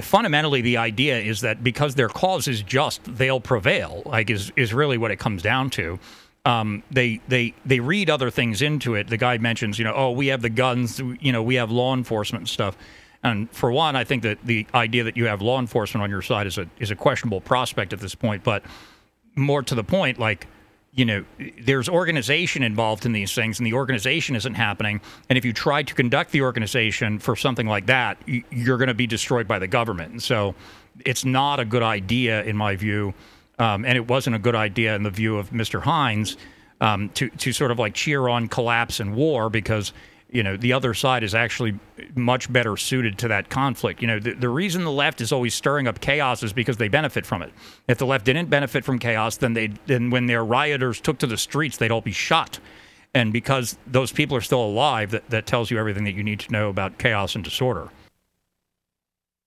fundamentally 0.00 0.60
the 0.60 0.76
idea 0.76 1.18
is 1.20 1.40
that 1.40 1.62
because 1.62 1.94
their 1.94 2.08
cause 2.08 2.48
is 2.48 2.62
just 2.62 3.00
they'll 3.16 3.40
prevail 3.40 4.02
like 4.06 4.28
is 4.28 4.52
is 4.56 4.74
really 4.74 4.98
what 4.98 5.10
it 5.10 5.16
comes 5.16 5.42
down 5.42 5.70
to 5.70 5.98
um, 6.44 6.82
they 6.90 7.20
they 7.28 7.54
they 7.64 7.80
read 7.80 8.10
other 8.10 8.30
things 8.30 8.62
into 8.62 8.94
it 8.94 9.08
the 9.08 9.16
guy 9.16 9.38
mentions 9.38 9.78
you 9.78 9.84
know 9.84 9.94
oh 9.94 10.10
we 10.10 10.26
have 10.28 10.42
the 10.42 10.50
guns 10.50 11.00
you 11.20 11.32
know 11.32 11.42
we 11.42 11.54
have 11.54 11.70
law 11.70 11.94
enforcement 11.94 12.42
and 12.42 12.48
stuff 12.48 12.76
and 13.22 13.50
for 13.50 13.72
one 13.72 13.96
i 13.96 14.04
think 14.04 14.22
that 14.22 14.38
the 14.44 14.66
idea 14.74 15.04
that 15.04 15.16
you 15.16 15.26
have 15.26 15.40
law 15.40 15.58
enforcement 15.58 16.02
on 16.02 16.10
your 16.10 16.22
side 16.22 16.46
is 16.46 16.58
a 16.58 16.68
is 16.78 16.90
a 16.90 16.96
questionable 16.96 17.40
prospect 17.40 17.92
at 17.92 18.00
this 18.00 18.14
point 18.14 18.44
but 18.44 18.62
more 19.36 19.62
to 19.62 19.74
the 19.74 19.84
point, 19.84 20.18
like, 20.18 20.46
you 20.92 21.04
know, 21.04 21.24
there's 21.60 21.88
organization 21.88 22.62
involved 22.62 23.04
in 23.04 23.12
these 23.12 23.34
things, 23.34 23.58
and 23.58 23.66
the 23.66 23.72
organization 23.72 24.36
isn't 24.36 24.54
happening. 24.54 25.00
And 25.28 25.36
if 25.36 25.44
you 25.44 25.52
try 25.52 25.82
to 25.82 25.94
conduct 25.94 26.30
the 26.30 26.42
organization 26.42 27.18
for 27.18 27.34
something 27.34 27.66
like 27.66 27.86
that, 27.86 28.16
you're 28.26 28.78
going 28.78 28.88
to 28.88 28.94
be 28.94 29.06
destroyed 29.06 29.48
by 29.48 29.58
the 29.58 29.66
government. 29.66 30.12
And 30.12 30.22
so 30.22 30.54
it's 31.04 31.24
not 31.24 31.58
a 31.58 31.64
good 31.64 31.82
idea, 31.82 32.44
in 32.44 32.56
my 32.56 32.76
view. 32.76 33.12
Um, 33.58 33.84
and 33.84 33.96
it 33.96 34.08
wasn't 34.08 34.36
a 34.36 34.38
good 34.38 34.54
idea 34.54 34.96
in 34.96 35.02
the 35.02 35.10
view 35.10 35.36
of 35.36 35.50
Mr. 35.50 35.82
Hines 35.82 36.36
um, 36.80 37.08
to, 37.10 37.28
to 37.30 37.52
sort 37.52 37.70
of 37.70 37.78
like 37.78 37.94
cheer 37.94 38.28
on 38.28 38.48
collapse 38.48 39.00
and 39.00 39.14
war 39.14 39.48
because 39.48 39.92
you 40.30 40.42
know 40.42 40.56
the 40.56 40.72
other 40.72 40.94
side 40.94 41.22
is 41.22 41.34
actually 41.34 41.78
much 42.16 42.52
better 42.52 42.76
suited 42.76 43.18
to 43.18 43.28
that 43.28 43.48
conflict. 43.48 44.02
You 44.02 44.08
know 44.08 44.18
the, 44.18 44.34
the 44.34 44.48
reason 44.48 44.82
the 44.82 44.90
left 44.90 45.20
is 45.20 45.32
always 45.32 45.54
stirring 45.54 45.86
up 45.86 46.00
chaos 46.00 46.42
is 46.42 46.52
because 46.52 46.76
they 46.76 46.88
benefit 46.88 47.24
from 47.24 47.42
it. 47.42 47.52
If 47.86 47.98
the 47.98 48.06
left 48.06 48.24
didn't 48.24 48.50
benefit 48.50 48.84
from 48.84 48.98
chaos 48.98 49.36
then 49.36 49.52
they 49.52 49.68
then 49.86 50.10
when 50.10 50.26
their 50.26 50.44
rioters 50.44 51.00
took 51.00 51.18
to 51.18 51.26
the 51.26 51.36
streets 51.36 51.76
they'd 51.76 51.92
all 51.92 52.00
be 52.00 52.12
shot. 52.12 52.58
And 53.16 53.32
because 53.32 53.78
those 53.86 54.10
people 54.10 54.36
are 54.36 54.40
still 54.40 54.64
alive 54.64 55.12
that, 55.12 55.30
that 55.30 55.46
tells 55.46 55.70
you 55.70 55.78
everything 55.78 56.02
that 56.02 56.16
you 56.16 56.24
need 56.24 56.40
to 56.40 56.50
know 56.50 56.68
about 56.68 56.98
chaos 56.98 57.36
and 57.36 57.44
disorder 57.44 57.88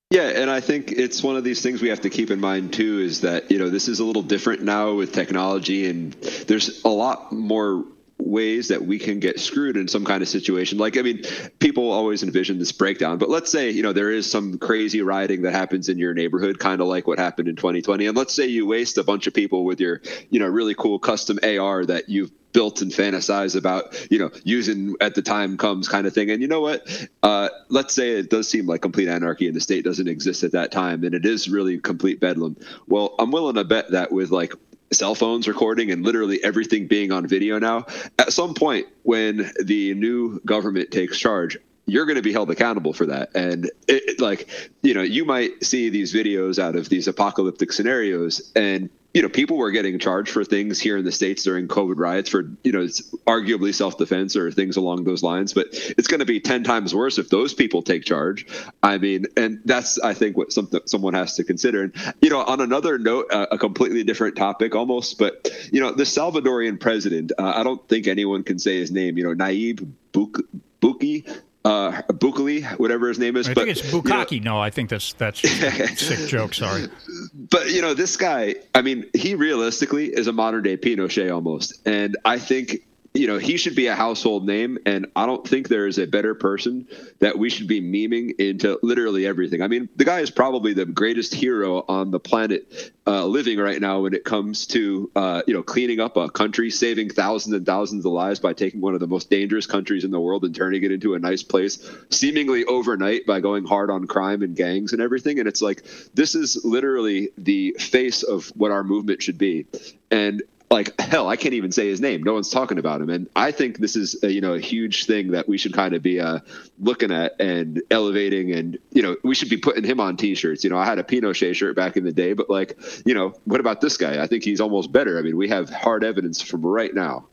Yeah, 0.09 0.29
and 0.29 0.49
I 0.49 0.61
think 0.61 0.91
it's 0.93 1.21
one 1.21 1.35
of 1.35 1.43
these 1.43 1.61
things 1.61 1.81
we 1.81 1.89
have 1.89 2.01
to 2.01 2.09
keep 2.09 2.31
in 2.31 2.39
mind 2.39 2.71
too 2.73 2.99
is 2.99 3.21
that, 3.21 3.51
you 3.51 3.59
know, 3.59 3.69
this 3.69 3.89
is 3.89 3.99
a 3.99 4.05
little 4.05 4.21
different 4.21 4.61
now 4.63 4.93
with 4.93 5.11
technology 5.11 5.89
and 5.89 6.13
there's 6.47 6.83
a 6.85 6.89
lot 6.89 7.33
more 7.33 7.83
ways 8.19 8.69
that 8.69 8.85
we 8.85 8.99
can 8.99 9.19
get 9.19 9.39
screwed 9.39 9.77
in 9.77 9.87
some 9.87 10.03
kind 10.03 10.21
of 10.21 10.27
situation. 10.27 10.77
Like, 10.77 10.97
I 10.97 11.01
mean, 11.01 11.21
people 11.59 11.91
always 11.91 12.23
envision 12.23 12.59
this 12.59 12.71
breakdown, 12.71 13.17
but 13.17 13.29
let's 13.29 13.51
say, 13.51 13.69
you 13.69 13.83
know, 13.83 13.93
there 13.93 14.11
is 14.11 14.29
some 14.29 14.57
crazy 14.57 15.01
rioting 15.01 15.43
that 15.43 15.53
happens 15.53 15.87
in 15.89 15.97
your 15.97 16.13
neighborhood, 16.13 16.59
kind 16.59 16.81
of 16.81 16.87
like 16.87 17.07
what 17.07 17.19
happened 17.19 17.47
in 17.47 17.55
2020. 17.55 18.07
And 18.07 18.17
let's 18.17 18.33
say 18.33 18.47
you 18.47 18.65
waste 18.65 18.97
a 18.97 19.03
bunch 19.03 19.27
of 19.27 19.33
people 19.33 19.65
with 19.65 19.79
your, 19.79 20.01
you 20.29 20.39
know, 20.39 20.47
really 20.47 20.73
cool 20.73 20.99
custom 20.99 21.39
AR 21.43 21.85
that 21.85 22.09
you've 22.09 22.31
built 22.53 22.81
and 22.81 22.91
fantasize 22.91 23.55
about, 23.55 24.07
you 24.09 24.17
know, 24.17 24.31
using 24.43 24.95
at 24.99 25.13
the 25.13 25.21
time 25.21 25.57
comes 25.57 25.87
kind 25.87 26.07
of 26.07 26.13
thing. 26.13 26.31
And 26.31 26.41
you 26.41 26.47
know 26.47 26.61
what? 26.61 27.07
Uh, 27.21 27.49
let's 27.69 27.93
say 27.93 28.11
it 28.11 28.31
does 28.31 28.49
seem 28.49 28.65
like 28.65 28.81
complete 28.81 29.07
anarchy 29.07 29.45
and 29.45 29.55
the 29.55 29.61
state 29.61 29.83
doesn't 29.83 30.07
exist 30.07 30.43
at 30.43 30.53
that 30.53 30.71
time, 30.71 31.03
and 31.03 31.13
it 31.13 31.23
is 31.23 31.49
really 31.49 31.77
complete 31.77 32.19
bedlam. 32.19 32.57
Well, 32.87 33.13
I'm 33.19 33.31
willing 33.31 33.55
to 33.55 33.63
bet 33.63 33.91
that 33.91 34.11
with 34.11 34.31
like 34.31 34.53
cell 34.91 35.15
phones 35.15 35.47
recording 35.47 35.91
and 35.91 36.03
literally 36.03 36.43
everything 36.43 36.87
being 36.87 37.11
on 37.11 37.27
video 37.27 37.59
now, 37.59 37.85
at 38.19 38.31
some 38.31 38.53
point 38.53 38.87
when 39.03 39.51
the 39.63 39.93
new 39.93 40.39
government 40.45 40.91
takes 40.91 41.17
charge, 41.17 41.57
you're 41.85 42.05
going 42.05 42.17
to 42.17 42.21
be 42.21 42.33
held 42.33 42.51
accountable 42.51 42.93
for 42.93 43.05
that. 43.05 43.33
And 43.35 43.71
it, 43.87 44.19
like, 44.19 44.49
you 44.81 44.93
know, 44.93 45.01
you 45.01 45.25
might 45.25 45.63
see 45.63 45.89
these 45.89 46.13
videos 46.13 46.59
out 46.59 46.75
of 46.75 46.89
these 46.89 47.07
apocalyptic 47.07 47.71
scenarios 47.71 48.51
and 48.55 48.89
you 49.17 49.23
know, 49.23 49.29
people 49.29 49.57
were 49.57 49.71
getting 49.71 49.97
charged 49.97 50.29
for 50.29 50.45
things 50.45 50.79
here 50.79 50.95
in 50.95 51.03
the 51.03 51.11
states 51.11 51.41
during 51.41 51.67
COVID 51.67 51.97
riots 51.97 52.29
for 52.29 52.51
you 52.63 52.71
know, 52.71 52.81
it's 52.81 53.01
arguably 53.25 53.73
self-defense 53.73 54.35
or 54.35 54.51
things 54.51 54.77
along 54.77 55.05
those 55.05 55.23
lines. 55.23 55.55
But 55.55 55.69
it's 55.71 56.07
going 56.07 56.19
to 56.19 56.25
be 56.25 56.39
ten 56.39 56.63
times 56.63 56.93
worse 56.93 57.17
if 57.17 57.27
those 57.31 57.55
people 57.55 57.81
take 57.81 58.05
charge. 58.05 58.45
I 58.83 58.99
mean, 58.99 59.25
and 59.35 59.59
that's 59.65 59.97
I 59.97 60.13
think 60.13 60.37
what 60.37 60.53
something 60.53 60.81
someone 60.85 61.15
has 61.15 61.35
to 61.37 61.43
consider. 61.43 61.81
And 61.81 61.95
you 62.21 62.29
know, 62.29 62.43
on 62.43 62.61
another 62.61 62.99
note, 62.99 63.25
uh, 63.31 63.47
a 63.49 63.57
completely 63.57 64.03
different 64.03 64.35
topic 64.35 64.75
almost, 64.75 65.17
but 65.17 65.49
you 65.71 65.81
know, 65.81 65.91
the 65.93 66.03
Salvadorian 66.03 66.79
president. 66.79 67.31
Uh, 67.39 67.53
I 67.55 67.63
don't 67.63 67.89
think 67.89 68.05
anyone 68.05 68.43
can 68.43 68.59
say 68.59 68.77
his 68.77 68.91
name. 68.91 69.17
You 69.17 69.23
know, 69.23 69.33
Nayib 69.33 69.83
Buk- 70.11 70.45
Buki 70.79 71.27
uh, 71.67 72.01
Bukali, 72.13 72.63
whatever 72.79 73.09
his 73.09 73.19
name 73.19 73.35
is. 73.35 73.47
I 73.47 73.53
but, 73.53 73.65
think 73.65 73.77
it's 73.77 73.91
Bukaki. 73.91 74.31
You 74.31 74.39
know, 74.39 74.55
no, 74.55 74.61
I 74.61 74.69
think 74.69 74.89
that's 74.89 75.13
that's 75.13 75.43
a 75.43 75.47
sick 75.95 76.29
joke. 76.29 76.53
Sorry. 76.53 76.87
But 77.33 77.71
you 77.71 77.81
know, 77.81 77.93
this 77.93 78.15
guy. 78.15 78.55
I 78.73 78.81
mean, 78.81 79.05
he 79.13 79.35
realistically 79.35 80.07
is 80.07 80.27
a 80.27 80.33
modern 80.33 80.63
day 80.63 80.77
Pinochet 80.77 81.33
almost, 81.33 81.85
and 81.85 82.17
I 82.23 82.39
think 82.39 82.83
you 83.13 83.27
know, 83.27 83.37
he 83.37 83.57
should 83.57 83.75
be 83.75 83.87
a 83.87 83.95
household 83.95 84.45
name. 84.45 84.77
And 84.85 85.07
I 85.15 85.25
don't 85.25 85.47
think 85.47 85.67
there 85.67 85.87
is 85.87 85.97
a 85.97 86.05
better 86.05 86.35
person 86.35 86.87
that 87.19 87.37
we 87.37 87.49
should 87.49 87.67
be 87.67 87.81
memeing 87.81 88.39
into 88.39 88.79
literally 88.83 89.25
everything. 89.25 89.61
I 89.61 89.67
mean, 89.67 89.89
the 89.95 90.05
guy 90.05 90.19
is 90.19 90.29
probably 90.29 90.73
the 90.73 90.85
greatest 90.85 91.33
hero 91.33 91.83
on 91.87 92.11
the 92.11 92.19
planet 92.19 92.91
uh, 93.07 93.25
living 93.25 93.57
right 93.57 93.79
now 93.79 94.01
when 94.01 94.13
it 94.13 94.23
comes 94.23 94.67
to, 94.67 95.09
uh, 95.15 95.41
you 95.47 95.53
know, 95.53 95.63
cleaning 95.63 95.99
up 95.99 96.17
a 96.17 96.29
country, 96.29 96.69
saving 96.69 97.09
thousands 97.09 97.55
and 97.55 97.65
thousands 97.65 98.05
of 98.05 98.11
lives 98.11 98.39
by 98.39 98.53
taking 98.53 98.81
one 98.81 98.93
of 98.93 98.99
the 98.99 99.07
most 99.07 99.29
dangerous 99.29 99.65
countries 99.65 100.03
in 100.03 100.11
the 100.11 100.19
world 100.19 100.43
and 100.43 100.53
turning 100.53 100.83
it 100.83 100.91
into 100.91 101.13
a 101.13 101.19
nice 101.19 101.43
place, 101.43 101.89
seemingly 102.09 102.65
overnight 102.65 103.25
by 103.25 103.39
going 103.39 103.65
hard 103.65 103.89
on 103.89 104.05
crime 104.05 104.41
and 104.41 104.55
gangs 104.55 104.93
and 104.93 105.01
everything. 105.01 105.39
And 105.39 105.47
it's 105.47 105.61
like, 105.61 105.83
this 106.13 106.35
is 106.35 106.63
literally 106.63 107.29
the 107.37 107.75
face 107.79 108.23
of 108.23 108.47
what 108.55 108.71
our 108.71 108.83
movement 108.83 109.23
should 109.23 109.37
be. 109.37 109.65
And 110.11 110.43
like 110.69 110.99
hell, 110.99 111.29
I 111.29 111.37
can't 111.37 111.53
even 111.53 111.71
say 111.71 111.87
his 111.87 112.01
name. 112.01 112.23
No 112.23 112.33
one's 112.33 112.49
talking 112.49 112.77
about 112.77 112.99
him, 112.99 113.09
and 113.09 113.29
I 113.35 113.51
think 113.51 113.77
this 113.77 113.95
is 113.95 114.21
a, 114.21 114.31
you 114.31 114.41
know 114.41 114.53
a 114.53 114.59
huge 114.59 115.05
thing 115.05 115.31
that 115.31 115.47
we 115.47 115.57
should 115.57 115.73
kind 115.73 115.93
of 115.93 116.01
be 116.01 116.19
uh, 116.19 116.39
looking 116.79 117.11
at 117.11 117.39
and 117.39 117.81
elevating, 117.89 118.51
and 118.51 118.77
you 118.91 119.01
know 119.01 119.15
we 119.23 119.33
should 119.33 119.49
be 119.49 119.57
putting 119.57 119.85
him 119.85 119.99
on 120.01 120.17
T-shirts. 120.17 120.63
You 120.63 120.69
know, 120.69 120.77
I 120.77 120.85
had 120.85 120.99
a 120.99 121.03
Pinochet 121.03 121.55
shirt 121.55 121.75
back 121.75 121.95
in 121.95 122.03
the 122.03 122.11
day, 122.11 122.33
but 122.33 122.49
like 122.49 122.77
you 123.05 123.13
know, 123.13 123.33
what 123.45 123.61
about 123.61 123.79
this 123.79 123.95
guy? 123.95 124.21
I 124.21 124.27
think 124.27 124.43
he's 124.43 124.59
almost 124.59 124.91
better. 124.91 125.17
I 125.17 125.21
mean, 125.21 125.37
we 125.37 125.47
have 125.47 125.69
hard 125.69 126.03
evidence 126.03 126.41
from 126.41 126.65
right 126.65 126.93
now. 126.93 127.27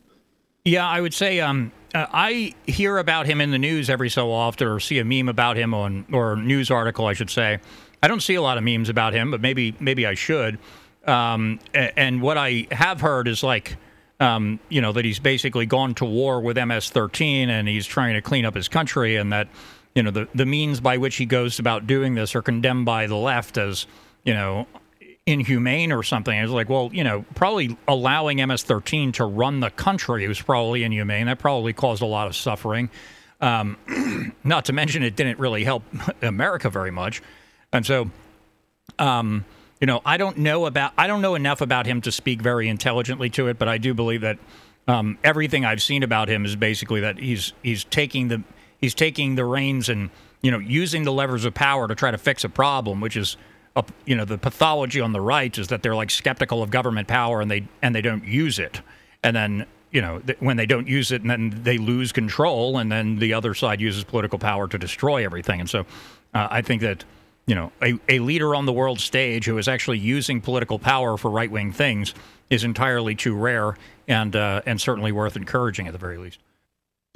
Yeah, 0.65 0.89
I 0.89 1.01
would 1.01 1.13
say 1.13 1.41
um, 1.41 1.73
uh, 1.93 2.07
I 2.13 2.55
hear 2.67 2.99
about 2.99 3.27
him 3.27 3.41
in 3.41 3.51
the 3.51 3.59
news 3.59 3.91
every 3.91 4.11
so 4.11 4.31
often, 4.31 4.69
or 4.69 4.79
see 4.79 5.01
a 5.01 5.05
meme 5.05 5.29
about 5.29 5.57
him 5.57 5.75
on 5.75 6.07
or 6.13 6.37
news 6.37 6.71
article, 6.71 7.07
I 7.07 7.15
should 7.15 7.31
say. 7.31 7.59
I 8.01 8.07
don't 8.07 8.21
see 8.21 8.35
a 8.35 8.43
lot 8.43 8.59
of 8.59 8.65
memes 8.65 8.89
about 8.89 9.13
him, 9.13 9.31
but 9.31 9.41
maybe 9.41 9.75
maybe 9.81 10.07
I 10.07 10.15
should. 10.15 10.59
Um, 11.07 11.61
and 11.75 12.23
what 12.23 12.39
I 12.39 12.67
have 12.71 13.01
heard 13.01 13.29
is 13.29 13.43
like, 13.43 13.77
um, 14.21 14.59
you 14.69 14.81
know, 14.81 14.93
that 14.93 15.05
he's 15.05 15.19
basically 15.19 15.67
gone 15.67 15.95
to 15.97 16.05
war 16.05 16.41
with 16.41 16.57
MS-13 16.57 17.49
and 17.49 17.69
he's 17.69 17.87
trying 17.87 18.15
to 18.15 18.23
clean 18.23 18.45
up 18.45 18.55
his 18.55 18.69
country, 18.69 19.17
and 19.17 19.33
that 19.33 19.49
you 19.95 20.03
know 20.03 20.11
the 20.11 20.29
the 20.35 20.47
means 20.47 20.81
by 20.81 20.97
which 20.97 21.17
he 21.17 21.27
goes 21.27 21.59
about 21.59 21.87
doing 21.87 22.15
this 22.15 22.35
are 22.35 22.43
condemned 22.43 22.87
by 22.87 23.07
the 23.07 23.17
left 23.17 23.59
as 23.59 23.87
you 24.25 24.33
know 24.33 24.67
inhumane 25.27 25.93
or 25.93 26.03
something. 26.03 26.39
It's 26.39 26.53
like, 26.53 26.69
well, 26.69 26.91
you 26.93 27.03
know, 27.03 27.25
probably 27.35 27.79
allowing 27.89 28.47
MS-13 28.47 29.15
to 29.15 29.25
run 29.25 29.61
the 29.61 29.71
country 29.71 30.29
was 30.29 30.41
probably 30.41 30.85
inhumane. 30.85 31.27
That 31.27 31.39
probably 31.39 31.73
caused 31.73 32.03
a 32.03 32.07
lot 32.07 32.27
of 32.27 32.37
suffering. 32.37 32.91
Um, 33.41 33.77
not 34.45 34.67
to 34.67 34.73
mention, 34.73 35.03
it 35.03 35.17
didn't 35.17 35.39
really 35.39 35.65
help 35.65 35.83
America 36.23 36.71
very 36.71 36.91
much, 36.91 37.23
and 37.73 37.85
so. 37.85 38.11
Um, 38.99 39.45
you 39.81 39.87
know, 39.87 40.01
I 40.05 40.17
don't 40.17 40.39
know 40.39 40.67
about 40.67 40.93
I 40.97 41.07
don't 41.07 41.21
know 41.23 41.35
enough 41.35 41.61
about 41.61 41.87
him 41.87 42.01
to 42.03 42.13
speak 42.13 42.41
very 42.41 42.69
intelligently 42.69 43.31
to 43.31 43.49
it, 43.49 43.59
but 43.59 43.69
I 43.69 43.79
do 43.79 43.95
believe 43.95 44.23
that 44.23 44.39
um, 44.87 45.19
everything 45.25 45.65
I've 45.65 45.83
seen 45.83 46.03
about 46.03 46.29
him 46.29 46.45
is 46.45 46.57
basically 46.57 47.01
that 47.01 47.19
he's 47.19 47.53
he's 47.63 47.85
taking 47.85 48.29
the 48.29 48.43
he's 48.81 48.95
taking 48.95 49.35
the 49.35 49.45
reins 49.45 49.89
and 49.89 50.11
you 50.43 50.51
know 50.51 50.59
using 50.59 51.05
the 51.05 51.13
levers 51.13 51.45
of 51.45 51.55
power 51.55 51.89
to 51.89 51.95
try 51.95 52.11
to 52.11 52.19
fix 52.19 52.45
a 52.45 52.49
problem, 52.49 53.01
which 53.01 53.17
is 53.17 53.37
a, 53.77 53.85
you 54.05 54.15
know 54.15 54.25
the 54.25 54.39
pathology 54.39 55.01
on 55.01 55.13
the 55.13 55.21
right 55.21 55.57
is 55.59 55.69
that 55.69 55.83
they're 55.83 55.95
like 55.95 56.11
skeptical 56.11 56.63
of 56.63 56.71
government 56.71 57.09
power 57.09 57.41
and 57.41 57.51
they 57.51 57.67
and 57.83 57.95
they 57.95 58.03
don't 58.03 58.25
use 58.25 58.59
it, 58.59 58.81
and 59.23 59.35
then 59.35 59.67
you 59.91 60.01
know 60.01 60.19
th- 60.21 60.39
when 60.41 60.57
they 60.57 60.67
don't 60.67 60.87
use 60.87 61.13
it 61.13 61.23
and 61.23 61.31
then 61.31 61.61
they 61.63 61.79
lose 61.79 62.13
control 62.13 62.79
and 62.79 62.93
then 62.93 63.19
the 63.19 63.33
other 63.33 63.55
side 63.55 63.81
uses 63.81 64.05
political 64.05 64.39
power 64.39 64.69
to 64.69 64.79
destroy 64.79 65.25
everything, 65.25 65.61
and 65.61 65.71
so 65.71 65.81
uh, 66.35 66.49
I 66.51 66.63
think 66.63 66.83
that 66.83 67.05
you 67.47 67.55
know, 67.55 67.73
a, 67.83 67.95
a 68.09 68.19
leader 68.21 68.55
on 68.55 68.67
the 68.67 68.73
world 68.73 69.01
stage 69.01 69.45
who 69.47 69.59
is 69.59 69.69
actually 69.69 69.99
using 69.99 70.41
political 70.41 70.79
power 70.79 71.17
for 71.17 71.31
right 71.31 71.51
wing 71.51 71.73
things 71.73 72.15
is 72.51 72.65
entirely 72.65 73.15
too 73.15 73.35
rare 73.35 73.77
and 74.09 74.35
uh, 74.37 74.63
and 74.67 74.81
certainly 74.81 75.13
worth 75.13 75.37
encouraging 75.37 75.87
at 75.87 75.93
the 75.93 75.99
very 75.99 76.19
least. 76.19 76.39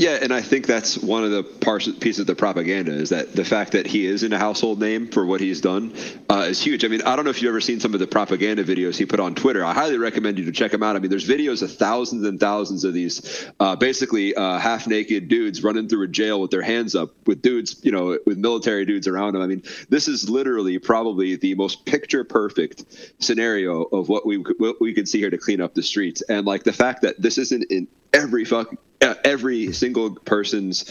Yeah, 0.00 0.16
and 0.22 0.32
I 0.32 0.42
think 0.42 0.68
that's 0.68 0.96
one 0.96 1.24
of 1.24 1.32
the 1.32 1.42
pieces 1.42 2.20
of 2.20 2.28
the 2.28 2.36
propaganda 2.36 2.92
is 2.92 3.08
that 3.08 3.32
the 3.32 3.44
fact 3.44 3.72
that 3.72 3.84
he 3.84 4.06
is 4.06 4.22
in 4.22 4.32
a 4.32 4.38
household 4.38 4.78
name 4.78 5.08
for 5.08 5.26
what 5.26 5.40
he's 5.40 5.60
done 5.60 5.92
uh, 6.30 6.46
is 6.48 6.62
huge. 6.62 6.84
I 6.84 6.88
mean, 6.88 7.02
I 7.02 7.16
don't 7.16 7.24
know 7.24 7.32
if 7.32 7.42
you've 7.42 7.48
ever 7.48 7.60
seen 7.60 7.80
some 7.80 7.94
of 7.94 7.98
the 7.98 8.06
propaganda 8.06 8.62
videos 8.62 8.96
he 8.96 9.06
put 9.06 9.18
on 9.18 9.34
Twitter. 9.34 9.64
I 9.64 9.74
highly 9.74 9.98
recommend 9.98 10.38
you 10.38 10.44
to 10.44 10.52
check 10.52 10.70
them 10.70 10.84
out. 10.84 10.94
I 10.94 11.00
mean, 11.00 11.10
there's 11.10 11.26
videos 11.26 11.62
of 11.62 11.72
thousands 11.72 12.24
and 12.24 12.38
thousands 12.38 12.84
of 12.84 12.94
these 12.94 13.44
uh, 13.58 13.74
basically 13.74 14.36
uh, 14.36 14.60
half 14.60 14.86
naked 14.86 15.26
dudes 15.26 15.64
running 15.64 15.88
through 15.88 16.04
a 16.04 16.08
jail 16.08 16.40
with 16.40 16.52
their 16.52 16.62
hands 16.62 16.94
up, 16.94 17.10
with 17.26 17.42
dudes, 17.42 17.80
you 17.82 17.90
know, 17.90 18.20
with 18.24 18.38
military 18.38 18.86
dudes 18.86 19.08
around 19.08 19.32
them. 19.32 19.42
I 19.42 19.48
mean, 19.48 19.64
this 19.88 20.06
is 20.06 20.30
literally 20.30 20.78
probably 20.78 21.34
the 21.34 21.56
most 21.56 21.84
picture 21.86 22.22
perfect 22.22 22.84
scenario 23.18 23.82
of 23.82 24.08
what 24.08 24.24
we 24.24 24.36
what 24.36 24.80
we 24.80 24.94
could 24.94 25.08
see 25.08 25.18
here 25.18 25.30
to 25.30 25.38
clean 25.38 25.60
up 25.60 25.74
the 25.74 25.82
streets. 25.82 26.22
And 26.22 26.46
like 26.46 26.62
the 26.62 26.72
fact 26.72 27.02
that 27.02 27.20
this 27.20 27.36
isn't 27.36 27.64
in 27.64 27.88
every 28.12 28.44
fuck 28.44 28.72
every 29.00 29.72
single 29.72 30.14
person's 30.14 30.84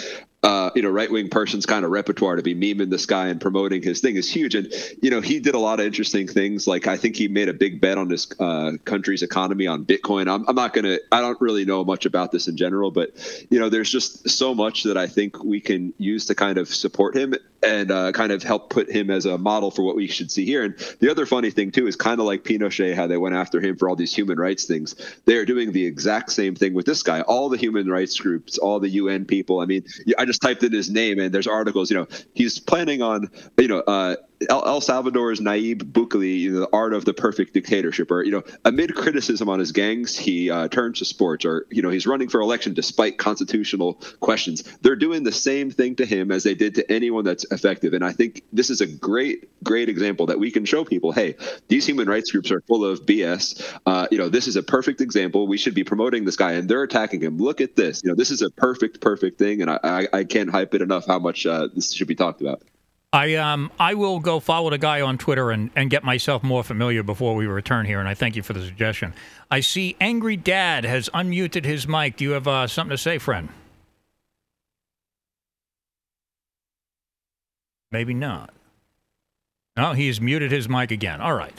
uh, 0.44 0.70
you 0.76 0.82
know, 0.82 0.90
right 0.90 1.12
wing 1.12 1.30
person's 1.30 1.66
kind 1.66 1.84
of 1.84 1.92
repertoire 1.92 2.36
to 2.36 2.44
be 2.44 2.54
memeing 2.54 2.90
this 2.90 3.06
guy 3.08 3.28
and 3.28 3.42
promoting 3.42 3.82
his 3.82 4.02
thing 4.02 4.16
is 4.16 4.32
huge. 4.32 4.54
And, 4.54 4.72
you 5.02 5.10
know, 5.10 5.20
he 5.20 5.40
did 5.40 5.56
a 5.56 5.60
lot 5.60 5.80
of 5.80 5.86
interesting 5.86 6.28
things. 6.28 6.68
Like, 6.68 6.88
I 6.88 6.96
think 6.96 7.16
he 7.16 7.28
made 7.28 7.50
a 7.50 7.54
big 7.54 7.82
bet 7.82 7.98
on 7.98 8.10
his 8.10 8.28
uh, 8.40 8.74
country's 8.86 9.24
economy 9.24 9.66
on 9.66 9.84
Bitcoin. 9.84 10.32
I'm, 10.32 10.48
I'm 10.48 10.56
not 10.56 10.74
to, 10.76 11.02
I 11.12 11.22
don't 11.22 11.42
really 11.42 11.66
know 11.66 11.84
much 11.84 12.06
about 12.06 12.32
this 12.32 12.48
in 12.48 12.56
general, 12.56 12.92
but, 12.92 13.10
you 13.50 13.60
know, 13.60 13.70
there's 13.70 13.92
just 13.92 14.30
so 14.30 14.54
much 14.54 14.84
that 14.84 14.96
I 14.96 15.08
think 15.08 15.44
we 15.44 15.60
can 15.60 15.94
use 15.98 16.28
to 16.28 16.36
kind 16.36 16.60
of 16.60 16.70
support 16.70 17.18
him 17.18 17.34
and 17.64 17.92
uh, 17.92 18.12
kind 18.12 18.32
of 18.32 18.44
help 18.44 18.70
put 18.70 18.90
him 18.90 19.10
as 19.10 19.26
a 19.26 19.38
model 19.38 19.72
for 19.72 19.82
what 19.82 19.96
we 19.96 20.08
should 20.08 20.32
see 20.32 20.46
here. 20.46 20.64
And 20.64 20.78
the 21.00 21.10
other 21.10 21.26
funny 21.26 21.50
thing, 21.50 21.72
too, 21.72 21.88
is 21.88 21.96
kind 21.96 22.20
of 22.20 22.26
like 22.26 22.44
Pinochet, 22.44 22.96
how 22.96 23.08
they 23.08 23.18
went 23.18 23.36
after 23.36 23.60
him 23.60 23.78
for 23.78 23.90
all 23.90 23.96
these 23.96 24.14
human 24.14 24.38
rights 24.38 24.66
things. 24.66 24.96
They're 25.26 25.46
doing 25.46 25.72
the 25.72 25.86
exact 25.86 26.32
same 26.32 26.56
thing 26.56 26.74
with 26.74 26.86
this 26.86 27.04
guy. 27.04 27.22
All 27.22 27.50
the 27.50 27.58
human 27.58 27.90
rights 27.90 28.20
groups, 28.20 28.58
all 28.58 28.80
the 28.80 28.90
UN 28.90 29.26
people. 29.26 29.60
I 29.60 29.66
mean, 29.66 29.86
I 30.18 30.26
just 30.26 30.42
typed 30.42 30.64
in 30.64 30.72
his 30.72 30.90
name 30.90 31.20
and 31.20 31.34
there's 31.34 31.48
articles, 31.48 31.90
you 31.90 31.98
know, 31.98 32.08
he's 32.34 32.60
planning 32.60 33.02
on, 33.02 33.30
you 33.58 33.68
know, 33.68 33.80
uh, 33.80 34.16
El, 34.50 34.82
Salvador's 34.82 35.40
Nayib 35.40 35.92
Bukele, 35.92 36.40
you 36.40 36.52
know, 36.52 36.60
the 36.62 36.70
art 36.72 36.94
of 36.94 37.06
the 37.06 37.14
perfect 37.14 37.54
dictatorship, 37.54 38.12
or 38.12 38.24
you 38.24 38.32
know, 38.32 38.44
amid 38.66 38.94
criticism 38.96 39.50
on 39.50 39.60
his 39.60 39.72
gangs, 39.72 40.16
he 40.16 40.52
uh, 40.52 40.68
turns 40.68 41.00
to 41.00 41.06
sports, 41.06 41.44
or 41.44 41.66
you 41.72 41.82
know, 41.82 41.90
he's 41.90 42.06
running 42.06 42.30
for 42.30 42.40
election 42.40 42.74
despite 42.74 43.18
constitutional 43.18 43.96
questions. 44.20 44.64
They're 44.82 44.96
doing 44.96 45.24
the 45.24 45.32
same 45.32 45.72
thing 45.72 45.96
to 45.96 46.06
him 46.06 46.32
as 46.32 46.44
they 46.44 46.54
did 46.54 46.76
to 46.76 46.92
anyone 46.92 47.24
that's 47.24 47.46
effective, 47.52 47.94
and 47.94 48.04
I 48.04 48.12
think 48.12 48.44
this 48.54 48.70
is 48.70 48.80
a 48.80 48.86
great, 48.86 49.50
great 49.64 49.90
example 49.90 50.28
that 50.28 50.40
we 50.40 50.52
can 50.52 50.66
show 50.66 50.86
people, 50.86 51.12
hey, 51.12 51.36
these 51.68 51.86
human 51.86 52.08
rights 52.08 52.32
groups 52.32 52.52
are 52.52 52.62
full 52.62 52.86
of 52.86 53.06
BS. 53.06 53.80
Uh, 53.86 54.08
you 54.12 54.18
know, 54.18 54.30
this 54.30 54.48
is 54.48 54.56
a 54.56 54.64
perfect 54.64 55.02
example. 55.02 55.48
We 55.48 55.58
should 55.58 55.74
be 55.74 55.84
promoting 55.84 56.26
this 56.26 56.36
guy, 56.36 56.54
and 56.54 56.70
they're 56.70 56.84
attacking 56.84 57.22
him. 57.22 57.38
Look 57.38 57.60
at 57.60 57.76
this. 57.76 58.04
You 58.04 58.10
know, 58.10 58.16
this 58.16 58.30
is 58.30 58.42
a 58.44 58.52
perfect, 58.52 59.02
perfect 59.02 59.40
thing, 59.40 59.62
and 59.62 59.72
I, 59.72 59.80
I, 59.84 60.08
I 60.20 60.24
can't 60.26 60.50
hype 60.50 60.76
it 60.76 60.82
enough 60.82 61.08
how 61.08 61.18
much 61.18 61.46
uh, 61.48 61.70
this 61.74 61.92
should 61.94 62.08
be 62.08 62.16
talked 62.16 62.42
about. 62.42 62.62
I 63.14 63.36
um 63.36 63.72
I 63.80 63.94
will 63.94 64.20
go 64.20 64.40
follow 64.40 64.70
the 64.70 64.78
guy 64.78 65.02
on 65.02 65.18
Twitter 65.18 65.52
and, 65.52 65.70
and 65.76 65.90
get 65.90 66.04
myself 66.04 66.44
more 66.44 66.64
familiar 66.64 67.04
before 67.04 67.36
we 67.36 67.48
return 67.48 67.86
here, 67.86 68.00
and 68.00 68.08
I 68.08 68.14
thank 68.14 68.36
you 68.36 68.44
for 68.44 68.54
the 68.54 68.66
suggestion. 68.66 69.14
I 69.50 69.62
see 69.62 69.96
Angry 70.02 70.36
Dad 70.36 70.84
has 70.84 71.10
unmuted 71.14 71.64
his 71.64 71.88
mic. 71.88 72.18
Do 72.18 72.26
you 72.26 72.32
have 72.32 72.48
uh, 72.48 72.68
something 72.68 72.92
to 72.92 72.98
say, 72.98 73.18
friend? 73.18 73.50
Maybe 77.92 78.14
not. 78.14 78.54
No, 79.78 79.94
he's 79.94 80.20
muted 80.20 80.52
his 80.52 80.68
mic 80.68 80.92
again. 80.92 81.22
All 81.22 81.34
right. 81.34 81.54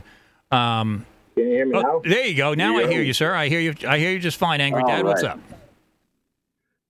Um, 0.51 1.07
Can 1.35 1.45
you 1.45 1.51
hear 1.51 1.67
me 1.67 1.77
oh, 1.77 1.81
now? 1.81 2.01
there 2.05 2.27
you 2.27 2.35
go. 2.37 2.53
Now 2.53 2.77
I 2.77 2.87
hear 2.89 3.03
you, 3.03 3.15
sir. 3.15 3.35
I 3.35 3.49
hear 3.49 3.61
you. 3.61 3.75
I 3.89 3.99
hear 3.99 4.11
you 4.11 4.19
just 4.19 4.37
fine, 4.37 4.61
Angry 4.61 4.83
All 4.83 4.89
Dad. 4.89 5.05
What's 5.05 5.23
up? 5.23 5.41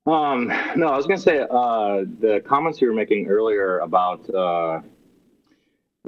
Um, 0.09 0.49
no, 0.75 0.87
I 0.87 0.97
was 0.97 1.05
to 1.19 1.23
say 1.23 1.41
uh, 1.41 2.05
the 2.19 2.43
comments 2.47 2.81
you 2.81 2.89
were 2.89 2.95
making 2.95 3.27
earlier 3.27 3.81
about 3.81 4.35
uh, 4.35 4.81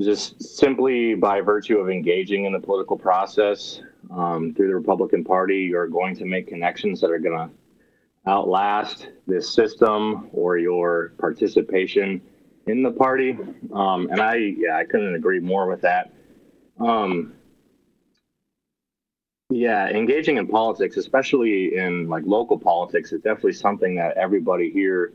just 0.01 0.43
simply 0.43 1.15
by 1.15 1.43
virtue 1.43 1.79
of 1.79 1.91
engaging 1.91 2.47
in 2.47 2.53
the 2.55 2.61
political 2.61 2.97
process 2.97 3.83
um, 4.11 4.55
through 4.55 4.69
the 4.69 4.75
Republican 4.75 5.23
Party, 5.23 5.59
you're 5.59 5.87
going 5.87 6.17
to 6.17 6.25
make 6.25 6.47
connections 6.47 6.99
that 7.03 7.11
are 7.11 7.19
to 7.19 7.51
outlast 8.27 9.09
this 9.27 9.53
system 9.53 10.31
or 10.33 10.57
your 10.57 11.13
participation 11.19 12.23
in 12.69 12.83
the 12.83 12.93
party. 12.93 13.37
Um, 13.75 14.09
and 14.11 14.23
I, 14.23 14.37
yeah, 14.37 14.77
I 14.77 14.85
couldn't 14.85 15.15
agree 15.15 15.41
more 15.41 15.69
with 15.69 15.83
that. 15.83 16.11
Um, 16.79 17.35
Yeah, 19.51 19.89
engaging 19.89 20.37
in 20.37 20.47
politics, 20.47 20.97
especially 20.97 21.77
in 21.77 22.09
like 22.09 22.23
local 22.25 22.57
politics, 22.57 23.13
is 23.13 23.21
definitely 23.21 23.55
something 23.55 23.97
that 23.97 24.17
everybody 24.17 24.71
here, 24.71 25.13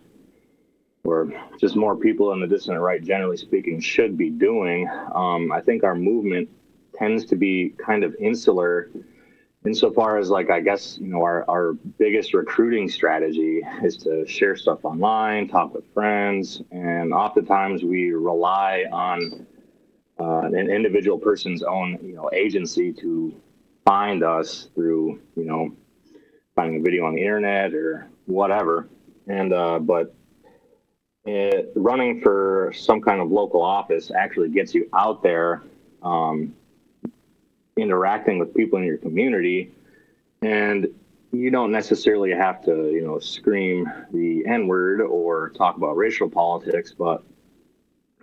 or 1.05 1.31
just 1.57 1.77
more 1.77 1.95
people 1.95 2.33
in 2.33 2.41
the 2.41 2.47
dissident 2.47 2.81
right, 2.81 3.01
generally 3.01 3.37
speaking, 3.37 3.79
should 3.79 4.17
be 4.17 4.29
doing. 4.29 4.89
Um, 5.13 5.53
I 5.53 5.61
think 5.61 5.85
our 5.85 5.95
movement 5.95 6.49
tends 6.93 7.23
to 7.27 7.37
be 7.37 7.73
kind 7.77 8.03
of 8.03 8.13
insular 8.19 8.89
insofar 9.65 10.17
as 10.17 10.29
like 10.29 10.49
I 10.49 10.59
guess 10.59 10.97
you 10.99 11.07
know 11.07 11.23
our, 11.23 11.49
our 11.49 11.73
biggest 11.97 12.33
recruiting 12.33 12.89
strategy 12.89 13.61
is 13.83 13.95
to 13.97 14.27
share 14.27 14.57
stuff 14.57 14.83
online, 14.83 15.47
talk 15.47 15.73
with 15.73 15.85
friends, 15.93 16.61
and 16.71 17.13
oftentimes 17.13 17.83
we 17.83 18.11
rely 18.11 18.83
on 18.91 19.47
uh, 20.19 20.41
an 20.41 20.69
individual 20.69 21.17
person's 21.17 21.63
own 21.63 21.97
you 22.03 22.15
know 22.15 22.29
agency 22.33 22.91
to 22.91 23.33
find 23.85 24.23
us 24.23 24.67
through 24.75 25.21
you 25.35 25.45
know 25.45 25.71
finding 26.55 26.79
a 26.79 26.83
video 26.83 27.05
on 27.05 27.15
the 27.15 27.21
internet 27.21 27.73
or 27.73 28.09
whatever. 28.25 28.89
And 29.27 29.53
uh, 29.53 29.79
but 29.79 30.13
it, 31.25 31.71
running 31.75 32.21
for 32.21 32.71
some 32.75 33.01
kind 33.01 33.21
of 33.21 33.31
local 33.31 33.61
office 33.61 34.11
actually 34.11 34.49
gets 34.49 34.73
you 34.73 34.89
out 34.93 35.23
there 35.23 35.63
um, 36.03 36.53
interacting 37.77 38.39
with 38.39 38.53
people 38.53 38.79
in 38.79 38.85
your 38.85 38.97
community. 38.97 39.71
And 40.41 40.87
you 41.31 41.51
don't 41.51 41.71
necessarily 41.71 42.31
have 42.31 42.63
to 42.63 42.89
you 42.91 43.05
know 43.05 43.19
scream 43.19 43.91
the 44.13 44.45
n 44.47 44.67
word 44.67 45.01
or 45.01 45.49
talk 45.49 45.75
about 45.75 45.97
racial 45.97 46.29
politics 46.29 46.93
but 46.97 47.23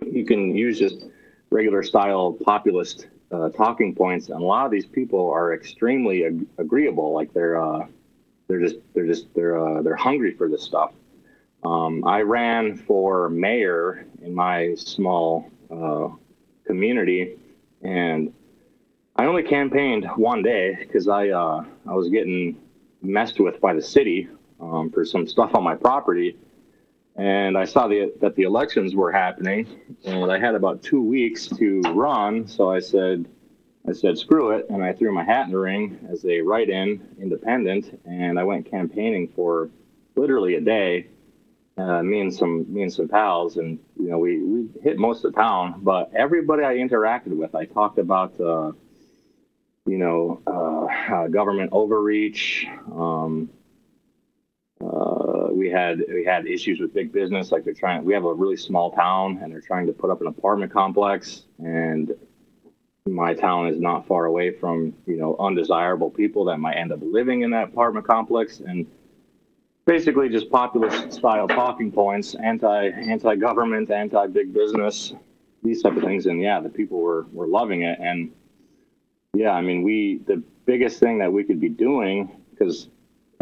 you 0.01 0.25
can 0.25 0.55
use 0.55 0.79
just 0.79 1.05
regular 1.51 1.83
style 1.83 2.33
populist 2.43 3.07
uh, 3.33 3.49
talking 3.49 3.95
points, 3.95 4.29
and 4.29 4.41
a 4.41 4.45
lot 4.45 4.65
of 4.65 4.71
these 4.71 4.85
people 4.85 5.31
are 5.31 5.53
extremely 5.53 6.25
ag- 6.25 6.45
agreeable. 6.57 7.13
Like 7.13 7.33
they're 7.33 7.61
uh, 7.61 7.87
they're 8.47 8.59
just 8.59 8.75
they're 8.93 9.07
just 9.07 9.33
they're 9.33 9.59
uh, 9.59 9.81
they're 9.81 9.95
hungry 9.95 10.33
for 10.33 10.47
this 10.47 10.63
stuff. 10.63 10.93
Um, 11.63 12.03
I 12.05 12.21
ran 12.21 12.75
for 12.75 13.29
mayor 13.29 14.05
in 14.21 14.35
my 14.35 14.75
small 14.75 15.49
uh, 15.71 16.09
community, 16.65 17.37
and 17.81 18.33
I 19.15 19.25
only 19.25 19.43
campaigned 19.43 20.05
one 20.15 20.43
day 20.43 20.75
because 20.79 21.07
I 21.07 21.29
uh, 21.29 21.65
I 21.87 21.93
was 21.93 22.09
getting 22.09 22.57
messed 23.01 23.39
with 23.39 23.59
by 23.59 23.73
the 23.73 23.81
city 23.81 24.29
um, 24.59 24.91
for 24.91 25.03
some 25.03 25.27
stuff 25.27 25.55
on 25.55 25.63
my 25.63 25.75
property 25.75 26.37
and 27.15 27.57
I 27.57 27.65
saw 27.65 27.87
the, 27.87 28.11
that 28.21 28.35
the 28.35 28.43
elections 28.43 28.95
were 28.95 29.11
happening, 29.11 29.67
and 30.03 30.31
I 30.31 30.39
had 30.39 30.55
about 30.55 30.81
two 30.81 31.01
weeks 31.01 31.47
to 31.47 31.81
run. 31.93 32.47
So 32.47 32.71
I 32.71 32.79
said, 32.79 33.27
I 33.87 33.93
said, 33.93 34.17
screw 34.17 34.51
it, 34.51 34.65
and 34.69 34.83
I 34.83 34.93
threw 34.93 35.13
my 35.13 35.23
hat 35.23 35.45
in 35.45 35.51
the 35.51 35.59
ring 35.59 36.07
as 36.11 36.25
a 36.25 36.41
write-in 36.41 37.15
independent, 37.21 37.99
and 38.05 38.39
I 38.39 38.43
went 38.43 38.69
campaigning 38.69 39.27
for 39.27 39.69
literally 40.15 40.55
a 40.55 40.61
day. 40.61 41.07
Uh, 41.77 42.03
me 42.03 42.21
and 42.21 42.33
some 42.33 42.71
me 42.71 42.83
and 42.83 42.93
some 42.93 43.07
pals, 43.07 43.57
and 43.57 43.79
you 43.99 44.07
know 44.07 44.19
we, 44.19 44.39
we 44.43 44.69
hit 44.83 44.99
most 44.99 45.25
of 45.25 45.33
town. 45.33 45.81
But 45.81 46.11
everybody 46.13 46.63
I 46.63 46.75
interacted 46.75 47.35
with, 47.35 47.55
I 47.55 47.65
talked 47.65 47.97
about, 47.97 48.39
uh, 48.39 48.73
you 49.87 49.97
know, 49.97 50.39
uh, 50.45 51.13
uh 51.15 51.27
government 51.29 51.71
overreach. 51.71 52.67
Um, 52.91 53.49
uh, 54.79 55.22
we 55.53 55.69
had 55.69 56.03
we 56.09 56.25
had 56.25 56.47
issues 56.47 56.79
with 56.79 56.93
big 56.93 57.11
business, 57.11 57.51
like 57.51 57.63
they're 57.63 57.73
trying. 57.73 58.03
We 58.03 58.13
have 58.13 58.25
a 58.25 58.33
really 58.33 58.57
small 58.57 58.91
town, 58.91 59.39
and 59.41 59.51
they're 59.51 59.61
trying 59.61 59.87
to 59.87 59.93
put 59.93 60.09
up 60.09 60.21
an 60.21 60.27
apartment 60.27 60.71
complex, 60.71 61.43
and 61.59 62.13
my 63.05 63.33
town 63.33 63.67
is 63.67 63.79
not 63.79 64.07
far 64.07 64.25
away 64.25 64.51
from 64.51 64.93
you 65.05 65.17
know 65.17 65.35
undesirable 65.39 66.09
people 66.09 66.45
that 66.45 66.57
might 66.57 66.75
end 66.75 66.91
up 66.91 66.99
living 67.01 67.41
in 67.41 67.51
that 67.51 67.69
apartment 67.69 68.07
complex, 68.07 68.59
and 68.59 68.87
basically 69.85 70.29
just 70.29 70.49
populist 70.49 71.13
style 71.13 71.47
talking 71.47 71.91
points, 71.91 72.35
anti 72.35 72.87
anti 72.89 73.35
government, 73.35 73.91
anti 73.91 74.27
big 74.27 74.53
business, 74.53 75.13
these 75.61 75.81
type 75.81 75.95
of 75.95 76.03
things, 76.03 76.25
and 76.25 76.41
yeah, 76.41 76.59
the 76.59 76.69
people 76.69 76.99
were 76.99 77.25
were 77.31 77.47
loving 77.47 77.83
it, 77.83 77.99
and 77.99 78.31
yeah, 79.33 79.51
I 79.51 79.61
mean 79.61 79.83
we 79.83 80.21
the 80.25 80.41
biggest 80.65 80.99
thing 80.99 81.17
that 81.19 81.31
we 81.31 81.43
could 81.43 81.59
be 81.59 81.69
doing 81.69 82.31
because 82.51 82.87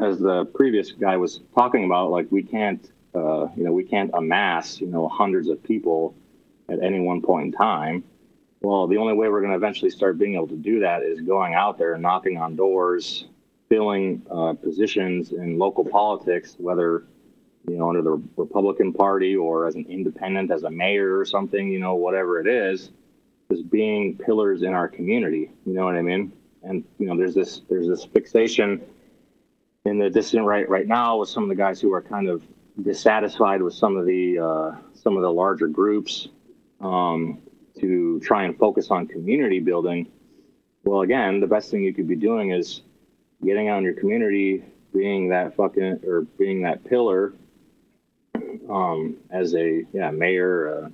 as 0.02 0.18
the 0.18 0.46
previous 0.46 0.92
guy 0.92 1.16
was 1.16 1.42
talking 1.54 1.86
about, 1.86 2.10
like 2.10 2.28
we 2.32 2.42
can't, 2.42 2.92
uh, 3.14 3.48
you 3.56 3.64
know, 3.64 3.72
we 3.72 3.84
can't 3.84 4.10
amass, 4.14 4.82
you 4.82 4.88
know, 4.88 5.08
hundreds 5.08 5.48
of 5.48 5.64
people 5.64 6.16
at 6.70 6.82
any 6.82 7.00
one 7.00 7.22
point 7.22 7.46
in 7.46 7.52
time. 7.52 8.04
Well, 8.62 8.88
the 8.88 8.98
only 8.98 9.14
way 9.14 9.30
we're 9.30 9.42
going 9.42 9.52
to 9.52 9.58
eventually 9.58 9.92
start 9.92 10.18
being 10.18 10.36
able 10.36 10.48
to 10.48 10.58
do 10.58 10.80
that 10.80 11.04
is 11.04 11.22
going 11.22 11.54
out 11.54 11.78
there 11.78 11.94
and 11.94 12.02
knocking 12.02 12.38
on 12.38 12.56
doors, 12.56 13.26
filling 13.70 14.24
uh, 14.30 14.54
positions 14.54 15.32
in 15.32 15.58
local 15.58 15.86
politics, 15.86 16.56
whether 16.58 17.06
you 17.68 17.78
know 17.78 17.90
under 17.90 18.02
the 18.02 18.22
Republican 18.38 18.94
Party 18.94 19.36
or 19.36 19.68
as 19.68 19.76
an 19.76 19.86
independent, 19.88 20.52
as 20.52 20.64
a 20.64 20.70
mayor 20.70 21.18
or 21.18 21.26
something, 21.26 21.72
you 21.72 21.80
know, 21.80 21.96
whatever 21.96 22.40
it 22.40 22.48
is, 22.48 22.92
just 23.52 23.70
being 23.70 24.18
pillars 24.18 24.64
in 24.64 24.74
our 24.74 24.88
community. 24.88 25.52
You 25.66 25.74
know 25.74 25.86
what 25.86 25.96
I 25.96 26.02
mean? 26.02 26.32
And 26.64 26.84
you 27.00 27.08
know, 27.08 27.18
there's 27.18 27.36
this 27.36 27.62
there's 27.70 27.88
this 27.88 28.06
fixation 28.06 28.82
in 29.86 29.98
the 29.98 30.10
dissident 30.10 30.46
right 30.46 30.68
right 30.70 30.88
now 30.88 31.18
with 31.18 31.30
some 31.30 31.44
of 31.44 31.50
the 31.50 31.56
guys 31.56 31.82
who 31.82 31.92
are 31.94 32.02
kind 32.02 32.30
of 32.30 32.44
dissatisfied 32.82 33.62
with 33.62 33.74
some 33.74 33.98
of 33.98 34.06
the 34.06 34.40
uh, 34.40 34.72
some 34.94 35.16
of 35.16 35.24
the 35.24 35.32
larger 35.32 35.68
groups 35.68 36.28
um, 36.80 37.40
to 37.80 38.20
try 38.20 38.44
and 38.44 38.58
focus 38.58 38.92
on 38.92 39.08
community 39.08 39.60
building. 39.60 40.08
Well, 40.84 41.02
again, 41.02 41.40
the 41.40 41.48
best 41.48 41.70
thing 41.72 41.84
you 41.84 41.94
could 41.94 42.08
be 42.08 42.16
doing 42.16 42.52
is 42.52 42.82
getting 43.44 43.68
out 43.68 43.80
in 43.80 43.84
your 43.84 43.94
community, 43.94 44.64
being 44.94 45.30
that 45.30 45.56
fucking 45.56 46.02
or 46.06 46.22
being 46.22 46.62
that 46.64 46.84
pillar 46.84 47.34
um, 48.70 49.18
as 49.30 49.56
a 49.56 49.84
yeah 49.94 50.12
mayor, 50.12 50.68
a 50.68 50.92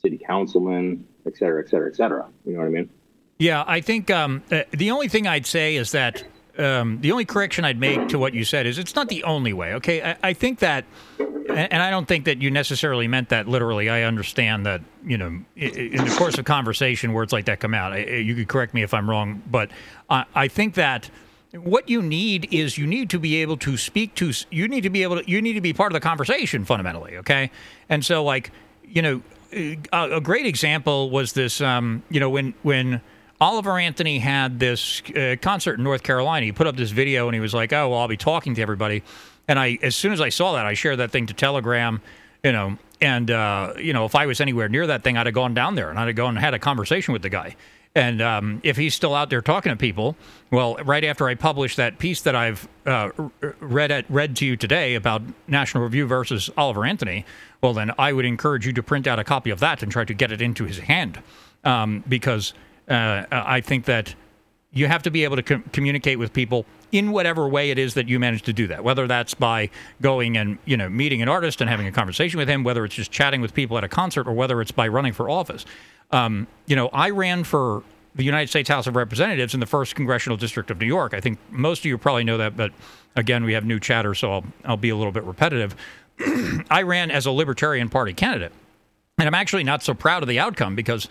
city 0.00 0.20
councilman, 0.24 1.06
et 1.26 1.36
cetera, 1.36 1.62
et 1.62 1.68
cetera, 1.68 1.88
et 1.88 1.96
cetera. 1.96 2.26
You 2.44 2.52
know 2.52 2.60
what 2.60 2.66
I 2.66 2.70
mean? 2.70 2.90
Yeah, 3.38 3.64
I 3.66 3.80
think 3.80 4.10
um, 4.10 4.42
uh, 4.50 4.62
the 4.70 4.90
only 4.90 5.08
thing 5.08 5.26
I'd 5.26 5.46
say 5.46 5.76
is 5.76 5.92
that 5.92 6.24
um, 6.58 7.00
the 7.00 7.12
only 7.12 7.24
correction 7.24 7.64
I'd 7.64 7.78
make 7.78 8.08
to 8.08 8.18
what 8.18 8.34
you 8.34 8.44
said 8.44 8.66
is 8.66 8.78
it's 8.78 8.94
not 8.94 9.08
the 9.08 9.24
only 9.24 9.52
way. 9.52 9.74
Okay, 9.74 10.02
I, 10.02 10.16
I, 10.22 10.32
think 10.32 10.60
that, 10.60 10.84
and 11.18 11.82
I 11.82 11.90
don't 11.90 12.06
think 12.06 12.24
that 12.24 12.40
you 12.40 12.50
necessarily 12.50 13.08
meant 13.08 13.28
that 13.30 13.48
literally. 13.48 13.90
I 13.90 14.02
understand 14.02 14.66
that 14.66 14.80
you 15.04 15.18
know 15.18 15.40
in 15.56 16.04
the 16.04 16.14
course 16.16 16.38
of 16.38 16.44
conversation, 16.44 17.12
words 17.12 17.32
like 17.32 17.46
that 17.46 17.60
come 17.60 17.74
out. 17.74 17.96
You 18.08 18.34
could 18.34 18.48
correct 18.48 18.74
me 18.74 18.82
if 18.82 18.94
I'm 18.94 19.08
wrong, 19.08 19.42
but 19.50 19.70
I, 20.08 20.24
I 20.34 20.48
think 20.48 20.74
that 20.74 21.10
what 21.52 21.88
you 21.88 22.02
need 22.02 22.48
is 22.52 22.76
you 22.76 22.86
need 22.86 23.10
to 23.10 23.18
be 23.18 23.36
able 23.36 23.56
to 23.58 23.76
speak 23.76 24.14
to. 24.16 24.32
You 24.50 24.68
need 24.68 24.82
to 24.82 24.90
be 24.90 25.02
able 25.02 25.20
to. 25.20 25.30
You 25.30 25.42
need 25.42 25.54
to 25.54 25.60
be 25.60 25.72
part 25.72 25.92
of 25.92 25.94
the 25.94 26.00
conversation 26.00 26.64
fundamentally. 26.64 27.16
Okay, 27.18 27.50
and 27.88 28.04
so 28.04 28.24
like 28.24 28.50
you 28.84 29.02
know, 29.02 29.22
a, 29.52 29.78
a 29.92 30.20
great 30.20 30.46
example 30.46 31.10
was 31.10 31.32
this. 31.32 31.60
Um, 31.60 32.02
you 32.10 32.20
know 32.20 32.30
when 32.30 32.54
when 32.62 33.00
Oliver 33.40 33.78
Anthony 33.78 34.18
had 34.18 34.58
this 34.58 35.02
uh, 35.14 35.36
concert 35.40 35.78
in 35.78 35.84
North 35.84 36.02
Carolina. 36.02 36.46
He 36.46 36.52
put 36.52 36.66
up 36.66 36.76
this 36.76 36.90
video 36.90 37.28
and 37.28 37.34
he 37.34 37.40
was 37.40 37.54
like, 37.54 37.72
"Oh, 37.72 37.90
well, 37.90 38.00
I'll 38.00 38.08
be 38.08 38.16
talking 38.16 38.54
to 38.54 38.62
everybody." 38.62 39.02
And 39.48 39.58
I, 39.58 39.78
as 39.82 39.94
soon 39.94 40.12
as 40.12 40.20
I 40.20 40.30
saw 40.30 40.54
that, 40.54 40.66
I 40.66 40.74
shared 40.74 40.98
that 40.98 41.10
thing 41.10 41.26
to 41.26 41.34
Telegram, 41.34 42.00
you 42.42 42.52
know. 42.52 42.78
And 43.00 43.30
uh, 43.30 43.74
you 43.78 43.92
know, 43.92 44.06
if 44.06 44.14
I 44.14 44.26
was 44.26 44.40
anywhere 44.40 44.68
near 44.68 44.86
that 44.86 45.04
thing, 45.04 45.16
I'd 45.18 45.26
have 45.26 45.34
gone 45.34 45.54
down 45.54 45.74
there 45.74 45.90
and 45.90 45.98
I'd 45.98 46.06
have 46.06 46.16
gone 46.16 46.30
and 46.30 46.38
had 46.38 46.54
a 46.54 46.58
conversation 46.58 47.12
with 47.12 47.22
the 47.22 47.28
guy. 47.28 47.56
And 47.94 48.20
um, 48.20 48.60
if 48.62 48.76
he's 48.76 48.94
still 48.94 49.14
out 49.14 49.30
there 49.30 49.40
talking 49.40 49.70
to 49.70 49.76
people, 49.76 50.16
well, 50.50 50.76
right 50.84 51.02
after 51.02 51.28
I 51.28 51.34
published 51.34 51.78
that 51.78 51.98
piece 51.98 52.20
that 52.22 52.36
I've 52.36 52.68
uh, 52.84 53.08
read 53.58 53.90
at, 53.90 54.04
read 54.10 54.36
to 54.36 54.44
you 54.44 54.54
today 54.54 54.96
about 54.96 55.22
National 55.48 55.82
Review 55.82 56.06
versus 56.06 56.50
Oliver 56.58 56.84
Anthony, 56.84 57.24
well, 57.62 57.72
then 57.72 57.92
I 57.98 58.12
would 58.12 58.26
encourage 58.26 58.66
you 58.66 58.74
to 58.74 58.82
print 58.82 59.06
out 59.06 59.18
a 59.18 59.24
copy 59.24 59.48
of 59.48 59.60
that 59.60 59.82
and 59.82 59.90
try 59.90 60.04
to 60.04 60.12
get 60.12 60.30
it 60.30 60.42
into 60.42 60.64
his 60.64 60.80
hand, 60.80 61.22
um, 61.64 62.04
because 62.06 62.52
uh, 62.88 63.24
I 63.30 63.60
think 63.60 63.84
that 63.86 64.14
you 64.72 64.86
have 64.86 65.02
to 65.04 65.10
be 65.10 65.24
able 65.24 65.36
to 65.36 65.42
com- 65.42 65.64
communicate 65.72 66.18
with 66.18 66.32
people 66.32 66.66
in 66.92 67.10
whatever 67.10 67.48
way 67.48 67.70
it 67.70 67.78
is 67.78 67.94
that 67.94 68.08
you 68.08 68.20
manage 68.20 68.42
to 68.42 68.52
do 68.52 68.66
that. 68.66 68.84
Whether 68.84 69.06
that's 69.06 69.34
by 69.34 69.70
going 70.02 70.36
and 70.36 70.58
you 70.64 70.76
know 70.76 70.88
meeting 70.88 71.22
an 71.22 71.28
artist 71.28 71.60
and 71.60 71.70
having 71.70 71.86
a 71.86 71.92
conversation 71.92 72.38
with 72.38 72.48
him, 72.48 72.62
whether 72.62 72.84
it's 72.84 72.94
just 72.94 73.10
chatting 73.10 73.40
with 73.40 73.54
people 73.54 73.78
at 73.78 73.84
a 73.84 73.88
concert, 73.88 74.28
or 74.28 74.32
whether 74.32 74.60
it's 74.60 74.72
by 74.72 74.86
running 74.88 75.12
for 75.12 75.30
office. 75.30 75.64
Um, 76.10 76.46
you 76.66 76.76
know, 76.76 76.88
I 76.92 77.10
ran 77.10 77.42
for 77.42 77.82
the 78.14 78.24
United 78.24 78.48
States 78.48 78.68
House 78.68 78.86
of 78.86 78.96
Representatives 78.96 79.54
in 79.54 79.60
the 79.60 79.66
first 79.66 79.94
congressional 79.94 80.36
district 80.36 80.70
of 80.70 80.80
New 80.80 80.86
York. 80.86 81.12
I 81.12 81.20
think 81.20 81.38
most 81.50 81.80
of 81.80 81.84
you 81.86 81.98
probably 81.98 82.24
know 82.24 82.38
that, 82.38 82.56
but 82.56 82.72
again, 83.14 83.44
we 83.44 83.52
have 83.52 83.64
new 83.64 83.78
chatter, 83.78 84.14
so 84.14 84.32
I'll, 84.32 84.44
I'll 84.64 84.76
be 84.76 84.88
a 84.88 84.96
little 84.96 85.12
bit 85.12 85.24
repetitive. 85.24 85.76
I 86.70 86.82
ran 86.82 87.10
as 87.10 87.26
a 87.26 87.30
Libertarian 87.30 87.90
Party 87.90 88.14
candidate, 88.14 88.52
and 89.18 89.26
I'm 89.26 89.34
actually 89.34 89.64
not 89.64 89.82
so 89.82 89.92
proud 89.92 90.22
of 90.22 90.28
the 90.28 90.38
outcome 90.38 90.74
because 90.74 91.08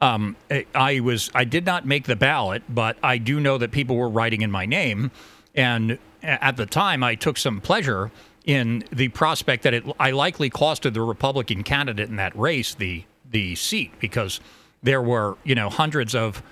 um, 0.00 0.36
I 0.74 1.00
was 1.00 1.30
I 1.34 1.44
did 1.44 1.66
not 1.66 1.86
make 1.86 2.04
the 2.04 2.16
ballot, 2.16 2.62
but 2.68 2.96
I 3.02 3.18
do 3.18 3.40
know 3.40 3.58
that 3.58 3.72
people 3.72 3.96
were 3.96 4.08
writing 4.08 4.42
in 4.42 4.50
my 4.50 4.66
name, 4.66 5.10
and 5.54 5.98
at 6.22 6.56
the 6.56 6.66
time 6.66 7.02
I 7.02 7.14
took 7.14 7.36
some 7.36 7.60
pleasure 7.60 8.10
in 8.44 8.84
the 8.92 9.08
prospect 9.08 9.64
that 9.64 9.74
it 9.74 9.84
I 9.98 10.12
likely 10.12 10.50
costed 10.50 10.94
the 10.94 11.02
Republican 11.02 11.62
candidate 11.62 12.08
in 12.08 12.16
that 12.16 12.36
race 12.38 12.74
the 12.74 13.04
the 13.30 13.54
seat 13.56 13.92
because 13.98 14.40
there 14.82 15.02
were 15.02 15.36
you 15.44 15.54
know 15.54 15.68
hundreds 15.68 16.14
of 16.14 16.42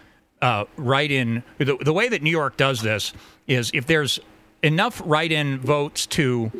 uh, 0.43 0.65
write-in. 0.77 1.43
The, 1.59 1.77
the 1.81 1.93
way 1.93 2.09
that 2.09 2.23
New 2.23 2.31
York 2.31 2.57
does 2.57 2.83
this 2.83 3.13
is 3.47 3.71
if 3.73 3.87
there's 3.87 4.21
enough 4.63 5.01
write-in 5.05 5.61
votes 5.61 6.07
to 6.07 6.51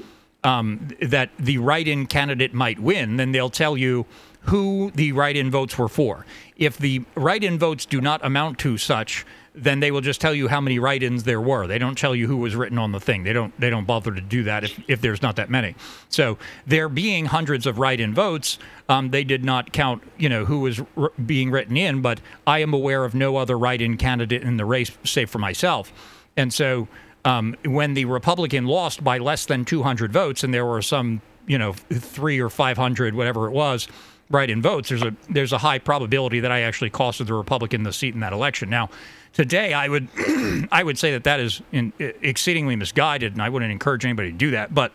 um, 0.45 0.89
that 1.03 1.31
the 1.39 1.59
write-in 1.59 2.07
candidate 2.07 2.55
might 2.55 2.79
win, 2.79 3.17
then 3.17 3.33
they'll 3.33 3.51
tell 3.51 3.77
you 3.77 4.07
who 4.47 4.91
the 4.95 5.13
write-in 5.13 5.51
votes 5.51 5.77
were 5.77 5.89
for. 5.89 6.25
If 6.57 6.79
the 6.79 7.05
write-in 7.15 7.59
votes 7.59 7.85
do 7.85 8.01
not 8.01 8.25
amount 8.25 8.59
to 8.61 8.79
such, 8.79 9.27
then 9.57 9.81
they 9.81 9.91
will 9.91 10.03
just 10.03 10.21
tell 10.21 10.35
you 10.35 10.49
how 10.49 10.61
many 10.61 10.79
write-ins 10.79 11.25
there 11.25 11.41
were. 11.41 11.67
They 11.67 11.79
don't 11.79 11.97
tell 11.97 12.15
you 12.15 12.27
who 12.27 12.37
was 12.37 12.55
written 12.55 12.79
on 12.79 12.93
the 12.93 13.01
thing. 13.01 13.25
They 13.25 13.33
don't 13.33 13.59
they 13.59 13.71
don't 13.71 13.87
bother 13.87 14.15
to 14.15 14.21
do 14.21 14.45
that 14.45 14.65
if, 14.65 14.79
if 14.87 15.01
there's 15.01 15.23
not 15.23 15.37
that 15.37 15.49
many. 15.51 15.75
So 16.11 16.39
there 16.67 16.89
being 16.89 17.25
hundreds 17.25 17.67
of 17.67 17.79
write-in 17.79 18.15
votes, 18.15 18.59
um, 18.89 19.11
they 19.11 19.25
did 19.25 19.45
not 19.45 19.73
count 19.73 20.03
you 20.19 20.29
know 20.29 20.45
who 20.45 20.61
was 20.61 20.81
r- 20.97 21.11
being 21.25 21.51
written 21.51 21.77
in. 21.77 22.03
But 22.03 22.21
I 22.47 22.59
am 22.59 22.75
aware 22.75 23.05
of 23.05 23.15
no 23.15 23.37
other 23.37 23.59
write-in 23.59 23.97
candidate 23.97 24.43
in 24.43 24.59
the 24.59 24.67
race, 24.67 24.93
save 25.05 25.31
for 25.31 25.39
myself. 25.39 25.93
And 26.37 26.53
so 26.53 26.87
um, 27.25 27.57
when 27.65 27.95
the 27.95 28.05
Republican 28.05 28.67
lost 28.67 29.03
by 29.03 29.19
less 29.19 29.47
than 29.47 29.65
200 29.65 30.13
votes, 30.13 30.45
and 30.45 30.53
there 30.53 30.67
were 30.67 30.83
some 30.83 31.23
you 31.47 31.57
know 31.57 31.73
three 31.73 32.41
or 32.41 32.51
500 32.51 33.15
whatever 33.15 33.47
it 33.47 33.53
was 33.53 33.89
write-in 34.31 34.63
votes, 34.63 34.89
there's 34.89 35.03
a 35.03 35.15
there's 35.31 35.53
a 35.53 35.59
high 35.59 35.79
probability 35.79 36.41
that 36.41 36.51
I 36.51 36.61
actually 36.61 36.91
costed 36.91 37.27
the 37.27 37.35
Republican 37.35 37.83
the 37.83 37.93
seat 37.93 38.15
in 38.15 38.21
that 38.21 38.33
election. 38.33 38.71
Now, 38.71 38.91
today 39.33 39.73
I 39.73 39.89
would 39.89 40.09
I 40.73 40.83
would 40.83 40.99
say 40.99 41.13
that 41.13 41.25
that 41.25 41.41
is 41.41 41.63
in, 41.73 41.93
exceedingly 41.99 42.77
misguided, 42.77 43.33
and 43.33 43.43
I 43.43 43.49
wouldn't 43.49 43.73
encourage 43.73 44.05
anybody 44.05 44.33
to 44.33 44.37
do 44.37 44.51
that. 44.53 44.75
But 44.75 44.93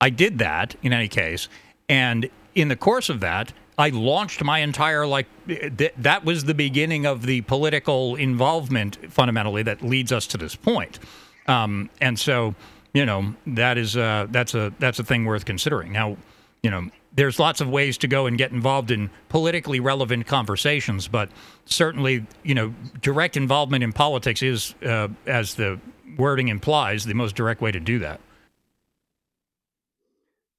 I 0.00 0.10
did 0.10 0.38
that 0.38 0.76
in 0.82 0.92
any 0.92 1.08
case, 1.08 1.48
and 1.88 2.28
in 2.54 2.68
the 2.68 2.76
course 2.76 3.08
of 3.08 3.20
that, 3.20 3.52
I 3.78 3.90
launched 3.90 4.42
my 4.42 4.58
entire 4.58 5.06
like 5.06 5.26
th- 5.46 5.94
that 5.96 6.24
was 6.24 6.44
the 6.44 6.54
beginning 6.54 7.06
of 7.06 7.24
the 7.24 7.42
political 7.42 8.16
involvement 8.16 8.98
fundamentally 9.12 9.62
that 9.62 9.82
leads 9.82 10.10
us 10.10 10.26
to 10.28 10.36
this 10.36 10.56
point. 10.56 10.98
Um, 11.46 11.88
and 12.00 12.18
so, 12.18 12.54
you 12.92 13.06
know, 13.06 13.34
that 13.46 13.78
is 13.78 13.96
uh, 13.96 14.26
that's 14.30 14.54
a 14.54 14.72
that's 14.80 14.98
a 14.98 15.04
thing 15.04 15.24
worth 15.24 15.44
considering. 15.44 15.92
Now, 15.92 16.16
you 16.62 16.70
know, 16.70 16.90
there's 17.18 17.40
lots 17.40 17.60
of 17.60 17.68
ways 17.68 17.98
to 17.98 18.06
go 18.06 18.26
and 18.26 18.38
get 18.38 18.52
involved 18.52 18.92
in 18.92 19.10
politically 19.28 19.80
relevant 19.80 20.24
conversations, 20.28 21.08
but 21.08 21.28
certainly, 21.64 22.24
you 22.44 22.54
know, 22.54 22.72
direct 23.02 23.36
involvement 23.36 23.82
in 23.82 23.92
politics 23.92 24.40
is, 24.40 24.76
uh, 24.86 25.08
as 25.26 25.56
the 25.56 25.80
wording 26.16 26.46
implies, 26.46 27.04
the 27.04 27.14
most 27.14 27.34
direct 27.34 27.60
way 27.60 27.72
to 27.72 27.80
do 27.80 27.98
that. 27.98 28.20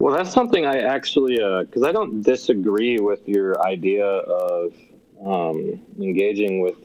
Well, 0.01 0.13
that's 0.13 0.33
something 0.33 0.65
I 0.65 0.79
actually, 0.79 1.35
because 1.35 1.83
uh, 1.83 1.87
I 1.87 1.93
don't 1.93 2.21
disagree 2.21 2.99
with 2.99 3.25
your 3.25 3.65
idea 3.65 4.05
of 4.05 4.73
um, 5.25 5.79
engaging 5.97 6.59
with 6.59 6.75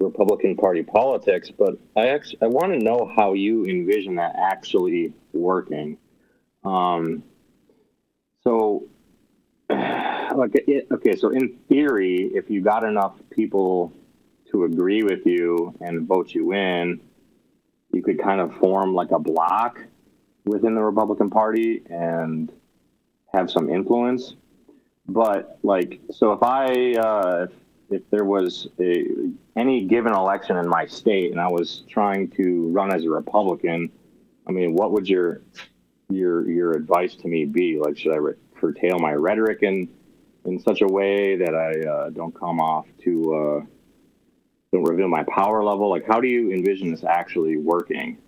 Republican 0.00 0.56
Party 0.56 0.82
politics, 0.82 1.52
but 1.56 1.78
I 1.96 2.08
actually 2.08 2.38
I 2.42 2.46
want 2.46 2.72
to 2.72 2.80
know 2.80 3.12
how 3.16 3.34
you 3.34 3.64
envision 3.64 4.16
that 4.16 4.34
actually 4.36 5.12
working. 5.32 5.98
Um, 6.64 7.22
so, 8.42 8.88
like, 10.36 10.54
it, 10.54 10.86
okay, 10.90 11.16
so 11.16 11.30
in 11.30 11.58
theory, 11.68 12.30
if 12.34 12.50
you 12.50 12.60
got 12.60 12.84
enough 12.84 13.16
people 13.30 13.92
to 14.50 14.64
agree 14.64 15.02
with 15.02 15.26
you 15.26 15.74
and 15.80 16.06
vote 16.06 16.34
you 16.34 16.52
in, 16.52 17.00
you 17.92 18.02
could 18.02 18.20
kind 18.20 18.40
of 18.40 18.54
form 18.56 18.94
like 18.94 19.10
a 19.10 19.18
block 19.18 19.80
within 20.44 20.74
the 20.74 20.82
Republican 20.82 21.30
Party 21.30 21.82
and 21.90 22.52
have 23.32 23.50
some 23.50 23.68
influence. 23.68 24.34
But 25.08 25.58
like, 25.62 26.00
so 26.10 26.32
if 26.32 26.42
I 26.42 26.94
uh, 26.94 27.46
if 27.90 28.08
there 28.10 28.24
was 28.24 28.68
a, 28.78 29.06
any 29.56 29.86
given 29.86 30.14
election 30.14 30.56
in 30.56 30.68
my 30.68 30.86
state 30.86 31.32
and 31.32 31.40
I 31.40 31.48
was 31.48 31.82
trying 31.88 32.30
to 32.32 32.68
run 32.68 32.92
as 32.94 33.04
a 33.04 33.10
Republican, 33.10 33.90
I 34.46 34.52
mean, 34.52 34.74
what 34.74 34.92
would 34.92 35.08
your 35.08 35.42
your 36.08 36.48
your 36.48 36.72
advice 36.72 37.14
to 37.16 37.28
me 37.28 37.44
be? 37.44 37.78
Like, 37.78 37.98
should 37.98 38.12
I 38.12 38.16
re- 38.16 38.34
curtail 38.60 38.98
my 38.98 39.12
rhetoric 39.12 39.62
in 39.62 39.88
in 40.44 40.58
such 40.58 40.80
a 40.80 40.86
way 40.86 41.36
that 41.36 41.54
I 41.54 41.86
uh, 41.86 42.10
don't 42.10 42.34
come 42.34 42.60
off 42.60 42.86
to 43.04 43.34
uh, 43.34 43.66
don't 44.72 44.84
reveal 44.84 45.08
my 45.08 45.24
power 45.24 45.62
level? 45.62 45.90
Like, 45.90 46.06
how 46.06 46.20
do 46.20 46.28
you 46.28 46.52
envision 46.52 46.90
this 46.90 47.04
actually 47.04 47.56
working? 47.56 48.18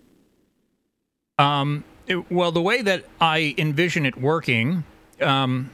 Um, 1.39 1.83
it, 2.07 2.31
well, 2.31 2.51
the 2.51 2.61
way 2.61 2.81
that 2.81 3.05
I 3.19 3.55
envision 3.57 4.05
it 4.05 4.17
working, 4.19 4.83
um, 5.21 5.71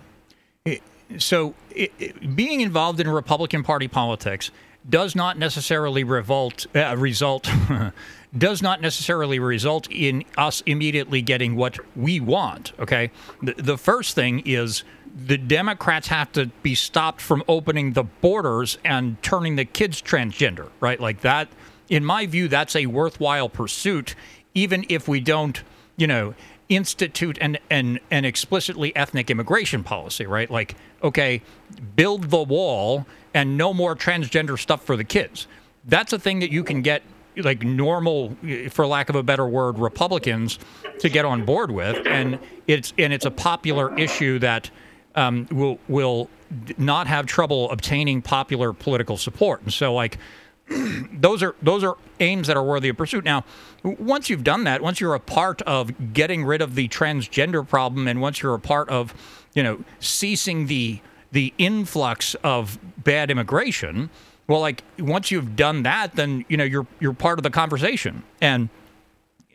it, 0.65 0.81
so 1.17 1.55
it, 1.71 2.35
being 2.35 2.61
involved 2.61 2.99
in 2.99 3.09
Republican 3.09 3.63
Party 3.63 3.87
politics 3.87 4.51
does 4.87 5.15
not 5.15 5.37
necessarily 5.37 6.03
revolt, 6.03 6.65
uh, 6.75 6.95
result 6.97 7.49
does 8.37 8.61
not 8.61 8.81
necessarily 8.81 9.39
result 9.39 9.87
in 9.91 10.23
us 10.37 10.61
immediately 10.65 11.21
getting 11.21 11.55
what 11.55 11.77
we 11.95 12.19
want. 12.19 12.73
Okay, 12.79 13.11
the, 13.41 13.53
the 13.53 13.77
first 13.77 14.15
thing 14.15 14.41
is 14.45 14.83
the 15.15 15.37
Democrats 15.37 16.07
have 16.07 16.31
to 16.33 16.47
be 16.61 16.75
stopped 16.75 17.21
from 17.21 17.43
opening 17.47 17.93
the 17.93 18.03
borders 18.03 18.77
and 18.85 19.21
turning 19.23 19.55
the 19.55 19.65
kids 19.65 20.01
transgender. 20.01 20.69
Right, 20.79 20.99
like 20.99 21.21
that. 21.21 21.49
In 21.89 22.05
my 22.05 22.27
view, 22.27 22.47
that's 22.47 22.75
a 22.75 22.85
worthwhile 22.85 23.49
pursuit, 23.49 24.13
even 24.53 24.85
if 24.89 25.07
we 25.07 25.19
don't, 25.19 25.61
you 25.97 26.05
know, 26.05 26.35
institute 26.69 27.37
an, 27.41 27.57
an, 27.69 27.99
an 28.11 28.25
explicitly 28.25 28.95
ethnic 28.95 29.29
immigration 29.29 29.83
policy, 29.83 30.25
right? 30.25 30.49
Like, 30.49 30.75
okay, 31.03 31.41
build 31.95 32.29
the 32.29 32.43
wall 32.43 33.05
and 33.33 33.57
no 33.57 33.73
more 33.73 33.95
transgender 33.95 34.57
stuff 34.57 34.83
for 34.83 34.95
the 34.95 35.03
kids. 35.03 35.47
That's 35.85 36.13
a 36.13 36.19
thing 36.19 36.39
that 36.39 36.51
you 36.51 36.63
can 36.63 36.81
get 36.81 37.01
like 37.35 37.63
normal, 37.63 38.35
for 38.69 38.85
lack 38.85 39.09
of 39.09 39.15
a 39.15 39.23
better 39.23 39.47
word, 39.47 39.79
Republicans 39.79 40.59
to 40.99 41.09
get 41.09 41.25
on 41.25 41.45
board 41.45 41.71
with, 41.71 42.05
and 42.05 42.39
it's 42.67 42.93
and 42.97 43.13
it's 43.13 43.25
a 43.25 43.31
popular 43.31 43.97
issue 43.97 44.39
that 44.39 44.69
um, 45.15 45.47
will 45.51 45.79
will 45.87 46.29
not 46.77 47.07
have 47.07 47.25
trouble 47.25 47.69
obtaining 47.71 48.21
popular 48.21 48.73
political 48.73 49.17
support. 49.17 49.61
And 49.61 49.71
so, 49.71 49.93
like, 49.93 50.17
those 51.13 51.41
are 51.41 51.55
those 51.61 51.83
are 51.83 51.97
aims 52.19 52.47
that 52.47 52.57
are 52.57 52.63
worthy 52.63 52.89
of 52.89 52.97
pursuit. 52.97 53.23
Now, 53.23 53.43
once 53.83 54.29
you've 54.29 54.43
done 54.43 54.63
that, 54.65 54.81
once 54.81 54.99
you're 54.99 55.15
a 55.15 55.19
part 55.19 55.61
of 55.63 56.13
getting 56.13 56.43
rid 56.45 56.61
of 56.61 56.75
the 56.75 56.87
transgender 56.87 57.67
problem, 57.67 58.07
and 58.07 58.21
once 58.21 58.41
you're 58.41 58.53
a 58.53 58.59
part 58.59 58.89
of, 58.89 59.13
you 59.53 59.63
know, 59.63 59.83
ceasing 59.99 60.67
the 60.67 61.01
the 61.31 61.53
influx 61.57 62.35
of 62.43 62.79
bad 63.03 63.29
immigration, 63.29 64.09
well, 64.47 64.59
like 64.59 64.83
once 64.97 65.31
you've 65.31 65.55
done 65.55 65.83
that, 65.83 66.15
then 66.15 66.45
you 66.49 66.57
know 66.57 66.63
you're 66.63 66.87
you're 66.99 67.13
part 67.13 67.39
of 67.39 67.43
the 67.43 67.49
conversation, 67.49 68.23
and 68.41 68.69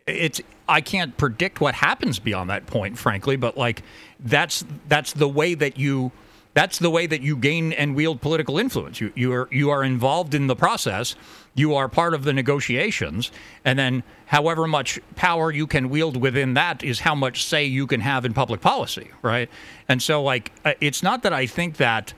it's 0.07 0.41
I 0.69 0.81
can't 0.81 1.17
predict 1.17 1.61
what 1.61 1.75
happens 1.75 2.19
beyond 2.19 2.51
that 2.51 2.67
point, 2.67 2.99
frankly, 2.99 3.37
but 3.37 3.57
like 3.57 3.83
that's 4.21 4.65
that's 4.89 5.13
the 5.13 5.29
way 5.29 5.55
that 5.55 5.79
you 5.79 6.13
that's 6.55 6.79
the 6.79 6.91
way 6.91 7.07
that 7.07 7.21
you 7.21 7.37
gain 7.37 7.73
and 7.73 7.95
wield 7.97 8.21
political 8.21 8.59
influence. 8.59 9.01
You 9.01 9.13
you 9.15 9.33
are 9.33 9.49
you 9.51 9.71
are 9.71 9.85
involved 9.85 10.35
in 10.35 10.47
the 10.47 10.57
process. 10.57 11.17
You 11.57 11.75
are 11.75 11.89
part 11.89 12.15
of 12.15 12.25
the 12.25 12.33
negotiations, 12.33 13.31
and 13.65 13.79
then 13.79 14.03
however 14.27 14.67
much 14.67 15.01
power 15.17 15.53
you 15.53 15.67
can 15.67 15.91
wield 15.91 16.17
within 16.17 16.55
that 16.55 16.83
is 16.83 17.01
how 17.01 17.15
much 17.15 17.45
say 17.45 17.65
you 17.65 17.87
can 17.87 18.01
have 18.01 18.25
in 18.25 18.35
public 18.35 18.61
policy, 18.61 19.11
right? 19.23 19.51
And 19.89 20.03
so, 20.03 20.23
like, 20.23 20.53
uh, 20.65 20.75
it's 20.81 21.03
not 21.03 21.23
that 21.23 21.33
I 21.33 21.47
think 21.47 21.77
that 21.77 22.15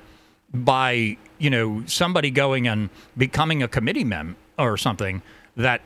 by 0.53 1.17
you 1.39 1.51
know 1.51 1.83
somebody 1.87 2.31
going 2.31 2.69
and 2.69 2.91
becoming 3.17 3.63
a 3.63 3.69
committee 3.69 4.05
mem 4.05 4.37
or 4.59 4.77
something 4.77 5.23
that 5.57 5.81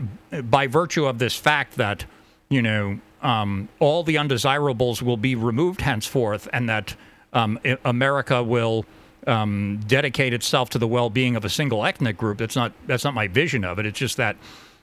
by 0.51 0.67
virtue 0.67 1.07
of 1.07 1.19
this 1.19 1.37
fact 1.37 1.77
that 1.77 2.05
you 2.49 2.63
know 2.63 2.99
um, 3.23 3.69
all 3.79 4.03
the 4.03 4.19
undesirables 4.19 5.03
will 5.03 5.17
be 5.17 5.35
removed 5.37 5.83
henceforth, 5.83 6.49
and 6.53 6.69
that 6.69 6.97
um, 7.33 7.59
America 7.85 8.43
will 8.43 8.85
um, 9.27 9.81
dedicate 9.87 10.33
itself 10.33 10.71
to 10.71 10.79
the 10.79 10.89
well-being 10.89 11.37
of 11.37 11.45
a 11.45 11.49
single 11.49 11.85
ethnic 11.85 12.17
group. 12.17 12.39
That's 12.39 12.57
not 12.57 12.73
that's 12.87 13.05
not 13.05 13.15
my 13.15 13.29
vision 13.29 13.65
of 13.65 13.79
it. 13.79 13.87
It's 13.87 13.99
just 13.99 14.17
that 14.17 14.37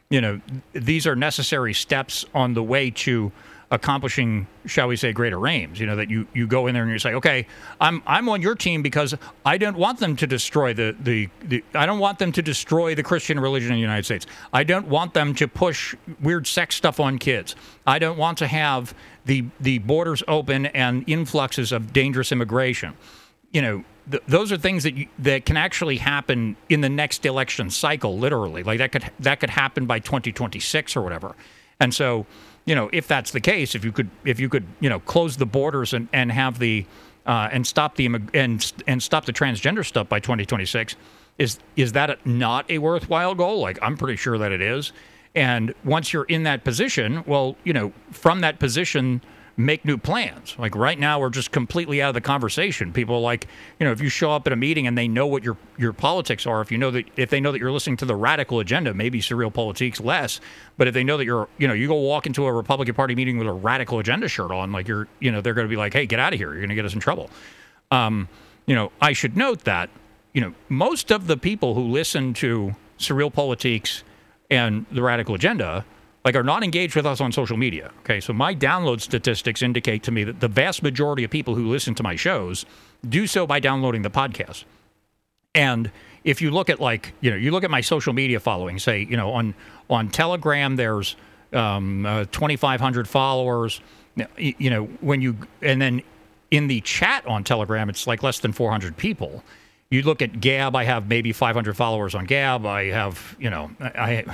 you 0.10 0.22
know 0.22 0.42
these 0.74 1.08
are 1.08 1.16
necessary 1.16 1.74
steps 1.74 2.26
on 2.34 2.54
the 2.54 2.64
way 2.64 2.92
to 2.92 3.32
accomplishing, 3.70 4.48
shall 4.66 4.88
we 4.88 4.96
say, 4.96 5.12
greater 5.12 5.46
aims. 5.46 5.80
You 5.80 5.88
know 5.88 5.98
that 5.98 6.10
you, 6.10 6.26
you 6.34 6.48
go 6.48 6.68
in 6.68 6.74
there 6.74 6.84
and 6.84 6.92
you 6.92 7.00
say, 7.00 7.14
okay, 7.16 7.48
I'm 7.82 8.02
I'm 8.08 8.30
on 8.30 8.42
your 8.42 8.56
team 8.56 8.82
because 8.82 9.14
I 9.46 9.58
don't 9.58 9.78
want 9.78 10.00
them 10.00 10.16
to 10.18 10.28
destroy 10.28 10.74
the, 10.74 10.96
the, 11.00 11.30
the 11.44 11.64
I 11.74 11.86
don't 11.86 12.00
want 12.00 12.20
them 12.20 12.32
to 12.34 12.42
destroy 12.42 12.96
the 12.96 13.04
Christian 13.04 13.40
religion 13.40 13.72
in 13.72 13.76
the 13.76 13.82
United 13.82 14.06
States. 14.06 14.26
I 14.54 14.64
don't 14.64 14.88
want 14.88 15.14
them 15.14 15.36
to 15.36 15.48
push 15.48 15.96
weird 16.22 16.48
sex 16.48 16.76
stuff 16.76 17.00
on 17.00 17.18
kids. 17.18 17.56
I 17.86 18.00
don't 18.00 18.18
want 18.18 18.38
to 18.40 18.48
have 18.48 18.94
the 19.26 19.46
the 19.60 19.80
borders 19.80 20.24
open 20.28 20.68
and 20.68 21.04
influxes 21.08 21.72
of 21.72 21.92
dangerous 21.92 22.32
immigration. 22.32 22.94
You 23.52 23.62
know, 23.62 23.84
th- 24.10 24.24
those 24.28 24.52
are 24.52 24.58
things 24.58 24.84
that 24.84 24.96
you, 24.96 25.08
that 25.20 25.46
can 25.46 25.58
actually 25.58 25.98
happen 25.98 26.56
in 26.70 26.82
the 26.82 26.90
next 26.90 27.26
election 27.26 27.70
cycle, 27.70 28.18
literally. 28.18 28.64
Like 28.64 28.78
that 28.78 28.94
could 28.94 29.12
that 29.20 29.42
could 29.42 29.50
happen 29.50 29.86
by 29.86 30.00
2026 30.00 30.96
or 30.96 31.02
whatever. 31.02 31.36
And 31.80 31.94
so 31.94 32.26
you 32.68 32.76
know, 32.76 32.90
if 32.92 33.08
that's 33.08 33.32
the 33.32 33.40
case, 33.40 33.74
if 33.74 33.84
you 33.84 33.94
could, 33.94 34.10
if 34.26 34.40
you 34.40 34.50
could, 34.50 34.66
you 34.82 34.90
know, 34.90 35.00
close 35.00 35.38
the 35.38 35.46
borders 35.46 35.94
and, 35.94 36.10
and 36.12 36.32
have 36.32 36.60
the 36.60 36.86
uh, 37.26 37.50
and 37.52 37.66
stop 37.66 37.96
the 37.96 38.06
and 38.34 38.74
and 38.86 39.02
stop 39.02 39.26
the 39.26 39.34
transgender 39.34 39.86
stuff 39.86 40.08
by 40.10 40.20
2026, 40.20 40.98
is 41.38 41.60
is 41.78 41.94
that 41.94 42.24
not 42.26 42.70
a 42.70 42.78
worthwhile 42.78 43.34
goal? 43.34 43.62
Like 43.62 43.80
I'm 43.82 43.98
pretty 43.98 44.18
sure 44.18 44.38
that 44.38 44.52
it 44.52 44.62
is. 44.62 44.92
And 45.34 45.74
once 45.86 46.12
you're 46.12 46.26
in 46.26 46.44
that 46.44 46.64
position, 46.66 47.24
well, 47.26 47.56
you 47.64 47.72
know, 47.72 47.94
from 48.12 48.42
that 48.42 48.60
position, 48.60 49.22
make 49.58 49.84
new 49.84 49.98
plans. 49.98 50.56
Like 50.60 50.76
right 50.76 50.98
now, 50.98 51.20
we're 51.20 51.32
just 51.32 51.52
completely 51.52 52.00
out 52.02 52.10
of 52.10 52.14
the 52.14 52.22
conversation. 52.22 52.94
People 52.94 53.22
like, 53.22 53.48
you 53.80 53.86
know, 53.86 53.92
if 53.92 54.00
you 54.00 54.08
show 54.08 54.32
up 54.32 54.46
at 54.46 54.54
a 54.54 54.56
meeting 54.56 54.86
and 54.86 54.96
they 54.96 55.08
know 55.08 55.26
what 55.26 55.44
your 55.44 55.58
your 55.78 55.94
politics 55.94 56.46
are, 56.46 56.62
if 56.62 56.72
you 56.72 56.78
know 56.78 56.92
that 56.92 57.06
if 57.18 57.32
they 57.32 57.42
know 57.42 57.52
that 57.52 57.60
you're 57.60 57.72
listening 57.72 57.98
to 57.98 58.06
the 58.06 58.16
radical 58.16 58.60
agenda, 58.60 58.94
maybe 58.94 59.20
SurrealPolitiks 59.20 60.04
less. 60.04 60.40
But 60.78 60.88
if 60.88 60.94
they 60.94 61.04
know 61.04 61.18
that 61.18 61.26
you're, 61.26 61.50
you 61.58 61.68
know, 61.68 61.74
you 61.74 61.88
go 61.88 61.96
walk 61.96 62.28
into 62.28 62.46
a 62.46 62.54
Republican 62.54 62.94
Party 62.94 63.16
meeting 63.16 63.40
with 63.40 63.48
a 63.48 63.54
radical 63.54 63.98
agenda 63.98 64.28
shirt 64.28 64.52
on, 64.52 64.72
like 64.72 64.88
you're, 64.88 65.08
you 65.20 65.32
know, 65.32 65.42
they're 65.42 65.56
going 65.56 65.68
to 65.68 65.70
be 65.70 65.76
like, 65.76 65.94
hey, 65.94 66.06
get 66.06 66.20
out 66.20 66.34
of 66.34 66.40
here. 66.40 66.50
You're 66.50 66.62
going 66.62 66.70
to 66.70 66.76
get 66.76 66.86
us 66.86 66.94
in 66.94 67.00
trouble. 67.00 67.32
Um, 67.90 68.30
you 68.68 68.76
know, 68.76 68.92
I 69.02 69.14
should 69.14 69.36
note 69.36 69.64
that, 69.64 69.90
you 70.34 70.42
know, 70.42 70.54
most 70.70 71.12
of 71.12 71.26
the 71.26 71.38
people 71.38 71.74
who 71.74 71.82
listen 71.82 72.36
to 72.36 72.76
SurrealPolitiks 73.00 74.04
and 74.52 74.86
the 74.92 75.02
radical 75.02 75.34
agenda 75.34 75.84
like 76.28 76.36
are 76.36 76.44
not 76.44 76.62
engaged 76.62 76.94
with 76.94 77.06
us 77.06 77.22
on 77.22 77.32
social 77.32 77.56
media. 77.56 77.90
Okay, 78.00 78.20
so 78.20 78.34
my 78.34 78.54
download 78.54 79.00
statistics 79.00 79.62
indicate 79.62 80.04
to 80.04 80.12
me 80.12 80.26
that 80.26 80.42
the 80.42 80.50
vast 80.50 80.84
majority 80.84 81.24
of 81.24 81.32
people 81.32 81.56
who 81.56 81.70
listen 81.70 81.96
to 81.96 82.04
my 82.04 82.18
shows 82.18 82.66
do 83.08 83.26
so 83.28 83.48
by 83.48 83.62
downloading 83.62 84.02
the 84.02 84.10
podcast. 84.10 84.66
And 85.56 85.90
if 86.26 86.42
you 86.42 86.52
look 86.52 86.70
at 86.70 86.82
like 86.82 87.14
you 87.22 87.32
know 87.32 87.38
you 87.38 87.52
look 87.52 87.64
at 87.64 87.72
my 87.72 87.80
social 87.80 88.12
media 88.12 88.42
following, 88.42 88.78
say 88.78 89.08
you 89.10 89.16
know 89.16 89.32
on 89.32 89.56
on 89.90 90.10
Telegram 90.10 90.76
there's 90.76 91.16
um, 91.54 92.06
uh, 92.06 92.26
2,500 92.26 93.08
followers. 93.08 93.80
You 94.36 94.70
know 94.70 94.84
when 95.00 95.22
you 95.22 95.38
and 95.62 95.82
then 95.82 96.02
in 96.52 96.68
the 96.68 96.82
chat 96.82 97.26
on 97.26 97.46
Telegram 97.46 97.90
it's 97.90 98.06
like 98.06 98.22
less 98.22 98.40
than 98.40 98.52
400 98.52 98.98
people. 98.98 99.46
You 99.90 100.02
look 100.02 100.22
at 100.22 100.42
Gab, 100.42 100.76
I 100.76 100.84
have 100.84 101.08
maybe 101.08 101.32
500 101.32 101.78
followers 101.78 102.16
on 102.16 102.26
Gab. 102.26 102.66
I 102.66 102.88
have 102.88 103.38
you 103.40 103.50
know 103.50 103.72
I 103.80 104.26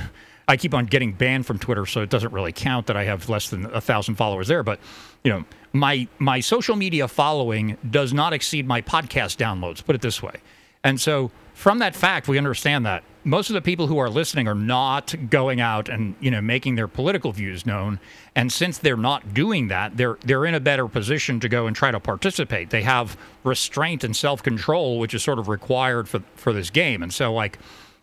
I 0.48 0.57
keep 0.57 0.74
on 0.74 0.86
getting 0.86 1.14
banned 1.14 1.45
from 1.45 1.60
Twitter, 1.60 1.86
so 1.86 2.02
it 2.02 2.10
doesn't 2.10 2.34
really 2.34 2.52
count 2.52 2.88
that 2.88 2.98
I 2.98 3.06
have 3.06 3.30
less 3.30 3.49
than 3.49 3.65
a 3.65 3.82
thousand 3.82 4.15
followers 4.15 4.48
there. 4.48 4.64
But 4.64 4.80
you 5.24 5.32
know, 5.32 5.45
my 5.72 6.07
my 6.20 6.40
social 6.40 6.76
media 6.76 7.07
following 7.07 7.78
does 7.90 8.14
not 8.14 8.34
exceed 8.34 8.68
my 8.68 8.82
podcast 8.82 9.38
downloads. 9.38 9.84
Put 9.84 9.95
it 9.95 10.02
this 10.02 10.22
way, 10.22 10.41
and 10.84 10.99
so 10.99 11.32
from 11.53 11.80
that 11.80 11.95
fact, 11.95 12.28
we 12.28 12.38
understand 12.38 12.86
that 12.86 13.03
most 13.24 13.49
of 13.49 13.53
the 13.53 13.61
people 13.61 13.88
who 13.88 13.98
are 13.99 14.10
listening 14.10 14.48
are 14.48 14.56
not 14.56 15.15
going 15.30 15.61
out 15.61 15.88
and 15.88 16.15
you 16.20 16.30
know 16.30 16.41
making 16.41 16.76
their 16.76 16.88
political 16.88 17.32
views 17.32 17.65
known. 17.65 17.99
And 18.36 18.52
since 18.52 18.78
they're 18.78 18.98
not 18.98 19.34
doing 19.34 19.68
that, 19.70 19.95
they're 19.95 20.18
they're 20.26 20.45
in 20.45 20.56
a 20.56 20.60
better 20.60 20.88
position 20.88 21.40
to 21.40 21.49
go 21.49 21.68
and 21.68 21.76
try 21.76 21.91
to 21.91 21.99
participate. 21.99 22.70
They 22.70 22.82
have 22.82 23.18
restraint 23.44 24.03
and 24.03 24.15
self 24.15 24.44
control, 24.44 24.99
which 24.99 25.14
is 25.14 25.24
sort 25.24 25.40
of 25.40 25.48
required 25.48 26.10
for 26.10 26.22
for 26.36 26.52
this 26.52 26.70
game. 26.70 27.02
And 27.02 27.14
so 27.14 27.34
like 27.34 27.60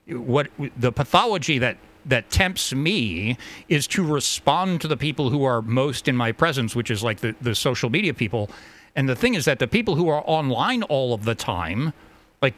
what 0.07 0.49
the 0.77 0.93
pathology 0.93 1.59
that 1.59 1.77
that 2.06 2.31
tempts 2.31 2.72
me 2.72 3.36
is 3.68 3.86
to 3.89 4.05
respond 4.05 4.81
to 4.81 4.89
the 4.89 4.97
people 4.97 5.31
who 5.31 5.44
are 5.44 5.62
most 5.62 6.09
in 6.09 6.16
my 6.16 6.32
presence, 6.32 6.74
which 6.74 6.90
is 6.90 7.02
like 7.02 7.20
the, 7.20 7.35
the 7.40 7.55
social 7.55 7.90
media 7.90 8.14
people. 8.14 8.51
And 8.97 9.09
the 9.09 9.16
thing 9.16 9.35
is 9.35 9.44
that 9.44 9.59
the 9.59 9.68
people 9.68 9.94
who 9.94 10.09
are 10.09 10.22
online 10.27 10.82
all 10.85 11.14
of 11.14 11.24
the 11.24 11.35
time, 11.35 11.93
like 12.43 12.55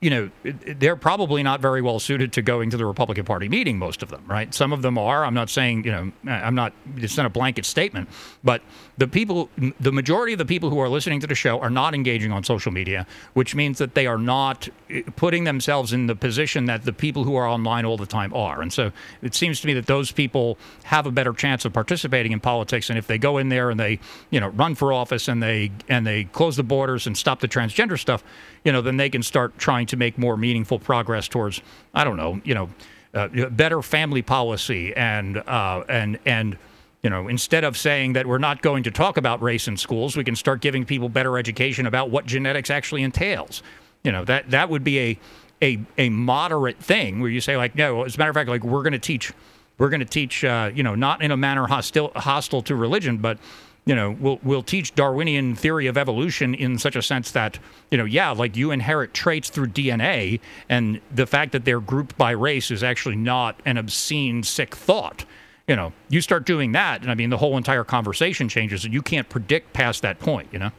you 0.00 0.10
know, 0.10 0.30
they're 0.44 0.96
probably 0.96 1.42
not 1.42 1.60
very 1.60 1.80
well 1.80 1.98
suited 1.98 2.32
to 2.34 2.42
going 2.42 2.70
to 2.70 2.76
the 2.76 2.84
Republican 2.84 3.24
Party 3.24 3.48
meeting, 3.48 3.78
most 3.78 4.02
of 4.02 4.10
them, 4.10 4.22
right? 4.26 4.52
Some 4.52 4.72
of 4.72 4.82
them 4.82 4.98
are. 4.98 5.24
I'm 5.24 5.34
not 5.34 5.48
saying, 5.48 5.84
you 5.84 5.90
know, 5.90 6.12
I'm 6.26 6.54
not, 6.54 6.74
it's 6.96 7.16
not 7.16 7.24
a 7.24 7.30
blanket 7.30 7.64
statement, 7.64 8.08
but 8.44 8.60
the 8.98 9.06
people, 9.06 9.50
the 9.78 9.92
majority 9.92 10.32
of 10.32 10.38
the 10.38 10.46
people 10.46 10.70
who 10.70 10.78
are 10.78 10.88
listening 10.88 11.20
to 11.20 11.26
the 11.26 11.34
show 11.34 11.60
are 11.60 11.68
not 11.68 11.94
engaging 11.94 12.32
on 12.32 12.42
social 12.44 12.72
media, 12.72 13.06
which 13.34 13.54
means 13.54 13.78
that 13.78 13.94
they 13.94 14.06
are 14.06 14.16
not 14.16 14.68
eh, 14.88 15.02
putting 15.16 15.44
themselves 15.44 15.92
in 15.92 16.06
the 16.06 16.16
position 16.16 16.64
that 16.66 16.84
the 16.84 16.92
people 16.92 17.24
who 17.24 17.36
are 17.36 17.46
online 17.46 17.84
all 17.84 17.98
the 17.98 18.06
time 18.06 18.32
are. 18.32 18.62
And 18.62 18.72
so 18.72 18.92
it 19.20 19.34
seems 19.34 19.60
to 19.60 19.66
me 19.66 19.74
that 19.74 19.86
those 19.86 20.12
people 20.12 20.56
have 20.84 21.04
a 21.06 21.10
better 21.10 21.34
chance 21.34 21.66
of 21.66 21.74
participating 21.74 22.32
in 22.32 22.40
politics. 22.40 22.88
And 22.88 22.98
if 22.98 23.06
they 23.06 23.18
go 23.18 23.36
in 23.36 23.50
there 23.50 23.70
and 23.70 23.78
they, 23.78 23.98
you 24.30 24.40
know, 24.40 24.48
run 24.48 24.74
for 24.74 24.92
office 24.92 25.28
and 25.28 25.42
they, 25.42 25.72
and 25.88 26.06
they 26.06 26.24
close 26.24 26.56
the 26.56 26.62
borders 26.62 27.06
and 27.06 27.16
stop 27.16 27.40
the 27.40 27.48
transgender 27.48 27.98
stuff, 27.98 28.24
you 28.64 28.72
know, 28.72 28.80
then 28.80 28.96
they 28.96 29.10
can 29.10 29.22
start 29.22 29.58
trying 29.58 29.86
to 29.86 29.96
make 29.96 30.16
more 30.16 30.38
meaningful 30.38 30.78
progress 30.78 31.28
towards, 31.28 31.60
I 31.94 32.04
don't 32.04 32.16
know, 32.16 32.40
you 32.44 32.54
know, 32.54 32.70
uh, 33.14 33.28
better 33.48 33.80
family 33.80 34.20
policy 34.20 34.94
and 34.94 35.38
uh, 35.38 35.82
and 35.88 36.18
and 36.26 36.58
you 37.06 37.10
know, 37.10 37.28
instead 37.28 37.62
of 37.62 37.78
saying 37.78 38.14
that 38.14 38.26
we're 38.26 38.36
not 38.36 38.62
going 38.62 38.82
to 38.82 38.90
talk 38.90 39.16
about 39.16 39.40
race 39.40 39.68
in 39.68 39.76
schools, 39.76 40.16
we 40.16 40.24
can 40.24 40.34
start 40.34 40.60
giving 40.60 40.84
people 40.84 41.08
better 41.08 41.38
education 41.38 41.86
about 41.86 42.10
what 42.10 42.26
genetics 42.26 42.68
actually 42.68 43.04
entails. 43.04 43.62
You 44.02 44.10
know, 44.10 44.24
that 44.24 44.50
that 44.50 44.70
would 44.70 44.82
be 44.82 44.98
a 44.98 45.18
a 45.62 45.78
a 45.98 46.08
moderate 46.08 46.80
thing 46.80 47.20
where 47.20 47.30
you 47.30 47.40
say 47.40 47.56
like, 47.56 47.76
no, 47.76 48.02
as 48.02 48.16
a 48.16 48.18
matter 48.18 48.30
of 48.30 48.34
fact, 48.34 48.48
like 48.48 48.64
we're 48.64 48.82
going 48.82 48.92
to 48.92 48.98
teach 48.98 49.32
we're 49.78 49.88
going 49.88 50.00
to 50.00 50.04
teach, 50.04 50.42
uh, 50.42 50.72
you 50.74 50.82
know, 50.82 50.96
not 50.96 51.22
in 51.22 51.30
a 51.30 51.36
manner 51.36 51.68
hostile 51.68 52.10
hostile 52.16 52.60
to 52.62 52.74
religion, 52.74 53.18
but 53.18 53.38
you 53.84 53.94
know, 53.94 54.10
we'll 54.18 54.40
we'll 54.42 54.64
teach 54.64 54.92
Darwinian 54.96 55.54
theory 55.54 55.86
of 55.86 55.96
evolution 55.96 56.56
in 56.56 56.76
such 56.76 56.96
a 56.96 57.02
sense 57.02 57.30
that, 57.30 57.60
you 57.92 57.98
know, 57.98 58.04
yeah, 58.04 58.32
like 58.32 58.56
you 58.56 58.72
inherit 58.72 59.14
traits 59.14 59.48
through 59.48 59.68
DNA, 59.68 60.40
and 60.68 61.00
the 61.14 61.24
fact 61.28 61.52
that 61.52 61.64
they're 61.64 61.78
grouped 61.78 62.18
by 62.18 62.32
race 62.32 62.72
is 62.72 62.82
actually 62.82 63.14
not 63.14 63.60
an 63.64 63.76
obscene, 63.76 64.42
sick 64.42 64.74
thought. 64.74 65.24
You 65.68 65.74
know, 65.74 65.92
you 66.08 66.20
start 66.20 66.46
doing 66.46 66.72
that, 66.72 67.02
and 67.02 67.10
I 67.10 67.14
mean, 67.14 67.30
the 67.30 67.36
whole 67.36 67.56
entire 67.56 67.82
conversation 67.82 68.48
changes, 68.48 68.84
and 68.84 68.94
you 68.94 69.02
can't 69.02 69.28
predict 69.28 69.72
past 69.72 70.02
that 70.02 70.20
point. 70.20 70.48
You 70.52 70.60
know. 70.60 70.70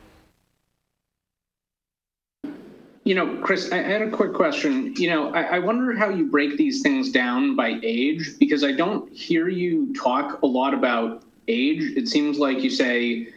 You 3.04 3.16
know, 3.16 3.38
Chris, 3.42 3.72
I 3.72 3.78
had 3.78 4.02
a 4.02 4.10
quick 4.10 4.34
question. 4.34 4.94
You 4.98 5.10
know, 5.10 5.34
I, 5.34 5.44
I, 5.44 5.60
wonder 5.60 5.96
how 5.96 6.10
you 6.10 6.26
break 6.26 6.58
these 6.58 6.82
things 6.82 7.10
down 7.10 7.56
by 7.56 7.80
age 7.82 8.38
because 8.38 8.66
I 8.66 8.74
don't 8.74 9.10
hear 9.14 9.48
you 9.48 9.94
talk 9.94 10.42
a 10.42 10.46
lot 10.46 10.74
about 10.74 11.24
age. 11.48 11.84
It 11.96 12.10
seems 12.10 12.38
like 12.38 12.62
you 12.62 12.70
say 12.70 13.30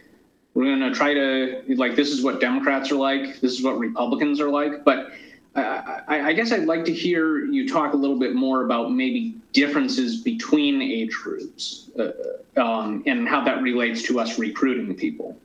we're 0.53 0.65
going 0.65 0.81
to 0.81 0.93
try 0.93 1.13
to 1.13 1.63
like 1.77 1.95
this 1.95 2.09
is 2.09 2.21
what 2.21 2.41
Democrats 2.41 2.91
are 2.91 2.95
like, 2.95 3.39
this 3.39 3.53
is 3.53 3.63
what 3.63 3.77
Republicans 3.77 4.39
are 4.39 4.49
like, 4.49 4.85
but. 4.85 5.11
I, 5.53 6.29
I, 6.29 6.33
guess 6.33 6.51
I'd 6.51 6.65
like 6.65 6.85
to 6.85 6.93
hear 6.93 7.43
you 7.45 7.67
talk 7.67 7.93
a 7.93 7.97
little 7.97 8.17
bit 8.17 8.35
more 8.35 8.63
about 8.63 8.91
maybe 8.91 9.35
differences 9.51 10.21
between 10.21 10.81
age 10.81 11.11
groups 11.11 11.89
uh, 11.99 12.61
um, 12.61 13.03
and 13.05 13.27
how 13.27 13.43
that 13.43 13.61
relates 13.61 14.01
to 14.03 14.19
us 14.19 14.39
recruiting 14.39 14.95
people. 14.95 15.37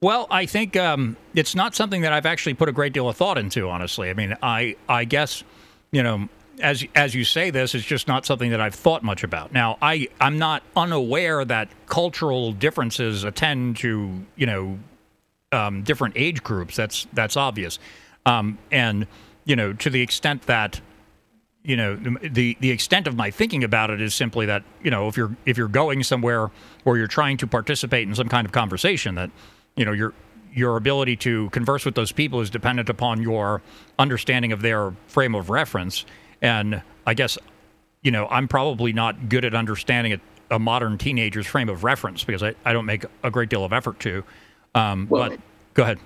Well, 0.00 0.26
I 0.30 0.46
think 0.46 0.76
um, 0.76 1.16
it's 1.34 1.54
not 1.54 1.74
something 1.74 2.02
that 2.02 2.12
I've 2.12 2.26
actually 2.26 2.54
put 2.54 2.68
a 2.68 2.72
great 2.72 2.92
deal 2.92 3.08
of 3.08 3.16
thought 3.16 3.38
into, 3.38 3.68
honestly. 3.68 4.10
I 4.10 4.14
mean, 4.14 4.36
I 4.42 4.76
I 4.88 5.04
guess 5.04 5.44
you 5.92 6.02
know 6.02 6.28
as 6.60 6.84
as 6.94 7.14
you 7.14 7.24
say 7.24 7.50
this, 7.50 7.74
it's 7.74 7.84
just 7.84 8.08
not 8.08 8.26
something 8.26 8.50
that 8.50 8.60
I've 8.60 8.74
thought 8.74 9.02
much 9.02 9.24
about. 9.24 9.52
Now, 9.52 9.78
I 9.80 10.08
I'm 10.20 10.38
not 10.38 10.62
unaware 10.74 11.44
that 11.44 11.68
cultural 11.86 12.52
differences 12.52 13.24
attend 13.24 13.78
to 13.78 14.24
you 14.36 14.46
know 14.46 14.78
um, 15.52 15.82
different 15.82 16.14
age 16.16 16.42
groups. 16.42 16.76
That's 16.76 17.06
that's 17.12 17.36
obvious, 17.36 17.78
um, 18.24 18.58
and 18.70 19.06
you 19.46 19.56
know 19.56 19.72
to 19.72 19.88
the 19.88 20.02
extent 20.02 20.42
that 20.42 20.82
you 21.64 21.76
know 21.76 21.96
the 21.96 22.56
the 22.60 22.70
extent 22.70 23.06
of 23.06 23.16
my 23.16 23.30
thinking 23.30 23.64
about 23.64 23.88
it 23.88 24.02
is 24.02 24.14
simply 24.14 24.44
that 24.44 24.62
you 24.82 24.90
know 24.90 25.08
if 25.08 25.16
you're 25.16 25.34
if 25.46 25.56
you're 25.56 25.68
going 25.68 26.02
somewhere 26.02 26.50
or 26.84 26.98
you're 26.98 27.06
trying 27.06 27.38
to 27.38 27.46
participate 27.46 28.06
in 28.06 28.14
some 28.14 28.28
kind 28.28 28.44
of 28.44 28.52
conversation 28.52 29.14
that 29.14 29.30
you 29.76 29.84
know 29.86 29.92
your 29.92 30.12
your 30.52 30.76
ability 30.76 31.16
to 31.16 31.48
converse 31.50 31.84
with 31.84 31.94
those 31.94 32.12
people 32.12 32.40
is 32.40 32.50
dependent 32.50 32.88
upon 32.90 33.22
your 33.22 33.62
understanding 33.98 34.52
of 34.52 34.60
their 34.60 34.92
frame 35.06 35.34
of 35.34 35.48
reference 35.48 36.04
and 36.42 36.82
I 37.06 37.14
guess, 37.14 37.38
you 38.02 38.10
know, 38.10 38.26
I'm 38.30 38.48
probably 38.48 38.92
not 38.92 39.28
good 39.28 39.44
at 39.44 39.54
understanding 39.54 40.14
a, 40.14 40.54
a 40.56 40.58
modern 40.58 40.98
teenager's 40.98 41.46
frame 41.46 41.68
of 41.68 41.84
reference 41.84 42.24
because 42.24 42.42
I, 42.42 42.54
I 42.64 42.72
don't 42.72 42.86
make 42.86 43.04
a 43.22 43.30
great 43.30 43.48
deal 43.48 43.64
of 43.64 43.72
effort 43.72 44.00
to. 44.00 44.24
Um, 44.74 45.06
well, 45.08 45.30
but 45.30 45.40
go 45.74 45.84
ahead. 45.84 45.98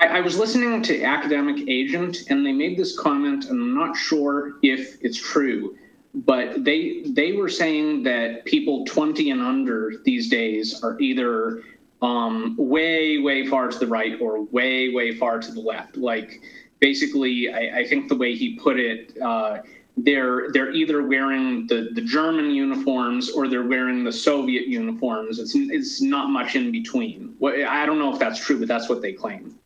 I, 0.00 0.06
I 0.06 0.20
was 0.20 0.38
listening 0.38 0.82
to 0.82 1.02
Academic 1.02 1.68
Agent, 1.68 2.30
and 2.30 2.44
they 2.44 2.52
made 2.52 2.76
this 2.76 2.98
comment, 2.98 3.44
and 3.44 3.60
I'm 3.60 3.74
not 3.74 3.96
sure 3.96 4.54
if 4.62 4.96
it's 5.02 5.18
true, 5.18 5.76
but 6.14 6.64
they 6.64 7.02
they 7.06 7.32
were 7.32 7.48
saying 7.48 8.02
that 8.04 8.44
people 8.44 8.84
20 8.86 9.30
and 9.30 9.40
under 9.40 9.92
these 10.04 10.28
days 10.28 10.82
are 10.82 10.98
either 11.00 11.62
um, 12.02 12.56
way 12.58 13.18
way 13.18 13.46
far 13.46 13.68
to 13.68 13.78
the 13.78 13.86
right 13.86 14.20
or 14.20 14.42
way 14.46 14.92
way 14.92 15.14
far 15.14 15.38
to 15.38 15.52
the 15.52 15.60
left. 15.60 15.96
Like 15.96 16.40
basically, 16.80 17.52
I, 17.52 17.80
I 17.80 17.86
think 17.86 18.08
the 18.08 18.16
way 18.16 18.34
he 18.34 18.56
put 18.56 18.80
it, 18.80 19.16
uh, 19.22 19.58
they're 19.98 20.50
they're 20.52 20.72
either 20.72 21.06
wearing 21.06 21.66
the, 21.68 21.90
the 21.92 22.00
German 22.00 22.50
uniforms 22.50 23.30
or 23.30 23.46
they're 23.46 23.68
wearing 23.68 24.02
the 24.02 24.12
Soviet 24.12 24.66
uniforms. 24.66 25.38
It's 25.38 25.54
it's 25.54 26.00
not 26.00 26.30
much 26.30 26.56
in 26.56 26.72
between. 26.72 27.36
I 27.44 27.86
don't 27.86 27.98
know 27.98 28.12
if 28.12 28.18
that's 28.18 28.40
true, 28.44 28.58
but 28.58 28.66
that's 28.66 28.88
what 28.88 29.02
they 29.02 29.12
claim. 29.12 29.59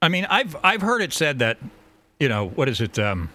I 0.00 0.08
mean, 0.08 0.26
I've 0.30 0.56
I've 0.62 0.82
heard 0.82 1.02
it 1.02 1.12
said 1.12 1.40
that, 1.40 1.58
you 2.20 2.28
know, 2.28 2.48
what 2.48 2.68
is 2.68 2.80
it? 2.80 2.98
Um, 2.98 3.30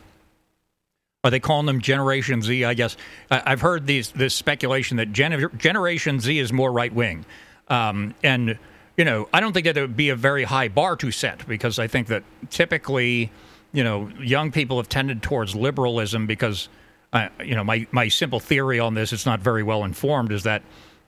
are 1.24 1.32
they 1.32 1.40
calling 1.40 1.66
them 1.66 1.82
Generation 1.82 2.42
Z? 2.42 2.66
I 2.66 2.74
guess 2.74 2.98
I've 3.32 3.62
heard 3.62 3.88
these 3.88 4.12
this 4.12 4.34
speculation 4.34 4.98
that 4.98 5.12
Gen- 5.12 5.50
Generation 5.58 6.20
Z 6.20 6.38
is 6.38 6.52
more 6.52 6.72
right 6.72 6.94
wing, 6.94 7.26
um, 7.70 8.14
and 8.24 8.58
you 8.98 9.06
know, 9.06 9.28
I 9.34 9.40
don't 9.40 9.54
think 9.54 9.66
that 9.66 9.78
it 9.78 9.82
would 9.82 9.98
be 9.98 10.10
a 10.10 10.16
very 10.16 10.44
high 10.44 10.68
bar 10.68 10.96
to 10.98 11.12
set 11.12 11.48
because 11.48 11.80
I 11.80 11.88
think 11.88 12.08
that 12.08 12.24
typically, 12.50 13.32
you 13.72 13.84
know, 13.84 14.10
young 14.20 14.52
people 14.52 14.78
have 14.78 14.88
tended 14.88 15.24
towards 15.24 15.56
liberalism 15.56 16.28
because, 16.28 16.70
uh, 17.12 17.30
you 17.44 17.56
know, 17.56 17.64
my 17.64 17.88
my 17.92 18.08
simple 18.08 18.40
theory 18.40 18.80
on 18.80 18.94
this, 18.94 19.12
it's 19.12 19.26
not 19.26 19.40
very 19.40 19.64
well 19.64 19.84
informed, 19.84 20.32
is 20.32 20.44
that 20.44 20.62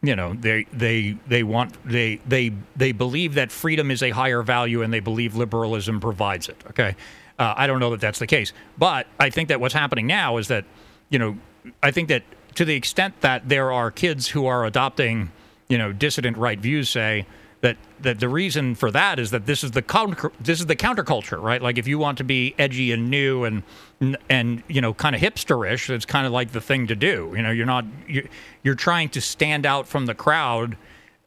you 0.05 0.15
know 0.15 0.33
they 0.33 0.65
they 0.71 1.17
they 1.27 1.43
want 1.43 1.75
they 1.85 2.17
they 2.27 2.51
they 2.75 2.91
believe 2.91 3.33
that 3.35 3.51
freedom 3.51 3.91
is 3.91 4.03
a 4.03 4.11
higher 4.11 4.41
value 4.41 4.81
and 4.81 4.93
they 4.93 4.99
believe 4.99 5.35
liberalism 5.35 5.99
provides 5.99 6.49
it 6.49 6.61
okay? 6.69 6.95
Uh, 7.37 7.53
i 7.57 7.67
don't 7.67 7.79
know 7.79 7.91
that 7.91 7.99
that's 7.99 8.19
the 8.19 8.27
case 8.27 8.53
but 8.77 9.07
i 9.19 9.29
think 9.29 9.49
that 9.49 9.59
what's 9.59 9.73
happening 9.73 10.07
now 10.07 10.37
is 10.37 10.47
that 10.47 10.63
you 11.09 11.19
know 11.19 11.37
i 11.83 11.91
think 11.91 12.07
that 12.07 12.23
to 12.55 12.63
the 12.63 12.75
extent 12.75 13.19
that 13.21 13.49
there 13.49 13.71
are 13.71 13.91
kids 13.91 14.29
who 14.29 14.45
are 14.45 14.65
adopting 14.65 15.31
you 15.67 15.77
know 15.77 15.91
dissident 15.91 16.37
right 16.37 16.59
views 16.59 16.89
say 16.89 17.25
that 17.65 17.77
that 18.01 18.19
the 18.19 18.29
reason 18.29 18.75
for 18.75 18.91
that 18.91 19.17
is 19.17 19.31
that 19.31 19.47
this 19.47 19.63
is 19.63 19.71
the 19.71 19.81
counter 19.81 20.31
this 20.39 20.59
is 20.59 20.67
the 20.67 20.75
counterculture, 20.75 21.41
right? 21.41 21.59
Like 21.59 21.79
if 21.79 21.87
you 21.87 21.97
want 21.97 22.19
to 22.19 22.23
be 22.23 22.53
edgy 22.59 22.91
and 22.91 23.09
new 23.09 23.43
and 23.43 23.63
and 24.29 24.61
you 24.67 24.81
know 24.81 24.93
kind 24.93 25.15
of 25.15 25.21
hipsterish, 25.21 25.89
it's 25.89 26.05
kind 26.05 26.27
of 26.27 26.31
like 26.31 26.51
the 26.51 26.61
thing 26.61 26.85
to 26.87 26.95
do. 26.95 27.33
You 27.35 27.41
know, 27.41 27.49
you're 27.49 27.65
not 27.65 27.85
you're, 28.07 28.25
you're 28.61 28.75
trying 28.75 29.09
to 29.09 29.21
stand 29.21 29.65
out 29.65 29.87
from 29.87 30.05
the 30.05 30.13
crowd, 30.13 30.77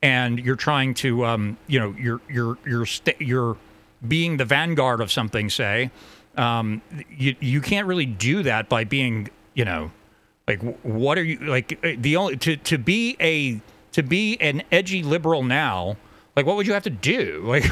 and 0.01 0.39
you're 0.39 0.55
trying 0.57 0.95
to 0.95 1.27
um, 1.27 1.59
you 1.67 1.81
know 1.81 1.93
you're 1.99 2.21
you're 2.31 2.57
you're 2.65 2.87
st- 2.87 3.21
you're 3.21 3.57
being 4.07 4.37
the 4.37 4.45
vanguard 4.45 5.01
of 5.01 5.11
something. 5.11 5.51
Say, 5.51 5.91
um, 6.37 6.81
you 7.11 7.35
you 7.41 7.61
can't 7.61 7.89
really 7.89 8.07
do 8.07 8.45
that 8.45 8.69
by 8.69 8.85
being 8.85 9.29
you 9.55 9.65
know 9.65 9.91
like 10.47 10.63
what 10.85 11.19
are 11.19 11.25
you 11.25 11.39
like 11.41 11.81
the 12.01 12.15
only 12.15 12.37
to 12.37 12.57
to 12.57 12.79
be 12.79 13.17
a 13.19 13.61
to 13.91 14.05
be 14.05 14.41
an 14.41 14.63
edgy 14.71 15.03
liberal 15.03 15.43
now 15.43 15.97
like, 16.39 16.47
what 16.47 16.55
would 16.55 16.69
you 16.69 16.73
have 16.73 16.85
to 16.85 16.91
do? 16.91 17.45
Like, 17.49 17.65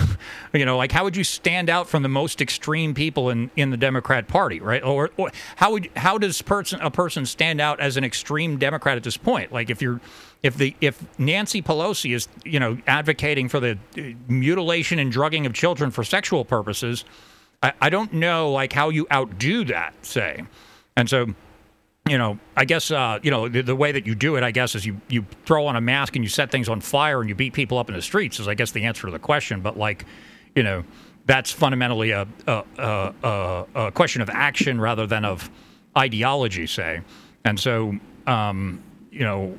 you 0.53 0.65
know, 0.65 0.77
like 0.77 0.91
how 0.91 1.05
would 1.05 1.17
you 1.17 1.23
stand 1.23 1.71
out 1.71 1.89
from 1.89 2.03
the 2.03 2.09
most 2.09 2.41
extreme 2.41 2.95
people 2.95 3.31
in, 3.31 3.51
in 3.57 3.71
the 3.71 3.77
Democrat 3.77 4.27
Party, 4.27 4.59
right? 4.59 4.83
Or, 4.83 5.11
or 5.17 5.31
how 5.55 5.73
would 5.73 5.91
how 5.95 6.19
does 6.19 6.41
person 6.43 6.81
a 6.81 6.91
person 6.91 7.27
stand 7.27 7.61
out 7.61 7.79
as 7.79 7.97
an 7.97 8.05
extreme 8.05 8.57
Democrat 8.57 8.97
at 8.97 9.05
this 9.05 9.17
point? 9.17 9.53
Like, 9.53 9.71
if 9.71 9.81
you're 9.83 10.01
if 10.43 10.57
the 10.57 10.75
if 10.81 11.05
Nancy 11.19 11.63
Pelosi 11.63 12.15
is 12.15 12.27
you 12.45 12.59
know 12.59 12.79
advocating 12.87 13.49
for 13.49 13.61
the 13.61 13.79
uh, 13.99 14.03
mutilation 14.29 14.99
and 14.99 15.13
drugging 15.13 15.47
of 15.47 15.53
children 15.53 15.91
for 15.91 16.03
sexual 16.03 16.45
purposes, 16.45 17.05
I, 17.63 17.73
I 17.81 17.91
don't 17.91 18.15
know 18.15 18.51
like 18.51 18.73
how 18.73 18.89
you 18.89 19.07
outdo 19.13 19.65
that, 19.67 19.95
say, 20.05 20.45
and 20.97 21.09
so 21.09 21.35
you 22.09 22.19
know, 22.19 22.39
I 22.57 22.65
guess 22.65 22.91
uh, 22.91 23.19
you 23.23 23.31
know 23.31 23.49
the, 23.49 23.63
the, 23.63 23.77
way 23.77 23.93
that 23.93 24.07
you 24.07 24.15
do 24.15 24.37
it. 24.37 24.45
I 24.45 24.51
guess 24.51 24.75
is 24.75 24.87
you 24.87 25.01
you 25.09 25.27
throw 25.45 25.67
on 25.67 25.77
a 25.77 25.81
mask 25.81 26.15
and 26.15 26.25
you 26.25 26.29
set 26.29 26.51
things 26.51 26.69
on 26.69 26.81
fire 26.81 27.21
and 27.21 27.29
you 27.29 27.35
beat 27.35 27.53
people 27.53 27.79
up 27.79 27.89
in 27.89 27.97
the 27.97 28.03
streets. 28.03 28.39
Is 28.39 28.49
I 28.49 28.55
guess 28.55 28.71
the 28.71 28.85
answer 28.85 29.07
to 29.07 29.11
the 29.11 29.19
question. 29.19 29.61
But 29.61 29.77
like, 29.77 30.05
you 30.55 30.63
know, 30.63 30.85
that's 31.27 31.51
fundamentally 31.51 32.13
a 32.13 32.27
a, 32.47 32.65
a, 32.79 33.67
a 33.75 33.93
question 33.93 34.23
of 34.23 34.31
action 34.31 34.81
rather 34.81 35.07
than 35.07 35.25
of 35.25 35.51
ideology, 35.97 36.67
say. 36.67 37.01
And 37.45 37.59
so, 37.59 37.95
um, 38.27 38.83
you 39.11 39.25
know, 39.25 39.59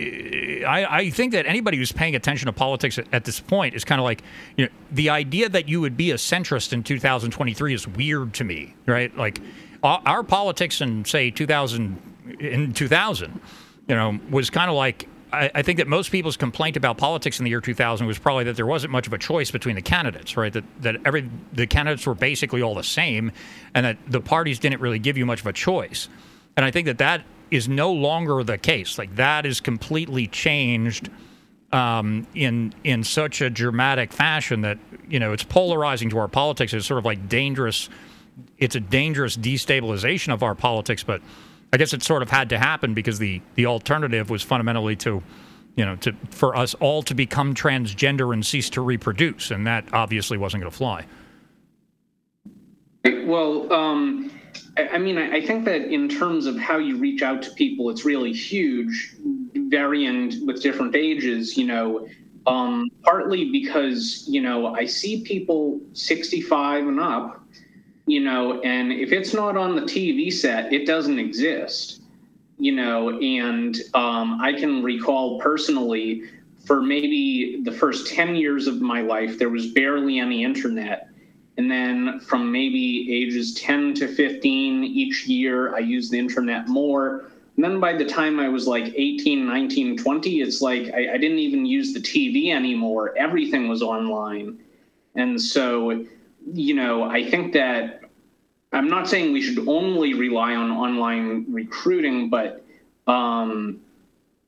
I, 0.00 0.86
I 0.88 1.10
think 1.10 1.32
that 1.32 1.46
anybody 1.46 1.76
who's 1.76 1.92
paying 1.92 2.14
attention 2.14 2.46
to 2.46 2.52
politics 2.52 2.98
at, 2.98 3.06
at 3.12 3.24
this 3.24 3.40
point 3.40 3.74
is 3.74 3.84
kind 3.84 4.00
of 4.00 4.04
like, 4.04 4.22
you 4.56 4.66
know, 4.66 4.70
the 4.92 5.10
idea 5.10 5.48
that 5.48 5.68
you 5.68 5.80
would 5.80 5.96
be 5.96 6.12
a 6.12 6.16
centrist 6.16 6.72
in 6.72 6.82
2023 6.82 7.74
is 7.74 7.88
weird 7.88 8.34
to 8.34 8.44
me, 8.44 8.74
right? 8.86 9.16
Like 9.16 9.40
our 9.82 10.22
politics 10.22 10.80
in 10.80 11.04
say 11.04 11.30
2000 11.30 12.36
in 12.40 12.72
2000 12.72 13.40
you 13.86 13.94
know 13.94 14.18
was 14.30 14.50
kind 14.50 14.70
of 14.70 14.76
like 14.76 15.08
I, 15.30 15.60
think 15.60 15.76
that 15.76 15.86
most 15.86 16.10
people's 16.10 16.38
complaint 16.38 16.78
about 16.78 16.96
politics 16.96 17.38
in 17.38 17.44
the 17.44 17.50
year 17.50 17.60
2000 17.60 18.06
was 18.06 18.18
probably 18.18 18.44
that 18.44 18.56
there 18.56 18.66
wasn't 18.66 18.92
much 18.92 19.06
of 19.06 19.12
a 19.12 19.18
choice 19.18 19.50
between 19.50 19.76
the 19.76 19.82
candidates 19.82 20.36
right? 20.36 20.52
That 20.52 20.64
that 20.80 20.96
every 21.04 21.30
the 21.52 21.66
candidates 21.66 22.06
were 22.06 22.14
basically 22.14 22.62
all 22.62 22.74
the 22.74 22.82
same 22.82 23.32
and 23.74 23.84
that 23.84 23.98
the 24.06 24.20
parties 24.20 24.58
didn't 24.58 24.80
really 24.80 24.98
give 24.98 25.18
you 25.18 25.26
much 25.26 25.40
of 25.40 25.46
a 25.46 25.52
choice. 25.52 26.08
And 26.56 26.64
i 26.64 26.70
think 26.72 26.86
that 26.86 26.98
that 26.98 27.22
is 27.50 27.68
no 27.68 27.92
longer 27.92 28.42
the 28.42 28.58
case. 28.58 28.98
Like 28.98 29.16
that 29.16 29.46
is 29.46 29.60
completely 29.60 30.26
changed 30.26 31.10
um, 31.72 32.26
in 32.34 32.74
in 32.84 33.04
such 33.04 33.40
a 33.40 33.50
dramatic 33.50 34.12
fashion 34.12 34.62
that 34.62 34.78
you 35.08 35.20
know 35.20 35.32
it's 35.32 35.44
polarizing 35.44 36.10
to 36.10 36.18
our 36.18 36.28
politics. 36.28 36.72
It's 36.72 36.86
sort 36.86 36.98
of 36.98 37.04
like 37.04 37.28
dangerous 37.28 37.88
it's 38.58 38.74
a 38.74 38.80
dangerous 38.80 39.36
destabilization 39.36 40.32
of 40.32 40.42
our 40.42 40.54
politics. 40.54 41.02
But 41.02 41.20
I 41.72 41.76
guess 41.76 41.92
it 41.92 42.02
sort 42.02 42.22
of 42.22 42.30
had 42.30 42.48
to 42.50 42.58
happen 42.58 42.94
because 42.94 43.18
the 43.18 43.40
the 43.54 43.66
alternative 43.66 44.30
was 44.30 44.42
fundamentally 44.42 44.96
to, 44.96 45.22
you 45.76 45.84
know, 45.84 45.96
to 45.96 46.12
for 46.30 46.56
us 46.56 46.74
all 46.74 47.02
to 47.02 47.14
become 47.14 47.54
transgender 47.54 48.32
and 48.32 48.44
cease 48.44 48.70
to 48.70 48.80
reproduce, 48.80 49.50
and 49.50 49.66
that 49.66 49.84
obviously 49.92 50.38
wasn't 50.38 50.62
going 50.62 50.70
to 50.70 50.76
fly. 50.76 51.06
Well, 53.04 53.72
um, 53.72 54.30
I 54.76 54.98
mean, 54.98 55.18
I 55.18 55.44
think 55.44 55.64
that 55.66 55.92
in 55.92 56.08
terms 56.08 56.46
of 56.46 56.56
how 56.58 56.78
you 56.78 56.96
reach 56.96 57.22
out 57.22 57.42
to 57.42 57.50
people, 57.52 57.90
it's 57.90 58.04
really 58.04 58.32
huge, 58.32 59.16
varying 59.54 60.46
with 60.46 60.62
different 60.62 60.96
ages. 60.96 61.56
You 61.56 61.66
know, 61.66 62.08
um, 62.46 62.88
partly 63.02 63.50
because 63.50 64.24
you 64.28 64.40
know 64.40 64.74
I 64.74 64.86
see 64.86 65.22
people 65.22 65.80
65 65.92 66.86
and 66.88 67.00
up 67.00 67.44
you 68.08 68.20
know, 68.20 68.60
and 68.62 68.90
if 68.90 69.12
it's 69.12 69.34
not 69.34 69.56
on 69.56 69.76
the 69.76 69.82
TV 69.82 70.32
set, 70.32 70.72
it 70.72 70.86
doesn't 70.86 71.18
exist, 71.18 72.00
you 72.58 72.72
know, 72.72 73.18
and 73.20 73.76
um, 73.92 74.40
I 74.40 74.54
can 74.54 74.82
recall 74.82 75.38
personally 75.40 76.22
for 76.64 76.80
maybe 76.82 77.60
the 77.62 77.72
first 77.72 78.06
10 78.06 78.34
years 78.34 78.66
of 78.66 78.80
my 78.80 79.02
life, 79.02 79.38
there 79.38 79.50
was 79.50 79.68
barely 79.68 80.18
any 80.18 80.42
internet. 80.42 81.08
And 81.58 81.70
then 81.70 82.20
from 82.20 82.50
maybe 82.50 83.12
ages 83.12 83.54
10 83.54 83.94
to 83.94 84.08
15 84.08 84.84
each 84.84 85.26
year, 85.26 85.74
I 85.74 85.80
used 85.80 86.10
the 86.10 86.18
internet 86.18 86.68
more. 86.68 87.30
And 87.56 87.64
then 87.64 87.80
by 87.80 87.94
the 87.94 88.04
time 88.04 88.38
I 88.38 88.48
was 88.48 88.66
like 88.66 88.92
18, 88.94 89.46
19, 89.46 89.96
20, 89.98 90.40
it's 90.40 90.62
like 90.62 90.92
I, 90.94 91.14
I 91.14 91.18
didn't 91.18 91.40
even 91.40 91.66
use 91.66 91.92
the 91.92 92.00
TV 92.00 92.54
anymore. 92.54 93.14
Everything 93.18 93.68
was 93.68 93.82
online. 93.82 94.58
And 95.14 95.40
so 95.40 96.04
you 96.46 96.74
know, 96.74 97.04
I 97.04 97.28
think 97.28 97.52
that 97.54 98.02
I'm 98.72 98.88
not 98.88 99.08
saying 99.08 99.32
we 99.32 99.42
should 99.42 99.66
only 99.66 100.14
rely 100.14 100.54
on 100.54 100.70
online 100.70 101.46
recruiting, 101.48 102.28
but 102.28 102.64
um, 103.06 103.80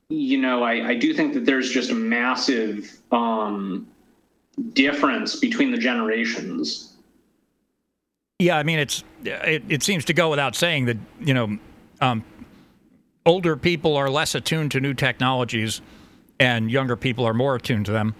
you 0.09 0.37
know, 0.37 0.63
I, 0.63 0.89
I 0.89 0.95
do 0.95 1.13
think 1.13 1.33
that 1.33 1.45
there's 1.45 1.69
just 1.69 1.89
a 1.89 1.95
massive 1.95 2.99
um, 3.11 3.87
difference 4.73 5.37
between 5.37 5.71
the 5.71 5.77
generations. 5.77 6.93
Yeah, 8.39 8.57
I 8.57 8.63
mean, 8.63 8.79
it's 8.79 9.03
it, 9.23 9.63
it 9.69 9.83
seems 9.83 10.05
to 10.05 10.13
go 10.13 10.29
without 10.29 10.55
saying 10.55 10.85
that 10.85 10.97
you 11.19 11.33
know, 11.33 11.57
um, 12.01 12.23
older 13.25 13.55
people 13.55 13.95
are 13.95 14.09
less 14.09 14.35
attuned 14.35 14.71
to 14.71 14.79
new 14.79 14.93
technologies, 14.93 15.81
and 16.39 16.69
younger 16.69 16.95
people 16.95 17.25
are 17.25 17.33
more 17.33 17.55
attuned 17.55 17.85
to 17.87 17.91
them, 17.91 18.15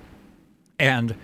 and 0.80 1.15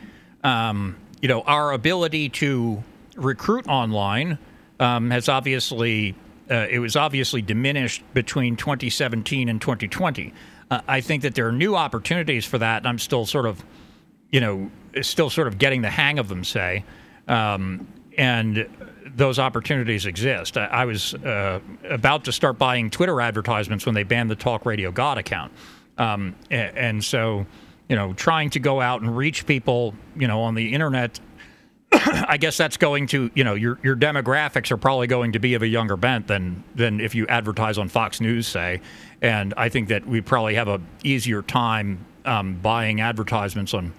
um, 0.44 0.98
you 1.22 1.28
know, 1.28 1.42
our 1.42 1.72
ability 1.72 2.30
to 2.30 2.84
recruit 3.16 3.68
online 3.68 4.38
um, 4.80 5.10
has 5.10 5.30
obviously 5.30 6.16
uh, 6.50 6.68
it 6.70 6.80
was 6.80 6.96
obviously 6.96 7.42
diminished 7.42 8.04
between 8.14 8.56
2017 8.56 9.50
and 9.50 9.60
2020. 9.60 10.34
Uh, 10.70 10.82
I 10.88 11.02
think 11.02 11.24
that 11.24 11.36
there 11.36 11.48
are 11.48 11.52
new 11.52 11.76
opportunities 11.76 12.46
for 12.46 12.58
that, 12.58 12.78
and 12.78 12.88
I'm 12.88 13.00
still 13.00 13.26
sort 13.26 13.46
of, 13.46 13.64
you 14.32 14.40
know, 14.40 14.72
still 15.02 15.30
sort 15.30 15.48
of 15.48 15.58
getting 15.58 15.82
the 15.82 15.90
hang 15.90 16.20
of 16.20 16.28
them. 16.30 16.44
Say, 16.44 16.86
um, 17.28 17.88
and 18.18 18.68
those 19.06 19.40
opportunities 19.40 20.06
exist. 20.06 20.58
I, 20.58 20.66
I 20.66 20.86
was 20.86 21.14
uh, 21.16 21.60
about 21.90 22.26
to 22.26 22.32
start 22.32 22.58
buying 22.58 22.90
Twitter 22.90 23.20
advertisements 23.20 23.86
when 23.86 23.96
they 23.96 24.04
banned 24.04 24.30
the 24.30 24.36
Talk 24.36 24.66
Radio 24.66 24.92
God 24.92 25.18
account, 25.18 25.52
um, 25.98 26.36
and, 26.50 26.78
and 26.78 27.04
so 27.04 27.46
you 27.90 27.96
know, 27.96 28.14
trying 28.14 28.50
to 28.52 28.60
go 28.60 28.82
out 28.82 29.02
and 29.02 29.16
reach 29.16 29.46
people, 29.46 29.94
you 30.16 30.28
know, 30.28 30.42
on 30.42 30.56
the 30.56 30.74
internet 30.74 31.20
I 31.92 32.38
guess 32.38 32.58
that's 32.58 32.78
going 32.78 33.08
to, 33.08 33.32
you 33.34 33.44
know, 33.44 33.54
your 33.54 33.80
your 33.82 33.96
demographics 33.96 34.72
are 34.72 34.78
probably 34.78 35.08
going 35.08 35.32
to 35.34 35.40
be 35.40 35.54
of 35.54 35.62
a 35.62 35.68
younger 35.68 35.96
bent 35.96 36.28
than 36.28 36.64
than 36.76 37.00
if 37.00 37.16
you 37.16 37.26
advertise 37.28 37.78
on 37.78 37.88
Fox 37.88 38.20
News, 38.20 38.48
say. 38.48 38.82
And 39.22 39.54
I 39.56 39.70
think 39.70 39.88
that 39.90 40.06
we 40.06 40.22
probably 40.22 40.56
have 40.56 40.68
a 40.68 40.82
easier 41.04 41.42
time 41.42 42.06
um, 42.26 42.56
buying 42.56 43.00
advertisements 43.00 43.74
on 43.74 43.94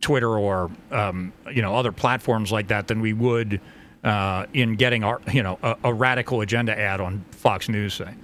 Twitter 0.00 0.38
or 0.38 0.70
um, 0.92 1.32
you 1.50 1.62
know 1.62 1.74
other 1.74 1.90
platforms 1.90 2.52
like 2.52 2.68
that 2.68 2.86
than 2.86 3.00
we 3.00 3.12
would 3.12 3.60
uh, 4.04 4.46
in 4.52 4.76
getting 4.76 5.02
our 5.02 5.20
you 5.32 5.42
know 5.42 5.58
a, 5.62 5.76
a, 5.84 5.92
radical 5.92 6.40
agenda 6.40 6.78
ad 6.78 7.00
on 7.00 7.24
Fox 7.30 7.68
News, 7.68 7.94
say. 7.94 8.14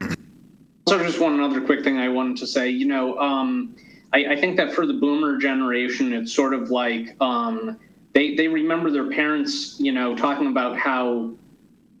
So 0.88 0.98
just 1.04 1.20
one 1.20 1.38
other 1.38 1.60
quick 1.60 1.84
thing 1.84 1.98
I 1.98 2.08
wanted 2.08 2.38
to 2.38 2.46
say. 2.46 2.70
You 2.70 2.86
know, 2.86 3.18
um, 3.18 3.76
I, 4.12 4.26
I, 4.32 4.36
think 4.36 4.56
that 4.56 4.72
for 4.72 4.86
the 4.86 4.94
Boomer 4.94 5.36
generation, 5.38 6.12
it's 6.12 6.32
sort 6.32 6.54
of 6.54 6.70
like 6.70 7.14
um, 7.20 7.78
they 8.14 8.34
they 8.34 8.48
remember 8.48 8.90
their 8.90 9.10
parents, 9.10 9.76
you 9.78 9.92
know, 9.92 10.16
talking 10.16 10.46
about 10.46 10.78
how 10.78 11.32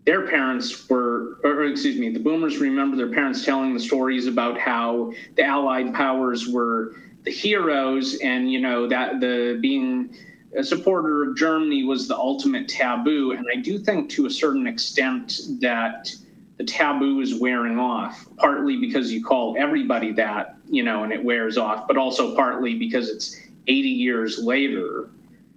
their 0.08 0.26
parents 0.26 0.88
were, 0.88 1.38
or 1.44 1.64
excuse 1.66 1.98
me, 1.98 2.08
the 2.08 2.18
boomers 2.18 2.56
remember 2.56 2.96
their 2.96 3.12
parents 3.12 3.44
telling 3.44 3.74
the 3.74 3.80
stories 3.80 4.26
about 4.26 4.58
how 4.58 5.12
the 5.36 5.44
Allied 5.44 5.92
powers 5.92 6.48
were 6.48 6.94
the 7.24 7.30
heroes, 7.30 8.18
and 8.22 8.50
you 8.50 8.58
know 8.58 8.88
that 8.88 9.20
the 9.20 9.58
being 9.60 10.16
a 10.56 10.64
supporter 10.64 11.24
of 11.24 11.36
Germany 11.36 11.84
was 11.84 12.08
the 12.08 12.16
ultimate 12.16 12.68
taboo. 12.68 13.32
And 13.32 13.44
I 13.54 13.60
do 13.60 13.78
think 13.78 14.08
to 14.12 14.24
a 14.24 14.30
certain 14.30 14.66
extent 14.66 15.40
that 15.60 16.10
the 16.58 16.64
taboo 16.64 17.20
is 17.20 17.36
wearing 17.36 17.78
off, 17.78 18.26
partly 18.36 18.76
because 18.76 19.12
you 19.12 19.24
call 19.24 19.56
everybody 19.56 20.12
that, 20.12 20.56
you 20.68 20.82
know, 20.82 21.04
and 21.04 21.12
it 21.12 21.24
wears 21.24 21.56
off, 21.56 21.86
but 21.86 21.96
also 21.96 22.34
partly 22.34 22.74
because 22.74 23.08
it's 23.08 23.40
80 23.68 23.88
years 23.88 24.38
later. 24.42 25.08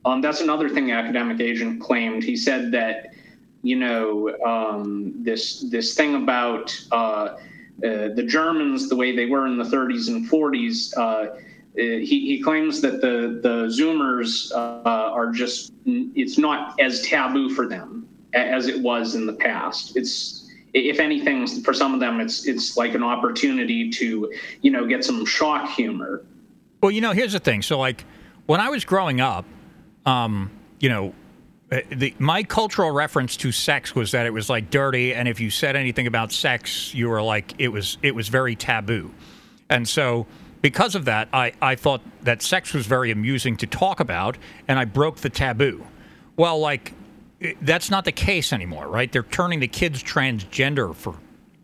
Um, 0.05 0.21
that's 0.21 0.41
another 0.41 0.69
thing 0.69 0.91
academic 0.91 1.39
agent 1.39 1.81
claimed. 1.81 2.23
He 2.23 2.35
said 2.35 2.71
that, 2.71 3.13
you 3.63 3.75
know, 3.75 4.35
um, 4.45 5.13
this 5.23 5.61
this 5.61 5.95
thing 5.95 6.15
about 6.15 6.75
uh, 6.91 6.95
uh, 6.95 7.37
the 7.79 8.25
Germans, 8.27 8.87
the 8.89 8.95
way 8.95 9.15
they 9.15 9.25
were 9.25 9.47
in 9.47 9.57
the 9.57 9.63
30s 9.63 10.07
and 10.07 10.29
40s, 10.29 10.97
uh, 10.97 11.35
he, 11.75 12.03
he 12.03 12.41
claims 12.41 12.81
that 12.81 13.01
the 13.01 13.39
the 13.41 13.67
Zoomers 13.67 14.51
uh, 14.51 15.11
are 15.11 15.31
just 15.31 15.73
it's 15.85 16.37
not 16.37 16.79
as 16.79 17.01
taboo 17.01 17.49
for 17.49 17.67
them 17.67 18.07
as 18.33 18.67
it 18.67 18.79
was 18.79 19.15
in 19.15 19.25
the 19.25 19.33
past. 19.33 19.95
It's 19.95 20.40
if 20.73 20.99
anything, 20.99 21.47
for 21.63 21.73
some 21.73 21.93
of 21.93 21.99
them, 21.99 22.19
it's 22.19 22.47
it's 22.47 22.77
like 22.77 22.93
an 22.93 23.03
opportunity 23.03 23.89
to 23.91 24.31
you 24.61 24.71
know 24.71 24.85
get 24.85 25.03
some 25.03 25.25
shock 25.25 25.69
humor. 25.69 26.23
Well, 26.81 26.91
you 26.91 27.01
know, 27.01 27.11
here's 27.11 27.33
the 27.33 27.39
thing. 27.39 27.61
So, 27.61 27.79
like 27.79 28.05
when 28.45 28.59
I 28.59 28.69
was 28.69 28.85
growing 28.85 29.21
up, 29.21 29.45
um, 30.05 30.49
you 30.79 30.89
know, 30.89 31.13
uh, 31.71 31.81
the, 31.89 32.13
my 32.19 32.43
cultural 32.43 32.91
reference 32.91 33.37
to 33.37 33.51
sex 33.51 33.95
was 33.95 34.11
that 34.11 34.25
it 34.25 34.33
was 34.33 34.49
like 34.49 34.69
dirty, 34.69 35.13
and 35.13 35.27
if 35.27 35.39
you 35.39 35.49
said 35.49 35.75
anything 35.75 36.07
about 36.07 36.31
sex, 36.31 36.93
you 36.93 37.09
were 37.09 37.21
like 37.21 37.53
it 37.57 37.69
was 37.69 37.97
it 38.01 38.15
was 38.15 38.29
very 38.29 38.55
taboo, 38.55 39.13
and 39.69 39.87
so 39.87 40.25
because 40.61 40.95
of 40.95 41.05
that, 41.05 41.27
I, 41.33 41.53
I 41.61 41.75
thought 41.75 42.01
that 42.21 42.41
sex 42.41 42.73
was 42.73 42.85
very 42.85 43.11
amusing 43.11 43.57
to 43.57 43.67
talk 43.67 43.99
about, 43.99 44.37
and 44.67 44.77
I 44.77 44.85
broke 44.85 45.17
the 45.17 45.29
taboo. 45.29 45.85
Well, 46.37 46.59
like, 46.59 46.93
that's 47.61 47.89
not 47.89 48.05
the 48.05 48.11
case 48.11 48.53
anymore, 48.53 48.87
right? 48.87 49.11
They're 49.11 49.23
turning 49.23 49.59
the 49.59 49.67
kids 49.67 50.03
transgender, 50.03 50.95
for 50.95 51.15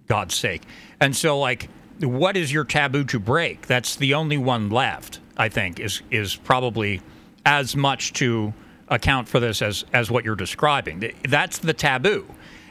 God's 0.07 0.35
sake. 0.35 0.63
And 0.99 1.15
so, 1.15 1.39
like, 1.39 1.69
what 1.99 2.37
is 2.37 2.51
your 2.51 2.63
taboo 2.63 3.03
to 3.05 3.19
break? 3.19 3.67
That's 3.67 3.95
the 3.95 4.13
only 4.13 4.37
one 4.37 4.69
left, 4.69 5.19
I 5.37 5.49
think, 5.49 5.79
is, 5.79 6.01
is 6.09 6.35
probably 6.35 7.01
as 7.45 7.75
much 7.75 8.13
to 8.13 8.53
account 8.87 9.27
for 9.27 9.39
this 9.39 9.61
as, 9.61 9.85
as 9.93 10.09
what 10.09 10.23
you're 10.25 10.35
describing. 10.35 11.11
That's 11.27 11.59
the 11.59 11.73
taboo. 11.73 12.25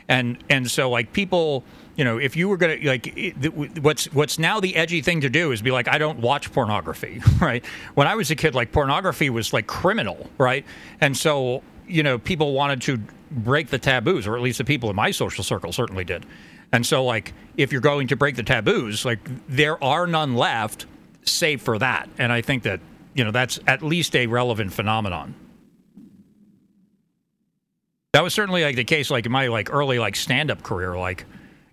And, 0.08 0.42
and 0.48 0.70
so, 0.70 0.90
like, 0.90 1.12
people 1.12 1.64
you 1.96 2.04
know, 2.04 2.18
if 2.18 2.36
you 2.36 2.48
were 2.48 2.58
to 2.58 2.78
like, 2.86 3.34
what's 3.80 4.12
what's 4.12 4.38
now 4.38 4.60
the 4.60 4.76
edgy 4.76 5.00
thing 5.00 5.22
to 5.22 5.30
do 5.30 5.50
is 5.52 5.62
be 5.62 5.70
like, 5.70 5.88
I 5.88 5.96
don't 5.96 6.18
watch 6.20 6.52
pornography, 6.52 7.22
right? 7.40 7.64
When 7.94 8.06
I 8.06 8.14
was 8.14 8.30
a 8.30 8.36
kid, 8.36 8.54
like 8.54 8.70
pornography 8.70 9.30
was 9.30 9.52
like 9.52 9.66
criminal, 9.66 10.28
right? 10.36 10.66
And 11.00 11.16
so, 11.16 11.62
you 11.86 12.02
know, 12.02 12.18
people 12.18 12.52
wanted 12.52 12.82
to 12.82 12.98
break 13.30 13.68
the 13.68 13.78
taboos, 13.78 14.26
or 14.26 14.36
at 14.36 14.42
least 14.42 14.58
the 14.58 14.64
people 14.64 14.90
in 14.90 14.96
my 14.96 15.10
social 15.10 15.44
circle 15.44 15.72
certainly 15.72 16.04
did. 16.04 16.26
And 16.72 16.84
so, 16.84 17.04
like, 17.04 17.32
if 17.56 17.72
you're 17.72 17.80
going 17.80 18.08
to 18.08 18.16
break 18.16 18.36
the 18.36 18.42
taboos, 18.42 19.04
like, 19.04 19.20
there 19.48 19.82
are 19.82 20.06
none 20.06 20.34
left, 20.34 20.86
save 21.24 21.62
for 21.62 21.78
that. 21.78 22.08
And 22.18 22.32
I 22.32 22.40
think 22.40 22.64
that 22.64 22.80
you 23.16 23.24
know 23.24 23.30
that's 23.30 23.58
at 23.66 23.82
least 23.82 24.14
a 24.14 24.26
relevant 24.26 24.72
phenomenon. 24.72 25.34
That 28.12 28.22
was 28.22 28.34
certainly 28.34 28.62
like 28.62 28.76
the 28.76 28.84
case, 28.84 29.10
like 29.10 29.26
in 29.26 29.32
my 29.32 29.48
like 29.48 29.72
early 29.72 29.98
like 29.98 30.16
stand 30.16 30.50
up 30.50 30.62
career, 30.62 30.96
like 30.96 31.24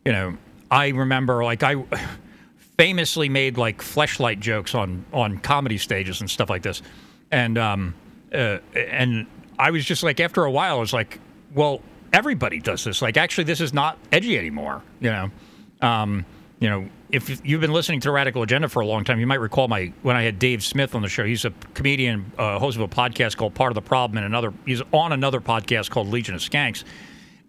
you 0.05 0.11
know, 0.11 0.37
I 0.71 0.89
remember 0.89 1.43
like 1.43 1.61
I 1.63 1.83
famously 2.77 3.29
made 3.29 3.57
like 3.57 3.79
fleshlight 3.79 4.39
jokes 4.39 4.73
on 4.73 5.05
on 5.11 5.37
comedy 5.39 5.77
stages 5.77 6.21
and 6.21 6.29
stuff 6.29 6.49
like 6.49 6.63
this, 6.63 6.81
and 7.29 7.57
um, 7.57 7.93
uh, 8.33 8.59
and 8.73 9.27
I 9.63 9.71
was 9.71 9.85
just 9.85 10.03
like 10.03 10.19
after 10.19 10.43
a 10.43 10.51
while 10.51 10.77
I 10.77 10.79
was 10.79 10.93
like, 10.93 11.19
well, 11.53 11.81
everybody 12.11 12.59
does 12.59 12.83
this. 12.83 13.01
Like 13.01 13.17
actually, 13.17 13.45
this 13.45 13.61
is 13.61 13.73
not 13.73 13.97
edgy 14.11 14.37
anymore. 14.37 14.81
You 14.99 15.11
know, 15.11 15.31
um, 15.81 16.25
you 16.59 16.69
know, 16.69 16.89
if 17.09 17.45
you've 17.45 17.61
been 17.61 17.73
listening 17.73 17.99
to 18.01 18.11
Radical 18.11 18.41
Agenda 18.43 18.67
for 18.67 18.81
a 18.81 18.85
long 18.85 19.03
time, 19.03 19.19
you 19.19 19.27
might 19.27 19.39
recall 19.39 19.67
my 19.67 19.93
when 20.01 20.15
I 20.15 20.23
had 20.23 20.39
Dave 20.39 20.63
Smith 20.63 20.95
on 20.95 21.01
the 21.01 21.09
show. 21.09 21.23
He's 21.25 21.45
a 21.45 21.51
comedian, 21.73 22.31
uh, 22.37 22.59
host 22.59 22.77
of 22.77 22.81
a 22.81 22.87
podcast 22.87 23.37
called 23.37 23.53
Part 23.53 23.71
of 23.71 23.75
the 23.75 23.81
Problem, 23.81 24.17
and 24.17 24.25
another 24.25 24.53
he's 24.65 24.81
on 24.91 25.11
another 25.11 25.41
podcast 25.41 25.89
called 25.89 26.07
Legion 26.07 26.35
of 26.35 26.41
Skanks 26.41 26.83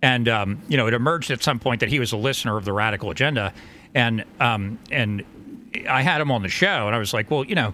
and 0.05 0.29
um, 0.29 0.61
you 0.69 0.77
know, 0.77 0.87
it 0.87 0.93
emerged 0.93 1.31
at 1.31 1.43
some 1.43 1.59
point 1.59 1.81
that 1.81 1.89
he 1.89 1.99
was 1.99 2.13
a 2.13 2.19
listener 2.19 2.59
of 2.59 2.67
the 2.67 2.75
Radical 2.75 3.11
Agenda, 3.11 3.55
and 3.95 4.23
um, 4.39 4.79
and 4.91 5.25
I 5.89 6.03
had 6.03 6.21
him 6.21 6.31
on 6.31 6.43
the 6.43 6.49
show, 6.51 6.87
and 6.87 6.95
I 6.95 6.99
was 6.99 7.15
like, 7.15 7.31
well, 7.31 7.43
you 7.43 7.55
know, 7.55 7.73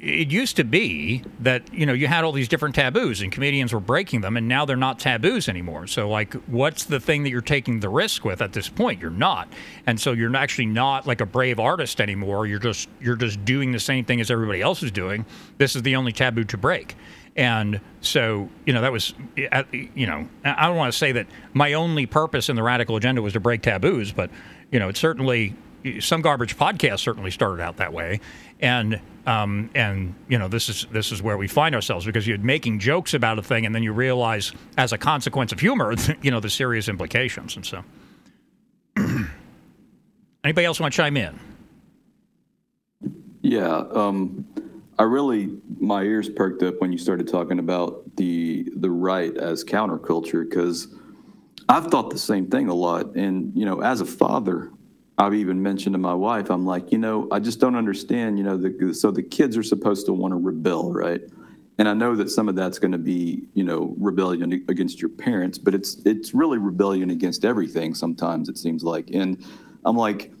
it 0.00 0.30
used 0.30 0.56
to 0.56 0.64
be 0.64 1.22
that 1.40 1.72
you 1.74 1.84
know 1.84 1.92
you 1.92 2.06
had 2.06 2.24
all 2.24 2.32
these 2.32 2.48
different 2.48 2.74
taboos, 2.74 3.20
and 3.20 3.30
comedians 3.30 3.72
were 3.74 3.80
breaking 3.80 4.22
them, 4.22 4.36
and 4.36 4.48
now 4.48 4.64
they're 4.64 4.76
not 4.76 4.98
taboos 4.98 5.46
anymore. 5.46 5.86
So, 5.86 6.08
like, 6.08 6.32
what's 6.46 6.84
the 6.84 6.98
thing 6.98 7.22
that 7.24 7.30
you're 7.30 7.42
taking 7.42 7.80
the 7.80 7.90
risk 7.90 8.24
with 8.24 8.40
at 8.40 8.54
this 8.54 8.68
point? 8.68 9.00
You're 9.00 9.10
not, 9.10 9.48
and 9.86 10.00
so 10.00 10.12
you're 10.12 10.34
actually 10.34 10.66
not 10.66 11.06
like 11.06 11.20
a 11.20 11.26
brave 11.26 11.60
artist 11.60 12.00
anymore. 12.00 12.46
You're 12.46 12.58
just 12.58 12.88
you're 13.00 13.16
just 13.16 13.44
doing 13.44 13.72
the 13.72 13.80
same 13.80 14.06
thing 14.06 14.22
as 14.22 14.30
everybody 14.30 14.62
else 14.62 14.82
is 14.82 14.90
doing. 14.90 15.26
This 15.58 15.76
is 15.76 15.82
the 15.82 15.96
only 15.96 16.12
taboo 16.12 16.44
to 16.44 16.56
break. 16.56 16.96
And 17.36 17.80
so, 18.00 18.48
you 18.66 18.72
know, 18.72 18.80
that 18.80 18.90
was, 18.90 19.14
eh, 19.36 19.62
you 19.72 20.06
know, 20.06 20.28
I 20.44 20.66
don't 20.66 20.76
want 20.76 20.92
to 20.92 20.98
say 20.98 21.12
that 21.12 21.26
my 21.54 21.74
only 21.74 22.04
purpose 22.04 22.48
in 22.48 22.56
the 22.56 22.62
radical 22.62 22.96
agenda 22.96 23.22
was 23.22 23.34
to 23.34 23.40
break 23.40 23.62
taboos, 23.62 24.12
but, 24.12 24.30
you 24.72 24.80
know, 24.80 24.88
it 24.88 24.96
certainly, 24.96 25.54
some 26.00 26.22
garbage 26.22 26.56
podcast 26.58 26.98
certainly 26.98 27.30
started 27.30 27.62
out 27.62 27.76
that 27.76 27.92
way. 27.92 28.20
And, 28.58 29.00
um, 29.26 29.70
and, 29.74 30.14
you 30.28 30.38
know, 30.38 30.48
this 30.48 30.68
is, 30.68 30.86
this 30.90 31.12
is 31.12 31.22
where 31.22 31.36
we 31.36 31.46
find 31.46 31.74
ourselves 31.74 32.06
because 32.06 32.26
you're 32.26 32.38
making 32.38 32.78
jokes 32.78 33.14
about 33.14 33.38
a 33.38 33.42
thing 33.42 33.66
and 33.66 33.74
then 33.74 33.82
you 33.82 33.92
realize 33.92 34.52
as 34.76 34.92
a 34.92 34.98
consequence 34.98 35.52
of 35.52 35.60
humor, 35.60 35.94
you 36.22 36.30
know, 36.30 36.40
the 36.40 36.50
serious 36.50 36.88
implications. 36.88 37.56
And 37.56 37.66
so, 37.66 37.84
anybody 40.44 40.64
else 40.64 40.80
want 40.80 40.92
to 40.92 40.96
chime 40.96 41.16
in? 41.16 41.38
Yeah. 43.42 43.84
Um, 43.94 44.46
I 44.98 45.04
really 45.04 45.56
my 45.78 46.02
ears 46.02 46.28
perked 46.28 46.62
up 46.62 46.80
when 46.80 46.92
you 46.92 46.98
started 46.98 47.26
talking 47.26 47.58
about 47.58 48.16
the 48.16 48.70
the 48.76 48.90
right 48.90 49.34
as 49.34 49.64
counterculture 49.64 50.46
because 50.48 50.94
I've 51.70 51.86
thought 51.86 52.10
the 52.10 52.18
same 52.18 52.50
thing 52.50 52.68
a 52.68 52.74
lot. 52.74 53.14
And 53.14 53.56
you 53.56 53.64
know, 53.64 53.80
as 53.80 54.02
a 54.02 54.04
father, 54.04 54.70
I've 55.20 55.34
even 55.34 55.62
mentioned 55.62 55.92
to 55.92 55.98
my 55.98 56.14
wife, 56.14 56.50
I'm 56.50 56.64
like, 56.64 56.90
you 56.90 56.98
know, 56.98 57.28
I 57.30 57.40
just 57.40 57.60
don't 57.60 57.76
understand. 57.76 58.38
You 58.38 58.44
know, 58.44 58.56
the, 58.56 58.94
so 58.94 59.10
the 59.10 59.22
kids 59.22 59.54
are 59.56 59.62
supposed 59.62 60.06
to 60.06 60.14
want 60.14 60.32
to 60.32 60.36
rebel, 60.36 60.90
right? 60.92 61.20
And 61.78 61.88
I 61.88 61.94
know 61.94 62.16
that 62.16 62.30
some 62.30 62.48
of 62.48 62.56
that's 62.56 62.78
going 62.78 62.92
to 62.92 62.98
be, 62.98 63.46
you 63.52 63.62
know, 63.62 63.94
rebellion 63.98 64.52
against 64.68 65.00
your 65.00 65.10
parents, 65.10 65.58
but 65.58 65.74
it's 65.74 65.96
it's 66.06 66.32
really 66.32 66.58
rebellion 66.58 67.10
against 67.10 67.44
everything. 67.44 67.94
Sometimes 67.94 68.48
it 68.48 68.56
seems 68.56 68.82
like, 68.82 69.10
and 69.12 69.44
I'm 69.84 69.96
like 69.96 70.32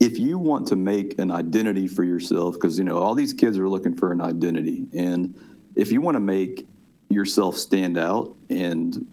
if 0.00 0.18
you 0.18 0.38
want 0.38 0.66
to 0.68 0.76
make 0.76 1.18
an 1.18 1.30
identity 1.30 1.86
for 1.88 2.04
yourself, 2.04 2.54
because 2.54 2.78
you 2.78 2.84
know 2.84 2.98
all 2.98 3.14
these 3.14 3.32
kids 3.32 3.56
are 3.58 3.68
looking 3.68 3.94
for 3.94 4.12
an 4.12 4.20
identity, 4.20 4.86
and 4.92 5.34
if 5.74 5.92
you 5.92 6.00
want 6.00 6.16
to 6.16 6.20
make 6.20 6.66
yourself 7.08 7.56
stand 7.56 7.96
out 7.96 8.34
and 8.50 9.06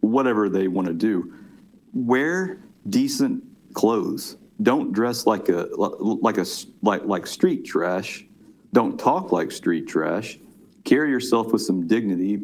whatever 0.00 0.48
they 0.48 0.68
want 0.68 0.86
to 0.86 0.94
do, 0.94 1.32
wear 1.94 2.60
decent 2.88 3.42
clothes. 3.74 4.36
Don't 4.62 4.92
dress 4.92 5.26
like 5.26 5.48
a 5.48 5.68
like 5.76 6.38
a 6.38 6.46
like 6.82 7.04
like 7.04 7.26
street 7.26 7.64
trash. 7.64 8.24
Don't 8.72 8.98
talk 8.98 9.32
like 9.32 9.50
street 9.50 9.88
trash. 9.88 10.38
Carry 10.84 11.10
yourself 11.10 11.52
with 11.52 11.62
some 11.62 11.86
dignity. 11.86 12.40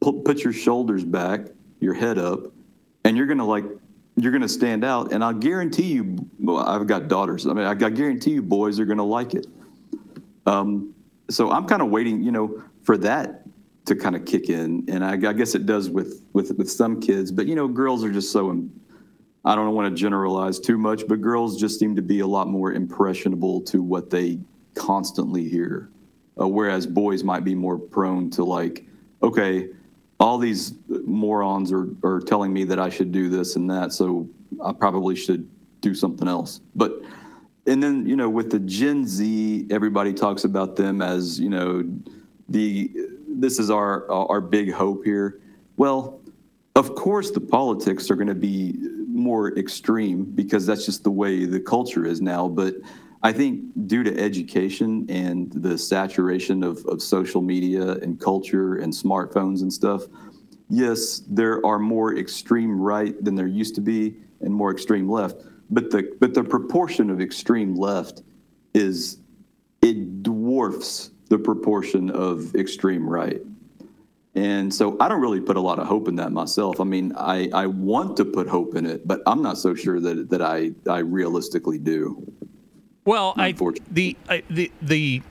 Put, 0.00 0.24
put 0.24 0.44
your 0.44 0.52
shoulders 0.52 1.04
back, 1.04 1.46
your 1.80 1.94
head 1.94 2.18
up, 2.18 2.52
and 3.04 3.16
you're 3.16 3.26
gonna 3.26 3.46
like 3.46 3.64
you're 4.16 4.32
to 4.42 4.48
stand 4.48 4.84
out. 4.84 5.12
And 5.12 5.24
I'll 5.24 5.32
guarantee 5.32 5.92
you, 5.92 6.16
I've 6.48 6.86
got 6.86 7.08
daughters. 7.08 7.46
I 7.46 7.52
mean, 7.52 7.64
I, 7.64 7.70
I 7.70 7.90
guarantee 7.90 8.32
you, 8.32 8.42
boys 8.42 8.78
are 8.78 8.84
to 8.98 9.04
like 9.04 9.34
it. 9.34 9.46
Um, 10.46 10.94
so 11.30 11.50
I'm 11.50 11.66
kind 11.66 11.82
of 11.82 11.90
waiting, 11.90 12.22
you 12.22 12.30
know, 12.30 12.62
for 12.82 12.96
that 12.98 13.42
to 13.86 13.96
kind 13.96 14.14
of 14.14 14.24
kick 14.24 14.48
in. 14.50 14.84
And 14.88 15.04
I, 15.04 15.12
I, 15.12 15.32
guess 15.32 15.54
it 15.54 15.66
does 15.66 15.90
with, 15.90 16.22
with, 16.32 16.56
with 16.56 16.70
some 16.70 17.00
kids, 17.00 17.30
but 17.32 17.46
you 17.46 17.54
know, 17.54 17.68
girls 17.68 18.04
are 18.04 18.10
just 18.10 18.30
so, 18.32 18.50
I 19.44 19.54
don't 19.54 19.74
want 19.74 19.94
to 19.94 20.00
generalize 20.00 20.58
too 20.58 20.78
much, 20.78 21.06
but 21.06 21.20
girls 21.20 21.60
just 21.60 21.78
seem 21.78 21.94
to 21.96 22.02
be 22.02 22.20
a 22.20 22.26
lot 22.26 22.48
more 22.48 22.72
impressionable 22.72 23.60
to 23.62 23.82
what 23.82 24.10
they 24.10 24.38
constantly 24.74 25.48
hear. 25.48 25.90
Uh, 26.40 26.48
whereas 26.48 26.86
boys 26.86 27.22
might 27.22 27.44
be 27.44 27.54
more 27.54 27.78
prone 27.78 28.30
to 28.30 28.44
like, 28.44 28.84
okay, 29.22 29.68
all 30.18 30.38
these 30.38 30.74
morons 30.88 31.72
are, 31.72 31.88
are 32.02 32.20
telling 32.20 32.52
me 32.52 32.64
that 32.64 32.78
I 32.78 32.88
should 32.88 33.12
do 33.12 33.28
this 33.28 33.56
and 33.56 33.68
that, 33.70 33.92
so 33.92 34.28
I 34.64 34.72
probably 34.72 35.14
should 35.14 35.48
do 35.80 35.94
something 35.94 36.26
else. 36.26 36.60
But 36.74 37.02
and 37.66 37.82
then 37.82 38.06
you 38.06 38.16
know 38.16 38.28
with 38.28 38.50
the 38.50 38.58
Gen 38.60 39.06
Z, 39.06 39.66
everybody 39.70 40.12
talks 40.12 40.44
about 40.44 40.76
them 40.76 41.02
as 41.02 41.38
you 41.38 41.50
know 41.50 41.84
the 42.48 42.90
this 43.28 43.58
is 43.58 43.70
our 43.70 44.10
our 44.10 44.40
big 44.40 44.72
hope 44.72 45.04
here. 45.04 45.40
Well, 45.76 46.20
of 46.74 46.94
course 46.94 47.30
the 47.30 47.40
politics 47.40 48.10
are 48.10 48.16
going 48.16 48.28
to 48.28 48.34
be 48.34 48.76
more 49.14 49.56
extreme 49.56 50.24
because 50.24 50.66
that's 50.66 50.84
just 50.84 51.04
the 51.04 51.10
way 51.10 51.44
the 51.44 51.60
culture 51.60 52.04
is 52.04 52.20
now. 52.20 52.48
But 52.48 52.74
I 53.22 53.32
think 53.32 53.64
due 53.86 54.02
to 54.02 54.20
education 54.20 55.06
and 55.08 55.50
the 55.52 55.78
saturation 55.78 56.62
of, 56.62 56.84
of 56.86 57.00
social 57.00 57.40
media 57.40 57.92
and 57.96 58.20
culture 58.20 58.76
and 58.76 58.92
smartphones 58.92 59.62
and 59.62 59.72
stuff, 59.72 60.02
yes, 60.68 61.22
there 61.28 61.64
are 61.64 61.78
more 61.78 62.16
extreme 62.18 62.78
right 62.78 63.14
than 63.24 63.34
there 63.34 63.46
used 63.46 63.74
to 63.76 63.80
be 63.80 64.16
and 64.40 64.52
more 64.52 64.70
extreme 64.70 65.08
left. 65.08 65.42
But 65.70 65.90
the 65.90 66.14
but 66.20 66.34
the 66.34 66.44
proportion 66.44 67.08
of 67.08 67.20
extreme 67.20 67.74
left 67.74 68.22
is 68.74 69.18
it 69.80 70.22
dwarfs 70.22 71.10
the 71.28 71.38
proportion 71.38 72.10
of 72.10 72.54
extreme 72.54 73.08
right. 73.08 73.40
And 74.34 74.74
so 74.74 74.96
I 74.98 75.08
don't 75.08 75.20
really 75.20 75.40
put 75.40 75.56
a 75.56 75.60
lot 75.60 75.78
of 75.78 75.86
hope 75.86 76.08
in 76.08 76.16
that 76.16 76.32
myself. 76.32 76.80
I 76.80 76.84
mean, 76.84 77.12
I, 77.16 77.48
I 77.52 77.66
want 77.66 78.16
to 78.16 78.24
put 78.24 78.48
hope 78.48 78.74
in 78.74 78.84
it, 78.84 79.06
but 79.06 79.22
I'm 79.26 79.42
not 79.42 79.58
so 79.58 79.74
sure 79.74 80.00
that 80.00 80.30
that 80.30 80.42
I, 80.42 80.72
I 80.88 80.98
realistically 80.98 81.78
do. 81.78 82.32
Well, 83.04 83.34
I, 83.36 83.52
the 83.90 84.16
I, 84.28 84.42
the 84.50 84.72
the 84.82 85.22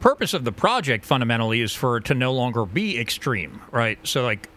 purpose 0.00 0.34
of 0.34 0.44
the 0.44 0.52
project 0.52 1.04
fundamentally 1.04 1.60
is 1.60 1.72
for 1.72 1.98
it 1.98 2.06
to 2.06 2.14
no 2.14 2.32
longer 2.32 2.66
be 2.66 2.98
extreme, 2.98 3.60
right? 3.70 3.98
So, 4.06 4.24
like, 4.24 4.48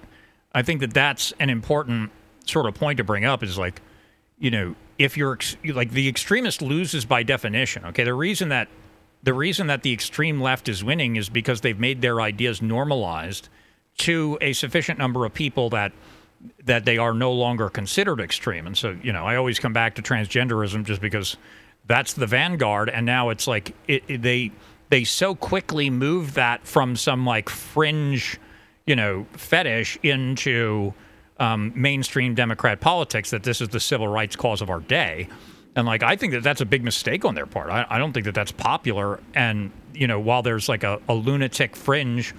I 0.53 0.64
think 0.64 0.82
that 0.82 0.94
that's 0.94 1.34
an 1.40 1.49
important 1.49 2.12
sort 2.45 2.66
of 2.66 2.74
point 2.74 2.98
to 2.98 3.03
bring 3.03 3.26
up. 3.26 3.44
Is 3.44 3.57
like, 3.57 3.82
you 4.40 4.49
know, 4.49 4.76
if 4.98 5.16
you're 5.16 5.34
ex- 5.34 5.57
like 5.64 5.91
the 5.91 6.07
extremist 6.07 6.64
loses 6.64 7.06
by 7.06 7.22
definition. 7.22 7.86
Okay, 7.86 8.03
the 8.03 8.16
reason 8.16 8.49
that 8.49 8.68
the 9.22 9.34
reason 9.34 9.68
that 9.68 9.84
the 9.84 9.94
extreme 9.94 10.41
left 10.41 10.70
is 10.70 10.84
winning 10.84 11.18
is 11.18 11.30
because 11.30 11.62
they've 11.62 11.80
made 11.80 12.02
their 12.02 12.22
ideas 12.22 12.64
normalized 12.64 13.49
to 13.98 14.38
a 14.42 14.54
sufficient 14.54 15.00
number 15.00 15.26
of 15.26 15.34
people 15.34 15.70
that 15.72 15.92
that 16.66 16.86
they 16.86 16.98
are 16.98 17.14
no 17.14 17.32
longer 17.32 17.70
considered 17.70 18.20
extreme. 18.20 18.68
And 18.68 18.78
so, 18.78 18.96
you 19.02 19.12
know, 19.12 19.26
I 19.26 19.36
always 19.36 19.58
come 19.58 19.74
back 19.74 19.96
to 19.96 20.02
transgenderism 20.02 20.84
just 20.84 21.02
because 21.02 21.38
that's 21.88 22.14
the 22.14 22.28
vanguard 22.28 22.90
and 22.90 23.06
now 23.06 23.30
it's 23.30 23.48
like 23.48 23.74
it, 23.88 24.04
it, 24.08 24.22
they 24.22 24.52
they 24.90 25.04
so 25.04 25.34
quickly 25.34 25.90
move 25.90 26.36
that 26.36 26.68
from 26.68 26.96
some 26.96 27.26
like 27.26 27.50
fringe, 27.50 28.40
you 28.86 28.96
know, 28.96 29.26
fetish 29.34 29.98
into 30.04 30.94
um, 31.40 31.74
mainstream 31.76 32.36
Democrat 32.36 32.80
politics 32.80 33.32
that 33.32 33.44
this 33.44 33.62
is 33.62 33.70
the 33.70 33.80
civil 33.80 34.08
rights 34.08 34.36
cause 34.36 34.62
of 34.62 34.70
our 34.70 34.80
day. 34.80 35.28
And 35.76 35.86
like, 35.86 36.04
I 36.04 36.16
think 36.16 36.34
that 36.34 36.44
that's 36.44 36.62
a 36.62 36.66
big 36.66 36.84
mistake 36.84 37.26
on 37.26 37.36
their 37.36 37.46
part. 37.46 37.70
I, 37.70 37.86
I 37.90 37.98
don't 37.98 38.14
think 38.14 38.26
that 38.26 38.36
that's 38.36 38.52
popular. 38.52 39.20
And, 39.34 39.72
you 39.94 40.08
know, 40.08 40.20
while 40.20 40.42
there's 40.42 40.70
like 40.70 40.84
a, 40.84 41.02
a 41.10 41.14
lunatic 41.14 41.76
fringe 41.76 42.34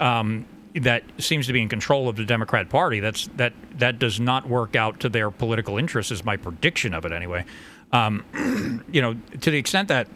um, 0.00 0.46
that 0.80 1.04
seems 1.18 1.46
to 1.46 1.52
be 1.52 1.62
in 1.62 1.68
control 1.68 2.08
of 2.08 2.16
the 2.16 2.24
Democrat 2.24 2.68
Party, 2.68 3.00
that's 3.00 3.28
that 3.36 3.52
that 3.78 3.98
does 3.98 4.20
not 4.20 4.48
work 4.48 4.76
out 4.76 5.00
to 5.00 5.08
their 5.08 5.30
political 5.30 5.78
interests, 5.78 6.12
is 6.12 6.24
my 6.24 6.36
prediction 6.36 6.94
of 6.94 7.04
it 7.04 7.12
anyway. 7.12 7.44
Um, 7.92 8.84
you 8.92 9.00
know, 9.00 9.14
to 9.40 9.50
the 9.50 9.58
extent 9.58 9.88
that 9.88 10.08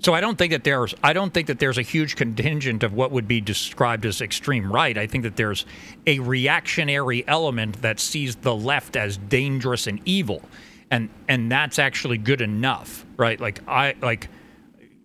so 0.00 0.14
I 0.14 0.20
don't 0.20 0.36
think 0.36 0.52
that 0.52 0.64
there's 0.64 0.94
I 1.02 1.12
don't 1.12 1.32
think 1.32 1.46
that 1.48 1.58
there's 1.58 1.78
a 1.78 1.82
huge 1.82 2.16
contingent 2.16 2.82
of 2.82 2.92
what 2.94 3.10
would 3.12 3.28
be 3.28 3.40
described 3.40 4.04
as 4.06 4.20
extreme 4.20 4.70
right. 4.70 4.96
I 4.96 5.06
think 5.06 5.24
that 5.24 5.36
there's 5.36 5.66
a 6.06 6.18
reactionary 6.20 7.26
element 7.26 7.82
that 7.82 8.00
sees 8.00 8.36
the 8.36 8.54
left 8.54 8.96
as 8.96 9.16
dangerous 9.16 9.86
and 9.86 10.00
evil. 10.04 10.42
And 10.90 11.08
and 11.28 11.50
that's 11.50 11.78
actually 11.78 12.18
good 12.18 12.40
enough, 12.40 13.04
right? 13.16 13.40
Like 13.40 13.60
I 13.68 13.94
like 14.00 14.28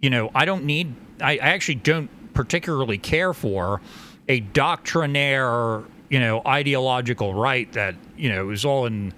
you 0.01 0.09
know, 0.09 0.31
I 0.35 0.45
don't 0.45 0.65
need 0.65 0.93
I, 1.21 1.33
I 1.33 1.49
actually 1.49 1.75
don't 1.75 2.09
particularly 2.33 2.97
care 2.97 3.33
for 3.33 3.81
a 4.27 4.39
doctrinaire, 4.39 5.83
you 6.09 6.19
know, 6.19 6.41
ideological 6.45 7.33
right 7.33 7.71
that, 7.73 7.95
you 8.17 8.29
know, 8.29 8.49
is 8.49 8.65
all 8.65 8.85
in 8.85 9.13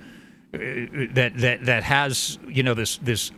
uh, 0.53 0.57
that 1.13 1.33
that 1.37 1.65
that 1.65 1.83
has, 1.83 2.39
you 2.47 2.63
know, 2.63 2.73
this 2.73 2.97
this 2.97 3.31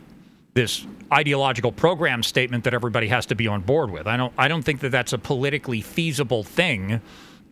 this 0.54 0.86
ideological 1.12 1.72
program 1.72 2.22
statement 2.22 2.64
that 2.64 2.74
everybody 2.74 3.08
has 3.08 3.26
to 3.26 3.34
be 3.34 3.46
on 3.46 3.60
board 3.60 3.90
with. 3.90 4.06
I 4.06 4.16
don't 4.16 4.32
I 4.38 4.48
don't 4.48 4.62
think 4.62 4.80
that 4.80 4.90
that's 4.90 5.12
a 5.12 5.18
politically 5.18 5.80
feasible 5.80 6.42
thing. 6.42 7.00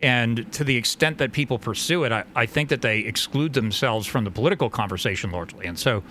And 0.00 0.50
to 0.52 0.62
the 0.62 0.76
extent 0.76 1.18
that 1.18 1.32
people 1.32 1.58
pursue 1.58 2.04
it, 2.04 2.12
I, 2.12 2.24
I 2.36 2.46
think 2.46 2.68
that 2.68 2.82
they 2.82 3.00
exclude 3.00 3.52
themselves 3.52 4.06
from 4.06 4.22
the 4.24 4.30
political 4.30 4.70
conversation 4.70 5.32
largely. 5.32 5.66
And 5.66 5.76
so, 5.76 6.04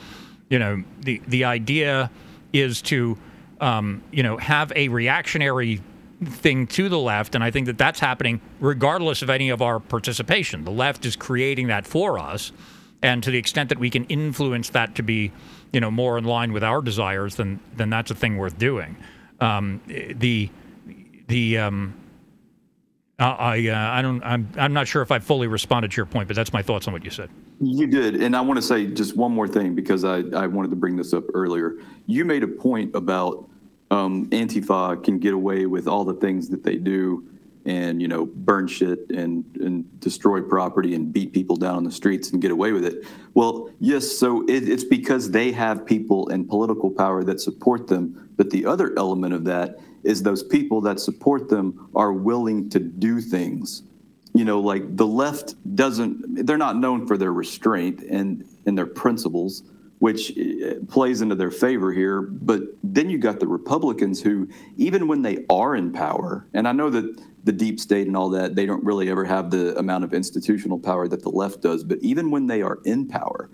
you 0.50 0.60
know, 0.60 0.84
the 1.00 1.22
the 1.28 1.46
idea 1.46 2.12
is 2.52 2.82
to, 2.84 3.18
um, 3.62 4.02
you 4.12 4.24
know, 4.24 4.38
have 4.38 4.74
a 4.76 4.90
reactionary 4.90 5.82
thing 6.26 6.68
to 6.68 6.89
the 6.89 6.98
left, 6.99 7.35
and 7.35 7.44
I 7.44 7.52
think 7.52 7.68
that 7.68 7.77
that's 7.77 7.99
happening 7.99 8.41
regardless 8.60 9.22
of 9.22 9.30
any 9.30 9.49
of 9.49 9.61
our 9.61 9.80
participation. 9.80 10.64
The 10.64 10.72
left 10.72 11.06
is 11.06 11.15
creating 11.15 11.68
that 11.68 11.85
for 11.85 12.18
us, 12.18 12.52
and 13.02 13.22
to 13.23 13.31
the 13.31 13.38
extent 13.38 13.69
that 13.69 13.80
we 13.80 13.89
can 13.89 14.06
influence 14.06 14.69
that 14.69 14.95
to 14.95 15.03
be 15.03 15.31
you 15.72 15.80
know 15.80 15.91
more 15.91 16.18
in 16.18 16.23
line 16.23 16.53
with 16.53 16.64
our 16.64 16.81
desires, 16.81 17.35
then 17.35 17.60
then 17.76 17.89
that's 17.89 18.11
a 18.11 18.15
thing 18.15 18.38
worth 18.38 18.57
doing. 18.57 18.98
Um, 19.39 19.81
the 19.88 20.49
the 21.27 21.57
um, 21.60 21.94
I 23.19 23.68
uh, 23.68 23.76
I 23.76 24.02
don't 24.02 24.23
I'm 24.23 24.49
I'm 24.57 24.73
not 24.73 24.88
sure 24.88 25.02
if 25.02 25.11
I 25.11 25.19
fully 25.19 25.48
responded 25.48 25.91
to 25.91 25.98
your 25.98 26.06
point, 26.06 26.27
but 26.27 26.35
that's 26.35 26.53
my 26.53 26.61
thoughts 26.61 26.88
on 26.88 26.94
what 26.94 27.03
you 27.03 27.11
said. 27.11 27.30
You 27.60 27.88
did, 27.88 28.22
and 28.22 28.35
I 28.35 28.41
want 28.41 28.57
to 28.57 28.61
say 28.61 28.85
just 28.88 29.15
one 29.15 29.31
more 29.31 29.48
thing 29.48 29.76
because 29.76 30.03
I 30.03 30.19
I 30.35 30.48
wanted 30.48 30.69
to 30.69 30.76
bring 30.76 30.95
this 30.95 31.14
up 31.14 31.23
earlier. 31.34 31.77
You 32.06 32.26
made 32.26 32.44
a 32.44 32.48
point 32.48 32.95
about 32.95 33.49
um, 33.91 34.30
Antifa 34.30 35.03
can 35.03 35.19
get 35.19 35.34
away 35.34 35.65
with 35.65 35.88
all 35.88 36.03
the 36.03 36.14
things 36.14 36.49
that 36.49 36.64
they 36.64 36.76
do 36.76 37.27
and 37.68 38.01
you 38.01 38.07
know 38.07 38.26
burn 38.26 38.65
shit 38.65 39.09
and 39.09 39.43
and 39.57 39.99
destroy 39.99 40.41
property 40.41 40.95
and 40.95 41.11
beat 41.11 41.34
people 41.34 41.57
down 41.57 41.76
on 41.76 41.84
the 41.84 41.91
streets 41.91 42.31
and 42.31 42.41
get 42.41 42.49
away 42.49 42.72
with 42.72 42.85
it. 42.85 43.05
Well, 43.34 43.69
yes, 43.80 44.09
so 44.09 44.43
it, 44.47 44.68
it's 44.68 44.85
because 44.85 45.31
they 45.31 45.51
have 45.51 45.85
people 45.85 46.30
and 46.30 46.47
political 46.47 46.89
power 46.89 47.23
that 47.26 47.41
support 47.41 47.88
them. 47.88 48.30
But 48.38 48.49
the 48.49 48.65
other 48.65 48.93
element 48.97 49.34
of 49.34 49.43
that 49.45 49.80
is 50.03 50.23
those 50.23 50.43
people 50.43 50.80
that 50.81 50.99
support 50.99 51.49
them 51.49 51.89
are 51.93 52.14
willing 52.14 52.69
to 52.69 52.80
do 52.80 53.19
things. 53.19 53.84
You 54.34 54.45
know, 54.45 54.59
like 54.59 54.95
the 54.95 55.07
left 55.07 55.55
doesn't; 55.76 56.45
they're 56.45 56.57
not 56.57 56.77
known 56.77 57.05
for 57.05 57.18
their 57.18 57.34
restraint 57.34 58.01
and 58.01 58.45
and 58.65 58.77
their 58.77 58.85
principles 58.85 59.64
which 59.99 60.38
uh, 60.38 60.76
plays 60.88 61.22
into 61.22 61.36
their 61.36 61.52
favor 61.52 61.91
here. 61.91 62.22
But 62.22 62.61
then 62.84 63.10
you 63.10 63.18
got 63.18 63.40
the 63.40 63.48
Republicans 63.48 64.22
who, 64.22 64.48
even 64.78 65.07
when 65.07 65.22
they 65.22 65.45
are 65.49 65.76
in 65.76 65.91
power, 65.91 66.48
and 66.53 66.68
I 66.68 66.72
know 66.72 66.90
that 66.90 67.22
the 67.44 67.52
deep 67.52 67.80
state 67.80 68.07
and 68.07 68.15
all 68.15 68.30
that, 68.30 68.56
they 68.56 68.65
don't 68.65 68.84
really 68.84 69.10
ever 69.10 69.26
have 69.26 69.49
the 69.49 69.78
amount 69.78 70.03
of 70.03 70.14
institutional 70.14 70.78
power 70.78 71.07
that 71.07 71.24
the 71.24 71.30
left 71.30 71.61
does. 71.61 71.84
But 71.84 71.99
even 72.02 72.30
when 72.30 72.48
they 72.48 72.61
are 72.61 72.80
in 72.84 73.07
power, 73.07 73.49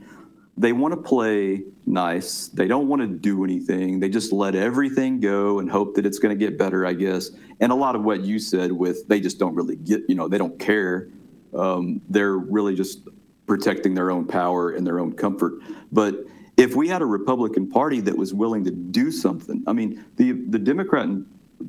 they 0.57 0.73
want 0.73 0.93
to 0.93 1.01
play 1.01 1.63
nice. 1.85 2.47
They 2.47 2.67
don't 2.67 2.87
want 2.87 3.01
to 3.01 3.07
do 3.07 3.43
anything. 3.43 3.99
They 3.99 4.09
just 4.09 4.31
let 4.31 4.55
everything 4.55 5.19
go 5.19 5.59
and 5.59 5.69
hope 5.69 5.95
that 5.95 6.05
it's 6.05 6.19
going 6.19 6.37
to 6.37 6.45
get 6.45 6.57
better, 6.57 6.85
I 6.85 6.93
guess. 6.93 7.31
And 7.59 7.71
a 7.71 7.75
lot 7.75 7.95
of 7.95 8.03
what 8.03 8.21
you 8.21 8.39
said 8.39 8.71
with 8.71 9.07
they 9.07 9.19
just 9.19 9.39
don't 9.39 9.55
really 9.55 9.75
get, 9.77 10.01
you 10.07 10.15
know, 10.15 10.27
they 10.27 10.37
don't 10.37 10.59
care. 10.59 11.09
Um, 11.55 12.01
they're 12.09 12.37
really 12.37 12.75
just 12.75 13.07
protecting 13.45 13.93
their 13.93 14.11
own 14.11 14.25
power 14.25 14.71
and 14.71 14.85
their 14.85 14.99
own 14.99 15.13
comfort. 15.13 15.53
But 15.91 16.15
if 16.63 16.75
we 16.75 16.87
had 16.87 17.01
a 17.01 17.05
Republican 17.05 17.69
Party 17.69 17.99
that 17.99 18.17
was 18.17 18.33
willing 18.33 18.63
to 18.63 18.71
do 18.71 19.11
something, 19.11 19.63
I 19.67 19.73
mean, 19.73 20.03
the 20.15 20.31
the 20.31 20.59
Democrat 20.59 21.09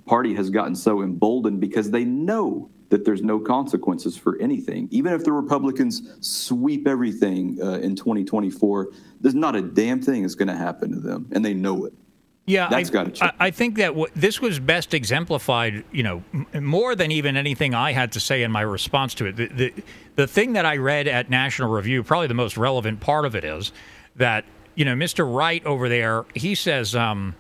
Party 0.07 0.35
has 0.35 0.51
gotten 0.51 0.77
so 0.77 1.03
emboldened 1.03 1.61
because 1.61 1.91
they 1.91 2.05
know 2.05 2.71
that 2.91 3.05
there's 3.05 3.23
no 3.23 3.41
consequences 3.41 4.17
for 4.17 4.39
anything. 4.41 4.87
Even 4.93 5.13
if 5.13 5.25
the 5.25 5.33
Republicans 5.33 6.17
sweep 6.21 6.87
everything 6.87 7.59
uh, 7.61 7.79
in 7.79 7.97
2024, 7.97 8.91
there's 9.21 9.35
not 9.35 9.57
a 9.57 9.63
damn 9.63 10.01
thing 10.01 10.23
that's 10.23 10.37
going 10.37 10.49
to 10.49 10.57
happen 10.57 10.93
to 10.93 11.01
them, 11.01 11.29
and 11.33 11.45
they 11.45 11.55
know 11.55 11.87
it. 11.87 11.93
Yeah, 12.47 12.69
that's 12.69 12.91
got 12.91 13.05
to 13.05 13.11
change. 13.11 13.33
I, 13.41 13.47
I 13.47 13.51
think 13.51 13.77
that 13.77 13.89
w- 13.89 14.07
this 14.15 14.41
was 14.41 14.61
best 14.61 14.95
exemplified, 14.95 15.83
you 15.91 16.03
know, 16.03 16.23
m- 16.33 16.65
more 16.65 16.95
than 16.95 17.11
even 17.11 17.37
anything 17.37 17.75
I 17.75 17.93
had 17.93 18.13
to 18.13 18.21
say 18.21 18.43
in 18.43 18.53
my 18.53 18.61
response 18.61 19.15
to 19.15 19.27
it. 19.27 19.37
The, 19.37 19.49
the, 19.49 19.75
the 20.17 20.27
thing 20.27 20.53
that 20.53 20.67
I 20.67 20.77
read 20.77 21.09
at 21.09 21.31
National 21.31 21.71
Review, 21.71 22.03
probably 22.03 22.27
the 22.27 22.35
most 22.35 22.59
relevant 22.59 23.01
part 23.01 23.25
of 23.25 23.35
it 23.35 23.45
is 23.45 23.73
that, 24.17 24.45
you 24.75 24.85
know, 24.85 24.95
Mr. 24.95 25.33
Wright 25.33 25.65
over 25.65 25.89
there, 25.89 26.25
he 26.35 26.55
says, 26.55 26.95
um, 26.95 27.35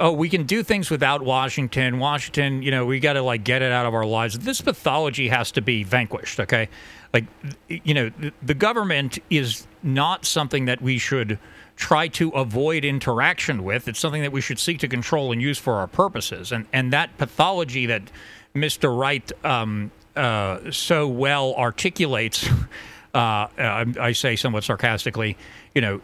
oh, 0.00 0.12
we 0.12 0.28
can 0.28 0.44
do 0.44 0.62
things 0.62 0.90
without 0.90 1.22
Washington. 1.22 1.98
Washington, 1.98 2.62
you 2.62 2.70
know, 2.70 2.86
we 2.86 3.00
got 3.00 3.12
to 3.14 3.22
like 3.22 3.44
get 3.44 3.62
it 3.62 3.72
out 3.72 3.86
of 3.86 3.94
our 3.94 4.04
lives. 4.04 4.38
This 4.38 4.60
pathology 4.60 5.28
has 5.28 5.52
to 5.52 5.60
be 5.60 5.84
vanquished, 5.84 6.40
okay? 6.40 6.68
Like, 7.12 7.24
you 7.68 7.94
know, 7.94 8.10
the 8.42 8.54
government 8.54 9.18
is 9.30 9.66
not 9.82 10.24
something 10.24 10.64
that 10.64 10.80
we 10.80 10.98
should 10.98 11.38
try 11.76 12.08
to 12.08 12.30
avoid 12.30 12.84
interaction 12.84 13.64
with. 13.64 13.88
It's 13.88 13.98
something 13.98 14.22
that 14.22 14.32
we 14.32 14.40
should 14.40 14.58
seek 14.58 14.78
to 14.80 14.88
control 14.88 15.32
and 15.32 15.40
use 15.40 15.58
for 15.58 15.74
our 15.74 15.86
purposes. 15.86 16.52
And 16.52 16.66
and 16.72 16.92
that 16.92 17.16
pathology 17.18 17.86
that 17.86 18.02
Mr. 18.54 18.96
Wright 18.96 19.30
um, 19.44 19.90
uh, 20.16 20.70
so 20.70 21.08
well 21.08 21.54
articulates, 21.54 22.48
uh, 23.14 23.48
I, 23.58 23.94
I 24.00 24.12
say 24.12 24.36
somewhat 24.36 24.64
sarcastically, 24.64 25.36
you 25.74 25.80
know, 25.80 26.00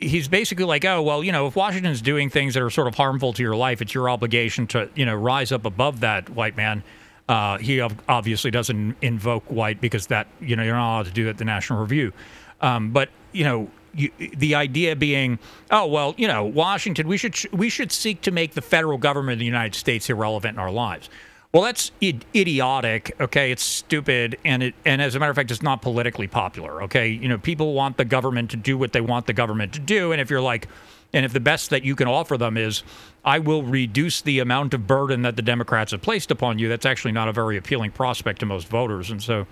he's 0.00 0.28
basically 0.28 0.64
like, 0.64 0.84
oh 0.84 1.02
well, 1.02 1.22
you 1.22 1.32
know, 1.32 1.46
if 1.46 1.56
Washington's 1.56 2.02
doing 2.02 2.30
things 2.30 2.54
that 2.54 2.62
are 2.62 2.70
sort 2.70 2.88
of 2.88 2.94
harmful 2.94 3.32
to 3.34 3.42
your 3.42 3.56
life, 3.56 3.80
it's 3.80 3.94
your 3.94 4.08
obligation 4.08 4.66
to 4.68 4.88
you 4.94 5.06
know 5.06 5.14
rise 5.14 5.52
up 5.52 5.64
above 5.64 6.00
that, 6.00 6.28
white 6.30 6.56
man. 6.56 6.82
Uh, 7.28 7.58
he 7.58 7.80
obviously 7.80 8.50
doesn't 8.50 8.96
invoke 9.02 9.44
white 9.44 9.80
because 9.80 10.08
that 10.08 10.26
you 10.40 10.56
know 10.56 10.62
you're 10.62 10.74
not 10.74 10.96
allowed 10.96 11.06
to 11.06 11.12
do 11.12 11.28
at 11.28 11.38
the 11.38 11.44
National 11.44 11.80
Review. 11.80 12.12
Um, 12.60 12.90
but 12.90 13.08
you 13.32 13.44
know, 13.44 13.70
you, 13.94 14.10
the 14.18 14.54
idea 14.54 14.96
being, 14.96 15.38
oh 15.70 15.86
well, 15.86 16.14
you 16.16 16.26
know, 16.26 16.44
Washington, 16.44 17.06
we 17.06 17.16
should 17.16 17.36
we 17.52 17.68
should 17.68 17.92
seek 17.92 18.22
to 18.22 18.30
make 18.30 18.54
the 18.54 18.62
federal 18.62 18.98
government 18.98 19.34
of 19.34 19.38
the 19.38 19.44
United 19.44 19.76
States 19.76 20.10
irrelevant 20.10 20.56
in 20.56 20.60
our 20.60 20.72
lives. 20.72 21.08
Well, 21.52 21.64
that's 21.64 21.90
I- 22.00 22.20
idiotic. 22.34 23.16
Okay, 23.20 23.50
it's 23.50 23.62
stupid, 23.64 24.38
and 24.44 24.62
it 24.62 24.74
and 24.84 25.02
as 25.02 25.14
a 25.16 25.18
matter 25.18 25.30
of 25.30 25.36
fact, 25.36 25.50
it's 25.50 25.62
not 25.62 25.82
politically 25.82 26.28
popular. 26.28 26.82
Okay, 26.84 27.08
you 27.08 27.28
know, 27.28 27.38
people 27.38 27.74
want 27.74 27.96
the 27.96 28.04
government 28.04 28.50
to 28.52 28.56
do 28.56 28.78
what 28.78 28.92
they 28.92 29.00
want 29.00 29.26
the 29.26 29.32
government 29.32 29.72
to 29.72 29.80
do, 29.80 30.12
and 30.12 30.20
if 30.20 30.30
you're 30.30 30.40
like, 30.40 30.68
and 31.12 31.24
if 31.24 31.32
the 31.32 31.40
best 31.40 31.70
that 31.70 31.82
you 31.84 31.96
can 31.96 32.06
offer 32.06 32.36
them 32.38 32.56
is, 32.56 32.84
I 33.24 33.40
will 33.40 33.64
reduce 33.64 34.20
the 34.20 34.38
amount 34.38 34.74
of 34.74 34.86
burden 34.86 35.22
that 35.22 35.34
the 35.34 35.42
Democrats 35.42 35.90
have 35.90 36.02
placed 36.02 36.30
upon 36.30 36.60
you, 36.60 36.68
that's 36.68 36.86
actually 36.86 37.12
not 37.12 37.26
a 37.26 37.32
very 37.32 37.56
appealing 37.56 37.90
prospect 37.90 38.38
to 38.40 38.46
most 38.46 38.68
voters, 38.68 39.10
and 39.10 39.20
so, 39.20 39.48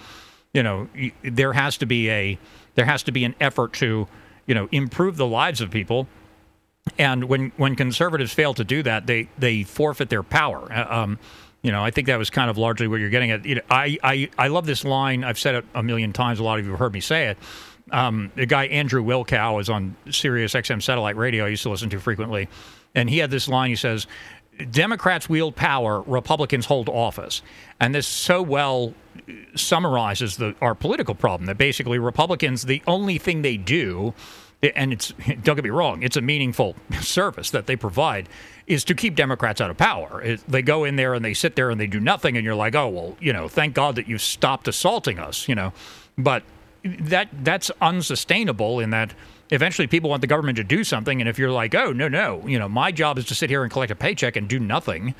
you 0.54 0.62
know, 0.62 0.88
there 1.24 1.52
has 1.52 1.76
to 1.78 1.86
be 1.86 2.08
a 2.10 2.38
there 2.76 2.84
has 2.86 3.02
to 3.02 3.10
be 3.12 3.24
an 3.24 3.34
effort 3.40 3.72
to, 3.72 4.06
you 4.46 4.54
know, 4.54 4.68
improve 4.70 5.16
the 5.16 5.26
lives 5.26 5.60
of 5.60 5.68
people 5.72 6.06
and 6.96 7.24
when 7.24 7.50
when 7.56 7.74
conservatives 7.74 8.32
fail 8.32 8.54
to 8.54 8.62
do 8.64 8.84
that, 8.84 9.06
they 9.08 9.28
they 9.36 9.64
forfeit 9.64 10.10
their 10.10 10.22
power. 10.22 10.72
Uh, 10.72 11.02
Um, 11.02 11.18
you 11.62 11.72
know, 11.72 11.82
I 11.82 11.90
think 11.90 12.06
that 12.06 12.18
was 12.18 12.30
kind 12.30 12.50
of 12.50 12.56
largely 12.56 12.86
what 12.86 13.00
you're 13.00 13.10
getting 13.10 13.30
at. 13.30 13.44
You 13.44 13.56
know, 13.56 13.62
I, 13.68 13.98
I 14.02 14.30
I 14.38 14.48
love 14.48 14.66
this 14.66 14.84
line. 14.84 15.24
I've 15.24 15.38
said 15.38 15.56
it 15.56 15.64
a 15.74 15.82
million 15.82 16.12
times. 16.12 16.38
A 16.38 16.44
lot 16.44 16.58
of 16.58 16.64
you 16.64 16.70
have 16.70 16.78
heard 16.78 16.92
me 16.92 17.00
say 17.00 17.28
it. 17.28 17.38
Um, 17.90 18.30
the 18.36 18.46
guy 18.46 18.66
Andrew 18.66 19.02
Wilkow 19.02 19.60
is 19.60 19.68
on 19.68 19.96
Sirius 20.10 20.54
XM 20.54 20.82
satellite 20.82 21.16
radio. 21.16 21.46
I 21.46 21.48
used 21.48 21.62
to 21.64 21.70
listen 21.70 21.90
to 21.90 22.00
frequently, 22.00 22.48
and 22.94 23.10
he 23.10 23.18
had 23.18 23.30
this 23.30 23.48
line. 23.48 23.70
He 23.70 23.76
says, 23.76 24.06
"Democrats 24.70 25.28
wield 25.28 25.56
power, 25.56 26.02
Republicans 26.02 26.66
hold 26.66 26.88
office," 26.88 27.42
and 27.80 27.94
this 27.94 28.06
so 28.06 28.40
well 28.40 28.94
summarizes 29.56 30.36
the 30.36 30.54
our 30.60 30.74
political 30.74 31.14
problem. 31.14 31.46
That 31.46 31.58
basically 31.58 31.98
Republicans, 31.98 32.62
the 32.62 32.82
only 32.86 33.18
thing 33.18 33.42
they 33.42 33.56
do 33.56 34.14
and 34.62 34.92
it's 34.92 35.12
don't 35.42 35.56
get 35.56 35.64
me 35.64 35.70
wrong, 35.70 36.02
it's 36.02 36.16
a 36.16 36.20
meaningful 36.20 36.76
service 37.00 37.50
that 37.50 37.66
they 37.66 37.76
provide 37.76 38.28
is 38.66 38.84
to 38.84 38.94
keep 38.94 39.14
Democrats 39.14 39.60
out 39.60 39.70
of 39.70 39.76
power. 39.78 40.20
It, 40.22 40.40
they 40.46 40.62
go 40.62 40.84
in 40.84 40.96
there 40.96 41.14
and 41.14 41.24
they 41.24 41.34
sit 41.34 41.56
there 41.56 41.70
and 41.70 41.80
they 41.80 41.86
do 41.86 42.00
nothing, 42.00 42.36
and 42.36 42.44
you're 42.44 42.54
like, 42.54 42.74
oh 42.74 42.88
well, 42.88 43.16
you 43.20 43.32
know, 43.32 43.48
thank 43.48 43.74
God 43.74 43.96
that 43.96 44.08
you 44.08 44.18
stopped 44.18 44.68
assaulting 44.68 45.18
us, 45.18 45.48
you 45.48 45.54
know. 45.54 45.72
But 46.16 46.42
that 46.84 47.28
that's 47.44 47.70
unsustainable 47.80 48.80
in 48.80 48.90
that 48.90 49.14
eventually 49.50 49.86
people 49.86 50.10
want 50.10 50.20
the 50.20 50.26
government 50.26 50.56
to 50.56 50.64
do 50.64 50.84
something, 50.84 51.20
and 51.20 51.28
if 51.28 51.38
you're 51.38 51.50
like, 51.50 51.74
oh 51.74 51.92
no 51.92 52.08
no, 52.08 52.46
you 52.46 52.58
know, 52.58 52.68
my 52.68 52.92
job 52.92 53.18
is 53.18 53.26
to 53.26 53.34
sit 53.34 53.50
here 53.50 53.62
and 53.62 53.72
collect 53.72 53.90
a 53.90 53.96
paycheck 53.96 54.36
and 54.36 54.48
do 54.48 54.58
nothing. 54.58 55.14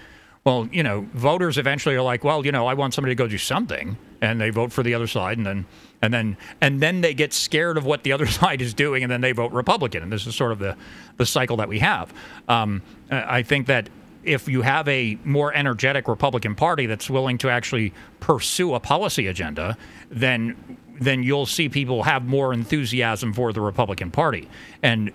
Well, 0.45 0.69
you 0.73 0.83
know, 0.83 1.07
voters 1.13 1.59
eventually 1.59 1.95
are 1.97 2.03
like, 2.03 2.25
well, 2.25 2.47
you 2.47 2.53
know, 2.53 2.67
I 2.67 2.75
want 2.75 2.95
somebody 2.95 3.15
to 3.15 3.19
go 3.19 3.27
do 3.27 3.39
something, 3.39 3.99
and 4.21 4.41
they 4.41 4.51
vote 4.51 4.73
for 4.73 4.83
the 4.83 4.95
other 4.95 5.07
side, 5.07 5.37
and 5.37 5.47
then 5.47 5.67
and 6.03 6.13
then 6.13 6.37
and 6.61 6.81
then 6.81 7.01
they 7.01 7.15
get 7.15 7.33
scared 7.33 7.77
of 7.77 7.85
what 7.85 8.03
the 8.03 8.13
other 8.13 8.27
side 8.41 8.61
is 8.61 8.75
doing, 8.75 9.03
and 9.03 9.11
then 9.11 9.21
they 9.21 9.33
vote 9.33 9.53
Republican, 9.53 10.03
and 10.03 10.13
this 10.13 10.27
is 10.27 10.35
sort 10.35 10.53
of 10.53 10.59
the 10.59 10.77
the 11.17 11.27
cycle 11.27 11.57
that 11.57 11.69
we 11.69 11.79
have. 11.81 12.13
Um, 12.49 12.83
I 13.11 13.43
think 13.43 13.67
that 13.67 13.89
if 14.25 14.49
you 14.49 14.63
have 14.63 14.87
a 14.89 15.19
more 15.25 15.55
energetic 15.55 16.09
Republican 16.09 16.55
Party 16.55 16.87
that's 16.87 17.09
willing 17.09 17.39
to 17.39 17.49
actually 17.49 17.93
pursue 18.21 18.75
a 18.75 18.81
policy 18.81 19.27
agenda, 19.27 19.77
then 20.11 20.79
then 21.01 21.23
you'll 21.23 21.47
see 21.47 21.69
people 21.69 22.03
have 22.03 22.25
more 22.25 22.53
enthusiasm 22.53 23.33
for 23.33 23.53
the 23.53 23.61
Republican 23.61 24.11
Party. 24.11 24.49
And 24.83 25.13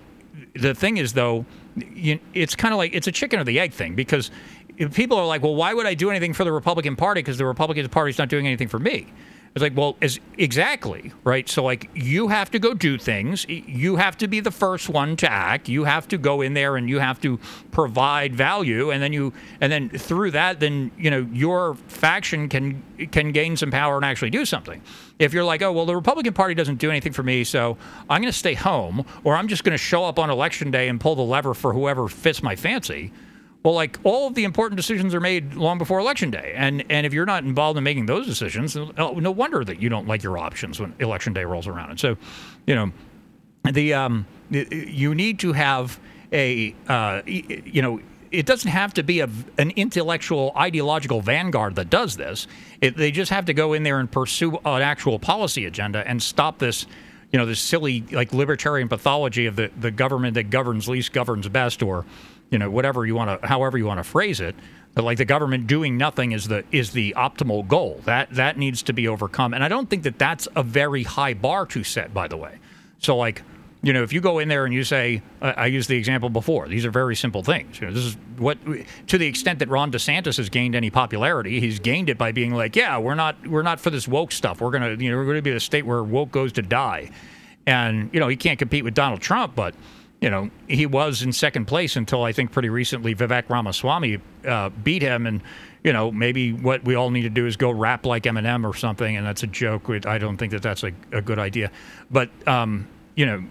the 0.54 0.74
thing 0.74 0.96
is, 0.96 1.12
though, 1.12 1.44
you, 1.76 2.18
it's 2.32 2.54
kind 2.54 2.72
of 2.72 2.78
like 2.78 2.94
it's 2.94 3.06
a 3.06 3.12
chicken 3.12 3.38
or 3.38 3.44
the 3.44 3.60
egg 3.60 3.72
thing 3.72 3.94
because 3.94 4.30
people 4.92 5.18
are 5.18 5.26
like, 5.26 5.42
well, 5.42 5.54
why 5.54 5.74
would 5.74 5.86
I 5.86 5.94
do 5.94 6.10
anything 6.10 6.32
for 6.32 6.44
the 6.44 6.52
Republican 6.52 6.96
Party 6.96 7.20
because 7.20 7.38
the 7.38 7.46
Republican 7.46 7.88
Party's 7.88 8.18
not 8.18 8.28
doing 8.28 8.46
anything 8.46 8.68
for 8.68 8.78
me? 8.78 9.06
It's 9.54 9.62
like, 9.62 9.76
well, 9.76 9.96
as 10.02 10.18
exactly 10.36 11.12
right. 11.22 11.48
So 11.48 11.62
like, 11.62 11.88
you 11.94 12.26
have 12.26 12.50
to 12.50 12.58
go 12.58 12.74
do 12.74 12.98
things. 12.98 13.46
You 13.48 13.94
have 13.96 14.18
to 14.18 14.26
be 14.26 14.40
the 14.40 14.50
first 14.50 14.88
one 14.88 15.14
to 15.18 15.30
act. 15.30 15.68
You 15.68 15.84
have 15.84 16.08
to 16.08 16.18
go 16.18 16.40
in 16.40 16.54
there 16.54 16.74
and 16.76 16.88
you 16.88 16.98
have 16.98 17.20
to 17.20 17.38
provide 17.70 18.34
value, 18.34 18.90
and 18.90 19.00
then 19.00 19.12
you, 19.12 19.32
and 19.60 19.70
then 19.70 19.90
through 19.90 20.32
that, 20.32 20.58
then 20.58 20.90
you 20.98 21.08
know 21.08 21.28
your 21.32 21.76
faction 21.86 22.48
can 22.48 22.82
can 23.12 23.30
gain 23.30 23.56
some 23.56 23.70
power 23.70 23.94
and 23.94 24.04
actually 24.04 24.30
do 24.30 24.44
something. 24.44 24.82
If 25.20 25.32
you're 25.32 25.44
like, 25.44 25.62
oh 25.62 25.72
well, 25.72 25.86
the 25.86 25.94
Republican 25.94 26.32
Party 26.32 26.54
doesn't 26.54 26.80
do 26.80 26.90
anything 26.90 27.12
for 27.12 27.22
me, 27.22 27.44
so 27.44 27.76
I'm 28.10 28.20
going 28.22 28.32
to 28.32 28.36
stay 28.36 28.54
home, 28.54 29.06
or 29.22 29.36
I'm 29.36 29.46
just 29.46 29.62
going 29.62 29.72
to 29.72 29.78
show 29.78 30.04
up 30.04 30.18
on 30.18 30.30
election 30.30 30.72
day 30.72 30.88
and 30.88 31.00
pull 31.00 31.14
the 31.14 31.22
lever 31.22 31.54
for 31.54 31.72
whoever 31.72 32.08
fits 32.08 32.42
my 32.42 32.56
fancy. 32.56 33.12
Well, 33.64 33.72
like 33.72 33.98
all 34.04 34.26
of 34.26 34.34
the 34.34 34.44
important 34.44 34.76
decisions 34.76 35.14
are 35.14 35.20
made 35.20 35.54
long 35.54 35.78
before 35.78 35.98
election 35.98 36.30
day, 36.30 36.52
and 36.54 36.84
and 36.90 37.06
if 37.06 37.14
you're 37.14 37.24
not 37.24 37.44
involved 37.44 37.78
in 37.78 37.84
making 37.84 38.04
those 38.04 38.26
decisions, 38.26 38.76
no 38.76 39.30
wonder 39.30 39.64
that 39.64 39.80
you 39.80 39.88
don't 39.88 40.06
like 40.06 40.22
your 40.22 40.36
options 40.36 40.78
when 40.78 40.94
election 41.00 41.32
day 41.32 41.46
rolls 41.46 41.66
around. 41.66 41.88
And 41.88 41.98
so, 41.98 42.18
you 42.66 42.74
know, 42.74 42.92
the 43.64 43.94
um, 43.94 44.26
you 44.50 45.14
need 45.14 45.38
to 45.38 45.54
have 45.54 45.98
a 46.30 46.74
uh, 46.88 47.22
you 47.24 47.80
know. 47.80 48.00
It 48.30 48.46
doesn't 48.46 48.70
have 48.70 48.92
to 48.94 49.04
be 49.04 49.20
a, 49.20 49.28
an 49.58 49.70
intellectual, 49.76 50.52
ideological 50.56 51.20
vanguard 51.20 51.76
that 51.76 51.88
does 51.88 52.16
this. 52.16 52.48
It, 52.80 52.96
they 52.96 53.12
just 53.12 53.30
have 53.30 53.44
to 53.44 53.54
go 53.54 53.74
in 53.74 53.84
there 53.84 54.00
and 54.00 54.10
pursue 54.10 54.58
an 54.64 54.82
actual 54.82 55.20
policy 55.20 55.66
agenda 55.66 56.02
and 56.04 56.20
stop 56.20 56.58
this 56.58 56.84
you 57.34 57.38
know, 57.38 57.46
this 57.46 57.58
silly 57.58 58.02
like 58.12 58.32
libertarian 58.32 58.88
pathology 58.88 59.46
of 59.46 59.56
the, 59.56 59.68
the 59.76 59.90
government 59.90 60.34
that 60.34 60.50
governs 60.50 60.88
least 60.88 61.12
governs 61.12 61.48
best, 61.48 61.82
or 61.82 62.04
you 62.54 62.58
know, 62.58 62.70
whatever 62.70 63.04
you 63.04 63.16
want 63.16 63.42
to, 63.42 63.48
however 63.48 63.76
you 63.76 63.84
want 63.84 63.98
to 63.98 64.04
phrase 64.04 64.40
it. 64.40 64.54
Like 64.94 65.18
the 65.18 65.24
government 65.24 65.66
doing 65.66 65.98
nothing 65.98 66.30
is 66.30 66.46
the 66.46 66.62
is 66.70 66.92
the 66.92 67.12
optimal 67.16 67.66
goal. 67.66 68.00
That 68.04 68.30
that 68.30 68.56
needs 68.56 68.80
to 68.84 68.92
be 68.92 69.08
overcome, 69.08 69.54
and 69.54 69.64
I 69.64 69.68
don't 69.68 69.90
think 69.90 70.04
that 70.04 70.20
that's 70.20 70.46
a 70.54 70.62
very 70.62 71.02
high 71.02 71.34
bar 71.34 71.66
to 71.66 71.82
set. 71.82 72.14
By 72.14 72.28
the 72.28 72.38
way, 72.38 72.60
so 73.00 73.16
like. 73.16 73.42
You 73.82 73.92
know, 73.92 74.02
if 74.02 74.14
you 74.14 74.22
go 74.22 74.38
in 74.38 74.48
there 74.48 74.64
and 74.64 74.72
you 74.72 74.82
say, 74.82 75.20
uh, 75.42 75.52
I 75.58 75.66
used 75.66 75.90
the 75.90 75.96
example 75.98 76.30
before. 76.30 76.68
These 76.68 76.86
are 76.86 76.90
very 76.90 77.14
simple 77.14 77.42
things. 77.42 77.78
You 77.78 77.88
know, 77.88 77.92
this 77.92 78.04
is 78.04 78.16
what, 78.38 78.56
to 79.08 79.18
the 79.18 79.26
extent 79.26 79.58
that 79.58 79.68
Ron 79.68 79.92
DeSantis 79.92 80.38
has 80.38 80.48
gained 80.48 80.74
any 80.74 80.88
popularity, 80.88 81.60
he's 81.60 81.80
gained 81.80 82.08
it 82.08 82.16
by 82.16 82.32
being 82.32 82.54
like, 82.54 82.76
yeah, 82.76 82.96
we're 82.96 83.14
not, 83.14 83.46
we're 83.46 83.60
not 83.60 83.78
for 83.78 83.90
this 83.90 84.08
woke 84.08 84.32
stuff. 84.32 84.62
We're 84.62 84.70
gonna, 84.70 84.92
you 84.92 85.10
know, 85.10 85.18
we're 85.18 85.26
gonna 85.26 85.42
be 85.42 85.52
the 85.52 85.60
state 85.60 85.84
where 85.84 86.02
woke 86.02 86.30
goes 86.30 86.50
to 86.52 86.62
die. 86.62 87.10
And 87.66 88.08
you 88.14 88.20
know, 88.20 88.28
he 88.28 88.36
can't 88.36 88.58
compete 88.58 88.84
with 88.84 88.94
Donald 88.94 89.20
Trump, 89.20 89.54
but 89.54 89.74
you 90.24 90.30
know, 90.30 90.48
he 90.68 90.86
was 90.86 91.20
in 91.20 91.34
second 91.34 91.66
place 91.66 91.96
until 91.96 92.22
I 92.22 92.32
think 92.32 92.50
pretty 92.50 92.70
recently 92.70 93.14
Vivek 93.14 93.50
Ramaswamy 93.50 94.20
uh, 94.48 94.70
beat 94.70 95.02
him. 95.02 95.26
And, 95.26 95.42
you 95.82 95.92
know, 95.92 96.10
maybe 96.10 96.50
what 96.50 96.82
we 96.82 96.94
all 96.94 97.10
need 97.10 97.24
to 97.24 97.28
do 97.28 97.46
is 97.46 97.58
go 97.58 97.70
rap 97.70 98.06
like 98.06 98.22
Eminem 98.22 98.64
or 98.64 98.72
something. 98.72 99.18
And 99.18 99.26
that's 99.26 99.42
a 99.42 99.46
joke. 99.46 99.90
I 100.06 100.16
don't 100.16 100.38
think 100.38 100.52
that 100.52 100.62
that's 100.62 100.82
a, 100.82 100.92
a 101.12 101.20
good 101.20 101.38
idea. 101.38 101.70
But, 102.10 102.30
um, 102.48 102.88
you 103.14 103.26
know, 103.26 103.44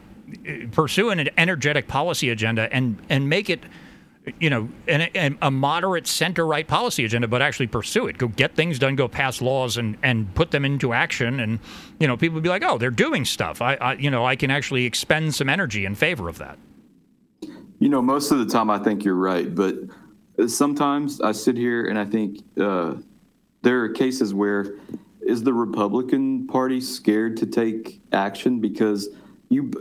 pursue 0.72 1.12
an 1.12 1.30
energetic 1.38 1.88
policy 1.88 2.32
agenda 2.32 2.68
and, 2.74 2.98
and 3.08 3.30
make 3.30 3.52
it, 3.52 3.60
you 4.40 4.50
know, 4.50 4.70
an, 4.88 5.02
an, 5.02 5.38
a 5.42 5.52
moderate 5.52 6.08
center 6.08 6.46
right 6.46 6.68
policy 6.68 7.04
agenda, 7.04 7.28
but 7.28 7.42
actually 7.42 7.68
pursue 7.68 8.08
it. 8.08 8.18
Go 8.18 8.28
get 8.30 8.56
things 8.56 8.80
done, 8.80 8.96
go 8.96 9.08
pass 9.08 9.42
laws 9.42 9.78
and, 9.78 9.98
and 10.02 10.34
put 10.34 10.52
them 10.52 10.64
into 10.64 10.94
action. 10.94 11.40
And, 11.40 11.60
you 12.00 12.08
know, 12.08 12.16
people 12.16 12.36
would 12.36 12.44
be 12.44 12.50
like, 12.50 12.64
oh, 12.64 12.78
they're 12.78 12.90
doing 12.90 13.26
stuff. 13.26 13.62
I, 13.62 13.76
I, 13.76 13.94
you 13.96 14.10
know, 14.10 14.26
I 14.26 14.36
can 14.36 14.50
actually 14.50 14.86
expend 14.86 15.36
some 15.36 15.50
energy 15.50 15.86
in 15.86 15.96
favor 15.96 16.30
of 16.30 16.38
that. 16.38 16.58
You 17.80 17.90
know, 17.90 18.02
most 18.02 18.32
of 18.32 18.40
the 18.40 18.46
time 18.46 18.70
I 18.70 18.80
think 18.80 19.04
you're 19.04 19.16
right, 19.16 19.54
but 19.54 19.76
sometimes 20.48 21.20
I 21.20 21.34
sit 21.34 21.58
here 21.58 21.88
and 21.88 22.00
I 22.00 22.06
think 22.06 22.40
uh, 22.60 22.96
there 23.62 23.82
are 23.82 23.90
cases 23.90 24.34
where 24.34 24.80
is 25.22 25.44
the 25.44 25.54
Republican 25.54 26.48
Party 26.48 26.80
scared 26.80 27.36
to 27.38 27.46
take 27.46 28.02
action 28.14 28.60
because 28.60 29.10
you? 29.50 29.72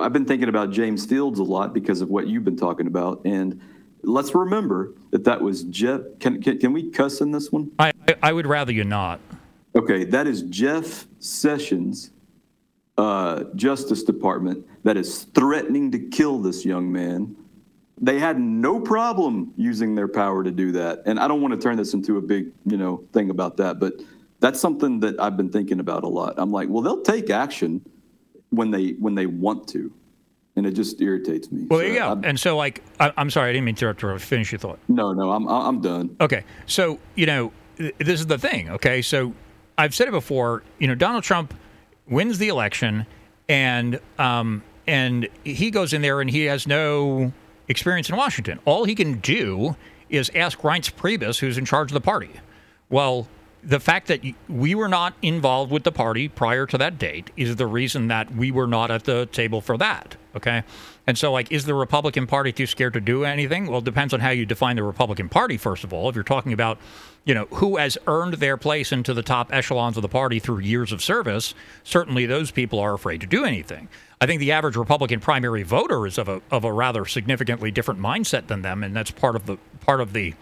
I've 0.00 0.12
been 0.12 0.24
thinking 0.24 0.48
about 0.48 0.70
James 0.70 1.04
Fields 1.04 1.38
a 1.38 1.44
lot 1.44 1.74
because 1.74 2.00
of 2.00 2.08
what 2.08 2.28
you've 2.28 2.44
been 2.44 2.56
talking 2.56 2.86
about, 2.86 3.20
and 3.24 3.60
let's 4.02 4.34
remember 4.34 4.94
that 5.10 5.24
that 5.24 5.40
was 5.40 5.64
Jeff. 5.64 6.00
Can 6.18 6.42
can, 6.42 6.58
can 6.58 6.72
we 6.72 6.90
cuss 6.90 7.20
in 7.20 7.30
this 7.30 7.50
one? 7.50 7.70
I 7.78 7.92
I 8.22 8.32
would 8.32 8.46
rather 8.46 8.72
you 8.72 8.84
not. 8.84 9.20
Okay, 9.74 10.04
that 10.04 10.26
is 10.26 10.42
Jeff 10.42 11.06
Sessions, 11.20 12.10
uh, 12.98 13.44
Justice 13.54 14.02
Department, 14.02 14.66
that 14.82 14.96
is 14.96 15.24
threatening 15.34 15.92
to 15.92 15.98
kill 15.98 16.38
this 16.38 16.64
young 16.64 16.90
man. 16.90 17.36
They 18.00 18.18
had 18.18 18.40
no 18.40 18.80
problem 18.80 19.52
using 19.56 19.94
their 19.94 20.08
power 20.08 20.42
to 20.42 20.50
do 20.50 20.72
that, 20.72 21.02
and 21.06 21.20
I 21.20 21.28
don't 21.28 21.40
want 21.40 21.54
to 21.54 21.60
turn 21.60 21.76
this 21.76 21.94
into 21.94 22.16
a 22.16 22.20
big, 22.20 22.50
you 22.66 22.78
know, 22.78 23.04
thing 23.12 23.30
about 23.30 23.58
that, 23.58 23.78
but 23.78 24.00
that's 24.40 24.58
something 24.58 25.00
that 25.00 25.20
I've 25.20 25.36
been 25.36 25.50
thinking 25.50 25.80
about 25.80 26.02
a 26.02 26.08
lot. 26.08 26.34
I'm 26.38 26.50
like, 26.50 26.68
well, 26.68 26.82
they'll 26.82 27.02
take 27.02 27.30
action 27.30 27.82
when 28.48 28.70
they 28.70 28.92
when 28.92 29.14
they 29.14 29.26
want 29.26 29.68
to, 29.68 29.92
and 30.60 30.66
it 30.66 30.72
just 30.72 31.00
irritates 31.00 31.50
me. 31.50 31.66
Well, 31.70 31.78
so 31.78 31.82
there 31.82 31.92
you 31.94 31.98
go. 31.98 32.12
I'm, 32.12 32.22
and 32.22 32.38
so, 32.38 32.54
like, 32.54 32.82
I, 33.00 33.10
am 33.16 33.30
sorry, 33.30 33.48
I 33.48 33.52
didn't 33.54 33.64
mean 33.64 33.76
to 33.76 33.88
interrupt. 33.88 34.20
Finish 34.20 34.52
your 34.52 34.58
thought. 34.58 34.78
No, 34.88 35.14
no, 35.14 35.32
I'm 35.32 35.48
I'm 35.48 35.80
done. 35.80 36.14
Okay, 36.20 36.44
so 36.66 36.98
you 37.14 37.24
know, 37.24 37.50
this 37.76 38.20
is 38.20 38.26
the 38.26 38.36
thing. 38.36 38.68
Okay, 38.68 39.00
so 39.00 39.32
I've 39.78 39.94
said 39.94 40.06
it 40.06 40.10
before. 40.10 40.62
You 40.78 40.86
know, 40.86 40.94
Donald 40.94 41.24
Trump 41.24 41.54
wins 42.06 42.36
the 42.36 42.48
election, 42.48 43.06
and 43.48 43.98
um, 44.18 44.62
and 44.86 45.28
he 45.44 45.70
goes 45.70 45.94
in 45.94 46.02
there 46.02 46.20
and 46.20 46.28
he 46.28 46.44
has 46.44 46.66
no 46.66 47.32
experience 47.68 48.10
in 48.10 48.16
Washington. 48.16 48.58
All 48.66 48.84
he 48.84 48.94
can 48.94 49.18
do 49.20 49.76
is 50.10 50.30
ask 50.34 50.58
Reince 50.58 50.92
Priebus, 50.92 51.38
who's 51.38 51.56
in 51.56 51.64
charge 51.64 51.90
of 51.90 51.94
the 51.94 52.02
party. 52.02 52.32
Well, 52.90 53.28
the 53.62 53.80
fact 53.80 54.06
that 54.08 54.20
we 54.48 54.74
were 54.74 54.88
not 54.88 55.14
involved 55.22 55.70
with 55.70 55.84
the 55.84 55.92
party 55.92 56.28
prior 56.28 56.66
to 56.66 56.78
that 56.78 56.98
date 56.98 57.30
is 57.36 57.56
the 57.56 57.66
reason 57.66 58.08
that 58.08 58.34
we 58.34 58.50
were 58.50 58.66
not 58.66 58.90
at 58.90 59.04
the 59.04 59.26
table 59.26 59.60
for 59.60 59.76
that. 59.76 60.16
Okay. 60.34 60.62
And 61.06 61.18
so, 61.18 61.32
like, 61.32 61.50
is 61.50 61.64
the 61.64 61.74
Republican 61.74 62.26
Party 62.26 62.52
too 62.52 62.66
scared 62.66 62.92
to 62.92 63.00
do 63.00 63.24
anything? 63.24 63.66
Well, 63.66 63.78
it 63.78 63.84
depends 63.84 64.14
on 64.14 64.20
how 64.20 64.30
you 64.30 64.46
define 64.46 64.76
the 64.76 64.82
Republican 64.82 65.28
Party, 65.28 65.56
first 65.56 65.82
of 65.84 65.92
all. 65.92 66.08
If 66.08 66.14
you're 66.14 66.24
talking 66.24 66.52
about, 66.52 66.78
you 67.24 67.34
know, 67.34 67.46
who 67.46 67.76
has 67.76 67.98
earned 68.06 68.34
their 68.34 68.56
place 68.56 68.92
into 68.92 69.12
the 69.12 69.22
top 69.22 69.52
echelons 69.52 69.96
of 69.96 70.02
the 70.02 70.08
party 70.08 70.38
through 70.38 70.60
years 70.60 70.92
of 70.92 71.02
service, 71.02 71.54
certainly 71.82 72.26
those 72.26 72.50
people 72.50 72.78
are 72.78 72.94
afraid 72.94 73.20
to 73.22 73.26
do 73.26 73.44
anything. 73.44 73.88
I 74.20 74.26
think 74.26 74.40
the 74.40 74.52
average 74.52 74.76
Republican 74.76 75.20
primary 75.20 75.62
voter 75.62 76.06
is 76.06 76.16
of 76.18 76.28
a 76.28 76.42
of 76.50 76.62
a 76.62 76.72
rather 76.72 77.06
significantly 77.06 77.70
different 77.70 78.00
mindset 78.00 78.46
than 78.46 78.62
them, 78.62 78.84
and 78.84 78.94
that's 78.94 79.10
part 79.10 79.34
of 79.34 79.46
the 79.46 79.56
part 79.80 80.00
of 80.00 80.12
the 80.12 80.34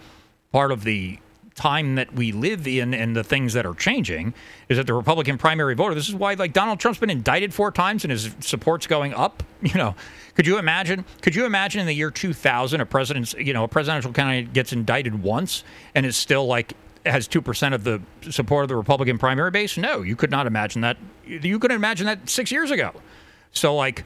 part 0.53 0.73
of 0.73 0.85
the 0.85 1.19
time 1.59 1.97
that 1.97 2.15
we 2.15 2.33
live 2.33 2.67
in 2.67 2.95
and 2.95 3.15
the 3.15 3.25
things 3.25 3.53
that 3.53 3.67
are 3.67 3.75
changing 3.75 4.33
is 4.69 4.77
that 4.77 4.87
the 4.87 4.95
Republican 4.95 5.37
primary 5.37 5.75
voter. 5.75 5.95
This 5.95 6.09
is 6.09 6.15
why 6.15 6.35
like 6.35 6.53
Donald 6.53 6.79
Trump's 6.81 6.99
been 6.99 7.11
indicted 7.11 7.53
four 7.53 7.71
times 7.73 8.05
and 8.05 8.11
his 8.11 8.35
support's 8.41 8.87
going 8.87 9.13
up. 9.15 9.43
You 9.61 9.75
know, 9.75 9.97
could 10.37 10.47
you 10.47 10.57
imagine? 10.59 11.05
Could 11.21 11.35
you 11.35 11.45
imagine 11.45 11.81
in 11.81 11.89
the 11.89 11.93
year 11.93 12.13
2000 12.13 12.81
a 12.81 12.87
president's 12.87 13.35
you 13.35 13.53
know 13.53 13.65
a 13.65 13.69
presidential 13.69 14.13
candidate 14.13 14.53
gets 14.53 14.73
indicted 14.73 15.21
once 15.21 15.65
and 15.97 16.07
is 16.07 16.17
still 16.17 16.47
like 16.47 16.75
has 17.05 17.27
two 17.27 17.43
percent 17.43 17.75
of 17.75 17.83
the 17.83 18.01
support 18.31 18.63
of 18.63 18.69
the 18.69 18.77
Republican 18.77 19.19
primary 19.19 19.51
base? 19.51 19.77
No, 19.77 20.03
you 20.03 20.15
could 20.15 20.31
not 20.31 20.47
imagine 20.47 20.83
that. 20.83 20.97
You 21.27 21.59
couldn't 21.59 21.75
imagine 21.75 22.07
that 22.07 22.31
six 22.31 22.53
years 22.53 22.71
ago. 22.71 22.93
So 23.51 23.75
like 23.75 24.05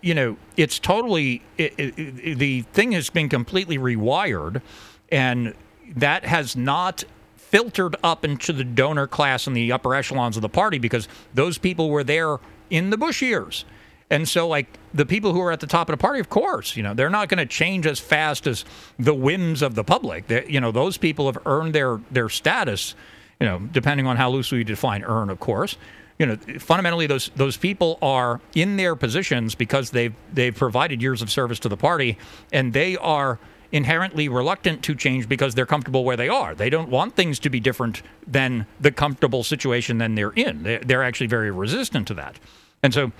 you 0.00 0.14
know, 0.14 0.36
it's 0.56 0.78
totally 0.78 1.42
it, 1.58 1.74
it, 1.76 2.38
the 2.38 2.62
thing 2.62 2.92
has 2.92 3.10
been 3.10 3.28
completely 3.28 3.78
rewired, 3.78 4.62
and 5.10 5.54
that 5.96 6.24
has 6.24 6.56
not 6.56 7.04
filtered 7.36 7.96
up 8.02 8.24
into 8.24 8.52
the 8.52 8.64
donor 8.64 9.06
class 9.06 9.46
and 9.46 9.54
the 9.54 9.72
upper 9.72 9.94
echelons 9.94 10.36
of 10.36 10.42
the 10.42 10.48
party 10.48 10.78
because 10.78 11.06
those 11.34 11.58
people 11.58 11.90
were 11.90 12.02
there 12.02 12.38
in 12.70 12.90
the 12.90 12.96
Bush 12.96 13.20
years. 13.20 13.66
And 14.12 14.28
so, 14.28 14.46
like 14.46 14.66
the 14.92 15.06
people 15.06 15.32
who 15.32 15.40
are 15.40 15.52
at 15.52 15.60
the 15.60 15.66
top 15.66 15.88
of 15.88 15.94
the 15.94 16.00
party, 16.00 16.20
of 16.20 16.28
course, 16.28 16.76
you 16.76 16.82
know, 16.82 16.92
they're 16.92 17.10
not 17.10 17.28
going 17.28 17.38
to 17.38 17.46
change 17.46 17.86
as 17.86 17.98
fast 17.98 18.46
as 18.46 18.64
the 18.98 19.14
whims 19.14 19.62
of 19.62 19.74
the 19.74 19.84
public. 19.84 20.26
They, 20.26 20.46
you 20.46 20.60
know, 20.60 20.70
those 20.70 20.98
people 20.98 21.26
have 21.26 21.38
earned 21.46 21.74
their 21.74 22.00
their 22.10 22.28
status. 22.28 22.94
You 23.40 23.46
know, 23.46 23.58
depending 23.58 24.06
on 24.06 24.16
how 24.18 24.30
loosely 24.30 24.58
you 24.58 24.64
define 24.64 25.02
earn, 25.02 25.30
of 25.30 25.40
course. 25.40 25.76
You 26.18 26.26
know, 26.26 26.36
fundamentally, 26.58 27.06
those 27.06 27.30
those 27.36 27.56
people 27.56 27.98
are 28.02 28.40
in 28.54 28.76
their 28.76 28.96
positions 28.96 29.54
because 29.54 29.90
they've 29.90 30.14
they've 30.32 30.54
provided 30.54 31.00
years 31.00 31.22
of 31.22 31.30
service 31.30 31.58
to 31.60 31.70
the 31.70 31.76
party, 31.78 32.18
and 32.52 32.74
they 32.74 32.98
are 32.98 33.38
inherently 33.72 34.28
reluctant 34.28 34.82
to 34.84 34.94
change 34.94 35.28
because 35.28 35.54
they're 35.54 35.66
comfortable 35.66 36.04
where 36.04 36.16
they 36.16 36.28
are. 36.28 36.54
They 36.54 36.70
don't 36.70 36.90
want 36.90 37.16
things 37.16 37.38
to 37.40 37.50
be 37.50 37.58
different 37.58 38.02
than 38.26 38.66
the 38.78 38.92
comfortable 38.92 39.42
situation 39.42 39.98
than 39.98 40.14
they're 40.14 40.32
in. 40.32 40.62
They're, 40.62 41.02
actually 41.02 41.26
very 41.26 41.50
resistant 41.50 42.06
to 42.08 42.14
that. 42.14 42.38
And 42.82 42.94
so, 42.94 43.10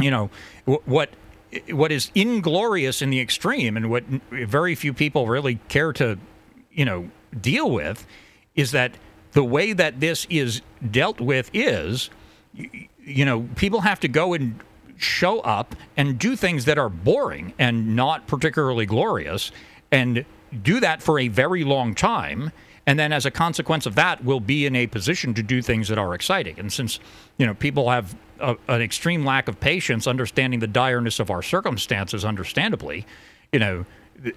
you 0.00 0.10
know, 0.10 0.30
what 0.84 1.10
what 1.70 1.92
is 1.92 2.10
inglorious 2.16 3.00
in 3.00 3.10
the 3.10 3.20
extreme 3.20 3.76
and 3.76 3.88
what 3.88 4.02
very 4.30 4.74
few 4.74 4.92
people 4.92 5.28
really 5.28 5.60
care 5.68 5.92
to, 5.92 6.18
you 6.72 6.84
know, 6.84 7.10
deal 7.40 7.70
with 7.70 8.04
is 8.56 8.72
that 8.72 8.96
the 9.32 9.44
way 9.44 9.72
that 9.72 10.00
this 10.00 10.26
is 10.28 10.62
dealt 10.90 11.20
with 11.20 11.50
is, 11.52 12.10
you 12.54 13.24
know, 13.24 13.48
people 13.54 13.82
have 13.82 14.00
to 14.00 14.08
go 14.08 14.32
and 14.32 14.58
show 14.96 15.40
up 15.40 15.76
and 15.96 16.18
do 16.18 16.34
things 16.34 16.64
that 16.64 16.78
are 16.78 16.88
boring 16.88 17.52
and 17.58 17.94
not 17.94 18.26
particularly 18.26 18.86
glorious 18.86 19.52
and 19.94 20.24
do 20.62 20.80
that 20.80 21.02
for 21.02 21.18
a 21.18 21.28
very 21.28 21.64
long 21.64 21.94
time 21.94 22.52
and 22.86 22.98
then 22.98 23.12
as 23.12 23.24
a 23.24 23.30
consequence 23.30 23.86
of 23.86 23.94
that 23.94 24.24
we'll 24.24 24.40
be 24.40 24.66
in 24.66 24.76
a 24.76 24.86
position 24.86 25.34
to 25.34 25.42
do 25.42 25.62
things 25.62 25.88
that 25.88 25.98
are 25.98 26.14
exciting. 26.14 26.58
And 26.58 26.72
since 26.72 27.00
you 27.38 27.46
know 27.46 27.54
people 27.54 27.90
have 27.90 28.14
a, 28.40 28.56
an 28.68 28.82
extreme 28.82 29.24
lack 29.24 29.48
of 29.48 29.58
patience 29.60 30.06
understanding 30.06 30.60
the 30.60 30.68
direness 30.68 31.20
of 31.20 31.30
our 31.30 31.42
circumstances 31.42 32.24
understandably 32.24 33.06
you 33.52 33.60
know 33.60 33.86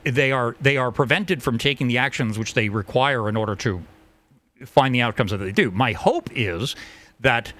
they 0.03 0.31
are 0.31 0.55
they 0.61 0.77
are 0.77 0.91
prevented 0.91 1.43
from 1.43 1.57
taking 1.57 1.87
the 1.87 1.97
actions 1.97 2.37
which 2.37 2.53
they 2.53 2.69
require 2.69 3.27
in 3.27 3.35
order 3.35 3.55
to 3.55 3.81
find 4.65 4.93
the 4.93 5.01
outcomes 5.01 5.31
that 5.31 5.37
they 5.37 5.51
do. 5.51 5.69
My 5.71 5.91
hope 5.93 6.29
is 6.33 6.75
that 7.19 7.53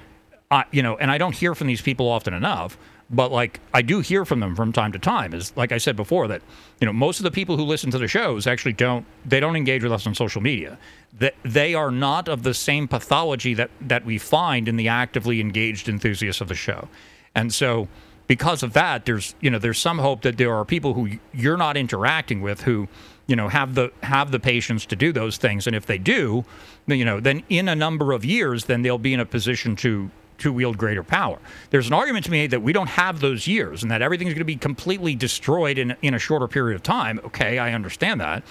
uh, 0.50 0.64
you 0.72 0.82
know 0.82 0.96
and 0.98 1.12
i 1.12 1.18
don't 1.18 1.36
hear 1.36 1.54
from 1.54 1.68
these 1.68 1.82
people 1.82 2.08
often 2.08 2.34
enough 2.34 2.78
but 3.10 3.32
like 3.32 3.60
I 3.74 3.82
do 3.82 4.02
hear 4.02 4.26
from 4.26 4.40
them 4.40 4.56
from 4.56 4.74
time 4.74 4.92
to 4.92 5.00
time 5.00 5.34
is 5.34 5.56
like 5.56 5.72
I 5.72 5.78
said 5.78 5.96
before 5.96 6.28
that 6.28 6.42
you 6.82 6.86
know 6.86 6.94
most 6.94 7.20
of 7.20 7.24
the 7.24 7.32
people 7.32 7.56
who 7.56 7.64
listen 7.64 7.90
to 7.92 7.98
the 7.98 8.08
shows 8.08 8.48
actually 8.48 8.74
don't 8.74 9.06
they 9.26 9.40
don't 9.40 9.56
engage 9.56 9.84
with 9.84 9.92
us 9.92 10.06
on 10.06 10.14
social 10.16 10.42
media. 10.42 10.78
That 11.20 11.36
they 11.44 11.74
are 11.74 11.92
not 11.92 12.28
of 12.28 12.44
the 12.44 12.54
same 12.54 12.88
pathology 12.88 13.54
that 13.54 13.72
that 13.82 14.06
we 14.06 14.18
find 14.18 14.68
in 14.68 14.76
the 14.76 14.88
actively 14.88 15.40
engaged 15.40 15.88
enthusiasts 15.88 16.42
of 16.42 16.50
the 16.50 16.56
show. 16.56 16.90
And 17.34 17.54
so 17.54 17.88
because 18.28 18.62
of 18.62 18.74
that 18.74 19.06
there's 19.06 19.36
you 19.40 19.50
know 19.50 19.60
there's 19.60 19.80
some 19.80 20.00
hope 20.00 20.22
that 20.24 20.38
there 20.38 20.54
are 20.54 20.66
people 20.66 20.94
who 20.94 21.12
you're 21.34 21.58
not 21.58 21.78
interacting 21.78 22.42
with 22.42 22.62
who 22.62 22.90
you 23.28 23.38
know 23.38 23.48
have 23.48 23.76
the 23.76 23.92
have 24.04 24.32
the 24.32 24.40
patience 24.40 24.86
to 24.86 24.98
do 24.98 25.14
those 25.14 25.38
things. 25.38 25.66
And 25.66 25.76
if 25.76 25.86
they 25.86 25.98
do 25.98 26.44
you 26.88 27.06
know 27.06 27.22
then 27.22 27.44
in 27.48 27.70
a 27.70 27.76
number 27.76 28.12
of 28.12 28.26
years 28.26 28.66
then 28.66 28.82
they'll 28.82 28.98
be 28.98 29.14
in 29.14 29.22
a 29.22 29.26
position 29.26 29.78
to 29.78 30.12
to 30.40 30.54
wield 30.54 30.78
greater 30.78 31.04
power. 31.04 31.40
There's 31.70 31.88
an 31.88 31.94
argument 31.94 32.26
to 32.26 32.32
be 32.32 32.38
made 32.38 32.52
that 32.52 32.62
we 32.62 32.74
don't 32.74 32.90
have 32.90 33.20
those 33.20 33.48
years 33.48 33.82
and 33.84 33.92
that 33.92 34.02
everything's 34.02 34.34
going 34.34 34.40
to 34.40 34.46
be 34.46 34.56
completely 34.56 35.16
destroyed 35.16 35.78
in, 35.78 35.96
in 36.02 36.14
a 36.14 36.20
shorter 36.20 36.48
period 36.48 36.76
of 36.76 36.84
time. 36.84 37.20
Okay, 37.26 37.60
I 37.60 37.74
understand 37.74 38.22
that. 38.22 38.44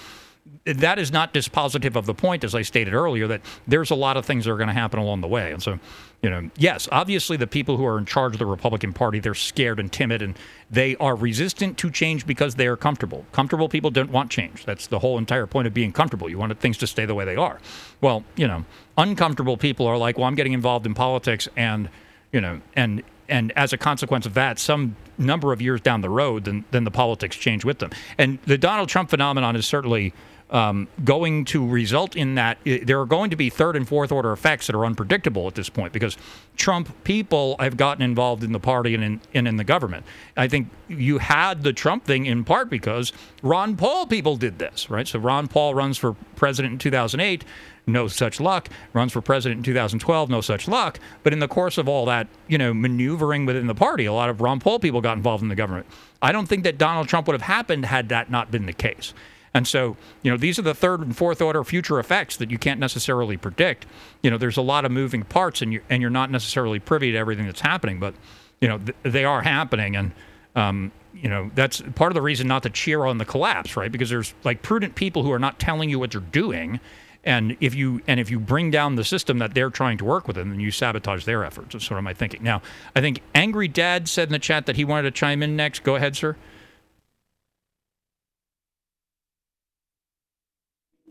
That 0.65 0.97
is 0.99 1.11
not 1.11 1.33
dispositive 1.33 1.95
of 1.95 2.05
the 2.05 2.13
point, 2.13 2.43
as 2.43 2.55
I 2.55 2.61
stated 2.61 2.93
earlier, 2.93 3.27
that 3.27 3.41
there's 3.67 3.91
a 3.91 3.95
lot 3.95 4.15
of 4.15 4.25
things 4.25 4.45
that 4.45 4.51
are 4.51 4.57
going 4.57 4.67
to 4.67 4.73
happen 4.73 4.99
along 4.99 5.21
the 5.21 5.27
way. 5.27 5.51
And 5.51 5.61
so, 5.61 5.79
you 6.23 6.29
know, 6.31 6.49
yes, 6.57 6.89
obviously 6.91 7.37
the 7.37 7.45
people 7.45 7.77
who 7.77 7.85
are 7.85 7.97
in 7.97 8.05
charge 8.05 8.33
of 8.33 8.39
the 8.39 8.45
Republican 8.45 8.91
Party, 8.91 9.19
they're 9.19 9.35
scared 9.35 9.79
and 9.79 9.91
timid 9.91 10.21
and 10.21 10.37
they 10.69 10.95
are 10.95 11.15
resistant 11.15 11.77
to 11.77 11.91
change 11.91 12.25
because 12.25 12.55
they 12.55 12.65
are 12.65 12.75
comfortable. 12.75 13.25
Comfortable 13.31 13.69
people 13.69 13.91
don't 13.91 14.09
want 14.09 14.31
change. 14.31 14.65
That's 14.65 14.87
the 14.87 14.99
whole 14.99 15.19
entire 15.19 15.45
point 15.45 15.67
of 15.67 15.73
being 15.75 15.91
comfortable. 15.91 16.27
You 16.27 16.39
want 16.39 16.57
things 16.59 16.77
to 16.79 16.87
stay 16.87 17.05
the 17.05 17.13
way 17.13 17.23
they 17.23 17.35
are. 17.35 17.59
Well, 18.01 18.23
you 18.35 18.47
know, 18.47 18.65
uncomfortable 18.97 19.57
people 19.57 19.85
are 19.85 19.97
like, 19.97 20.17
well, 20.17 20.25
I'm 20.25 20.35
getting 20.35 20.53
involved 20.53 20.87
in 20.87 20.95
politics 20.95 21.47
and, 21.55 21.89
you 22.31 22.41
know, 22.41 22.61
and 22.75 23.03
and 23.29 23.51
as 23.57 23.73
a 23.73 23.77
consequence 23.77 24.25
of 24.25 24.33
that, 24.35 24.57
some 24.57 24.95
number 25.17 25.51
of 25.51 25.61
years 25.61 25.81
down 25.81 26.01
the 26.01 26.09
road, 26.09 26.45
then 26.45 26.65
then 26.71 26.83
the 26.83 26.91
politics 26.91 27.35
change 27.35 27.63
with 27.63 27.79
them. 27.79 27.91
And 28.17 28.39
the 28.45 28.57
Donald 28.57 28.89
Trump 28.89 29.09
phenomenon 29.09 29.55
is 29.55 29.65
certainly 29.65 30.13
um, 30.49 30.87
going 31.03 31.45
to 31.45 31.67
result 31.67 32.15
in 32.15 32.35
that 32.35 32.57
there 32.65 32.99
are 32.99 33.05
going 33.05 33.29
to 33.29 33.35
be 33.35 33.49
third 33.49 33.75
and 33.75 33.87
fourth 33.87 34.11
order 34.11 34.31
effects 34.31 34.67
that 34.67 34.75
are 34.75 34.85
unpredictable 34.85 35.47
at 35.47 35.55
this 35.55 35.69
point 35.69 35.91
because 35.91 36.17
Trump 36.55 37.03
people 37.03 37.55
have 37.59 37.75
gotten 37.75 38.01
involved 38.01 38.43
in 38.43 38.51
the 38.53 38.59
party 38.59 38.95
and 38.95 39.03
in, 39.03 39.21
and 39.33 39.47
in 39.47 39.57
the 39.57 39.63
government. 39.63 40.05
I 40.37 40.47
think 40.47 40.69
you 40.87 41.17
had 41.17 41.63
the 41.63 41.73
Trump 41.73 42.05
thing 42.05 42.25
in 42.25 42.43
part 42.43 42.69
because 42.69 43.11
Ron 43.41 43.75
Paul 43.75 44.07
people 44.07 44.37
did 44.37 44.57
this, 44.57 44.89
right? 44.89 45.07
So 45.07 45.19
Ron 45.19 45.47
Paul 45.47 45.75
runs 45.75 45.97
for 45.97 46.13
president 46.35 46.73
in 46.73 46.79
2008 46.79 47.43
no 47.87 48.09
such 48.09 48.39
luck. 48.41 48.67
Runs 48.91 49.13
for 49.13 49.21
president 49.21 49.59
in 49.59 49.63
2012, 49.63 50.29
no 50.29 50.41
such 50.41 50.67
luck. 50.67 50.99
But 51.23 51.31
in 51.31 51.39
the 51.39 51.47
course 51.47 51.77
of 51.77 51.87
all 51.87 52.05
that, 52.07 52.27
you 52.47 52.57
know, 52.57 52.73
maneuvering 52.73 53.45
within 53.45 53.67
the 53.67 53.75
party, 53.75 54.05
a 54.05 54.13
lot 54.13 54.29
of 54.29 54.41
Ron 54.41 54.59
Paul 54.59 54.79
people 54.79 54.99
got 54.99 55.15
involved 55.15 55.41
in 55.41 55.47
the 55.47 55.55
government. 55.55 55.87
I 56.21 56.33
don't 56.33 56.47
think 56.47 56.65
that 56.65 56.77
Donald 56.77 57.07
Trump 57.07 57.27
would 57.27 57.33
have 57.33 57.41
happened 57.41 57.85
had 57.85 58.09
that 58.09 58.29
not 58.29 58.51
been 58.51 58.65
the 58.65 58.73
case. 58.73 59.13
And 59.57 59.67
so, 59.67 59.97
you 60.21 60.29
know, 60.29 60.37
these 60.37 60.59
are 60.59 60.61
the 60.61 60.75
third 60.75 61.01
and 61.01 61.17
fourth 61.17 61.41
order 61.41 61.63
future 61.63 61.97
effects 61.97 62.37
that 62.37 62.51
you 62.51 62.59
can't 62.59 62.79
necessarily 62.79 63.37
predict. 63.37 63.87
You 64.21 64.29
know, 64.29 64.37
there's 64.37 64.57
a 64.57 64.61
lot 64.61 64.85
of 64.85 64.91
moving 64.91 65.23
parts, 65.23 65.63
and 65.63 65.73
you're 65.73 65.81
and 65.89 65.99
you're 65.99 66.11
not 66.11 66.29
necessarily 66.29 66.77
privy 66.77 67.11
to 67.11 67.17
everything 67.17 67.47
that's 67.47 67.61
happening, 67.61 67.99
but 67.99 68.13
you 68.61 68.67
know, 68.67 68.77
th- 68.77 68.95
they 69.01 69.25
are 69.25 69.41
happening, 69.41 69.95
and 69.95 70.11
um, 70.55 70.91
you 71.11 71.27
know, 71.27 71.49
that's 71.55 71.81
part 71.95 72.11
of 72.11 72.13
the 72.13 72.21
reason 72.21 72.47
not 72.47 72.61
to 72.63 72.69
cheer 72.69 73.03
on 73.05 73.17
the 73.17 73.25
collapse, 73.25 73.75
right? 73.75 73.91
Because 73.91 74.11
there's 74.11 74.35
like 74.43 74.61
prudent 74.61 74.93
people 74.93 75.23
who 75.23 75.31
are 75.31 75.39
not 75.39 75.57
telling 75.57 75.89
you 75.89 75.97
what 75.97 76.11
they're 76.11 76.21
doing 76.21 76.79
and 77.23 77.57
if 77.59 77.73
you 77.73 78.01
and 78.07 78.19
if 78.19 78.29
you 78.29 78.39
bring 78.39 78.69
down 78.69 78.95
the 78.95 79.03
system 79.03 79.39
that 79.39 79.55
they're 79.55 79.71
trying 79.71 79.97
to 79.97 80.05
work 80.05 80.27
with, 80.27 80.37
then 80.37 80.59
you 80.59 80.71
sabotage 80.71 81.25
their 81.25 81.43
efforts. 81.43 81.73
That's 81.73 81.85
sort 81.85 81.97
of 81.97 82.03
my 82.03 82.13
thinking. 82.13 82.43
Now, 82.43 82.61
I 82.95 83.01
think 83.01 83.21
Angry 83.35 83.67
Dad 83.67 84.07
said 84.07 84.29
in 84.29 84.31
the 84.33 84.39
chat 84.39 84.65
that 84.67 84.77
he 84.77 84.85
wanted 84.85 85.01
to 85.03 85.11
chime 85.11 85.43
in 85.43 85.55
next. 85.57 85.83
Go 85.83 85.95
ahead, 85.95 86.15
sir. 86.15 86.37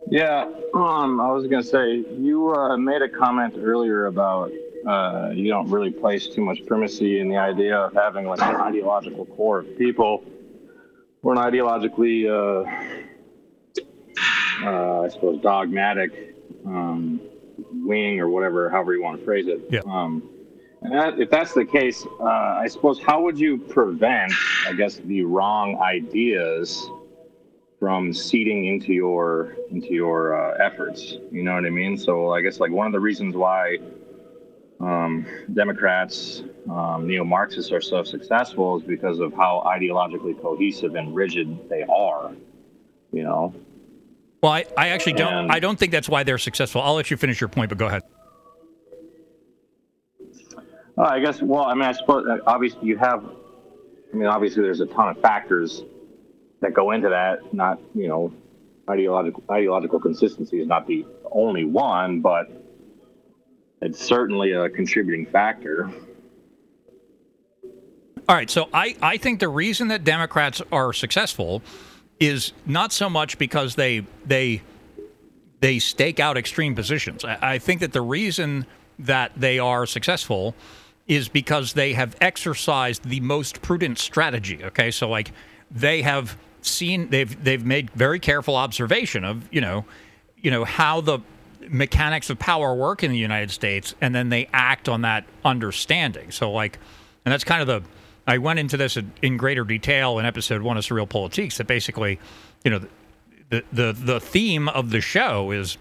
Yeah, 0.08 0.48
um, 0.74 1.20
I 1.20 1.32
was 1.32 1.46
gonna 1.46 1.62
say 1.62 2.04
you 2.16 2.54
uh, 2.54 2.76
made 2.76 3.02
a 3.02 3.08
comment 3.08 3.54
earlier 3.58 4.06
about 4.06 4.52
uh, 4.86 5.30
you 5.34 5.48
don't 5.48 5.68
really 5.68 5.90
place 5.90 6.28
too 6.28 6.42
much 6.42 6.64
primacy 6.66 7.18
in 7.18 7.28
the 7.28 7.36
idea 7.36 7.76
of 7.76 7.92
having 7.92 8.26
like 8.26 8.40
an 8.40 8.54
ideological 8.56 9.26
core 9.26 9.58
of 9.60 9.78
people 9.78 10.24
or 11.22 11.32
an 11.32 11.38
ideologically 11.38 12.28
uh, 12.30 12.70
uh, 14.62 15.02
I 15.02 15.08
suppose, 15.08 15.40
dogmatic 15.42 16.34
um, 16.64 17.20
wing 17.72 18.20
or 18.20 18.28
whatever, 18.28 18.70
however 18.70 18.94
you 18.94 19.02
want 19.02 19.18
to 19.18 19.24
phrase 19.24 19.46
it. 19.46 19.60
Yeah. 19.70 19.80
Um, 19.86 20.28
and 20.82 20.92
that, 20.92 21.18
if 21.18 21.30
that's 21.30 21.52
the 21.52 21.64
case, 21.64 22.06
uh, 22.20 22.24
I 22.24 22.66
suppose 22.68 23.00
how 23.00 23.22
would 23.22 23.38
you 23.38 23.58
prevent, 23.58 24.32
I 24.66 24.72
guess, 24.72 24.96
the 24.96 25.22
wrong 25.22 25.78
ideas 25.80 26.88
from 27.86 28.12
seeding 28.12 28.66
into 28.66 28.92
your 28.92 29.54
into 29.70 29.94
your 29.94 30.34
uh, 30.34 30.56
efforts. 30.58 31.18
You 31.30 31.44
know 31.44 31.54
what 31.54 31.64
I 31.64 31.70
mean? 31.70 31.96
So 31.96 32.32
I 32.32 32.40
guess 32.42 32.58
like 32.58 32.72
one 32.72 32.88
of 32.88 32.92
the 32.92 32.98
reasons 32.98 33.36
why 33.36 33.78
um, 34.80 35.24
Democrats, 35.54 36.42
um, 36.68 37.06
neo 37.06 37.22
Marxists 37.22 37.70
are 37.70 37.80
so 37.80 38.02
successful 38.02 38.76
is 38.78 38.82
because 38.82 39.20
of 39.20 39.32
how 39.34 39.62
ideologically 39.64 40.36
cohesive 40.42 40.96
and 40.96 41.14
rigid 41.14 41.68
they 41.68 41.84
are. 41.84 42.32
You 43.12 43.22
know. 43.22 43.54
Well, 44.42 44.50
I, 44.50 44.64
I 44.76 44.88
actually 44.88 45.12
don't. 45.12 45.32
And- 45.32 45.52
I 45.52 45.60
don't 45.60 45.78
think 45.78 45.92
that's 45.92 46.08
why 46.08 46.24
they're 46.24 46.38
successful. 46.38 46.82
I'll 46.82 46.94
let 46.94 47.12
you 47.12 47.16
finish 47.16 47.40
your 47.40 47.46
point, 47.46 47.68
but 47.68 47.78
go 47.78 47.86
ahead. 47.86 48.02
Uh, 50.98 51.02
I 51.02 51.20
guess. 51.20 51.40
Well, 51.40 51.62
I 51.62 51.74
mean, 51.74 51.84
I 51.84 51.92
suppose 51.92 52.26
uh, 52.28 52.38
obviously 52.48 52.88
you 52.88 52.98
have. 52.98 53.24
I 54.12 54.16
mean, 54.16 54.26
obviously 54.26 54.64
there's 54.64 54.80
a 54.80 54.86
ton 54.86 55.08
of 55.08 55.20
factors 55.20 55.84
that 56.60 56.74
go 56.74 56.92
into 56.92 57.08
that. 57.08 57.52
Not 57.54 57.80
you 57.94 58.08
know, 58.08 58.32
ideological 58.88 59.42
ideological 59.50 60.00
consistency 60.00 60.60
is 60.60 60.66
not 60.66 60.86
the 60.86 61.06
only 61.30 61.64
one, 61.64 62.20
but 62.20 62.50
it's 63.80 64.02
certainly 64.02 64.52
a 64.52 64.68
contributing 64.68 65.26
factor. 65.26 65.90
All 68.28 68.34
right, 68.34 68.50
so 68.50 68.68
I, 68.74 68.96
I 69.00 69.18
think 69.18 69.38
the 69.38 69.48
reason 69.48 69.88
that 69.88 70.02
Democrats 70.02 70.60
are 70.72 70.92
successful 70.92 71.62
is 72.18 72.52
not 72.64 72.92
so 72.92 73.08
much 73.08 73.38
because 73.38 73.74
they 73.76 74.04
they 74.24 74.62
they 75.60 75.78
stake 75.78 76.18
out 76.18 76.36
extreme 76.36 76.74
positions. 76.74 77.24
I, 77.24 77.38
I 77.40 77.58
think 77.58 77.80
that 77.80 77.92
the 77.92 78.00
reason 78.00 78.66
that 78.98 79.32
they 79.36 79.58
are 79.58 79.86
successful 79.86 80.54
is 81.06 81.28
because 81.28 81.74
they 81.74 81.92
have 81.92 82.16
exercised 82.20 83.04
the 83.04 83.20
most 83.20 83.62
prudent 83.62 83.98
strategy. 83.98 84.64
Okay, 84.64 84.90
so 84.90 85.08
like 85.08 85.30
they 85.70 86.02
have 86.02 86.36
seen 86.66 87.08
they've 87.10 87.42
they've 87.44 87.64
made 87.64 87.90
very 87.90 88.18
careful 88.18 88.56
observation 88.56 89.24
of 89.24 89.48
you 89.52 89.60
know 89.60 89.84
you 90.36 90.50
know 90.50 90.64
how 90.64 91.00
the 91.00 91.20
mechanics 91.68 92.30
of 92.30 92.38
power 92.38 92.74
work 92.74 93.02
in 93.02 93.10
the 93.10 93.18
United 93.18 93.50
States, 93.50 93.94
and 94.00 94.14
then 94.14 94.28
they 94.28 94.48
act 94.52 94.88
on 94.88 95.02
that 95.02 95.24
understanding. 95.44 96.30
So 96.30 96.52
like, 96.52 96.78
and 97.24 97.32
that's 97.32 97.44
kind 97.44 97.60
of 97.60 97.66
the 97.66 97.82
I 98.26 98.38
went 98.38 98.58
into 98.58 98.76
this 98.76 98.98
in, 99.22 99.36
greater 99.36 99.64
detail 99.64 100.18
in 100.18 100.26
episode 100.26 100.62
one 100.62 100.76
of 100.76 100.84
SurrealPolitiks. 100.84 101.56
That 101.58 101.66
basically, 101.66 102.18
you 102.64 102.70
know, 102.70 102.80
the 103.50 103.64
the 103.72 103.92
the 103.92 104.20
theme 104.20 104.68
of 104.68 104.90
the 104.90 105.00
show 105.00 105.52
is 105.52 105.78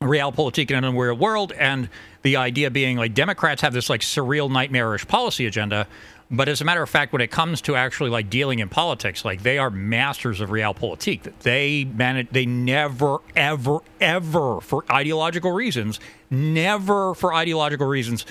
realpolitik 0.00 0.70
in 0.70 0.76
an 0.76 0.84
unreal 0.84 1.16
world, 1.16 1.52
and 1.52 1.88
the 2.22 2.36
idea 2.36 2.70
being 2.70 2.96
like 2.96 3.14
Democrats 3.14 3.62
have 3.62 3.72
this 3.72 3.90
like 3.90 4.02
surreal, 4.02 4.50
nightmarish 4.50 5.06
policy 5.08 5.46
agenda. 5.46 5.86
But 6.30 6.48
as 6.48 6.60
a 6.60 6.64
matter 6.64 6.82
of 6.82 6.88
fact, 6.88 7.12
when 7.12 7.22
it 7.22 7.30
comes 7.30 7.60
to 7.62 7.76
actually 7.76 8.10
like 8.10 8.30
dealing 8.30 8.58
in 8.58 8.68
politics, 8.68 9.24
like 9.24 9.42
they 9.42 9.58
are 9.58 9.70
masters 9.70 10.40
of 10.40 10.50
realpolitik. 10.50 11.32
They 11.40 11.84
manage, 11.84 12.30
they 12.30 12.46
never, 12.46 13.18
ever, 13.36 13.78
ever, 14.00 14.60
for 14.60 14.84
ideological 14.90 15.52
reasons, 15.52 16.00
never 16.30 17.14
for 17.14 17.34
ideological 17.34 17.86
reasons, 17.86 18.24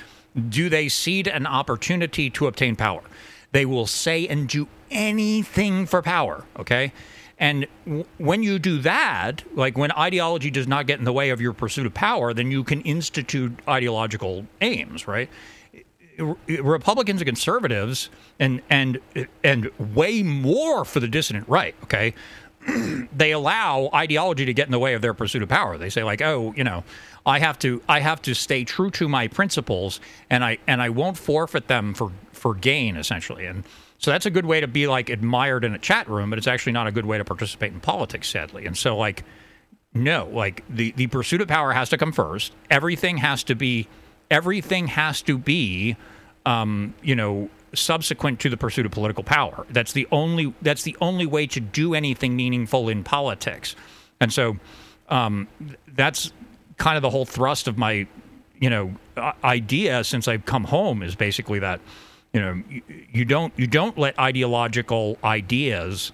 do 0.49 0.69
they 0.69 0.89
cede 0.89 1.27
an 1.27 1.45
opportunity 1.45 2.29
to 2.31 2.47
obtain 2.47 2.75
power. 2.75 3.01
They 3.51 3.65
will 3.65 3.85
say 3.85 4.27
and 4.27 4.49
do 4.49 4.67
anything 4.89 5.85
for 5.85 6.01
power. 6.01 6.45
Okay. 6.57 6.91
And 7.37 7.67
when 8.17 8.41
you 8.43 8.57
do 8.57 8.79
that, 8.79 9.43
like 9.53 9.77
when 9.77 9.91
ideology 9.91 10.49
does 10.49 10.67
not 10.67 10.87
get 10.87 10.99
in 10.99 11.05
the 11.05 11.13
way 11.13 11.29
of 11.29 11.41
your 11.41 11.53
pursuit 11.53 11.85
of 11.85 11.93
power, 11.93 12.33
then 12.33 12.51
you 12.51 12.63
can 12.63 12.81
institute 12.81 13.59
ideological 13.67 14.45
aims, 14.61 15.07
right? 15.07 15.29
Uh, 16.19 16.33
Republicans 16.61 17.21
and 17.21 17.27
conservatives, 17.27 18.09
and 18.39 18.61
and 18.69 18.99
and 19.43 19.69
way 19.77 20.23
more 20.23 20.85
for 20.85 20.99
the 20.99 21.07
dissident 21.07 21.47
right. 21.47 21.75
Okay, 21.83 22.13
they 23.15 23.31
allow 23.31 23.89
ideology 23.93 24.45
to 24.45 24.53
get 24.53 24.67
in 24.67 24.71
the 24.71 24.79
way 24.79 24.93
of 24.93 25.01
their 25.01 25.13
pursuit 25.13 25.43
of 25.43 25.49
power. 25.49 25.77
They 25.77 25.89
say 25.89 26.03
like, 26.03 26.21
oh, 26.21 26.53
you 26.55 26.63
know, 26.63 26.83
I 27.25 27.39
have 27.39 27.59
to 27.59 27.81
I 27.87 27.99
have 27.99 28.21
to 28.23 28.33
stay 28.33 28.63
true 28.63 28.91
to 28.91 29.07
my 29.07 29.27
principles, 29.27 29.99
and 30.29 30.43
I 30.43 30.57
and 30.67 30.81
I 30.81 30.89
won't 30.89 31.17
forfeit 31.17 31.67
them 31.67 31.93
for 31.93 32.11
for 32.31 32.53
gain, 32.53 32.97
essentially. 32.97 33.45
And 33.45 33.63
so 33.97 34.11
that's 34.11 34.25
a 34.25 34.31
good 34.31 34.45
way 34.45 34.59
to 34.59 34.67
be 34.67 34.87
like 34.87 35.09
admired 35.09 35.63
in 35.63 35.73
a 35.73 35.79
chat 35.79 36.09
room, 36.09 36.29
but 36.29 36.37
it's 36.37 36.47
actually 36.47 36.73
not 36.73 36.87
a 36.87 36.91
good 36.91 37.05
way 37.05 37.17
to 37.17 37.25
participate 37.25 37.71
in 37.71 37.79
politics, 37.79 38.29
sadly. 38.29 38.65
And 38.65 38.77
so 38.77 38.97
like, 38.97 39.23
no, 39.93 40.29
like 40.31 40.63
the 40.69 40.91
the 40.91 41.07
pursuit 41.07 41.41
of 41.41 41.47
power 41.47 41.73
has 41.73 41.89
to 41.89 41.97
come 41.97 42.11
first. 42.11 42.53
Everything 42.69 43.17
has 43.17 43.43
to 43.45 43.55
be 43.55 43.87
everything 44.33 44.87
has 44.87 45.21
to 45.21 45.37
be 45.37 45.95
um, 46.45 46.93
you 47.01 47.15
know 47.15 47.49
subsequent 47.73 48.39
to 48.41 48.49
the 48.49 48.57
pursuit 48.57 48.85
of 48.85 48.91
political 48.91 49.23
power. 49.23 49.65
That's 49.69 49.93
the 49.93 50.07
only 50.11 50.53
that's 50.61 50.83
the 50.83 50.97
only 50.99 51.25
way 51.25 51.47
to 51.47 51.59
do 51.59 51.93
anything 51.93 52.35
meaningful 52.35 52.89
in 52.89 53.03
politics. 53.03 53.75
And 54.19 54.33
so 54.33 54.57
um, 55.09 55.47
that's 55.95 56.33
kind 56.77 56.97
of 56.97 57.01
the 57.03 57.09
whole 57.09 57.25
thrust 57.25 57.67
of 57.67 57.77
my 57.77 58.07
you 58.59 58.69
know 58.69 58.93
idea 59.43 60.03
since 60.03 60.27
i've 60.27 60.45
come 60.45 60.63
home 60.63 61.03
is 61.03 61.15
basically 61.15 61.59
that 61.59 61.81
you 62.33 62.39
know 62.39 62.63
you, 62.69 62.81
you 63.11 63.25
don't 63.25 63.53
you 63.57 63.67
don't 63.67 63.97
let 63.97 64.17
ideological 64.17 65.17
ideas 65.23 66.11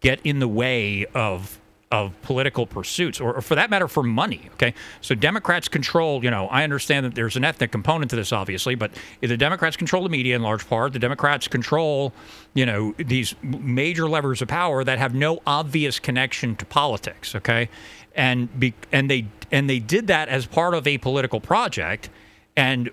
get 0.00 0.20
in 0.22 0.38
the 0.38 0.48
way 0.48 1.06
of 1.14 1.60
of 1.90 2.20
political 2.20 2.66
pursuits 2.66 3.18
or, 3.18 3.34
or 3.34 3.40
for 3.40 3.54
that 3.54 3.70
matter 3.70 3.88
for 3.88 4.02
money 4.02 4.50
okay 4.52 4.74
so 5.00 5.14
democrats 5.14 5.68
control 5.68 6.22
you 6.22 6.30
know 6.30 6.46
i 6.48 6.62
understand 6.62 7.06
that 7.06 7.14
there's 7.14 7.34
an 7.34 7.44
ethnic 7.44 7.72
component 7.72 8.10
to 8.10 8.16
this 8.16 8.30
obviously 8.30 8.74
but 8.74 8.90
the 9.22 9.36
democrats 9.38 9.74
control 9.74 10.02
the 10.02 10.08
media 10.10 10.36
in 10.36 10.42
large 10.42 10.68
part 10.68 10.92
the 10.92 10.98
democrats 10.98 11.48
control 11.48 12.12
you 12.52 12.66
know 12.66 12.94
these 12.98 13.34
major 13.42 14.06
levers 14.06 14.42
of 14.42 14.48
power 14.48 14.84
that 14.84 14.98
have 14.98 15.14
no 15.14 15.40
obvious 15.46 15.98
connection 15.98 16.54
to 16.54 16.66
politics 16.66 17.34
okay 17.34 17.70
and 18.14 18.60
be, 18.60 18.74
and 18.92 19.10
they 19.10 19.26
and 19.50 19.70
they 19.70 19.78
did 19.78 20.08
that 20.08 20.28
as 20.28 20.44
part 20.44 20.74
of 20.74 20.86
a 20.86 20.98
political 20.98 21.40
project 21.40 22.10
and 22.54 22.90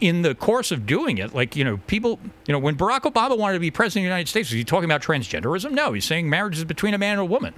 in 0.00 0.22
the 0.22 0.34
course 0.34 0.70
of 0.70 0.86
doing 0.86 1.18
it, 1.18 1.34
like, 1.34 1.56
you 1.56 1.64
know, 1.64 1.78
people, 1.88 2.20
you 2.46 2.52
know, 2.52 2.58
when 2.58 2.76
Barack 2.76 3.00
Obama 3.00 3.36
wanted 3.36 3.54
to 3.54 3.60
be 3.60 3.70
president 3.70 4.04
of 4.04 4.04
the 4.04 4.10
United 4.10 4.28
States, 4.28 4.48
was 4.50 4.54
he 4.54 4.62
talking 4.62 4.84
about 4.84 5.02
transgenderism? 5.02 5.72
No, 5.72 5.92
he's 5.92 6.04
saying 6.04 6.30
marriage 6.30 6.58
is 6.58 6.64
between 6.64 6.94
a 6.94 6.98
man 6.98 7.12
and 7.12 7.22
a 7.22 7.24
woman. 7.24 7.54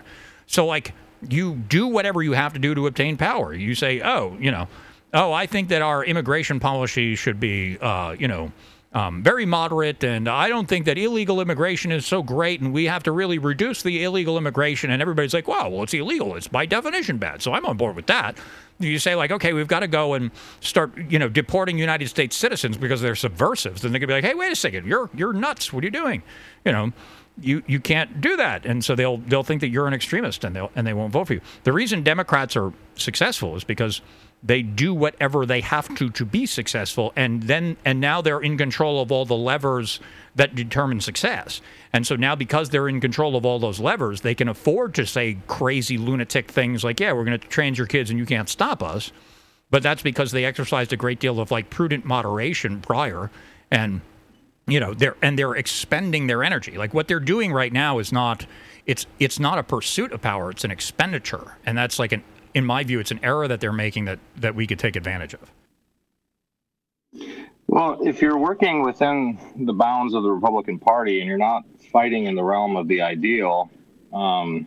So, 0.47 0.67
like, 0.67 0.93
you 1.29 1.55
do 1.55 1.87
whatever 1.87 2.23
you 2.23 2.33
have 2.33 2.53
to 2.53 2.59
do 2.59 2.75
to 2.75 2.87
obtain 2.87 3.17
power. 3.17 3.55
You 3.55 3.75
say, 3.75 4.01
oh, 4.03 4.37
you 4.41 4.51
know, 4.51 4.69
oh, 5.13 5.33
I 5.33 5.47
think 5.47 5.69
that 5.69 5.83
our 5.83 6.05
immigration 6.05 6.61
policy 6.61 7.15
should 7.15 7.41
be, 7.41 7.79
uh, 7.79 8.17
you 8.19 8.29
know, 8.29 8.53
um, 8.95 9.25
very 9.25 9.45
moderate, 9.45 10.05
and 10.05 10.29
I 10.29 10.49
don't 10.49 10.69
think 10.69 10.85
that 10.85 10.97
illegal 10.97 11.41
immigration 11.41 11.91
is 11.91 12.07
so 12.07 12.23
great, 12.23 12.61
and 12.61 12.73
we 12.73 12.85
have 12.85 13.03
to 13.03 13.13
really 13.13 13.39
reduce 13.39 13.83
the 13.83 14.05
illegal 14.05 14.39
immigration. 14.39 14.93
And 14.93 15.03
everybody's 15.03 15.35
like, 15.35 15.49
"Wow, 15.49 15.69
well, 15.69 15.83
it's 15.83 15.95
illegal. 15.95 16.37
It's 16.37 16.47
by 16.47 16.65
definition 16.65 17.19
bad." 17.19 17.43
So 17.43 17.53
I'm 17.53 17.67
on 17.67 17.77
board 17.77 17.97
with 17.97 18.07
that. 18.07 18.39
You 18.79 19.01
say 19.01 19.17
like, 19.17 19.33
"Okay, 19.33 19.53
we've 19.53 19.67
got 19.67 19.81
to 19.81 19.89
go 19.89 20.15
and 20.15 20.31
start, 20.61 20.93
you 21.11 21.19
know, 21.19 21.29
deporting 21.29 21.77
United 21.77 22.09
States 22.09 22.37
citizens 22.37 22.77
because 22.77 23.01
they're 23.01 23.17
subversives." 23.17 23.83
Then 23.83 23.91
they 23.91 23.99
could 23.99 24.07
be 24.07 24.15
like, 24.15 24.25
"Hey, 24.25 24.35
wait 24.35 24.53
a 24.53 24.57
second, 24.57 24.87
you're 24.87 25.11
you're 25.13 25.33
nuts. 25.33 25.73
What 25.73 25.83
are 25.83 25.87
you 25.87 25.91
doing?" 25.91 26.23
You 26.65 26.71
know. 26.71 26.93
You, 27.41 27.65
you 27.67 27.81
can't 27.81 28.21
do 28.21 28.37
that, 28.37 28.65
and 28.65 28.85
so 28.85 28.95
they'll 28.95 29.17
they'll 29.17 29.43
think 29.43 29.61
that 29.63 29.69
you're 29.69 29.89
an 29.89 29.95
extremist, 29.95 30.45
and 30.45 30.55
they 30.55 30.61
will 30.61 30.71
and 30.77 30.87
they 30.87 30.93
won't 30.93 31.13
vote 31.13 31.27
for 31.27 31.35
you. 31.35 31.41
The 31.65 31.73
reason 31.73 32.05
Democrats 32.05 32.57
are 32.57 32.73
successful 32.95 33.57
is 33.57 33.65
because 33.65 34.03
they 34.45 34.61
do 34.61 34.93
whatever 34.93 35.47
they 35.47 35.63
have 35.63 35.93
to 35.97 36.11
to 36.11 36.25
be 36.25 36.45
successful. 36.45 37.13
And 37.17 37.45
then 37.45 37.79
and 37.85 37.99
now 37.99 38.21
they're 38.21 38.41
in 38.41 38.59
control 38.59 39.01
of 39.01 39.11
all 39.11 39.25
the 39.25 39.37
levers 39.37 40.01
that 40.37 40.55
determine 40.55 41.01
success. 41.01 41.63
And 41.93 42.07
so 42.07 42.15
now 42.15 42.35
because 42.35 42.69
they're 42.69 42.89
in 42.89 43.01
control 43.01 43.37
of 43.37 43.47
all 43.47 43.59
those 43.59 43.81
levers 43.81 44.21
they 44.21 44.35
can 44.35 44.49
afford 44.49 44.95
to 44.95 45.07
say 45.07 45.39
crazy 45.47 45.97
lunatic 45.97 46.51
things 46.51 46.85
like 46.85 47.01
yeah 47.01 47.13
we're 47.13 47.25
going 47.25 47.39
to 47.39 47.49
trans 47.49 47.79
your 47.79 47.87
kids 47.87 48.11
and 48.11 48.19
you 48.19 48.27
can't 48.27 48.51
stop 48.51 48.83
us. 48.83 49.13
But 49.71 49.83
that's 49.83 50.03
because 50.03 50.31
they 50.31 50.45
exercised 50.45 50.93
a 50.93 50.97
great 50.97 51.21
deal 51.21 51.41
of 51.41 51.51
like 51.51 51.71
prudent 51.71 52.05
moderation 52.05 52.83
prior. 52.83 53.31
And 53.71 54.03
you 54.67 54.81
know 54.81 54.95
they're 54.95 55.17
and 55.23 55.39
they're 55.39 55.55
expending 55.55 56.27
their 56.27 56.43
energy. 56.43 56.77
Like 56.77 56.95
what 56.95 57.09
they're 57.09 57.21
doing 57.21 57.53
right 57.53 57.73
now 57.73 57.99
is 57.99 58.13
not 58.13 58.47
it's 58.87 59.07
it's 59.19 59.39
not 59.39 59.59
a 59.59 59.63
pursuit 59.63 60.13
of 60.13 60.23
power 60.23 60.51
it's 60.51 60.65
an 60.65 60.71
expenditure. 60.71 61.57
And 61.67 61.77
that's 61.77 61.99
like 61.99 62.13
an 62.13 62.23
in 62.55 62.65
my 62.65 62.85
view 62.85 63.01
it's 63.01 63.11
an 63.11 63.21
error 63.23 63.47
that 63.49 63.61
they're 63.61 63.73
making 63.73 64.07
that 64.07 64.19
that 64.37 64.55
we 64.55 64.67
could 64.67 64.79
take 64.79 64.97
advantage 64.97 65.35
of. 65.35 65.51
Well, 67.67 67.99
if 68.07 68.23
you're 68.23 68.39
working 68.39 68.83
within 68.83 69.39
the 69.57 69.73
bounds 69.73 70.15
of 70.15 70.23
the 70.23 70.31
Republican 70.31 70.79
Party 70.79 71.21
and 71.21 71.29
you're 71.29 71.39
not 71.39 71.65
fighting 71.91 72.27
in 72.27 72.35
the 72.35 72.45
realm 72.45 72.77
of 72.77 72.87
the 72.89 73.03
ideal, 73.03 73.71
um, 74.13 74.67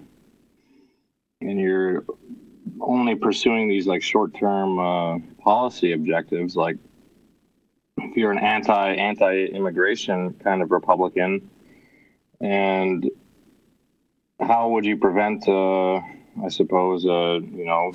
and 1.42 1.60
you're 1.60 2.04
only 2.82 3.16
pursuing 3.16 3.70
these 3.70 3.88
like 3.88 4.02
short-term 4.04 4.80
uh, 4.80 5.20
policy 5.42 5.94
objectives, 5.94 6.56
like 6.56 6.78
if 7.98 8.16
you're 8.16 8.32
an 8.32 8.40
anti 8.40 8.94
anti-immigration 8.94 10.34
kind 10.44 10.62
of 10.62 10.72
Republican, 10.72 11.50
and 12.40 13.10
how 14.40 14.70
would 14.70 14.86
you 14.86 14.98
prevent, 14.98 15.48
uh, 15.48 15.96
I 15.96 16.50
suppose, 16.50 17.06
uh, 17.06 17.40
you 17.42 17.66
know, 17.66 17.92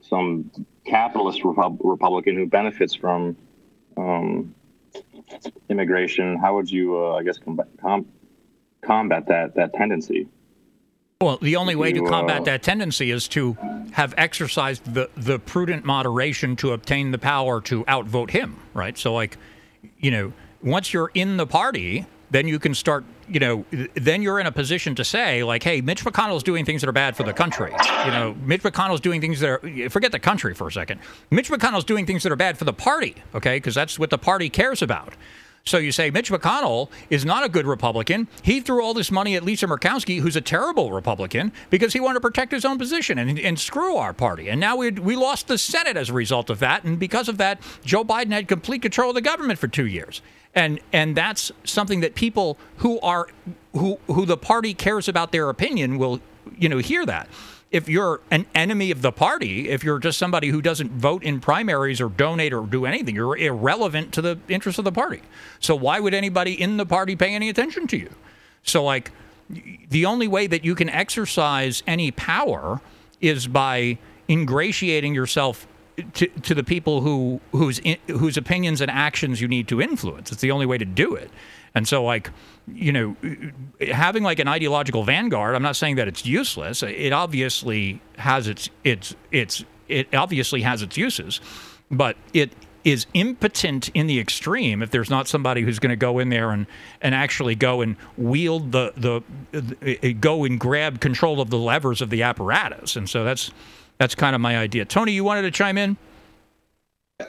some 0.00 0.50
capitalist 0.84 1.44
Repub- 1.44 1.80
Republican 1.82 2.36
who 2.36 2.46
benefits 2.46 2.94
from 2.94 3.36
um, 3.96 4.54
immigration, 5.68 6.38
how 6.38 6.56
would 6.56 6.70
you, 6.70 6.96
uh, 6.96 7.16
I 7.16 7.22
guess, 7.22 7.38
combat, 7.38 7.68
com- 7.80 8.08
combat 8.82 9.28
that 9.28 9.54
that 9.56 9.74
tendency? 9.74 10.28
Well, 11.20 11.38
the 11.40 11.56
only 11.56 11.76
way 11.76 11.92
to 11.92 12.04
combat 12.06 12.42
uh, 12.42 12.44
that 12.44 12.62
tendency 12.62 13.10
is 13.10 13.28
to 13.28 13.56
have 13.92 14.14
exercised 14.16 14.92
the, 14.92 15.08
the 15.16 15.38
prudent 15.38 15.84
moderation 15.84 16.56
to 16.56 16.72
obtain 16.72 17.12
the 17.12 17.18
power 17.18 17.60
to 17.62 17.84
outvote 17.88 18.30
him, 18.30 18.58
right? 18.74 18.98
So, 18.98 19.14
like, 19.14 19.38
you 19.98 20.10
know, 20.10 20.32
once 20.62 20.92
you're 20.92 21.10
in 21.14 21.36
the 21.36 21.46
party, 21.46 22.04
then 22.30 22.48
you 22.48 22.58
can 22.58 22.74
start, 22.74 23.04
you 23.28 23.38
know, 23.38 23.64
then 23.94 24.20
you're 24.20 24.40
in 24.40 24.46
a 24.46 24.52
position 24.52 24.96
to 24.96 25.04
say, 25.04 25.44
like, 25.44 25.62
hey, 25.62 25.80
Mitch 25.80 26.04
McConnell's 26.04 26.42
doing 26.42 26.64
things 26.64 26.82
that 26.82 26.88
are 26.88 26.92
bad 26.92 27.16
for 27.16 27.22
the 27.22 27.32
country. 27.32 27.72
You 28.04 28.10
know, 28.10 28.34
Mitch 28.42 28.62
McConnell's 28.62 29.00
doing 29.00 29.20
things 29.20 29.38
that 29.40 29.48
are, 29.48 29.90
forget 29.90 30.10
the 30.10 30.18
country 30.18 30.52
for 30.52 30.66
a 30.66 30.72
second. 30.72 31.00
Mitch 31.30 31.48
McConnell's 31.48 31.84
doing 31.84 32.06
things 32.06 32.24
that 32.24 32.32
are 32.32 32.36
bad 32.36 32.58
for 32.58 32.64
the 32.64 32.72
party, 32.72 33.14
okay? 33.34 33.56
Because 33.56 33.74
that's 33.74 33.98
what 33.98 34.10
the 34.10 34.18
party 34.18 34.50
cares 34.50 34.82
about. 34.82 35.14
So 35.66 35.78
you 35.78 35.92
say 35.92 36.10
Mitch 36.10 36.30
McConnell 36.30 36.90
is 37.08 37.24
not 37.24 37.42
a 37.42 37.48
good 37.48 37.66
Republican. 37.66 38.28
He 38.42 38.60
threw 38.60 38.84
all 38.84 38.92
this 38.92 39.10
money 39.10 39.34
at 39.34 39.42
Lisa 39.42 39.66
Murkowski, 39.66 40.20
who's 40.20 40.36
a 40.36 40.42
terrible 40.42 40.92
Republican, 40.92 41.52
because 41.70 41.94
he 41.94 42.00
wanted 42.00 42.14
to 42.14 42.20
protect 42.20 42.52
his 42.52 42.66
own 42.66 42.76
position 42.76 43.18
and, 43.18 43.38
and 43.38 43.58
screw 43.58 43.96
our 43.96 44.12
party. 44.12 44.50
And 44.50 44.60
now 44.60 44.76
we 44.76 44.90
we 44.90 45.16
lost 45.16 45.48
the 45.48 45.56
Senate 45.56 45.96
as 45.96 46.10
a 46.10 46.12
result 46.12 46.50
of 46.50 46.58
that. 46.58 46.84
And 46.84 46.98
because 46.98 47.30
of 47.30 47.38
that, 47.38 47.62
Joe 47.82 48.04
Biden 48.04 48.30
had 48.30 48.46
complete 48.46 48.82
control 48.82 49.10
of 49.10 49.14
the 49.14 49.22
government 49.22 49.58
for 49.58 49.68
two 49.68 49.86
years. 49.86 50.20
And 50.54 50.80
and 50.92 51.16
that's 51.16 51.50
something 51.64 52.00
that 52.00 52.14
people 52.14 52.58
who 52.76 53.00
are 53.00 53.28
who 53.72 53.98
who 54.06 54.26
the 54.26 54.36
party 54.36 54.74
cares 54.74 55.08
about 55.08 55.32
their 55.32 55.48
opinion 55.48 55.96
will 55.96 56.20
you 56.58 56.68
know 56.68 56.78
hear 56.78 57.06
that 57.06 57.26
if 57.74 57.88
you're 57.88 58.20
an 58.30 58.46
enemy 58.54 58.92
of 58.92 59.02
the 59.02 59.10
party, 59.10 59.68
if 59.68 59.82
you're 59.82 59.98
just 59.98 60.16
somebody 60.16 60.46
who 60.46 60.62
doesn't 60.62 60.92
vote 60.92 61.24
in 61.24 61.40
primaries 61.40 62.00
or 62.00 62.08
donate 62.08 62.52
or 62.52 62.64
do 62.64 62.86
anything, 62.86 63.16
you're 63.16 63.36
irrelevant 63.36 64.14
to 64.14 64.22
the 64.22 64.38
interests 64.48 64.78
of 64.78 64.84
the 64.84 64.92
party. 64.92 65.20
So 65.58 65.74
why 65.74 65.98
would 65.98 66.14
anybody 66.14 66.52
in 66.52 66.76
the 66.76 66.86
party 66.86 67.16
pay 67.16 67.34
any 67.34 67.48
attention 67.48 67.88
to 67.88 67.96
you? 67.96 68.10
So 68.62 68.84
like 68.84 69.10
the 69.90 70.06
only 70.06 70.28
way 70.28 70.46
that 70.46 70.64
you 70.64 70.76
can 70.76 70.88
exercise 70.88 71.82
any 71.84 72.12
power 72.12 72.80
is 73.20 73.48
by 73.48 73.98
ingratiating 74.28 75.12
yourself 75.12 75.66
to, 76.14 76.26
to 76.26 76.54
the 76.54 76.64
people 76.64 77.00
who 77.00 77.40
whose 77.52 77.80
whose 78.08 78.36
opinions 78.36 78.80
and 78.80 78.90
actions 78.90 79.40
you 79.40 79.48
need 79.48 79.68
to 79.68 79.80
influence. 79.80 80.32
It's 80.32 80.40
the 80.40 80.50
only 80.50 80.66
way 80.66 80.78
to 80.78 80.84
do 80.84 81.14
it. 81.14 81.30
And 81.74 81.88
so, 81.88 82.04
like, 82.04 82.30
you 82.68 82.92
know, 82.92 83.16
having 83.92 84.22
like 84.22 84.38
an 84.38 84.48
ideological 84.48 85.04
vanguard, 85.04 85.54
I'm 85.54 85.62
not 85.62 85.76
saying 85.76 85.96
that 85.96 86.06
it's 86.06 86.24
useless. 86.24 86.82
It 86.82 87.12
obviously 87.12 88.00
has 88.18 88.48
its 88.48 88.70
its 88.84 89.14
its 89.30 89.64
it 89.88 90.14
obviously 90.14 90.62
has 90.62 90.82
its 90.82 90.96
uses, 90.96 91.40
but 91.90 92.16
it 92.32 92.52
is 92.84 93.06
impotent 93.14 93.88
in 93.94 94.06
the 94.06 94.20
extreme 94.20 94.82
if 94.82 94.90
there's 94.90 95.08
not 95.08 95.26
somebody 95.26 95.62
who's 95.62 95.78
going 95.78 95.90
to 95.90 95.96
go 95.96 96.18
in 96.18 96.28
there 96.28 96.50
and, 96.50 96.66
and 97.00 97.14
actually 97.14 97.54
go 97.54 97.80
and 97.80 97.96
wield 98.18 98.72
the, 98.72 98.92
the, 98.94 99.22
the 99.58 99.98
uh, 100.02 100.12
go 100.20 100.44
and 100.44 100.60
grab 100.60 101.00
control 101.00 101.40
of 101.40 101.48
the 101.48 101.58
levers 101.58 102.02
of 102.02 102.10
the 102.10 102.22
apparatus. 102.22 102.94
And 102.94 103.08
so 103.08 103.24
that's 103.24 103.50
that's 103.98 104.14
kind 104.14 104.34
of 104.34 104.40
my 104.40 104.56
idea. 104.58 104.84
Tony, 104.84 105.12
you 105.12 105.24
wanted 105.24 105.42
to 105.42 105.50
chime 105.50 105.78
in? 105.78 105.96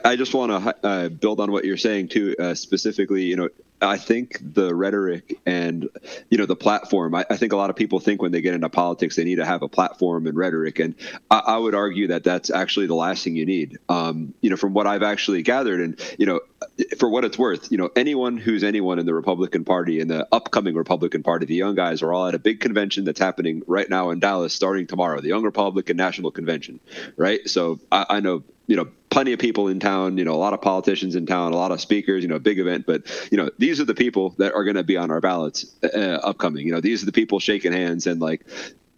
I 0.04 0.16
just 0.16 0.34
want 0.34 0.50
to 0.50 0.76
uh, 0.84 1.08
build 1.08 1.38
on 1.38 1.52
what 1.52 1.64
you're 1.64 1.76
saying 1.76 2.08
too. 2.08 2.34
Uh, 2.40 2.54
specifically, 2.54 3.22
you 3.22 3.36
know, 3.36 3.48
I 3.80 3.98
think 3.98 4.40
the 4.42 4.74
rhetoric 4.74 5.38
and 5.46 5.88
you 6.28 6.38
know 6.38 6.46
the 6.46 6.56
platform. 6.56 7.14
I, 7.14 7.24
I, 7.30 7.36
think 7.36 7.52
a 7.52 7.56
lot 7.56 7.70
of 7.70 7.76
people 7.76 8.00
think 8.00 8.20
when 8.20 8.32
they 8.32 8.40
get 8.40 8.54
into 8.54 8.68
politics 8.68 9.14
they 9.14 9.22
need 9.22 9.36
to 9.36 9.44
have 9.44 9.62
a 9.62 9.68
platform 9.68 10.26
and 10.26 10.36
rhetoric, 10.36 10.80
and 10.80 10.96
I, 11.30 11.38
I 11.38 11.58
would 11.58 11.76
argue 11.76 12.08
that 12.08 12.24
that's 12.24 12.50
actually 12.50 12.86
the 12.86 12.96
last 12.96 13.22
thing 13.22 13.36
you 13.36 13.46
need. 13.46 13.78
Um, 13.88 14.34
you 14.40 14.50
know, 14.50 14.56
from 14.56 14.72
what 14.72 14.88
I've 14.88 15.04
actually 15.04 15.42
gathered, 15.42 15.80
and 15.80 16.00
you 16.18 16.26
know, 16.26 16.40
for 16.98 17.08
what 17.08 17.24
it's 17.24 17.38
worth, 17.38 17.70
you 17.70 17.78
know, 17.78 17.90
anyone 17.94 18.38
who's 18.38 18.64
anyone 18.64 18.98
in 18.98 19.06
the 19.06 19.14
Republican 19.14 19.64
Party 19.64 20.00
in 20.00 20.08
the 20.08 20.26
upcoming 20.32 20.74
Republican 20.74 21.22
Party, 21.22 21.46
the 21.46 21.54
young 21.54 21.76
guys 21.76 22.02
are 22.02 22.12
all 22.12 22.26
at 22.26 22.34
a 22.34 22.40
big 22.40 22.58
convention 22.58 23.04
that's 23.04 23.20
happening 23.20 23.62
right 23.68 23.88
now 23.88 24.10
in 24.10 24.18
Dallas, 24.18 24.52
starting 24.52 24.88
tomorrow, 24.88 25.20
the 25.20 25.28
Young 25.28 25.44
Republican 25.44 25.96
National 25.96 26.32
Convention, 26.32 26.80
right? 27.16 27.48
So 27.48 27.78
I, 27.92 28.06
I 28.08 28.20
know 28.20 28.42
you 28.66 28.76
know 28.76 28.88
plenty 29.10 29.32
of 29.32 29.38
people 29.38 29.68
in 29.68 29.80
town 29.80 30.18
you 30.18 30.24
know 30.24 30.34
a 30.34 30.36
lot 30.36 30.52
of 30.52 30.60
politicians 30.60 31.14
in 31.14 31.26
town 31.26 31.52
a 31.52 31.56
lot 31.56 31.70
of 31.70 31.80
speakers 31.80 32.22
you 32.22 32.28
know 32.28 32.38
big 32.38 32.58
event 32.58 32.84
but 32.86 33.02
you 33.30 33.38
know 33.38 33.50
these 33.58 33.80
are 33.80 33.84
the 33.84 33.94
people 33.94 34.30
that 34.38 34.52
are 34.52 34.64
going 34.64 34.76
to 34.76 34.84
be 34.84 34.96
on 34.96 35.10
our 35.10 35.20
ballots 35.20 35.74
uh, 35.82 36.18
upcoming. 36.22 36.66
You 36.66 36.72
know 36.72 36.80
these 36.80 37.02
are 37.02 37.06
the 37.06 37.12
people 37.12 37.38
shaking 37.40 37.72
hands 37.72 38.06
and 38.06 38.20
like 38.20 38.46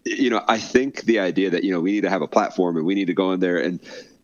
you 0.05 0.29
know 0.29 0.43
i 0.47 0.57
think 0.57 1.01
the 1.03 1.19
idea 1.19 1.49
that 1.49 1.63
you 1.63 1.71
know 1.71 1.79
we 1.79 1.91
need 1.91 2.01
to 2.01 2.09
have 2.09 2.21
a 2.21 2.27
platform 2.27 2.77
and 2.77 2.85
we 2.85 2.95
need 2.95 3.07
to 3.07 3.13
go 3.13 3.31
in 3.31 3.39
there 3.39 3.57
and 3.57 3.79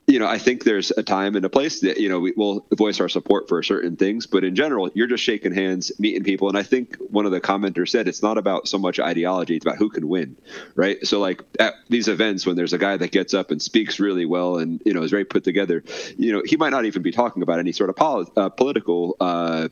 you 0.07 0.19
know, 0.19 0.27
I 0.27 0.38
think 0.38 0.64
there's 0.64 0.91
a 0.91 1.02
time 1.02 1.36
and 1.36 1.44
a 1.45 1.49
place 1.49 1.80
that, 1.80 1.99
you 1.99 2.10
know, 2.10 2.19
we 2.19 2.32
will 2.38 2.65
voice 2.72 2.99
our 2.99 3.10
support 3.10 3.48
for 3.48 3.64
certain 3.64 3.95
things, 3.95 4.27
but 4.27 4.44
in 4.44 4.56
general, 4.56 4.91
you're 4.94 5.07
just 5.07 5.23
shaking 5.23 5.52
hands, 5.52 5.91
meeting 5.98 6.23
people. 6.23 6.48
And 6.48 6.57
I 6.57 6.61
think 6.61 6.95
one 6.98 7.26
of 7.26 7.32
the 7.32 7.41
commenters 7.41 7.90
said 7.90 8.07
it's 8.07 8.22
not 8.22 8.38
about 8.38 8.68
so 8.68 8.77
much 8.77 8.99
ideology, 8.99 9.56
it's 9.56 9.65
about 9.65 9.77
who 9.77 9.90
can 9.90 10.07
win, 10.07 10.38
right? 10.76 11.03
So, 11.06 11.19
like 11.19 11.41
at 11.60 11.73
these 11.90 12.07
events, 12.07 12.45
when 12.45 12.56
there's 12.56 12.73
a 12.73 12.77
guy 12.77 12.98
that 12.98 13.11
gets 13.11 13.34
up 13.34 13.49
and 13.49 13.60
speaks 13.60 13.99
really 13.99 14.26
well 14.26 14.60
and, 14.60 14.80
you 14.86 14.94
know, 14.94 15.02
is 15.02 15.10
very 15.10 15.26
put 15.26 15.44
together, 15.44 15.84
you 16.18 16.34
know, 16.34 16.44
he 16.45 16.56
might 16.56 16.72
not 16.72 16.86
even 16.86 17.02
be 17.02 17.11
talking 17.11 17.41
about 17.41 17.57
any 17.57 17.72
sort 17.72 17.90
of 17.90 18.30
uh, 18.38 18.49
political, 18.49 19.18
uh, 19.19 19.69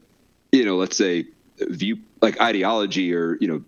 you 0.51 0.65
know, 0.65 0.77
let's 0.77 0.97
say 0.97 1.25
view 1.59 1.99
like 2.21 2.41
ideology 2.41 3.13
or, 3.13 3.37
you 3.39 3.47
know, 3.47 3.63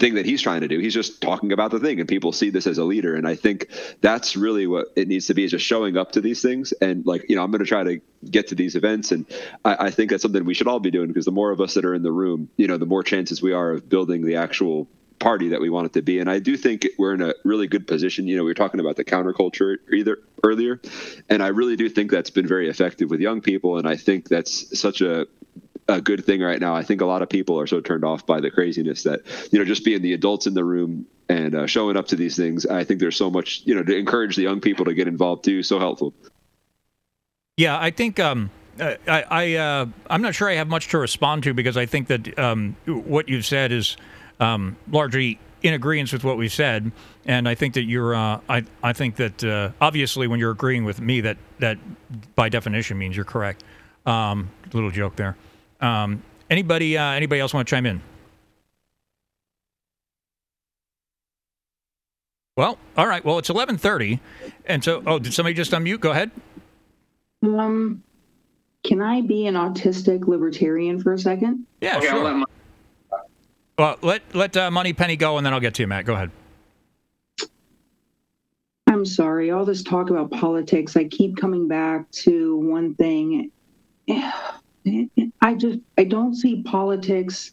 thing 0.00 0.14
that 0.14 0.26
he's 0.26 0.42
trying 0.42 0.62
to 0.62 0.68
do. 0.68 0.80
He's 0.80 0.94
just 0.94 1.20
talking 1.20 1.52
about 1.52 1.70
the 1.70 1.78
thing, 1.78 2.00
and 2.00 2.08
people 2.08 2.32
see 2.32 2.50
this 2.50 2.66
as 2.66 2.78
a 2.78 2.84
leader. 2.84 3.14
And 3.14 3.28
I 3.28 3.36
think 3.36 3.68
that's 4.00 4.34
really 4.34 4.66
what 4.66 4.86
it 4.96 5.06
needs 5.06 5.26
to 5.26 5.34
be: 5.34 5.44
is 5.44 5.52
just 5.52 5.64
showing 5.64 5.96
up 5.96 6.12
to 6.12 6.20
these 6.20 6.42
things. 6.42 6.72
And 6.80 7.06
like, 7.06 7.26
you 7.28 7.36
know, 7.36 7.44
I'm 7.44 7.50
going 7.50 7.60
to 7.60 7.68
try 7.68 7.84
to 7.84 8.00
get 8.28 8.48
to 8.48 8.54
these 8.54 8.74
events, 8.74 9.12
and 9.12 9.26
I, 9.64 9.86
I 9.86 9.90
think 9.90 10.10
that's 10.10 10.22
something 10.22 10.44
we 10.44 10.54
should 10.54 10.68
all 10.68 10.80
be 10.80 10.90
doing 10.90 11.08
because 11.08 11.26
the 11.26 11.32
more 11.32 11.52
of 11.52 11.60
us 11.60 11.74
that 11.74 11.84
are 11.84 11.94
in 11.94 12.02
the 12.02 12.12
room, 12.12 12.48
you 12.56 12.66
know, 12.66 12.78
the 12.78 12.86
more 12.86 13.02
chances 13.02 13.40
we 13.40 13.52
are 13.52 13.72
of 13.72 13.88
building 13.88 14.24
the 14.24 14.36
actual 14.36 14.88
party 15.18 15.48
that 15.48 15.60
we 15.60 15.68
want 15.68 15.84
it 15.84 15.92
to 15.92 16.00
be. 16.00 16.18
And 16.18 16.30
I 16.30 16.38
do 16.38 16.56
think 16.56 16.88
we're 16.98 17.12
in 17.12 17.20
a 17.20 17.34
really 17.44 17.66
good 17.66 17.86
position. 17.86 18.26
You 18.26 18.38
know, 18.38 18.42
we 18.42 18.50
were 18.50 18.54
talking 18.54 18.80
about 18.80 18.96
the 18.96 19.04
counterculture 19.04 19.76
either 19.92 20.18
earlier, 20.42 20.80
and 21.28 21.42
I 21.42 21.48
really 21.48 21.76
do 21.76 21.90
think 21.90 22.10
that's 22.10 22.30
been 22.30 22.48
very 22.48 22.70
effective 22.70 23.10
with 23.10 23.20
young 23.20 23.42
people. 23.42 23.76
And 23.76 23.86
I 23.86 23.96
think 23.96 24.28
that's 24.28 24.78
such 24.78 25.02
a 25.02 25.26
a 25.90 26.00
good 26.00 26.24
thing 26.24 26.40
right 26.40 26.60
now. 26.60 26.74
I 26.74 26.82
think 26.82 27.00
a 27.00 27.06
lot 27.06 27.22
of 27.22 27.28
people 27.28 27.58
are 27.60 27.66
so 27.66 27.80
turned 27.80 28.04
off 28.04 28.26
by 28.26 28.40
the 28.40 28.50
craziness 28.50 29.02
that 29.02 29.20
you 29.52 29.58
know 29.58 29.64
just 29.64 29.84
being 29.84 30.02
the 30.02 30.12
adults 30.12 30.46
in 30.46 30.54
the 30.54 30.64
room 30.64 31.06
and 31.28 31.54
uh, 31.54 31.66
showing 31.66 31.96
up 31.96 32.08
to 32.08 32.16
these 32.16 32.36
things. 32.36 32.66
I 32.66 32.84
think 32.84 33.00
there's 33.00 33.16
so 33.16 33.30
much 33.30 33.62
you 33.64 33.74
know 33.74 33.82
to 33.82 33.96
encourage 33.96 34.36
the 34.36 34.42
young 34.42 34.60
people 34.60 34.84
to 34.86 34.94
get 34.94 35.08
involved 35.08 35.44
too. 35.44 35.62
So 35.62 35.78
helpful. 35.78 36.14
Yeah, 37.56 37.78
I 37.78 37.90
think 37.90 38.18
um, 38.18 38.50
I, 38.78 38.96
I 39.06 39.54
uh, 39.54 39.86
I'm 40.08 40.22
not 40.22 40.34
sure 40.34 40.48
I 40.48 40.54
have 40.54 40.68
much 40.68 40.88
to 40.88 40.98
respond 40.98 41.42
to 41.44 41.54
because 41.54 41.76
I 41.76 41.86
think 41.86 42.08
that 42.08 42.38
um, 42.38 42.76
what 42.86 43.28
you've 43.28 43.46
said 43.46 43.72
is 43.72 43.96
um, 44.38 44.76
largely 44.90 45.38
in 45.62 45.74
agreement 45.74 46.12
with 46.12 46.24
what 46.24 46.38
we've 46.38 46.52
said, 46.52 46.90
and 47.26 47.48
I 47.48 47.54
think 47.54 47.74
that 47.74 47.82
you're. 47.82 48.14
Uh, 48.14 48.40
I 48.48 48.64
I 48.82 48.92
think 48.92 49.16
that 49.16 49.44
uh, 49.44 49.70
obviously 49.80 50.26
when 50.26 50.40
you're 50.40 50.52
agreeing 50.52 50.84
with 50.84 51.00
me, 51.00 51.20
that 51.20 51.36
that 51.58 51.78
by 52.34 52.48
definition 52.48 52.98
means 52.98 53.14
you're 53.16 53.24
correct. 53.24 53.64
Um, 54.06 54.50
little 54.72 54.90
joke 54.90 55.16
there. 55.16 55.36
Um, 55.80 56.22
anybody 56.50 56.96
uh, 56.98 57.12
anybody 57.12 57.40
else 57.40 57.54
want 57.54 57.66
to 57.66 57.70
chime 57.74 57.86
in? 57.86 58.00
Well, 62.56 62.78
all 62.96 63.06
right. 63.06 63.24
Well, 63.24 63.38
it's 63.38 63.48
eleven 63.50 63.78
thirty, 63.78 64.20
and 64.66 64.84
so 64.84 65.02
oh, 65.06 65.18
did 65.18 65.32
somebody 65.32 65.54
just 65.54 65.70
unmute? 65.72 66.00
Go 66.00 66.10
ahead. 66.10 66.30
Um, 67.42 68.02
can 68.84 69.00
I 69.00 69.22
be 69.22 69.46
an 69.46 69.54
autistic 69.54 70.26
libertarian 70.26 71.00
for 71.02 71.12
a 71.14 71.18
second? 71.18 71.66
Yeah, 71.80 71.96
Okay, 71.98 72.08
sure. 72.08 72.22
let 72.24 72.32
my- 72.36 72.44
Well, 73.78 73.96
let 74.02 74.34
let 74.34 74.56
uh, 74.56 74.70
Money 74.70 74.92
Penny 74.92 75.16
go, 75.16 75.38
and 75.38 75.46
then 75.46 75.54
I'll 75.54 75.60
get 75.60 75.74
to 75.74 75.82
you, 75.82 75.86
Matt. 75.86 76.04
Go 76.04 76.14
ahead. 76.14 76.30
I'm 78.86 79.06
sorry, 79.06 79.52
all 79.52 79.64
this 79.64 79.82
talk 79.84 80.10
about 80.10 80.32
politics, 80.32 80.96
I 80.96 81.04
keep 81.04 81.36
coming 81.36 81.68
back 81.68 82.10
to 82.10 82.56
one 82.58 82.94
thing. 82.96 83.52
I 84.86 85.54
just 85.54 85.78
I 85.98 86.04
don't 86.04 86.34
see 86.34 86.62
politics 86.62 87.52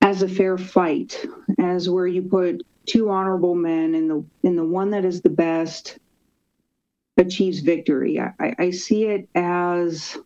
as 0.00 0.22
a 0.22 0.28
fair 0.28 0.58
fight, 0.58 1.24
as 1.58 1.88
where 1.88 2.06
you 2.06 2.22
put 2.22 2.64
two 2.86 3.08
honorable 3.10 3.54
men 3.54 3.94
and 3.94 4.10
the 4.10 4.24
in 4.42 4.56
the 4.56 4.64
one 4.64 4.90
that 4.90 5.04
is 5.04 5.22
the 5.22 5.30
best 5.30 5.98
achieves 7.16 7.60
victory. 7.60 8.20
I, 8.20 8.32
I- 8.40 8.54
I 8.58 8.70
see 8.70 9.04
it 9.04 9.28
as 9.34 10.18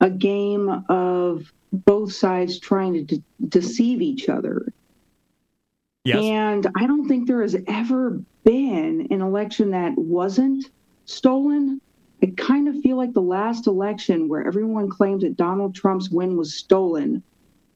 a 0.00 0.08
game 0.10 0.68
of 0.88 1.52
both 1.72 2.12
sides 2.12 2.58
trying 2.58 2.94
to 2.94 3.02
de- 3.02 3.22
deceive 3.48 4.00
each 4.02 4.28
other. 4.28 4.72
Yes. 6.04 6.24
And 6.24 6.66
I 6.76 6.86
don't 6.86 7.06
think 7.06 7.26
there 7.28 7.42
has 7.42 7.56
ever 7.66 8.20
been 8.44 9.08
an 9.10 9.20
election 9.20 9.72
that 9.72 9.96
wasn't 9.98 10.70
stolen. 11.04 11.80
I 12.22 12.32
kind 12.36 12.68
of 12.68 12.80
feel 12.80 12.96
like 12.96 13.12
the 13.14 13.22
last 13.22 13.66
election 13.66 14.28
where 14.28 14.46
everyone 14.46 14.90
claims 14.90 15.22
that 15.22 15.36
Donald 15.36 15.74
Trump's 15.74 16.10
win 16.10 16.36
was 16.36 16.54
stolen 16.54 17.22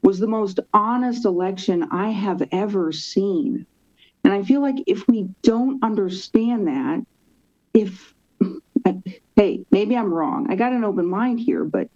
was 0.02 0.18
the 0.18 0.26
most 0.26 0.60
honest 0.74 1.24
election 1.24 1.88
I 1.90 2.10
have 2.10 2.46
ever 2.52 2.92
seen. 2.92 3.64
And 4.22 4.32
I 4.32 4.42
feel 4.42 4.60
like 4.60 4.76
if 4.86 5.08
we 5.08 5.28
don't 5.42 5.82
understand 5.82 6.66
that, 6.66 7.06
if, 7.72 8.14
hey, 9.36 9.64
maybe 9.70 9.96
I'm 9.96 10.12
wrong. 10.12 10.46
I 10.50 10.56
got 10.56 10.72
an 10.72 10.84
open 10.84 11.06
mind 11.06 11.40
here, 11.40 11.64
but 11.64 11.88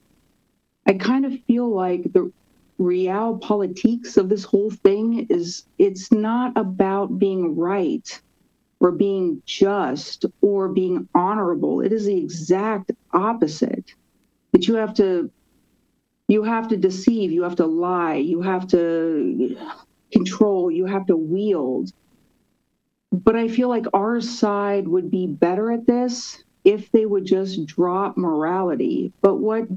I 0.87 0.95
kind 0.95 1.27
of 1.27 1.39
feel 1.47 1.69
like 1.69 2.12
the 2.15 2.33
realpolitik 2.81 4.16
of 4.16 4.29
this 4.31 4.45
whole 4.45 4.70
thing 4.70 5.27
is 5.29 5.65
it's 5.79 6.11
not 6.12 6.57
about 6.57 7.19
being 7.19 7.57
right 7.57 8.20
or 8.81 8.93
being 8.93 9.43
just 9.47 10.25
or 10.41 10.69
being 10.69 11.09
honorable. 11.15 11.81
It 11.81 11.93
is 11.93 12.07
the 12.07 12.17
exact 12.17 12.93
opposite. 13.13 13.95
That 14.53 14.67
you 14.67 14.77
have 14.77 14.95
to 14.95 15.31
you 16.29 16.43
have 16.43 16.69
to 16.69 16.77
deceive, 16.77 17.33
you 17.33 17.43
have 17.43 17.57
to 17.57 17.67
lie, 17.67 18.17
you 18.17 18.43
have 18.43 18.69
to 18.69 19.57
control, 20.13 20.71
you 20.71 20.87
have 20.87 21.07
to 21.07 21.17
wield. 21.17 21.91
But 23.11 23.35
I 23.35 23.49
feel 23.49 23.69
like 23.69 23.87
our 23.95 24.21
side 24.21 24.87
would 24.87 25.11
be 25.11 25.27
better 25.27 25.73
at 25.73 25.87
this 25.87 26.43
if 26.65 26.93
they 26.93 27.07
would 27.07 27.25
just 27.25 27.65
drop 27.67 28.17
morality. 28.17 29.13
But 29.23 29.37
what 29.37 29.69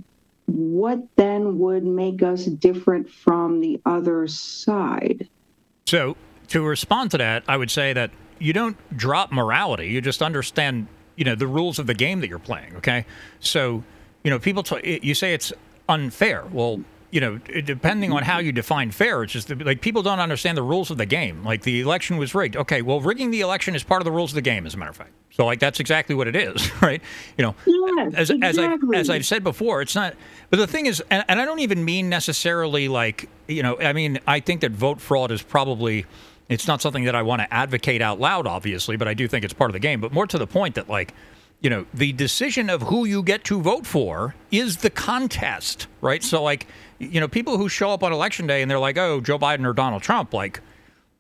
what 0.48 1.00
then 1.16 1.60
would 1.60 1.86
make 1.86 2.22
us 2.22 2.46
different 2.46 3.10
from 3.10 3.62
the 3.62 3.80
other 3.86 4.28
side? 4.28 5.30
So, 5.86 6.18
to 6.50 6.62
respond 6.62 7.12
to 7.12 7.18
that, 7.20 7.44
I 7.48 7.56
would 7.56 7.72
say 7.72 7.94
that 7.94 8.12
you 8.42 8.54
don't 8.54 8.78
drop 8.98 9.32
morality. 9.32 9.88
You 9.88 10.02
just 10.02 10.22
understand, 10.22 10.88
you 11.16 11.24
know, 11.24 11.36
the 11.36 11.48
rules 11.48 11.80
of 11.80 11.88
the 11.88 11.94
game 11.94 12.20
that 12.22 12.30
you're 12.30 12.40
playing. 12.40 12.76
Okay, 12.78 13.06
so 13.40 13.84
you 14.24 14.32
know, 14.32 14.40
people. 14.40 14.64
T- 14.64 15.00
you 15.02 15.14
say 15.14 15.34
it's 15.34 15.54
unfair. 15.88 16.44
Well, 16.52 16.84
you 17.12 17.20
know, 17.20 17.38
depending 17.38 18.14
on 18.14 18.24
how 18.24 18.40
you 18.40 18.52
define 18.52 18.92
fair, 18.92 19.24
it's 19.24 19.34
just 19.34 19.50
like 19.50 19.82
people 19.82 20.02
don't 20.02 20.20
understand 20.20 20.58
the 20.58 20.64
rules 20.64 20.90
of 20.92 20.98
the 20.98 21.06
game. 21.06 21.44
Like 21.44 21.64
the 21.64 21.82
election 21.82 22.18
was 22.18 22.34
rigged. 22.34 22.56
Okay, 22.56 22.82
well, 22.82 23.02
rigging 23.02 23.32
the 23.32 23.42
election 23.42 23.76
is 23.76 23.84
part 23.84 24.02
of 24.02 24.06
the 24.06 24.12
rules 24.12 24.32
of 24.32 24.36
the 24.36 24.42
game, 24.42 24.66
as 24.66 24.74
a 24.74 24.78
matter 24.78 24.92
of 24.92 24.98
fact. 24.98 25.12
So, 25.32 25.46
like, 25.46 25.60
that's 25.60 25.80
exactly 25.80 26.14
what 26.16 26.28
it 26.28 26.36
is, 26.36 26.72
right? 26.82 27.02
You 27.38 27.46
know, 27.46 27.56
yes, 27.66 28.14
as, 28.16 28.30
exactly. 28.30 28.48
as, 28.48 28.60
I, 28.60 29.00
as 29.00 29.10
I've 29.10 29.26
said 29.26 29.44
before, 29.44 29.82
it's 29.82 29.96
not. 29.96 30.16
But 30.50 30.58
the 30.58 30.68
thing 30.68 30.86
is, 30.86 31.02
and, 31.10 31.24
and 31.28 31.40
I 31.40 31.46
don't 31.46 31.60
even 31.60 31.84
mean 31.84 32.10
necessarily 32.10 32.88
like, 32.88 33.30
you 33.48 33.64
know, 33.64 33.78
I 33.80 33.94
mean, 33.94 34.20
I 34.28 34.40
think 34.40 34.62
that 34.62 34.72
vote 34.72 35.00
fraud 35.02 35.32
is 35.32 35.42
probably. 35.42 36.06
It's 36.52 36.68
not 36.68 36.82
something 36.82 37.06
that 37.06 37.16
I 37.16 37.22
want 37.22 37.42
to 37.42 37.54
advocate 37.54 38.02
out 38.02 38.20
loud, 38.20 38.46
obviously, 38.46 38.98
but 38.98 39.08
I 39.08 39.14
do 39.14 39.26
think 39.26 39.46
it's 39.46 39.54
part 39.54 39.70
of 39.70 39.74
the 39.74 39.80
game. 39.80 40.02
But 40.02 40.12
more 40.12 40.28
to 40.28 40.38
the 40.38 40.46
point 40.46 40.76
that, 40.76 40.90
like, 40.90 41.14
you 41.62 41.70
know, 41.70 41.86
the 41.94 42.12
decision 42.12 42.70
of 42.70 42.82
who 42.82 43.06
you 43.06 43.24
get 43.24 43.46
to 43.46 43.62
vote 43.62 43.86
for 43.86 44.36
is 44.52 44.78
the 44.78 44.90
contest, 44.90 45.88
right? 46.02 46.22
So, 46.22 46.44
like, 46.44 46.68
you 47.00 47.22
know, 47.22 47.30
people 47.30 47.58
who 47.58 47.70
show 47.70 47.92
up 47.92 48.04
on 48.04 48.12
election 48.12 48.48
day 48.48 48.62
and 48.62 48.70
they're 48.70 48.80
like, 48.80 48.98
oh, 48.98 49.22
Joe 49.22 49.40
Biden 49.40 49.66
or 49.66 49.72
Donald 49.72 50.02
Trump, 50.02 50.34
like, 50.34 50.60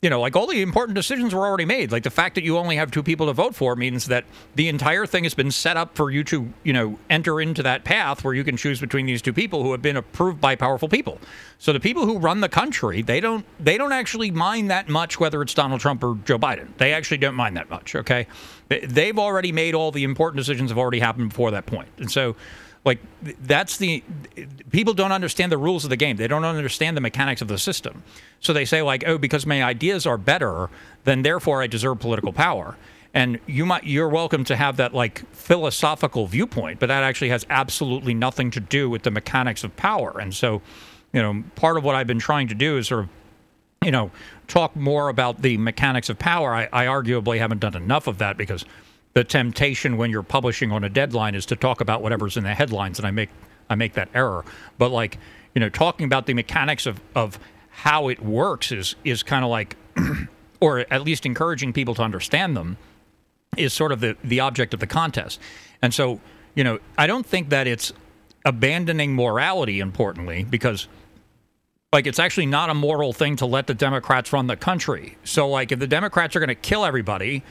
you 0.02 0.10
know, 0.10 0.19
like 0.19 0.36
all 0.36 0.48
the 0.48 0.64
important 0.64 0.95
decisions 0.95 1.32
were 1.32 1.45
already 1.45 1.65
made. 1.65 1.91
Like 1.91 2.02
the 2.02 2.10
fact 2.10 2.34
that 2.34 2.44
you 2.44 2.57
only 2.57 2.76
have 2.76 2.90
two 2.90 3.03
people 3.03 3.28
to 3.28 3.34
vote 3.34 3.53
for 3.53 3.76
means 3.76 4.07
that 4.07 4.26
the 4.56 4.68
entire 4.68 5.06
thing 5.06 5.26
has 5.26 5.36
been 5.36 5.52
set 5.52 5.78
up 5.78 5.95
for 5.95 6.10
you 6.10 6.23
to, 6.23 6.52
you 6.64 6.73
know, 6.73 6.98
enter 7.11 7.40
into 7.40 7.61
that 7.61 7.84
path 7.84 8.23
where 8.23 8.34
you 8.34 8.44
can 8.44 8.57
choose 8.57 8.80
between 8.80 9.06
these 9.06 9.22
two 9.22 9.32
people 9.32 9.61
who 9.61 9.72
have 9.73 9.82
been 9.84 9.98
approved 9.98 10.41
by 10.41 10.56
powerful 10.56 10.90
people. 10.90 11.19
So 11.60 11.72
the 11.72 11.80
people 11.80 12.07
who 12.07 12.18
run 12.18 12.41
the 12.41 12.49
country, 12.49 13.03
they 13.03 13.19
don't 13.19 13.45
they 13.60 13.78
don't 13.78 13.91
actually 13.91 14.32
mind 14.32 14.72
that 14.72 14.90
much 14.90 15.19
whether 15.19 15.40
it's 15.44 15.53
Donald 15.53 15.82
Trump 15.82 16.03
or 16.03 16.18
Joe 16.26 16.40
Biden. 16.40 16.69
They 16.78 16.94
actually 16.94 17.19
don't 17.19 17.36
mind 17.36 17.56
that 17.57 17.69
much, 17.69 17.94
okay? 17.94 18.26
They've 18.69 19.19
already 19.19 19.52
made 19.52 19.76
all 19.76 19.91
the 19.91 20.03
important 20.03 20.38
decisions 20.38 20.72
have 20.72 20.80
already 20.80 20.99
happened 20.99 21.30
before 21.30 21.52
that 21.52 21.68
point. 21.68 21.90
And 21.98 22.10
so 22.10 22.36
like 22.84 22.99
that's 23.44 23.78
the 23.78 24.03
people 24.72 24.94
don't 24.94 25.12
understand 25.12 25.52
the 25.52 25.58
rules 25.58 25.84
of 25.84 25.90
the 25.90 25.98
game. 25.98 26.18
They 26.18 26.28
don't 26.28 26.44
understand 26.44 26.98
the 26.98 27.02
mechanics 27.02 27.41
of 27.41 27.48
the 27.48 27.58
system. 27.58 28.03
So 28.40 28.53
they 28.53 28.66
say 28.66 28.82
like, 28.82 29.03
"Oh, 29.06 29.18
because 29.18 29.45
my 29.45 29.64
ideas 29.64 30.06
are 30.06 30.18
better, 30.18 30.70
then 31.03 31.22
therefore 31.22 31.62
I 31.62 31.68
deserve 31.68 31.99
political 31.99 32.34
power." 32.34 32.78
And 33.14 33.40
you 33.45 33.66
might 33.66 33.84
you're 33.84 34.10
welcome 34.10 34.44
to 34.45 34.56
have 34.56 34.78
that 34.78 34.94
like 34.94 35.30
philosophical 35.32 36.26
viewpoint, 36.26 36.80
but 36.80 36.88
that 36.88 37.03
actually 37.03 37.30
has 37.30 37.45
absolutely 37.49 38.14
nothing 38.14 38.49
to 38.52 38.60
do 38.60 38.90
with 38.90 39.03
the 39.03 39.12
mechanics 39.12 39.64
of 39.64 39.76
power. 39.76 40.18
And 40.20 40.34
so, 40.34 40.62
you 41.14 41.22
know, 41.22 41.44
part 41.56 41.78
of 41.78 41.84
what 41.84 41.95
I've 41.95 42.08
been 42.08 42.20
trying 42.20 42.48
to 42.48 42.56
do 42.56 42.78
is 42.78 42.88
sort 42.88 43.03
of 43.03 43.10
you 43.84 43.90
know, 43.90 44.12
talk 44.48 44.76
more 44.76 45.10
about 45.10 45.41
the 45.41 45.58
mechanics 45.58 46.10
of 46.10 46.20
power. 46.20 46.53
I, 46.53 46.70
I 46.72 46.86
arguably 46.86 47.40
haven't 47.40 47.62
done 47.62 47.76
enough 47.76 48.06
of 48.06 48.20
that 48.20 48.38
because 48.38 48.64
the 49.13 49.23
temptation 49.23 49.97
when 49.97 50.09
you're 50.09 50.23
publishing 50.23 50.71
on 50.71 50.83
a 50.83 50.89
deadline 50.89 51.35
is 51.35 51.45
to 51.47 51.55
talk 51.55 51.81
about 51.81 52.01
whatever's 52.01 52.38
in 52.38 52.43
the 52.43 52.53
headlines, 52.53 52.97
and 52.97 53.07
I 53.07 53.11
make 53.11 53.29
I 53.69 53.75
make 53.75 53.93
that 53.93 54.09
error. 54.13 54.45
But 54.77 54.91
like 54.91 55.17
you 55.53 55.59
know, 55.59 55.69
talking 55.69 56.05
about 56.05 56.25
the 56.25 56.33
mechanics 56.33 56.85
of 56.85 57.01
of 57.15 57.39
how 57.69 58.07
it 58.07 58.21
works 58.21 58.71
is 58.71 58.95
is 59.03 59.23
kind 59.23 59.43
of 59.43 59.51
like, 59.51 59.75
or 60.61 60.85
at 60.91 61.03
least 61.03 61.25
encouraging 61.25 61.73
people 61.73 61.95
to 61.95 62.01
understand 62.01 62.55
them, 62.55 62.77
is 63.57 63.73
sort 63.73 63.91
of 63.91 63.99
the 63.99 64.15
the 64.23 64.39
object 64.39 64.73
of 64.73 64.79
the 64.79 64.88
contest. 64.88 65.39
And 65.81 65.93
so 65.93 66.21
you 66.55 66.63
know, 66.63 66.79
I 66.97 67.07
don't 67.07 67.25
think 67.25 67.49
that 67.49 67.67
it's 67.67 67.91
abandoning 68.45 69.13
morality. 69.13 69.79
Importantly, 69.81 70.45
because 70.49 70.88
like 71.91 72.07
it's 72.07 72.19
actually 72.19 72.45
not 72.45 72.69
a 72.69 72.73
moral 72.73 73.11
thing 73.11 73.35
to 73.35 73.45
let 73.45 73.67
the 73.67 73.73
Democrats 73.73 74.31
run 74.31 74.47
the 74.47 74.55
country. 74.55 75.17
So 75.25 75.49
like 75.49 75.73
if 75.73 75.79
the 75.79 75.88
Democrats 75.88 76.35
are 76.38 76.39
going 76.39 76.47
to 76.47 76.55
kill 76.55 76.85
everybody 76.85 77.43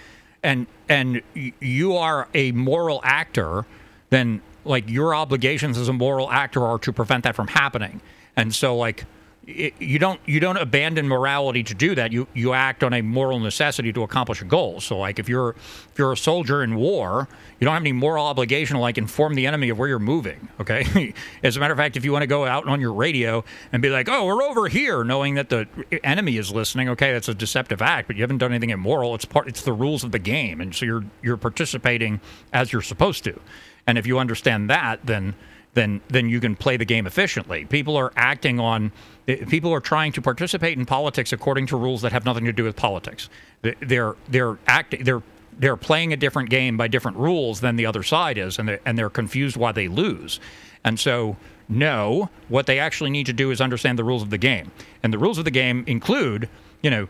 and 0.43 0.67
and 0.89 1.23
you 1.33 1.97
are 1.97 2.29
a 2.35 2.53
moral 2.53 3.01
actor, 3.05 3.67
then 4.11 4.43
like 4.65 4.89
your 4.89 5.15
obligations 5.15 5.79
as 5.79 5.89
a 5.89 5.93
moral 5.93 6.31
actor 6.31 6.65
are 6.65 6.79
to 6.79 6.93
prevent 6.93 7.25
that 7.25 7.35
from 7.35 7.49
happening. 7.49 8.01
And 8.37 8.55
so 8.55 8.77
like 8.77 9.05
you 9.47 9.99
don't 9.99 10.21
you 10.27 10.39
don't 10.39 10.59
abandon 10.59 11.09
morality 11.09 11.63
to 11.63 11.75
do 11.75 11.95
that. 11.95 12.13
You 12.13 12.29
you 12.35 12.53
act 12.53 12.85
on 12.85 12.93
a 12.93 13.01
moral 13.01 13.41
necessity 13.41 13.93
to 13.95 14.03
accomplish 14.03 14.43
a 14.43 14.45
goal. 14.45 14.81
So 14.81 14.99
like 14.99 15.19
if 15.19 15.29
you're 15.29 15.51
if 15.51 15.93
you're 15.97 16.13
a 16.13 16.17
soldier 16.17 16.63
in 16.63 16.77
war, 16.77 17.27
you 17.59 17.65
don't 17.65 17.73
have 17.73 17.83
any 17.83 17.93
moral 17.93 18.27
obligation 18.27 18.75
to 18.77 18.81
like 18.81 18.99
inform 18.99 19.35
the 19.35 19.47
enemy 19.47 19.71
of 19.71 19.79
where 19.79 19.89
you're 19.89 19.99
moving. 19.99 20.49
Okay. 20.61 21.15
As 21.43 21.57
a 21.57 21.61
matter 21.61 21.73
of 21.73 21.79
fact, 21.79 21.97
if 21.97 22.05
you 22.05 22.13
want 22.13 22.23
to 22.23 22.27
go 22.27 22.45
out 22.45 22.69
on 22.69 22.83
your 22.83 22.93
radio 22.93 23.43
and 23.73 23.81
be 23.81 23.89
like, 23.89 24.09
"Oh, 24.11 24.27
we're 24.27 24.43
over 24.43 24.69
here," 24.69 25.05
knowing 25.05 25.35
that 25.37 25.49
the 25.49 25.67
enemy 26.05 26.37
is 26.37 26.53
listening, 26.53 26.91
okay, 26.91 27.13
that's 27.13 27.29
a 27.29 27.35
deceptive 27.35 27.81
act, 27.81 28.09
but 28.09 28.17
you 28.17 28.23
haven't 28.23 28.39
done 28.39 28.53
anything 28.53 28.71
immoral. 28.71 29.15
It's 29.15 29.25
part. 29.25 29.49
It's 29.49 29.63
the 29.63 29.73
rules 29.73 30.05
of 30.05 30.13
the 30.13 30.19
game, 30.19 30.61
and 30.61 30.75
so 30.75 30.85
you're 30.85 31.05
you're 31.23 31.39
participating 31.39 32.21
as 32.53 32.73
you're 32.73 32.83
supposed 32.83 33.25
to. 33.25 33.41
And 33.87 33.97
if 33.97 34.07
you 34.07 34.19
understand 34.19 34.69
that, 34.69 35.07
then 35.07 35.35
then 35.75 36.01
then 36.09 36.29
you 36.29 36.41
can 36.41 36.57
play 36.57 36.77
the 36.77 36.85
game 36.85 37.07
efficiently. 37.07 37.65
People 37.65 37.97
are 37.97 38.13
acting 38.17 38.59
on 38.59 38.93
Eh, 39.31 39.45
people 39.47 39.73
are 39.73 39.81
trying 39.81 40.13
to 40.13 40.23
participate 40.23 40.79
in 40.79 40.87
politics 40.87 41.33
according 41.33 41.67
to 41.67 41.77
rules 41.77 42.03
that 42.03 42.13
have 42.13 42.25
nothing 42.25 42.45
to 42.45 42.53
do 42.53 42.65
with 42.65 42.77
politics. 42.77 43.29
They're 43.63 44.17
they're 44.29 44.59
acting 44.67 45.05
they're 45.05 45.23
they're 45.59 45.77
playing 45.77 46.13
a 46.13 46.17
different 46.17 46.49
game 46.51 46.77
by 46.77 46.89
different 46.89 47.17
rules 47.17 47.61
than 47.61 47.77
the 47.77 47.87
other 47.87 48.03
side 48.03 48.39
is, 48.39 48.59
and 48.59 48.69
they're, 48.69 48.81
and 48.87 48.97
they're 48.97 49.11
confused 49.11 49.57
why 49.57 49.73
they 49.73 49.89
lose. 49.89 50.41
And 50.85 50.99
so, 50.99 51.37
no, 51.69 52.31
what 52.49 52.67
they 52.67 52.79
actually 52.79 53.11
need 53.11 53.27
to 53.27 53.35
do 53.35 53.51
is 53.51 53.61
understand 53.61 53.99
the 53.99 54.05
rules 54.05 54.23
of 54.23 54.31
the 54.31 54.39
game. 54.39 54.73
And 55.03 55.13
the 55.13 55.19
rules 55.19 55.37
of 55.37 55.45
the 55.45 55.51
game 55.51 55.85
include, 55.87 56.49
you 56.83 56.89
know, 56.89 57.09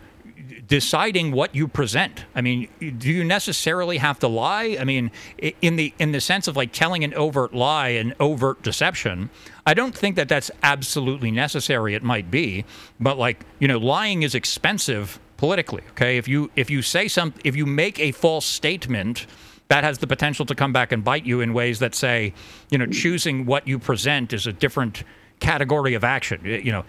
deciding 0.66 1.32
what 1.32 1.54
you 1.54 1.68
present. 1.68 2.24
I 2.34 2.40
mean, 2.40 2.68
do 2.78 3.10
you 3.10 3.24
necessarily 3.24 3.98
have 3.98 4.18
to 4.20 4.28
lie? 4.28 4.76
I 4.80 4.84
mean, 4.84 5.10
in 5.60 5.76
the 5.76 5.92
in 5.98 6.12
the 6.12 6.20
sense 6.20 6.48
of 6.48 6.56
like 6.56 6.72
telling 6.72 7.04
an 7.04 7.14
overt 7.14 7.54
lie 7.54 7.88
and 7.88 8.14
overt 8.20 8.62
deception, 8.62 9.30
I 9.66 9.74
don't 9.74 9.94
think 9.94 10.16
that 10.16 10.28
that's 10.28 10.50
absolutely 10.62 11.30
necessary. 11.30 11.94
It 11.94 12.02
might 12.02 12.30
be, 12.30 12.64
but 12.98 13.18
like 13.18 13.44
you 13.58 13.68
know, 13.68 13.78
lying 13.78 14.22
is 14.22 14.34
expensive 14.34 15.18
politically. 15.36 15.82
Okay, 15.90 16.16
if 16.18 16.28
you 16.28 16.50
if 16.56 16.70
you 16.70 16.82
say 16.82 17.08
some 17.08 17.34
if 17.44 17.56
you 17.56 17.66
make 17.66 17.98
a 17.98 18.12
false 18.12 18.46
statement. 18.46 19.26
That 19.68 19.84
has 19.84 19.98
the 19.98 20.08
potential 20.08 20.44
to 20.46 20.54
come 20.56 20.72
back 20.72 20.90
and 20.90 21.04
bite 21.04 21.24
you 21.24 21.40
in 21.40 21.54
ways 21.54 21.78
that 21.78 21.94
say, 21.94 22.34
you 22.72 22.78
know, 22.78 22.86
choosing 22.86 23.46
what 23.46 23.68
you 23.68 23.78
present 23.78 24.32
is 24.32 24.48
a 24.48 24.52
different 24.52 25.04
category 25.40 25.94
of 25.94 26.04
action. 26.04 26.40
You 26.44 26.70
know, 26.70 26.84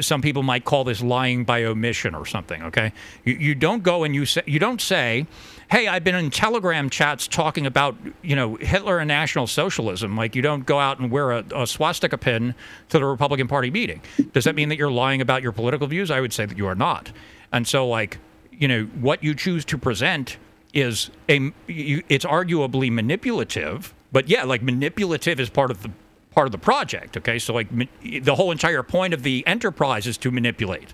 some 0.00 0.22
people 0.22 0.42
might 0.42 0.64
call 0.64 0.84
this 0.84 1.02
lying 1.02 1.44
by 1.44 1.64
omission 1.64 2.14
or 2.14 2.24
something. 2.24 2.62
Okay, 2.64 2.92
you, 3.24 3.34
you 3.34 3.54
don't 3.54 3.82
go 3.82 4.04
and 4.04 4.14
you 4.14 4.24
say 4.26 4.42
you 4.46 4.58
don't 4.58 4.80
say, 4.80 5.26
"Hey, 5.70 5.88
I've 5.88 6.04
been 6.04 6.14
in 6.14 6.30
Telegram 6.30 6.88
chats 6.90 7.26
talking 7.26 7.66
about 7.66 7.96
you 8.22 8.36
know 8.36 8.54
Hitler 8.56 8.98
and 8.98 9.08
National 9.08 9.46
Socialism." 9.46 10.16
Like 10.16 10.36
you 10.36 10.42
don't 10.42 10.64
go 10.64 10.78
out 10.78 11.00
and 11.00 11.10
wear 11.10 11.32
a, 11.32 11.44
a 11.54 11.66
swastika 11.66 12.18
pin 12.18 12.54
to 12.90 12.98
the 12.98 13.04
Republican 13.04 13.48
Party 13.48 13.70
meeting. 13.70 14.00
Does 14.32 14.44
that 14.44 14.54
mean 14.54 14.68
that 14.68 14.78
you're 14.78 14.90
lying 14.90 15.20
about 15.20 15.42
your 15.42 15.52
political 15.52 15.86
views? 15.86 16.10
I 16.10 16.20
would 16.20 16.32
say 16.32 16.46
that 16.46 16.56
you 16.56 16.66
are 16.66 16.76
not. 16.76 17.10
And 17.52 17.66
so, 17.66 17.88
like 17.88 18.18
you 18.52 18.68
know, 18.68 18.84
what 19.00 19.24
you 19.24 19.34
choose 19.34 19.64
to 19.66 19.78
present 19.78 20.36
is 20.72 21.10
a 21.28 21.52
it's 21.68 22.24
arguably 22.24 22.90
manipulative 22.90 23.94
but 24.10 24.28
yeah 24.28 24.42
like 24.42 24.60
manipulative 24.60 25.38
is 25.38 25.48
part 25.48 25.70
of 25.70 25.82
the 25.82 25.90
part 26.34 26.46
of 26.46 26.52
the 26.52 26.58
project. 26.58 27.16
Okay, 27.16 27.38
so 27.38 27.54
like 27.54 27.68
the 28.02 28.34
whole 28.34 28.50
entire 28.50 28.82
point 28.82 29.14
of 29.14 29.22
the 29.22 29.46
enterprise 29.46 30.06
is 30.06 30.18
to 30.18 30.30
manipulate. 30.30 30.92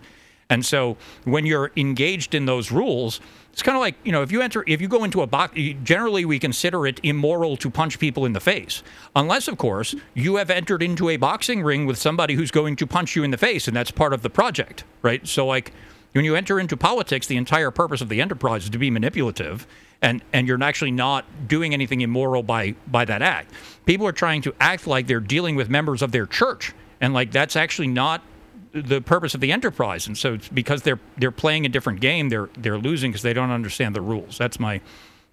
And 0.51 0.67
so 0.67 0.97
when 1.25 1.47
you're 1.47 1.71
engaged 1.77 2.35
in 2.35 2.45
those 2.45 2.73
rules, 2.73 3.21
it's 3.53 3.63
kind 3.63 3.77
of 3.77 3.81
like, 3.81 3.95
you 4.05 4.11
know, 4.11 4.23
if 4.23 4.33
you 4.33 4.43
enter, 4.43 4.65
if 4.67 4.81
you 4.81 4.89
go 4.89 5.05
into 5.05 5.23
a 5.23 5.27
box, 5.27 5.57
generally 5.85 6.25
we 6.25 6.41
consider 6.41 6.87
it 6.87 6.99
immoral 7.05 7.57
to 7.59 7.71
punch 7.71 8.01
people 8.01 8.27
in 8.27 8.33
the 8.33 8.41
face. 8.41 8.83
Unless, 9.15 9.47
of 9.47 9.59
course, 9.59 9.95
you 10.15 10.37
have 10.37 10.51
entered 10.51 10.83
into 10.83 11.09
a 11.09 11.17
boxing 11.17 11.63
ring 11.63 11.87
with 11.87 11.99
somebody 11.99 12.35
who's 12.35 12.51
going 12.51 12.75
to 12.77 12.87
punch 12.87 13.15
you 13.15 13.23
in 13.23 13.31
the 13.31 13.39
face, 13.39 13.69
and 13.69 13.77
that's 13.77 13.93
part 13.93 14.13
of 14.13 14.23
the 14.23 14.31
project, 14.31 14.83
right? 15.03 15.27
So, 15.27 15.47
like, 15.47 15.73
when 16.13 16.25
you 16.25 16.35
enter 16.35 16.59
into 16.59 16.77
politics, 16.77 17.29
the 17.29 17.37
entire 17.37 17.71
purpose 17.71 18.01
of 18.01 18.09
the 18.09 18.21
enterprise 18.21 18.65
is 18.65 18.71
to 18.71 18.79
be 18.79 18.91
manipulative 18.91 19.67
and 20.03 20.23
and 20.33 20.49
you're 20.49 20.63
actually 20.63 20.91
not 20.91 21.25
doing 21.49 21.75
anything 21.75 22.01
immoral 22.01 22.43
by 22.43 22.75
by 22.87 23.05
that 23.05 23.23
act. 23.23 23.53
People 23.91 24.07
are 24.07 24.13
trying 24.13 24.41
to 24.43 24.55
act 24.61 24.87
like 24.87 25.09
they're 25.09 25.19
dealing 25.19 25.57
with 25.57 25.69
members 25.69 26.01
of 26.01 26.13
their 26.13 26.25
church, 26.25 26.73
and 27.01 27.13
like 27.13 27.33
that's 27.33 27.57
actually 27.57 27.89
not 27.89 28.23
the 28.71 29.01
purpose 29.01 29.35
of 29.35 29.41
the 29.41 29.51
enterprise. 29.51 30.07
And 30.07 30.17
so, 30.17 30.39
because 30.55 30.83
they're 30.83 31.01
they're 31.19 31.33
playing 31.33 31.67
a 31.67 31.69
different 31.69 32.01
game, 32.01 32.29
they're 32.29 32.49
they're 32.57 32.79
losing 32.79 33.11
because 33.11 33.23
they 33.23 33.33
don't 33.33 33.51
understand 33.51 33.97
the 33.97 34.01
rules. 34.01 34.39
That's 34.39 34.61
my 34.61 34.81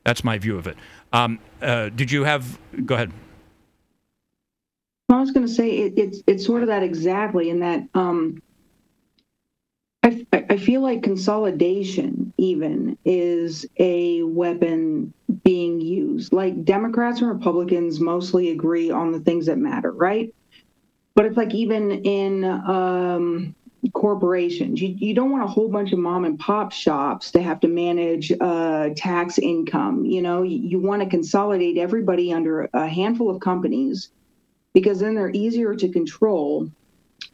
that's 0.03 0.23
my 0.23 0.39
view 0.39 0.57
of 0.57 0.65
it. 0.65 0.75
Um, 1.13 1.37
uh, 1.61 1.89
did 1.89 2.11
you 2.11 2.23
have? 2.23 2.57
Go 2.83 2.95
ahead. 2.95 3.11
I 5.09 5.19
was 5.19 5.29
going 5.29 5.45
to 5.45 5.53
say 5.53 5.69
it, 5.69 5.93
it's 5.95 6.23
it's 6.25 6.43
sort 6.43 6.63
of 6.63 6.69
that 6.69 6.81
exactly 6.81 7.51
in 7.51 7.59
that 7.59 7.83
um, 7.93 8.41
I, 10.07 10.45
I 10.51 10.57
feel 10.57 10.81
like 10.81 11.03
consolidation 11.03 12.33
even 12.37 12.97
is 13.03 13.65
a 13.77 14.23
weapon 14.23 15.13
being 15.43 15.81
used. 15.81 16.31
Like 16.31 16.63
Democrats 16.63 17.19
and 17.19 17.29
Republicans 17.29 17.99
mostly 17.99 18.51
agree 18.51 18.89
on 18.89 19.11
the 19.11 19.19
things 19.19 19.47
that 19.47 19.57
matter, 19.57 19.91
right? 19.91 20.33
But 21.13 21.25
it's 21.25 21.35
like 21.35 21.53
even 21.53 21.91
in 21.91 22.45
um, 22.45 23.53
corporations, 23.93 24.81
you, 24.81 24.95
you 24.97 25.13
don't 25.13 25.31
want 25.31 25.43
a 25.43 25.47
whole 25.47 25.67
bunch 25.67 25.91
of 25.91 25.99
mom 25.99 26.23
and 26.23 26.39
pop 26.39 26.71
shops 26.71 27.31
to 27.31 27.41
have 27.41 27.59
to 27.61 27.67
manage 27.67 28.31
uh, 28.39 28.89
tax 28.95 29.37
income. 29.39 30.05
You 30.05 30.21
know, 30.21 30.43
you, 30.43 30.57
you 30.57 30.79
want 30.79 31.01
to 31.01 31.09
consolidate 31.09 31.77
everybody 31.77 32.31
under 32.31 32.69
a 32.73 32.87
handful 32.87 33.29
of 33.29 33.41
companies 33.41 34.09
because 34.73 34.99
then 34.99 35.15
they're 35.15 35.31
easier 35.31 35.75
to 35.75 35.89
control 35.89 36.71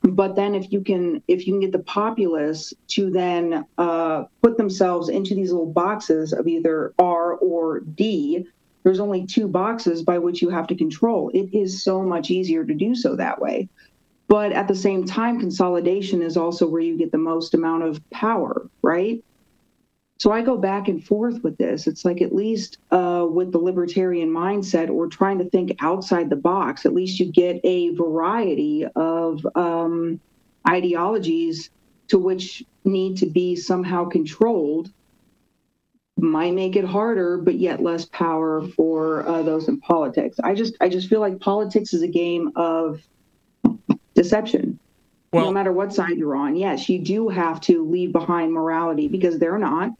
but 0.04 0.36
then 0.36 0.54
if 0.54 0.72
you 0.72 0.82
can 0.82 1.24
if 1.28 1.48
you 1.48 1.54
can 1.54 1.62
get 1.62 1.72
the 1.72 1.80
populace 1.80 2.74
to 2.88 3.10
then 3.10 3.66
uh, 3.78 4.26
put 4.42 4.58
themselves 4.58 5.10
into 5.10 5.34
these 5.34 5.52
little 5.52 5.72
boxes 5.72 6.34
of 6.34 6.48
either 6.48 6.94
r 7.00 7.34
or 7.34 7.80
d 7.80 8.46
there's 8.84 9.00
only 9.00 9.26
two 9.26 9.48
boxes 9.48 10.04
by 10.04 10.18
which 10.18 10.42
you 10.42 10.50
have 10.50 10.68
to 10.68 10.76
control. 10.76 11.30
It 11.34 11.54
is 11.54 11.86
so 11.86 12.02
much 12.02 12.30
easier 12.30 12.66
to 12.66 12.74
do 12.74 12.96
so 12.96 13.16
that 13.16 13.40
way. 13.40 13.70
But 14.28 14.52
at 14.52 14.68
the 14.68 14.76
same 14.76 15.06
time 15.06 15.40
consolidation 15.40 16.22
is 16.22 16.36
also 16.36 16.68
where 16.68 16.82
you 16.82 16.98
get 16.98 17.14
the 17.14 17.18
most 17.18 17.54
amount 17.54 17.84
of 17.84 18.02
power 18.10 18.68
right 18.82 19.24
so 20.24 20.32
I 20.32 20.42
go 20.42 20.56
back 20.56 20.88
and 20.88 21.06
forth 21.06 21.44
with 21.44 21.58
this. 21.58 21.86
It's 21.86 22.06
like 22.06 22.22
at 22.22 22.34
least 22.34 22.78
uh, 22.92 23.28
with 23.30 23.52
the 23.52 23.58
libertarian 23.58 24.30
mindset 24.30 24.90
or 24.90 25.08
trying 25.08 25.38
to 25.40 25.50
think 25.50 25.76
outside 25.82 26.30
the 26.30 26.38
box, 26.38 26.86
at 26.86 26.94
least 26.94 27.20
you 27.20 27.30
get 27.30 27.60
a 27.66 27.90
variety 27.90 28.86
of 28.96 29.46
um, 29.58 30.22
ideologies 30.66 31.72
to 32.08 32.18
which 32.18 32.64
need 32.86 33.18
to 33.18 33.26
be 33.26 33.58
somehow 33.58 34.06
controlled. 34.06 34.94
Might 36.16 36.54
make 36.54 36.78
it 36.78 36.86
harder, 36.86 37.36
but 37.36 37.56
yet 37.56 37.84
less 37.84 38.06
power 38.06 38.66
for 38.66 39.28
uh, 39.28 39.42
those 39.42 39.68
in 39.68 39.82
politics. 39.82 40.40
I 40.42 40.54
just, 40.54 40.78
I 40.80 40.88
just 40.88 41.10
feel 41.10 41.20
like 41.20 41.42
politics 41.42 41.94
is 41.94 42.02
a 42.02 42.08
game 42.08 42.54
of 42.56 43.02
deception. 44.16 44.80
Well, 45.34 45.48
no 45.48 45.52
matter 45.52 45.74
what 45.74 45.94
side 45.94 46.18
you're 46.18 46.38
on, 46.38 46.56
yes, 46.56 46.88
you 46.88 47.00
do 47.00 47.28
have 47.28 47.60
to 47.62 47.84
leave 47.84 48.14
behind 48.14 48.54
morality 48.54 49.10
because 49.10 49.38
they're 49.38 49.58
not 49.58 49.92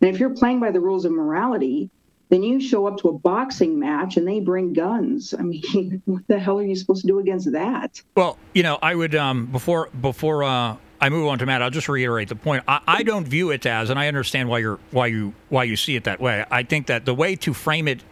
and 0.00 0.10
if 0.10 0.20
you're 0.20 0.30
playing 0.30 0.60
by 0.60 0.70
the 0.70 0.80
rules 0.80 1.04
of 1.04 1.12
morality, 1.12 1.90
then 2.28 2.42
you 2.42 2.60
show 2.60 2.86
up 2.86 2.98
to 2.98 3.08
a 3.08 3.12
boxing 3.12 3.78
match 3.78 4.16
and 4.16 4.28
they 4.28 4.40
bring 4.40 4.72
guns. 4.72 5.34
I 5.38 5.42
mean, 5.42 6.02
what 6.06 6.26
the 6.28 6.38
hell 6.38 6.58
are 6.58 6.62
you 6.62 6.76
supposed 6.76 7.02
to 7.02 7.06
do 7.06 7.18
against 7.18 7.50
that? 7.52 8.02
Well, 8.14 8.38
you 8.54 8.62
know, 8.62 8.78
I 8.82 8.94
would 8.94 9.14
um, 9.14 9.46
before 9.46 9.88
before 10.00 10.44
uh, 10.44 10.76
I 11.00 11.08
move 11.08 11.28
on 11.28 11.38
to 11.38 11.46
Matt. 11.46 11.62
I'll 11.62 11.70
just 11.70 11.88
reiterate 11.88 12.28
the 12.28 12.36
point. 12.36 12.64
I, 12.68 12.80
I 12.86 13.02
don't 13.02 13.26
view 13.26 13.50
it 13.50 13.64
as, 13.66 13.90
and 13.90 13.98
I 13.98 14.08
understand 14.08 14.48
why 14.48 14.58
you're 14.58 14.78
why 14.90 15.06
you 15.06 15.34
why 15.48 15.64
you 15.64 15.76
see 15.76 15.96
it 15.96 16.04
that 16.04 16.20
way. 16.20 16.44
I 16.50 16.62
think 16.62 16.86
that 16.88 17.04
the 17.04 17.14
way 17.14 17.36
to 17.36 17.54
frame 17.54 17.88
it 17.88 18.02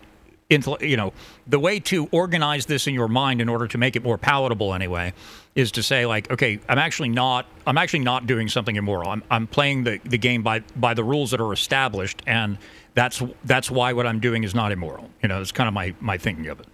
you 0.49 0.97
know, 0.97 1.13
the 1.47 1.59
way 1.59 1.81
to 1.81 2.09
organize 2.13 2.67
this 2.67 2.87
in 2.87 2.95
your 2.95 3.09
mind 3.09 3.41
in 3.41 3.49
order 3.49 3.67
to 3.67 3.79
make 3.79 3.97
it 3.97 4.05
more 4.05 4.17
palatable 4.17 4.75
anyway 4.75 5.13
is 5.55 5.73
to 5.73 5.83
say 5.83 6.07
like, 6.07 6.31
okay, 6.31 6.61
I'm 6.69 6.79
actually 6.79 7.09
not, 7.09 7.47
I'm 7.67 7.79
actually 7.79 8.01
not 8.01 8.27
doing 8.27 8.49
something 8.49 8.77
immoral. 8.77 9.11
I'm, 9.11 9.25
I'm 9.31 9.47
playing 9.47 9.85
the, 9.85 9.99
the 10.05 10.19
game 10.19 10.43
by, 10.43 10.61
by 10.77 10.95
the 10.95 11.03
rules 11.03 11.33
that 11.33 11.41
are 11.41 11.53
established. 11.53 12.23
And 12.27 12.59
that's, 12.95 13.23
that's 13.45 13.71
why 13.71 13.93
what 13.93 14.07
I'm 14.07 14.21
doing 14.21 14.45
is 14.45 14.55
not 14.55 14.71
immoral. 14.71 15.11
You 15.23 15.29
know, 15.29 15.41
it's 15.41 15.53
kind 15.53 15.67
of 15.67 15.75
my, 15.75 15.95
my 16.01 16.17
thinking 16.17 16.47
of 16.47 16.61
it. 16.61 16.67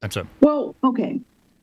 That's 0.00 0.16
a, 0.16 0.26
well, 0.40 0.74
okay. 0.82 1.20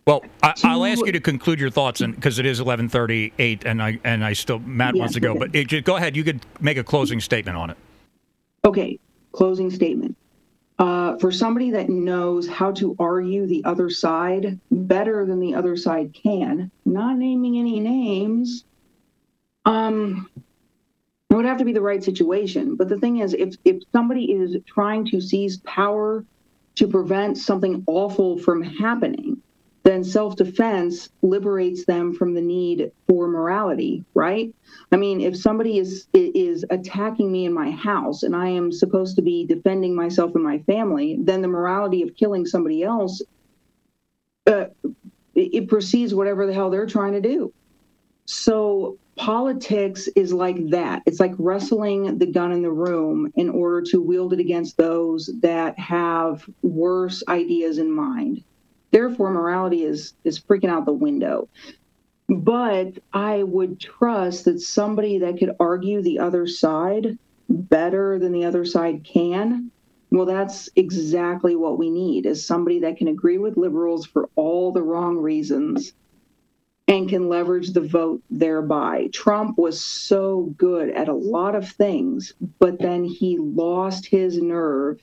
Well, 0.08 0.24
I, 0.44 0.76
will 0.76 0.86
ask 0.86 1.04
you 1.06 1.12
to 1.14 1.20
conclude 1.20 1.60
your 1.60 1.72
thoughts, 1.72 2.02
and 2.02 2.14
because 2.14 2.38
it 2.38 2.46
is 2.46 2.60
eleven 2.60 2.88
thirty-eight, 2.88 3.66
and 3.66 3.82
I 3.82 4.00
and 4.04 4.24
I 4.24 4.34
still 4.34 4.60
Matt 4.60 4.94
yes, 4.94 5.00
wants 5.00 5.14
to 5.16 5.20
go, 5.20 5.32
okay. 5.32 5.40
but 5.40 5.56
it, 5.56 5.84
go 5.84 5.96
ahead. 5.96 6.16
You 6.16 6.24
could 6.24 6.46
make 6.60 6.78
a 6.78 6.84
closing 6.84 7.20
statement 7.20 7.58
on 7.58 7.72
it. 7.72 7.78
Okay, 8.64 9.00
closing 9.32 9.72
statement 9.72 10.16
uh, 10.78 11.18
for 11.18 11.32
somebody 11.32 11.72
that 11.72 11.90
knows 11.90 12.48
how 12.48 12.72
to 12.74 12.96
argue 13.00 13.46
the 13.46 13.64
other 13.64 13.90
side 13.90 14.60
better 14.72 15.26
than 15.26 15.40
the 15.40 15.56
other 15.56 15.78
side 15.78 16.14
can, 16.14 16.70
not 16.86 17.18
naming 17.18 17.58
any 17.58 17.80
names, 17.80 18.66
um, 19.64 20.30
it 21.30 21.36
would 21.36 21.46
have 21.46 21.58
to 21.58 21.66
be 21.66 21.74
the 21.74 21.82
right 21.82 22.04
situation. 22.04 22.76
But 22.76 22.90
the 22.90 23.00
thing 23.00 23.20
is, 23.20 23.34
if 23.34 23.56
if 23.64 23.84
somebody 23.92 24.32
is 24.32 24.58
trying 24.66 25.06
to 25.08 25.22
seize 25.22 25.58
power 25.58 26.24
to 26.76 26.88
prevent 26.88 27.38
something 27.38 27.84
awful 27.88 28.38
from 28.38 28.62
happening, 28.62 29.42
then 29.84 30.04
self 30.04 30.36
defense 30.36 31.10
liberates 31.22 31.86
them 31.86 32.14
from 32.14 32.34
the 32.34 32.42
need 32.42 32.92
for 33.08 33.28
morality, 33.28 34.04
right? 34.14 34.54
I 34.92 34.98
mean, 34.98 35.20
if 35.20 35.36
somebody 35.36 35.78
is 35.78 36.08
is 36.14 36.66
attacking 36.70 37.32
me 37.32 37.46
in 37.46 37.54
my 37.54 37.72
house 37.72 38.24
and 38.24 38.36
I 38.36 38.50
am 38.50 38.72
supposed 38.72 39.16
to 39.16 39.22
be 39.22 39.46
defending 39.46 39.96
myself 39.96 40.36
and 40.36 40.44
my 40.44 40.60
family, 40.60 41.18
then 41.22 41.42
the 41.42 41.48
morality 41.48 42.02
of 42.02 42.16
killing 42.16 42.46
somebody 42.46 42.84
else 42.84 43.22
uh, 44.48 44.66
it 45.36 45.68
precedes 45.68 46.14
whatever 46.14 46.46
the 46.46 46.54
hell 46.54 46.70
they're 46.70 46.86
trying 46.86 47.14
to 47.14 47.22
do. 47.22 47.54
So 48.26 48.98
politics 49.16 50.08
is 50.16 50.34
like 50.34 50.70
that. 50.70 51.04
It's 51.06 51.20
like 51.20 51.34
wrestling 51.38 52.18
the 52.18 52.26
gun 52.26 52.52
in 52.52 52.62
the 52.62 52.72
room 52.72 53.32
in 53.36 53.50
order 53.50 53.82
to 53.92 54.02
wield 54.02 54.34
it 54.34 54.40
against 54.40 54.78
those 54.78 55.30
that 55.42 55.78
have 55.78 56.48
worse 56.62 57.24
ideas 57.28 57.78
in 57.78 57.92
mind. 57.92 58.44
Therefore, 58.92 59.32
morality 59.32 59.84
is 59.84 60.14
is 60.24 60.40
freaking 60.40 60.70
out 60.70 60.86
the 60.86 60.94
window. 60.94 61.50
But 62.28 63.00
I 63.14 63.44
would 63.44 63.80
trust 63.80 64.46
that 64.46 64.60
somebody 64.60 65.20
that 65.20 65.38
could 65.38 65.56
argue 65.60 66.02
the 66.02 66.20
other 66.20 66.48
side 66.48 67.18
better 67.50 68.18
than 68.18 68.32
the 68.32 68.46
other 68.46 68.66
side 68.66 69.04
can. 69.04 69.72
Well, 70.12 70.26
that's 70.26 70.70
exactly 70.76 71.56
what 71.56 71.78
we 71.78 71.90
need 71.90 72.26
is 72.26 72.46
somebody 72.46 72.80
that 72.80 72.98
can 72.98 73.08
agree 73.08 73.38
with 73.38 73.58
liberals 73.58 74.06
for 74.06 74.30
all 74.36 74.72
the 74.72 74.82
wrong 74.82 75.18
reasons 75.18 75.94
and 76.88 77.10
can 77.10 77.30
leverage 77.30 77.72
the 77.74 77.82
vote 77.82 78.22
thereby. 78.30 79.10
Trump 79.12 79.58
was 79.58 79.84
so 79.84 80.54
good 80.58 80.90
at 80.90 81.10
a 81.10 81.14
lot 81.14 81.56
of 81.56 81.70
things, 81.70 82.34
but 82.60 82.80
then 82.80 83.04
he 83.04 83.38
lost 83.38 84.06
his 84.06 84.42
nerve 84.42 85.02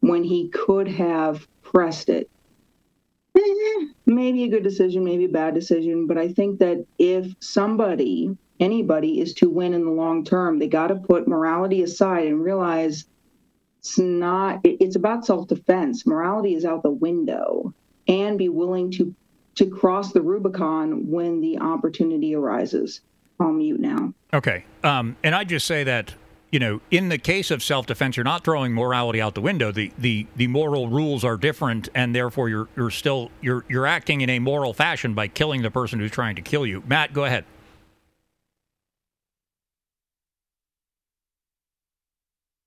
when 0.00 0.24
he 0.24 0.48
could 0.48 0.88
have 0.88 1.46
pressed 1.62 2.08
it 2.08 2.28
maybe 4.06 4.44
a 4.44 4.48
good 4.48 4.62
decision, 4.62 5.04
maybe 5.04 5.24
a 5.24 5.28
bad 5.28 5.54
decision. 5.54 6.06
But 6.06 6.18
I 6.18 6.32
think 6.32 6.58
that 6.60 6.84
if 6.98 7.34
somebody, 7.40 8.36
anybody, 8.60 9.20
is 9.20 9.34
to 9.34 9.50
win 9.50 9.74
in 9.74 9.84
the 9.84 9.90
long 9.90 10.24
term, 10.24 10.58
they 10.58 10.68
got 10.68 10.88
to 10.88 10.96
put 10.96 11.28
morality 11.28 11.82
aside 11.82 12.26
and 12.26 12.42
realize 12.42 13.06
it's 13.80 13.98
not, 13.98 14.60
it's 14.64 14.96
about 14.96 15.26
self 15.26 15.48
defense. 15.48 16.06
Morality 16.06 16.54
is 16.54 16.64
out 16.64 16.82
the 16.82 16.90
window 16.90 17.74
and 18.08 18.38
be 18.38 18.48
willing 18.48 18.90
to 18.92 19.14
to 19.54 19.66
cross 19.66 20.12
the 20.12 20.22
Rubicon 20.22 21.10
when 21.10 21.40
the 21.40 21.58
opportunity 21.58 22.34
arises. 22.34 23.02
I'll 23.38 23.52
mute 23.52 23.80
now. 23.80 24.14
Okay. 24.32 24.64
Um, 24.82 25.16
and 25.22 25.34
I 25.34 25.44
just 25.44 25.66
say 25.66 25.84
that 25.84 26.14
you 26.52 26.58
know, 26.58 26.82
in 26.90 27.08
the 27.08 27.16
case 27.16 27.50
of 27.50 27.62
self-defense, 27.62 28.16
you're 28.16 28.24
not 28.24 28.44
throwing 28.44 28.74
morality 28.74 29.22
out 29.22 29.34
the 29.34 29.40
window. 29.40 29.72
The 29.72 29.90
the 29.98 30.26
the 30.36 30.46
moral 30.46 30.88
rules 30.88 31.24
are 31.24 31.38
different, 31.38 31.88
and 31.94 32.14
therefore 32.14 32.50
you're 32.50 32.68
you're 32.76 32.90
still 32.90 33.30
you're 33.40 33.64
you're 33.68 33.86
acting 33.86 34.20
in 34.20 34.28
a 34.28 34.38
moral 34.38 34.74
fashion 34.74 35.14
by 35.14 35.28
killing 35.28 35.62
the 35.62 35.70
person 35.70 35.98
who's 35.98 36.10
trying 36.10 36.36
to 36.36 36.42
kill 36.42 36.66
you. 36.66 36.82
Matt, 36.86 37.14
go 37.14 37.24
ahead. 37.24 37.46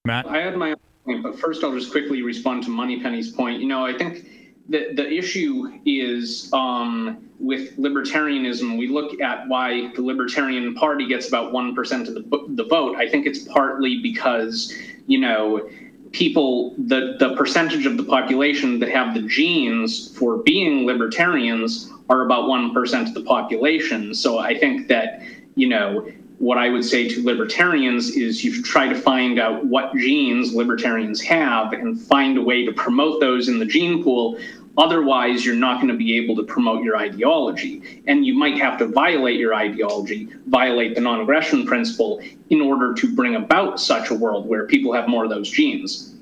Matt, 0.03 0.27
I 0.27 0.37
had 0.39 0.57
my 0.57 0.71
own 0.71 0.77
point, 1.05 1.23
but 1.23 1.39
first 1.39 1.63
I'll 1.63 1.73
just 1.73 1.91
quickly 1.91 2.23
respond 2.23 2.63
to 2.63 2.71
Moneypenny's 2.71 3.31
point. 3.31 3.61
You 3.61 3.67
know, 3.67 3.85
I 3.85 3.95
think 3.95 4.27
the 4.69 4.93
the 4.93 5.11
issue 5.11 5.79
is 5.85 6.49
um, 6.53 7.29
with 7.39 7.77
libertarianism. 7.77 8.77
We 8.77 8.87
look 8.87 9.19
at 9.21 9.47
why 9.47 9.91
the 9.95 10.01
Libertarian 10.01 10.73
Party 10.75 11.07
gets 11.07 11.27
about 11.27 11.51
one 11.51 11.75
percent 11.75 12.07
of 12.07 12.15
the 12.15 12.45
the 12.49 12.65
vote. 12.65 12.95
I 12.95 13.07
think 13.07 13.25
it's 13.25 13.39
partly 13.39 14.01
because 14.01 14.73
you 15.07 15.19
know 15.19 15.69
people 16.11 16.73
the 16.77 17.15
the 17.19 17.35
percentage 17.35 17.85
of 17.85 17.97
the 17.97 18.03
population 18.03 18.79
that 18.79 18.89
have 18.89 19.13
the 19.13 19.21
genes 19.21 20.15
for 20.17 20.37
being 20.37 20.85
libertarians 20.85 21.91
are 22.09 22.25
about 22.25 22.47
one 22.47 22.73
percent 22.73 23.07
of 23.07 23.13
the 23.13 23.23
population. 23.23 24.15
So 24.15 24.39
I 24.39 24.57
think 24.57 24.87
that 24.87 25.21
you 25.55 25.67
know 25.67 26.11
what 26.37 26.57
I 26.57 26.69
would 26.69 26.83
say 26.83 27.07
to 27.09 27.23
libertarians 27.23 28.09
is 28.09 28.43
you 28.43 28.61
try 28.61 28.87
to 28.87 28.95
find 28.95 29.39
out 29.39 29.65
what 29.65 29.95
genes 29.95 30.53
libertarians 30.53 31.21
have 31.21 31.73
and 31.73 31.99
find 31.99 32.37
a 32.37 32.41
way 32.41 32.65
to 32.65 32.73
promote 32.73 33.21
those 33.21 33.47
in 33.47 33.59
the 33.59 33.65
gene 33.65 34.03
pool 34.03 34.37
Otherwise, 34.77 35.45
you're 35.45 35.55
not 35.55 35.77
going 35.77 35.87
to 35.87 35.97
be 35.97 36.17
able 36.17 36.35
to 36.35 36.43
promote 36.43 36.83
your 36.83 36.97
ideology. 36.97 38.03
And 38.07 38.25
you 38.25 38.33
might 38.33 38.57
have 38.57 38.77
to 38.79 38.87
violate 38.87 39.39
your 39.39 39.53
ideology, 39.53 40.27
violate 40.47 40.95
the 40.95 41.01
non 41.01 41.21
aggression 41.21 41.65
principle 41.65 42.21
in 42.49 42.61
order 42.61 42.93
to 42.93 43.15
bring 43.15 43.35
about 43.35 43.79
such 43.79 44.09
a 44.09 44.13
world 44.13 44.47
where 44.47 44.65
people 44.65 44.91
have 44.93 45.07
more 45.07 45.23
of 45.23 45.29
those 45.29 45.49
genes. 45.49 46.15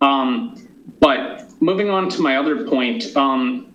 Um, 0.00 0.68
but 1.00 1.50
moving 1.60 1.90
on 1.90 2.08
to 2.10 2.22
my 2.22 2.36
other 2.36 2.68
point, 2.68 3.16
um, 3.16 3.67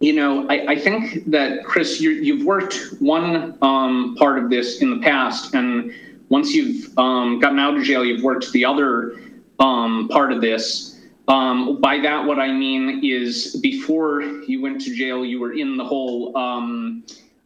you 0.00 0.12
know, 0.12 0.46
I, 0.48 0.72
I, 0.72 0.78
think 0.78 1.28
that, 1.30 1.64
Chris, 1.64 2.00
you, 2.00 2.36
have 2.36 2.46
worked 2.46 2.94
one 3.00 3.58
um, 3.62 4.14
part 4.16 4.38
of 4.38 4.48
this 4.48 4.80
in 4.80 4.90
the 4.90 5.00
past. 5.00 5.54
And 5.54 5.92
once 6.28 6.54
you've 6.54 6.96
um, 6.98 7.40
gotten 7.40 7.58
out 7.58 7.76
of 7.76 7.82
jail, 7.82 8.04
you've 8.04 8.22
worked 8.22 8.50
the 8.52 8.64
other 8.64 9.20
um, 9.58 10.08
part 10.08 10.30
of 10.30 10.40
this. 10.40 11.00
Um, 11.26 11.80
by 11.80 11.98
that, 11.98 12.24
what 12.24 12.38
I 12.38 12.52
mean 12.52 13.04
is 13.04 13.56
before 13.56 14.22
you 14.22 14.62
went 14.62 14.80
to 14.82 14.94
jail, 14.94 15.24
you 15.24 15.40
were 15.40 15.52
in 15.52 15.76
the 15.76 15.84
whole, 15.84 16.36
um, 16.36 17.02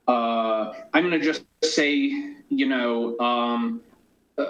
uh, 0.07 0.73
I'm 0.93 1.09
going 1.09 1.19
to 1.19 1.21
just 1.21 1.45
say, 1.65 2.35
you 2.51 2.67
know, 2.69 3.19
um, 3.19 3.81
uh, 4.37 4.45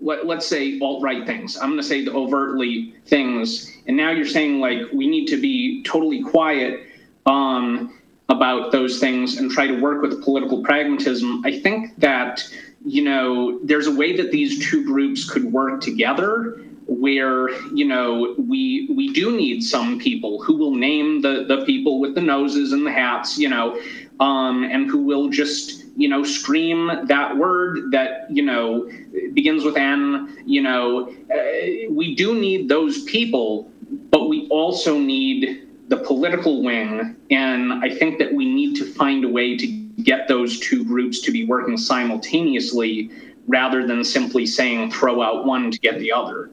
let, 0.00 0.24
us 0.28 0.46
say 0.46 0.78
alt 0.80 1.02
right 1.02 1.26
things. 1.26 1.56
I'm 1.56 1.70
going 1.70 1.80
to 1.80 1.86
say 1.86 2.04
the 2.04 2.12
overtly 2.12 2.94
things. 3.06 3.76
And 3.86 3.96
now 3.96 4.12
you're 4.12 4.24
saying, 4.24 4.60
like, 4.60 4.78
we 4.92 5.08
need 5.08 5.26
to 5.26 5.40
be 5.40 5.82
totally 5.82 6.22
quiet 6.22 6.86
um, 7.26 7.98
about 8.28 8.72
those 8.72 8.98
things 9.00 9.36
and 9.36 9.50
try 9.50 9.66
to 9.66 9.80
work 9.80 10.02
with 10.02 10.22
political 10.22 10.62
pragmatism. 10.62 11.42
I 11.44 11.60
think 11.60 11.96
that, 11.98 12.42
you 12.84 13.02
know, 13.02 13.58
there's 13.62 13.86
a 13.86 13.94
way 13.94 14.16
that 14.16 14.30
these 14.30 14.68
two 14.68 14.84
groups 14.84 15.28
could 15.28 15.52
work 15.52 15.80
together 15.80 16.60
where 16.86 17.50
you 17.74 17.84
know 17.84 18.34
we 18.38 18.88
we 18.94 19.12
do 19.12 19.34
need 19.34 19.62
some 19.62 19.98
people 19.98 20.42
who 20.42 20.56
will 20.56 20.74
name 20.74 21.22
the 21.22 21.44
the 21.48 21.64
people 21.64 21.98
with 21.98 22.14
the 22.14 22.20
noses 22.20 22.72
and 22.72 22.86
the 22.86 22.92
hats 22.92 23.38
you 23.38 23.48
know 23.48 23.80
um, 24.20 24.64
and 24.64 24.90
who 24.90 24.98
will 24.98 25.28
just 25.28 25.84
you 25.96 26.08
know 26.08 26.22
scream 26.22 26.90
that 27.04 27.36
word 27.36 27.90
that 27.90 28.26
you 28.30 28.42
know 28.42 28.88
begins 29.32 29.64
with 29.64 29.76
n 29.76 30.42
you 30.44 30.60
know 30.60 31.08
uh, 31.32 31.90
we 31.90 32.14
do 32.14 32.38
need 32.38 32.68
those 32.68 33.02
people 33.04 33.70
but 34.10 34.28
we 34.28 34.46
also 34.48 34.98
need 34.98 35.68
the 35.88 35.96
political 35.98 36.62
wing 36.62 37.16
and 37.30 37.72
i 37.84 37.94
think 37.94 38.18
that 38.18 38.32
we 38.32 38.46
need 38.52 38.74
to 38.74 38.84
find 38.84 39.24
a 39.24 39.28
way 39.28 39.56
to 39.56 39.66
get 40.02 40.28
those 40.28 40.58
two 40.60 40.84
groups 40.84 41.20
to 41.20 41.30
be 41.30 41.44
working 41.46 41.76
simultaneously 41.76 43.10
rather 43.46 43.86
than 43.86 44.02
simply 44.02 44.46
saying 44.46 44.90
throw 44.90 45.22
out 45.22 45.44
one 45.44 45.70
to 45.70 45.78
get 45.78 45.98
the 45.98 46.10
other 46.10 46.50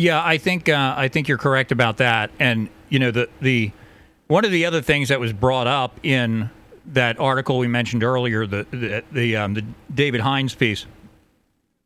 yeah, 0.00 0.24
I 0.24 0.38
think 0.38 0.70
uh, 0.70 0.94
I 0.96 1.08
think 1.08 1.28
you're 1.28 1.36
correct 1.36 1.72
about 1.72 1.98
that. 1.98 2.30
And 2.38 2.70
you 2.88 2.98
know, 2.98 3.10
the 3.10 3.28
the 3.42 3.70
one 4.28 4.46
of 4.46 4.50
the 4.50 4.64
other 4.64 4.80
things 4.80 5.10
that 5.10 5.20
was 5.20 5.34
brought 5.34 5.66
up 5.66 6.00
in 6.02 6.48
that 6.86 7.20
article 7.20 7.58
we 7.58 7.68
mentioned 7.68 8.02
earlier, 8.02 8.46
the 8.46 8.66
the 8.70 9.04
the, 9.12 9.36
um, 9.36 9.52
the 9.52 9.64
David 9.92 10.22
Hines 10.22 10.54
piece, 10.54 10.86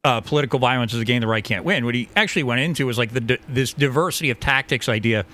uh, 0.05 0.21
political 0.21 0.61
violence 0.61 0.95
is 0.95 1.01
a 1.01 1.05
game 1.05 1.23
the 1.23 1.27
right 1.27 1.43
can't 1.43 1.65
win. 1.65 1.85
What 1.85 1.97
he 1.97 2.09
actually 2.15 2.45
went 2.45 2.61
into 2.61 2.87
was 2.87 2.99
like 2.99 3.13
the 3.13 3.41
this 3.49 3.73
diversity 3.73 4.31
of 4.31 4.39
tactics 4.39 4.89
idea. 4.89 5.27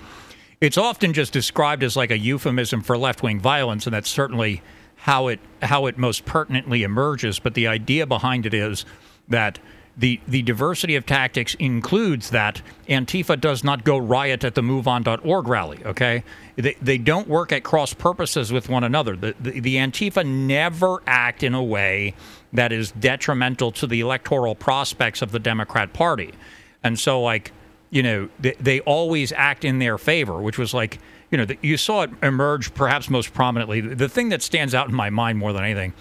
It's 0.61 0.77
often 0.77 1.13
just 1.13 1.33
described 1.33 1.81
as 1.81 1.97
like 1.97 2.11
a 2.11 2.17
euphemism 2.17 2.81
for 2.81 2.95
left 2.95 3.23
wing 3.23 3.39
violence, 3.39 3.87
and 3.87 3.93
that's 3.95 4.09
certainly 4.09 4.61
how 4.95 5.27
it 5.27 5.39
how 5.63 5.87
it 5.87 5.97
most 5.97 6.23
pertinently 6.23 6.83
emerges. 6.83 7.39
But 7.39 7.55
the 7.55 7.67
idea 7.67 8.05
behind 8.05 8.45
it 8.45 8.53
is 8.53 8.85
that 9.27 9.57
the 9.97 10.21
the 10.27 10.43
diversity 10.43 10.95
of 10.95 11.07
tactics 11.07 11.55
includes 11.55 12.29
that 12.29 12.61
Antifa 12.87 13.41
does 13.41 13.63
not 13.63 13.83
go 13.83 13.97
riot 13.97 14.43
at 14.43 14.53
the 14.53 14.61
MoveOn.org 14.61 15.47
rally. 15.47 15.79
Okay, 15.83 16.23
they 16.55 16.75
they 16.79 16.99
don't 16.99 17.27
work 17.27 17.51
at 17.51 17.63
cross 17.63 17.95
purposes 17.95 18.53
with 18.53 18.69
one 18.69 18.83
another. 18.83 19.15
The, 19.15 19.33
the 19.39 19.59
the 19.59 19.75
Antifa 19.77 20.23
never 20.23 21.01
act 21.07 21.41
in 21.41 21.55
a 21.55 21.63
way 21.63 22.13
that 22.53 22.71
is 22.71 22.91
detrimental 22.91 23.71
to 23.71 23.87
the 23.87 23.99
electoral 23.99 24.53
prospects 24.53 25.23
of 25.23 25.31
the 25.31 25.39
Democrat 25.39 25.91
Party, 25.91 26.33
and 26.83 26.99
so 26.99 27.19
like 27.19 27.51
you 27.91 28.01
know 28.01 28.29
they, 28.39 28.53
they 28.59 28.79
always 28.81 29.31
act 29.31 29.63
in 29.63 29.77
their 29.77 29.99
favor, 29.99 30.41
which 30.41 30.57
was 30.57 30.73
like 30.73 30.97
you 31.29 31.37
know 31.37 31.45
the, 31.45 31.57
you 31.61 31.77
saw 31.77 32.01
it 32.01 32.09
emerge 32.23 32.73
perhaps 32.73 33.09
most 33.09 33.33
prominently. 33.33 33.81
The 33.81 34.09
thing 34.09 34.29
that 34.29 34.41
stands 34.41 34.73
out 34.73 34.89
in 34.89 34.95
my 34.95 35.11
mind 35.11 35.37
more 35.37 35.53
than 35.53 35.63
anything 35.63 35.93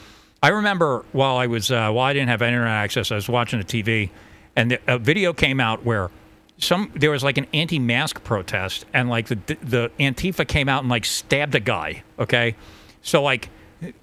I 0.42 0.48
remember 0.48 1.04
while 1.12 1.36
I 1.36 1.46
was 1.46 1.70
uh, 1.70 1.90
while 1.90 2.06
I 2.06 2.12
didn't 2.12 2.28
have 2.28 2.40
internet 2.40 2.68
access, 2.68 3.12
I 3.12 3.16
was 3.16 3.28
watching 3.28 3.58
the 3.58 3.64
TV, 3.64 4.10
and 4.56 4.70
the, 4.70 4.80
a 4.86 4.98
video 4.98 5.32
came 5.32 5.60
out 5.60 5.84
where 5.84 6.10
some 6.56 6.90
there 6.94 7.10
was 7.10 7.22
like 7.22 7.36
an 7.36 7.46
anti-mask 7.52 8.24
protest, 8.24 8.86
and 8.94 9.10
like 9.10 9.28
the 9.28 9.36
the 9.62 9.90
Antifa 9.98 10.48
came 10.48 10.68
out 10.68 10.80
and 10.82 10.88
like 10.88 11.04
stabbed 11.04 11.54
a 11.54 11.60
guy. 11.60 12.02
Okay, 12.18 12.56
so 13.02 13.22
like, 13.22 13.50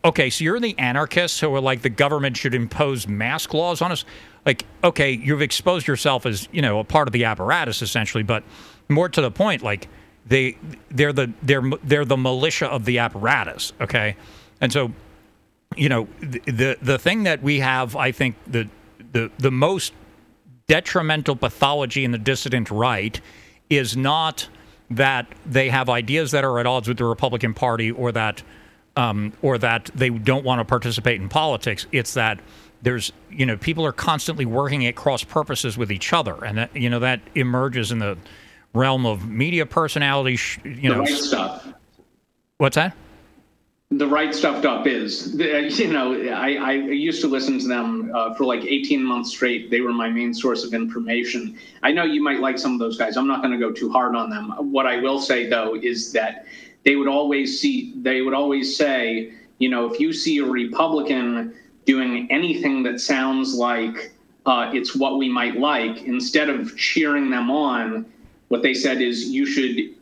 okay, 0.04 0.30
so 0.30 0.44
you're 0.44 0.60
the 0.60 0.78
anarchists 0.78 1.40
who 1.40 1.54
are 1.54 1.62
like 1.62 1.82
the 1.82 1.90
government 1.90 2.38
should 2.38 2.54
impose 2.54 3.08
mask 3.08 3.54
laws 3.54 3.82
on 3.82 3.92
us. 3.92 4.06
Like, 4.46 4.66
okay, 4.84 5.12
you've 5.12 5.42
exposed 5.42 5.88
yourself 5.88 6.26
as 6.26 6.48
you 6.52 6.62
know 6.62 6.80
a 6.80 6.84
part 6.84 7.08
of 7.08 7.12
the 7.12 7.26
apparatus 7.26 7.82
essentially, 7.82 8.24
but 8.24 8.44
more 8.90 9.10
to 9.10 9.22
the 9.22 9.32
point, 9.32 9.62
like 9.62 9.88
they 10.26 10.58
they're 10.90 11.14
the 11.14 11.32
they're 11.44 11.64
they're 11.84 12.06
the 12.06 12.18
militia 12.18 12.68
of 12.68 12.86
the 12.86 13.00
apparatus. 13.00 13.74
Okay, 13.82 14.16
and 14.62 14.72
so 14.72 14.92
you 15.76 15.90
know, 15.90 16.08
the 16.22 16.78
the 16.82 16.98
thing 16.98 17.24
that 17.24 17.42
we 17.44 17.60
have, 17.60 17.96
I 17.96 18.12
think, 18.12 18.36
the 18.48 18.70
the 19.12 19.32
the 19.38 19.52
most 19.52 19.94
detrimental 20.68 21.36
pathology 21.36 22.04
in 22.04 22.12
the 22.12 22.18
dissident 22.18 22.70
right 22.72 23.20
is 23.70 23.96
not 23.98 24.50
that 24.90 25.28
they 25.46 25.70
have 25.70 25.90
ideas 25.90 26.32
that 26.32 26.44
are 26.44 26.60
at 26.60 26.66
odds 26.66 26.88
with 26.88 26.98
the 26.98 27.06
Republican 27.06 27.54
Party 27.54 27.92
or 27.92 28.12
that 28.12 28.44
um, 28.98 29.32
or 29.42 29.58
that 29.60 29.90
they 29.96 30.10
don't 30.10 30.44
want 30.44 30.60
to 30.60 30.66
participate 30.66 31.22
in 31.22 31.30
politics. 31.30 31.86
It's 31.92 32.16
that 32.16 32.40
there's 32.82 33.14
you 33.32 33.46
know 33.46 33.56
people 33.56 33.86
are 33.86 33.94
constantly 33.94 34.46
working 34.46 34.86
at 34.86 34.96
cross 34.96 35.24
purposes 35.24 35.78
with 35.78 35.92
each 35.92 36.12
other, 36.12 36.44
and 36.44 36.58
that 36.58 36.76
you 36.76 36.90
know 36.90 37.00
that 37.00 37.22
emerges 37.36 37.92
in 37.92 38.00
the 38.00 38.18
realm 38.74 39.06
of 39.06 39.28
media 39.30 39.66
personality. 39.66 40.38
You 40.64 40.90
know, 40.90 41.00
right 41.00 41.10
stuff. 41.10 41.68
What's 42.58 42.76
that? 42.76 42.96
the 43.90 44.08
right 44.08 44.36
stuffed 44.36 44.66
up 44.66 44.86
is 44.86 45.34
you 45.80 45.88
know 45.88 46.14
i, 46.32 46.56
I 46.56 46.72
used 46.74 47.22
to 47.22 47.28
listen 47.28 47.58
to 47.60 47.68
them 47.68 48.12
uh, 48.14 48.34
for 48.34 48.44
like 48.44 48.66
18 48.66 49.02
months 49.02 49.30
straight 49.30 49.72
they 49.72 49.80
were 49.80 49.94
my 49.94 50.10
main 50.10 50.34
source 50.34 50.66
of 50.66 50.74
information 50.74 51.58
i 51.84 51.92
know 51.94 52.04
you 52.04 52.22
might 52.22 52.42
like 52.42 52.60
some 52.60 52.74
of 52.74 52.80
those 52.80 52.98
guys 52.98 53.16
i'm 53.16 53.28
not 53.28 53.42
going 53.42 53.58
to 53.58 53.58
go 53.58 53.72
too 53.72 53.90
hard 53.90 54.14
on 54.14 54.30
them 54.30 54.52
what 54.72 54.86
i 54.86 54.98
will 54.98 55.22
say 55.22 55.48
though 55.48 55.76
is 55.76 56.12
that 56.12 56.46
they 56.88 56.96
would 56.96 57.10
always 57.10 57.60
see 57.60 57.94
they 57.98 58.22
would 58.22 58.34
always 58.34 58.78
say 58.78 59.34
you 59.58 59.68
know 59.68 59.92
if 59.92 60.00
you 60.00 60.14
see 60.14 60.38
a 60.38 60.46
republican 60.46 61.54
doing 61.86 62.32
anything 62.32 62.82
that 62.82 63.02
sounds 63.02 63.54
like 63.54 64.14
uh, 64.46 64.72
it's 64.74 64.96
what 64.96 65.18
we 65.18 65.28
might 65.28 65.58
like 65.58 66.04
instead 66.04 66.50
of 66.50 66.78
cheering 66.78 67.30
them 67.30 67.52
on 67.52 68.06
what 68.48 68.62
they 68.62 68.74
said 68.74 69.02
is 69.02 69.26
you 69.26 69.46
should 69.46 69.94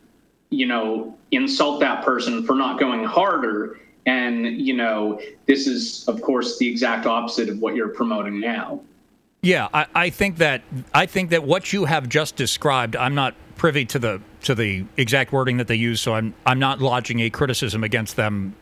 you 0.50 0.66
know 0.66 1.16
insult 1.32 1.80
that 1.80 2.04
person 2.04 2.44
for 2.44 2.54
not 2.54 2.78
going 2.78 3.04
harder. 3.04 3.80
And 4.06 4.46
you 4.60 4.74
know 4.74 5.20
this 5.46 5.66
is 5.66 6.06
of 6.06 6.22
course 6.22 6.58
the 6.58 6.68
exact 6.68 7.06
opposite 7.06 7.48
of 7.48 7.58
what 7.58 7.74
you're 7.74 7.88
promoting 7.88 8.38
now. 8.38 8.80
Yeah 9.42 9.68
I, 9.74 9.86
I, 9.94 10.10
think 10.10 10.38
that 10.38 10.62
i 10.94 11.06
think 11.06 11.30
that 11.30 11.42
what 11.44 11.72
you 11.72 11.84
have 11.84 12.08
just 12.08 12.36
described 12.36 12.96
i'm 12.96 13.14
not 13.14 13.34
privy 13.56 13.84
to 13.86 13.98
the 13.98 14.20
to 14.46 14.54
the 14.54 14.84
exact 14.96 15.32
wording 15.32 15.58
that 15.58 15.68
they 15.68 15.74
use 15.74 16.00
so 16.00 16.14
i'm 16.14 16.34
i'm 16.46 16.58
not 16.58 16.80
lodging 16.80 17.20
a 17.20 17.30
criticism 17.30 17.84
against 17.84 18.16
them 18.16 18.54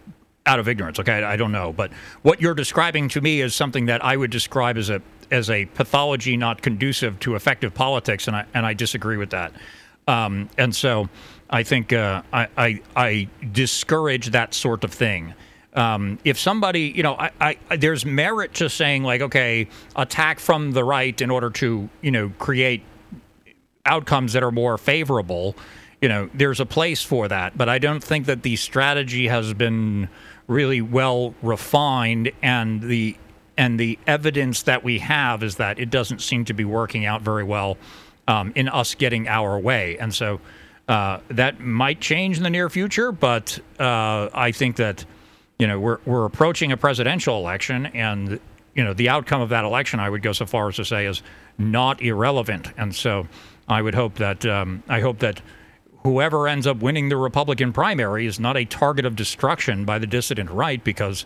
out 0.47 0.59
of 0.59 0.69
ignorance 0.69 0.98
okay? 1.01 1.23
I, 1.24 1.32
I 1.32 1.36
don't 1.36 1.52
know. 1.52 1.73
But 1.73 1.90
what 2.20 2.39
you're 2.39 2.55
describing 2.55 3.09
to 3.11 3.20
me 3.23 3.40
is 3.40 3.55
something 3.55 3.86
that 3.86 4.05
i 4.05 4.16
would 4.16 4.31
describe 4.31 4.77
as 4.77 4.90
a 4.90 5.01
as 5.31 5.48
a 5.48 5.65
pathology 5.66 6.36
not 6.36 6.61
conducive 6.61 7.19
to 7.20 7.35
effective 7.35 7.73
politics 7.73 8.27
and 8.27 8.36
i 8.36 8.44
and 8.52 8.66
i 8.66 8.74
disagree 8.74 9.16
with 9.16 9.31
that. 9.31 9.52
Um, 10.06 10.51
and 10.59 10.74
so 10.74 11.09
I 11.51 11.62
think 11.62 11.93
uh, 11.93 12.23
I, 12.32 12.48
I, 12.56 12.81
I 12.97 13.28
discourage 13.52 14.31
that 14.31 14.55
sort 14.55 14.85
of 14.85 14.93
thing. 14.93 15.35
Um, 15.74 16.19
if 16.24 16.39
somebody, 16.39 16.93
you 16.94 17.02
know, 17.02 17.15
I, 17.15 17.31
I, 17.40 17.77
there's 17.77 18.06
merit 18.06 18.55
to 18.55 18.70
saying 18.70 19.02
like, 19.02 19.20
okay, 19.20 19.69
attack 19.97 20.39
from 20.39 20.73
the 20.73 20.85
right 20.85 21.20
in 21.20 21.31
order 21.31 21.51
to, 21.51 21.89
you 22.01 22.11
know, 22.11 22.32
create 22.39 22.82
outcomes 23.86 24.32
that 24.32 24.43
are 24.43 24.51
more 24.51 24.78
favorable. 24.78 25.56
You 26.01 26.09
know, 26.09 26.31
there's 26.35 26.61
a 26.61 26.66
place 26.66 27.02
for 27.02 27.28
that, 27.28 27.56
but 27.56 27.69
I 27.69 27.78
don't 27.78 28.02
think 28.02 28.27
that 28.27 28.43
the 28.43 28.56
strategy 28.56 29.28
has 29.28 29.55
been 29.55 30.09
really 30.47 30.81
well 30.81 31.35
refined, 31.43 32.31
and 32.43 32.82
the 32.82 33.16
and 33.56 33.78
the 33.78 33.98
evidence 34.06 34.62
that 34.62 34.82
we 34.82 34.98
have 34.98 35.43
is 35.43 35.56
that 35.56 35.78
it 35.78 35.89
doesn't 35.90 36.20
seem 36.20 36.44
to 36.47 36.55
be 36.55 36.65
working 36.65 37.06
out 37.06 37.23
very 37.23 37.44
well 37.44 37.78
um, 38.27 38.52
in 38.55 38.69
us 38.69 38.94
getting 38.94 39.28
our 39.28 39.59
way, 39.59 39.98
and 39.98 40.15
so. 40.15 40.40
Uh, 40.86 41.19
that 41.28 41.61
might 41.61 41.98
change 41.98 42.36
in 42.36 42.43
the 42.43 42.51
near 42.51 42.69
future, 42.69 43.11
but 43.11 43.59
uh, 43.81 44.28
I 44.35 44.52
think 44.52 44.77
that 44.77 45.02
you 45.59 45.66
know 45.66 45.81
we're 45.81 45.98
we're 46.05 46.27
approaching 46.27 46.73
a 46.73 46.77
presidential 46.77 47.39
election, 47.39 47.86
and 47.86 48.39
you 48.74 48.85
know 48.85 48.93
the 48.93 49.09
outcome 49.09 49.40
of 49.40 49.48
that 49.48 49.65
election, 49.65 49.98
I 49.98 50.11
would 50.11 50.20
go 50.20 50.32
so 50.32 50.44
far 50.44 50.69
as 50.69 50.77
to 50.77 50.85
say, 50.85 51.06
is 51.06 51.23
not 51.56 52.02
irrelevant. 52.02 52.69
And 52.77 52.94
so 52.94 53.27
I 53.69 53.82
would 53.82 53.95
hope 53.95 54.16
that 54.16 54.45
um, 54.45 54.82
I 54.89 55.01
hope 55.01 55.19
that 55.20 55.41
whoever 56.03 56.49
ends 56.49 56.66
up 56.66 56.78
winning 56.78 57.09
the 57.09 57.16
Republican 57.16 57.73
primary 57.73 58.27
is 58.27 58.39
not 58.39 58.57
a 58.57 58.65
target 58.65 59.07
of 59.07 59.16
destruction 59.16 59.85
by 59.85 59.99
the 59.99 60.07
dissident 60.07 60.51
right 60.51 60.82
because 60.85 61.24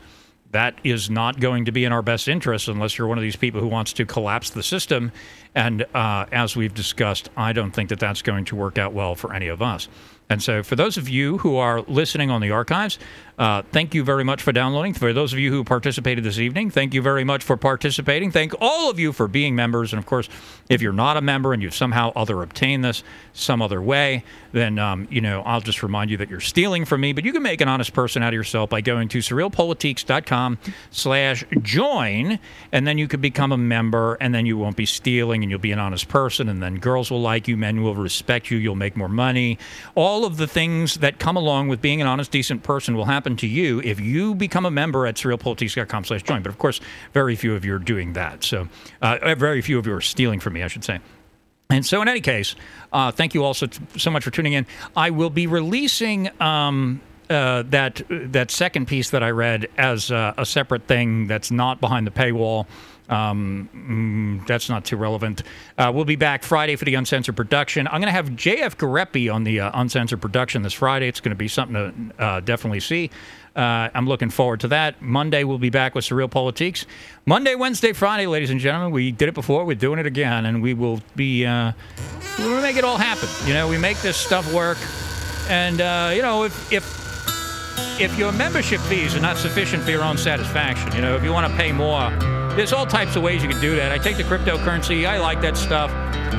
that 0.50 0.78
is 0.82 1.10
not 1.10 1.40
going 1.40 1.66
to 1.66 1.72
be 1.72 1.84
in 1.84 1.92
our 1.92 2.00
best 2.00 2.28
interest 2.28 2.68
unless 2.68 2.96
you're 2.96 3.06
one 3.06 3.18
of 3.18 3.22
these 3.22 3.36
people 3.36 3.60
who 3.60 3.66
wants 3.66 3.92
to 3.92 4.06
collapse 4.06 4.50
the 4.50 4.62
system. 4.62 5.12
And 5.54 5.84
uh, 5.94 6.26
as 6.32 6.56
we've 6.56 6.72
discussed, 6.72 7.28
I 7.36 7.52
don't 7.52 7.72
think 7.72 7.90
that 7.90 7.98
that's 7.98 8.22
going 8.22 8.46
to 8.46 8.56
work 8.56 8.78
out 8.78 8.94
well 8.94 9.14
for 9.14 9.34
any 9.34 9.48
of 9.48 9.60
us. 9.60 9.88
And 10.30 10.42
so, 10.42 10.62
for 10.62 10.76
those 10.76 10.98
of 10.98 11.08
you 11.08 11.38
who 11.38 11.56
are 11.56 11.80
listening 11.82 12.30
on 12.30 12.42
the 12.42 12.50
archives, 12.50 12.98
uh, 13.38 13.62
thank 13.70 13.94
you 13.94 14.02
very 14.02 14.24
much 14.24 14.42
for 14.42 14.50
downloading. 14.50 14.92
For 14.92 15.12
those 15.12 15.32
of 15.32 15.38
you 15.38 15.52
who 15.52 15.62
participated 15.62 16.24
this 16.24 16.40
evening, 16.40 16.70
thank 16.70 16.92
you 16.92 17.00
very 17.00 17.22
much 17.22 17.44
for 17.44 17.56
participating. 17.56 18.32
Thank 18.32 18.52
all 18.60 18.90
of 18.90 18.98
you 18.98 19.12
for 19.12 19.28
being 19.28 19.54
members. 19.54 19.92
And 19.92 20.00
of 20.00 20.06
course, 20.06 20.28
if 20.68 20.82
you're 20.82 20.92
not 20.92 21.16
a 21.16 21.20
member 21.20 21.52
and 21.52 21.62
you've 21.62 21.74
somehow 21.74 22.12
other 22.16 22.42
obtained 22.42 22.84
this 22.84 23.04
some 23.32 23.62
other 23.62 23.80
way, 23.80 24.24
then 24.50 24.80
um, 24.80 25.06
you 25.10 25.20
know 25.20 25.42
I'll 25.42 25.60
just 25.60 25.84
remind 25.84 26.10
you 26.10 26.16
that 26.16 26.28
you're 26.28 26.40
stealing 26.40 26.84
from 26.84 27.00
me. 27.00 27.12
But 27.12 27.24
you 27.24 27.32
can 27.32 27.44
make 27.44 27.60
an 27.60 27.68
honest 27.68 27.92
person 27.92 28.24
out 28.24 28.28
of 28.28 28.34
yourself 28.34 28.70
by 28.70 28.80
going 28.80 29.08
to 29.10 29.18
surrealpolitiks.com/slash 29.18 31.44
join, 31.62 32.40
and 32.72 32.86
then 32.86 32.98
you 32.98 33.06
could 33.06 33.20
become 33.20 33.52
a 33.52 33.58
member, 33.58 34.16
and 34.20 34.34
then 34.34 34.46
you 34.46 34.58
won't 34.58 34.76
be 34.76 34.86
stealing, 34.86 35.44
and 35.44 35.50
you'll 35.50 35.60
be 35.60 35.70
an 35.70 35.78
honest 35.78 36.08
person, 36.08 36.48
and 36.48 36.60
then 36.60 36.80
girls 36.80 37.08
will 37.10 37.22
like 37.22 37.46
you, 37.46 37.56
men 37.56 37.84
will 37.84 37.94
respect 37.94 38.50
you, 38.50 38.58
you'll 38.58 38.74
make 38.74 38.96
more 38.96 39.08
money. 39.08 39.60
All 39.94 40.17
of 40.24 40.36
the 40.36 40.46
things 40.46 40.96
that 40.96 41.18
come 41.18 41.36
along 41.36 41.68
with 41.68 41.80
being 41.80 42.00
an 42.00 42.06
honest, 42.06 42.30
decent 42.30 42.62
person 42.62 42.96
will 42.96 43.04
happen 43.04 43.36
to 43.36 43.46
you 43.46 43.80
if 43.82 44.00
you 44.00 44.34
become 44.34 44.66
a 44.66 44.70
member 44.70 45.06
at 45.06 45.16
surrealpolitiks.com 45.16 46.04
slash 46.04 46.22
join. 46.22 46.42
But 46.42 46.50
of 46.50 46.58
course, 46.58 46.80
very 47.12 47.36
few 47.36 47.54
of 47.54 47.64
you 47.64 47.74
are 47.74 47.78
doing 47.78 48.14
that. 48.14 48.44
So 48.44 48.68
uh, 49.02 49.34
very 49.34 49.60
few 49.62 49.78
of 49.78 49.86
you 49.86 49.94
are 49.94 50.00
stealing 50.00 50.40
from 50.40 50.54
me, 50.54 50.62
I 50.62 50.68
should 50.68 50.84
say. 50.84 51.00
And 51.70 51.84
so, 51.84 52.00
in 52.00 52.08
any 52.08 52.22
case, 52.22 52.54
uh, 52.94 53.10
thank 53.10 53.34
you 53.34 53.44
all 53.44 53.52
so, 53.52 53.66
so 53.96 54.10
much 54.10 54.24
for 54.24 54.30
tuning 54.30 54.54
in. 54.54 54.66
I 54.96 55.10
will 55.10 55.28
be 55.28 55.46
releasing 55.46 56.30
um, 56.40 57.02
uh, 57.28 57.62
that 57.64 58.00
that 58.08 58.50
second 58.50 58.86
piece 58.86 59.10
that 59.10 59.22
I 59.22 59.30
read 59.30 59.68
as 59.76 60.10
uh, 60.10 60.32
a 60.38 60.46
separate 60.46 60.84
thing 60.84 61.26
that's 61.26 61.50
not 61.50 61.78
behind 61.78 62.06
the 62.06 62.10
paywall. 62.10 62.66
Um, 63.08 63.68
mm, 63.74 64.46
that's 64.46 64.68
not 64.68 64.84
too 64.84 64.96
relevant. 64.96 65.42
Uh, 65.76 65.90
we'll 65.94 66.04
be 66.04 66.16
back 66.16 66.42
Friday 66.42 66.76
for 66.76 66.84
the 66.84 66.94
Uncensored 66.94 67.36
production. 67.36 67.86
I'm 67.86 68.00
going 68.00 68.06
to 68.06 68.12
have 68.12 68.30
JF 68.30 68.76
Gariépy 68.76 69.32
on 69.32 69.44
the 69.44 69.60
uh, 69.60 69.70
Uncensored 69.74 70.20
production 70.20 70.62
this 70.62 70.74
Friday. 70.74 71.08
It's 71.08 71.20
going 71.20 71.30
to 71.30 71.36
be 71.36 71.48
something 71.48 72.12
to 72.18 72.22
uh, 72.22 72.40
definitely 72.40 72.80
see. 72.80 73.10
Uh, 73.56 73.90
I'm 73.92 74.06
looking 74.06 74.30
forward 74.30 74.60
to 74.60 74.68
that. 74.68 75.02
Monday, 75.02 75.42
we'll 75.42 75.58
be 75.58 75.70
back 75.70 75.94
with 75.94 76.04
SurrealPolitiks. 76.04 76.84
Monday, 77.26 77.54
Wednesday, 77.56 77.92
Friday, 77.92 78.26
ladies 78.26 78.50
and 78.50 78.60
gentlemen. 78.60 78.92
We 78.92 79.10
did 79.10 79.28
it 79.28 79.34
before. 79.34 79.64
We're 79.64 79.74
doing 79.74 79.98
it 79.98 80.06
again. 80.06 80.46
And 80.46 80.62
we 80.62 80.74
will 80.74 81.00
be, 81.16 81.44
uh, 81.44 81.72
we'll 82.38 82.62
make 82.62 82.76
it 82.76 82.84
all 82.84 82.98
happen. 82.98 83.28
You 83.48 83.54
know, 83.54 83.68
we 83.68 83.78
make 83.78 83.98
this 83.98 84.16
stuff 84.16 84.52
work. 84.52 84.78
And, 85.48 85.80
uh, 85.80 86.12
you 86.14 86.22
know, 86.22 86.44
if, 86.44 86.72
if 86.72 87.07
if 88.00 88.16
your 88.18 88.32
membership 88.32 88.80
fees 88.82 89.14
are 89.14 89.20
not 89.20 89.36
sufficient 89.36 89.82
for 89.82 89.90
your 89.90 90.04
own 90.04 90.16
satisfaction, 90.16 90.94
you 90.94 91.02
know, 91.02 91.16
if 91.16 91.22
you 91.22 91.32
want 91.32 91.50
to 91.50 91.56
pay 91.58 91.72
more, 91.72 92.10
there's 92.56 92.72
all 92.72 92.86
types 92.86 93.16
of 93.16 93.22
ways 93.22 93.42
you 93.42 93.48
can 93.48 93.60
do 93.60 93.76
that. 93.76 93.92
I 93.92 93.98
take 93.98 94.16
the 94.16 94.24
cryptocurrency. 94.24 95.06
I 95.06 95.18
like 95.18 95.40
that 95.42 95.56
stuff. 95.56 95.90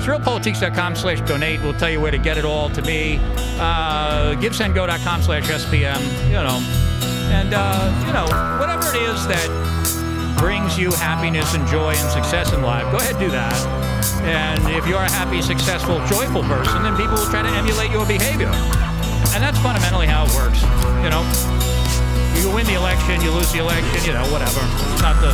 Surrealpolitiks.com 0.03 0.95
slash 0.95 1.21
donate 1.21 1.61
We'll 1.61 1.73
tell 1.73 1.89
you 1.89 1.99
where 2.01 2.11
to 2.11 2.17
get 2.17 2.37
it 2.37 2.45
all 2.45 2.69
to 2.71 2.81
me. 2.81 3.19
Uh, 3.59 4.35
GiveSendGo.com 4.35 5.21
slash 5.21 5.43
SPM, 5.43 6.01
you 6.27 6.33
know. 6.33 6.59
And, 7.31 7.53
uh, 7.53 8.03
you 8.05 8.13
know, 8.13 8.25
whatever 8.59 8.89
it 8.95 9.01
is 9.09 9.27
that 9.27 10.35
brings 10.39 10.77
you 10.77 10.91
happiness 10.91 11.53
and 11.53 11.67
joy 11.67 11.93
and 11.93 12.11
success 12.11 12.53
in 12.53 12.61
life, 12.61 12.89
go 12.91 12.97
ahead 12.97 13.15
and 13.15 13.19
do 13.19 13.29
that. 13.31 13.89
And 14.23 14.75
if 14.75 14.87
you're 14.87 14.99
a 14.99 15.11
happy, 15.11 15.41
successful, 15.41 15.99
joyful 16.07 16.43
person, 16.43 16.83
then 16.83 16.95
people 16.97 17.15
will 17.15 17.25
try 17.27 17.41
to 17.41 17.49
emulate 17.49 17.91
your 17.91 18.05
behavior. 18.05 18.51
And 19.35 19.43
that's 19.43 19.59
fundamentally 19.59 20.07
how 20.07 20.25
it 20.25 20.33
works. 20.35 20.61
You 21.03 21.09
know, 21.11 21.23
you 22.39 22.49
win 22.51 22.65
the 22.65 22.75
election, 22.75 23.21
you 23.21 23.31
lose 23.31 23.51
the 23.51 23.59
election, 23.59 23.99
you 24.05 24.13
know, 24.13 24.25
whatever. 24.31 24.61
It's 24.93 25.03
not 25.03 25.19
the 25.21 25.31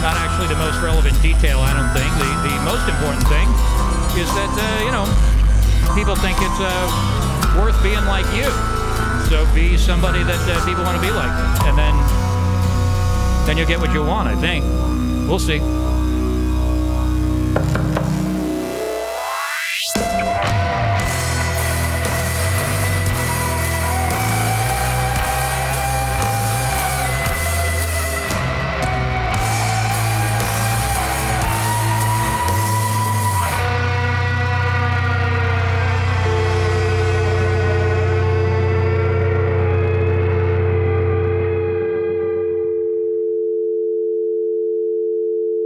not 0.00 0.14
actually 0.14 0.46
the 0.46 0.58
most 0.58 0.78
relevant 0.80 1.20
detail, 1.22 1.58
I 1.58 1.74
don't 1.74 1.90
think. 1.90 2.06
The, 2.22 2.30
the 2.46 2.56
most 2.62 2.86
important 2.86 3.26
thing 3.26 3.48
is 4.14 4.30
that, 4.38 4.52
uh, 4.54 4.86
you 4.86 4.92
know, 4.94 5.06
people 5.94 6.14
think 6.14 6.38
it's 6.38 6.60
uh, 6.62 7.58
worth 7.58 7.76
being 7.82 8.04
like 8.06 8.26
you. 8.30 8.46
So 9.26 9.44
be 9.54 9.76
somebody 9.76 10.22
that 10.22 10.40
uh, 10.48 10.64
people 10.64 10.84
want 10.84 10.96
to 10.96 11.02
be 11.02 11.10
like. 11.10 11.30
And 11.66 11.76
then, 11.76 11.94
then 13.46 13.58
you'll 13.58 13.66
get 13.66 13.80
what 13.80 13.92
you 13.92 14.04
want, 14.04 14.28
I 14.28 14.36
think. 14.36 14.64
We'll 15.28 15.38
see. 15.38 15.58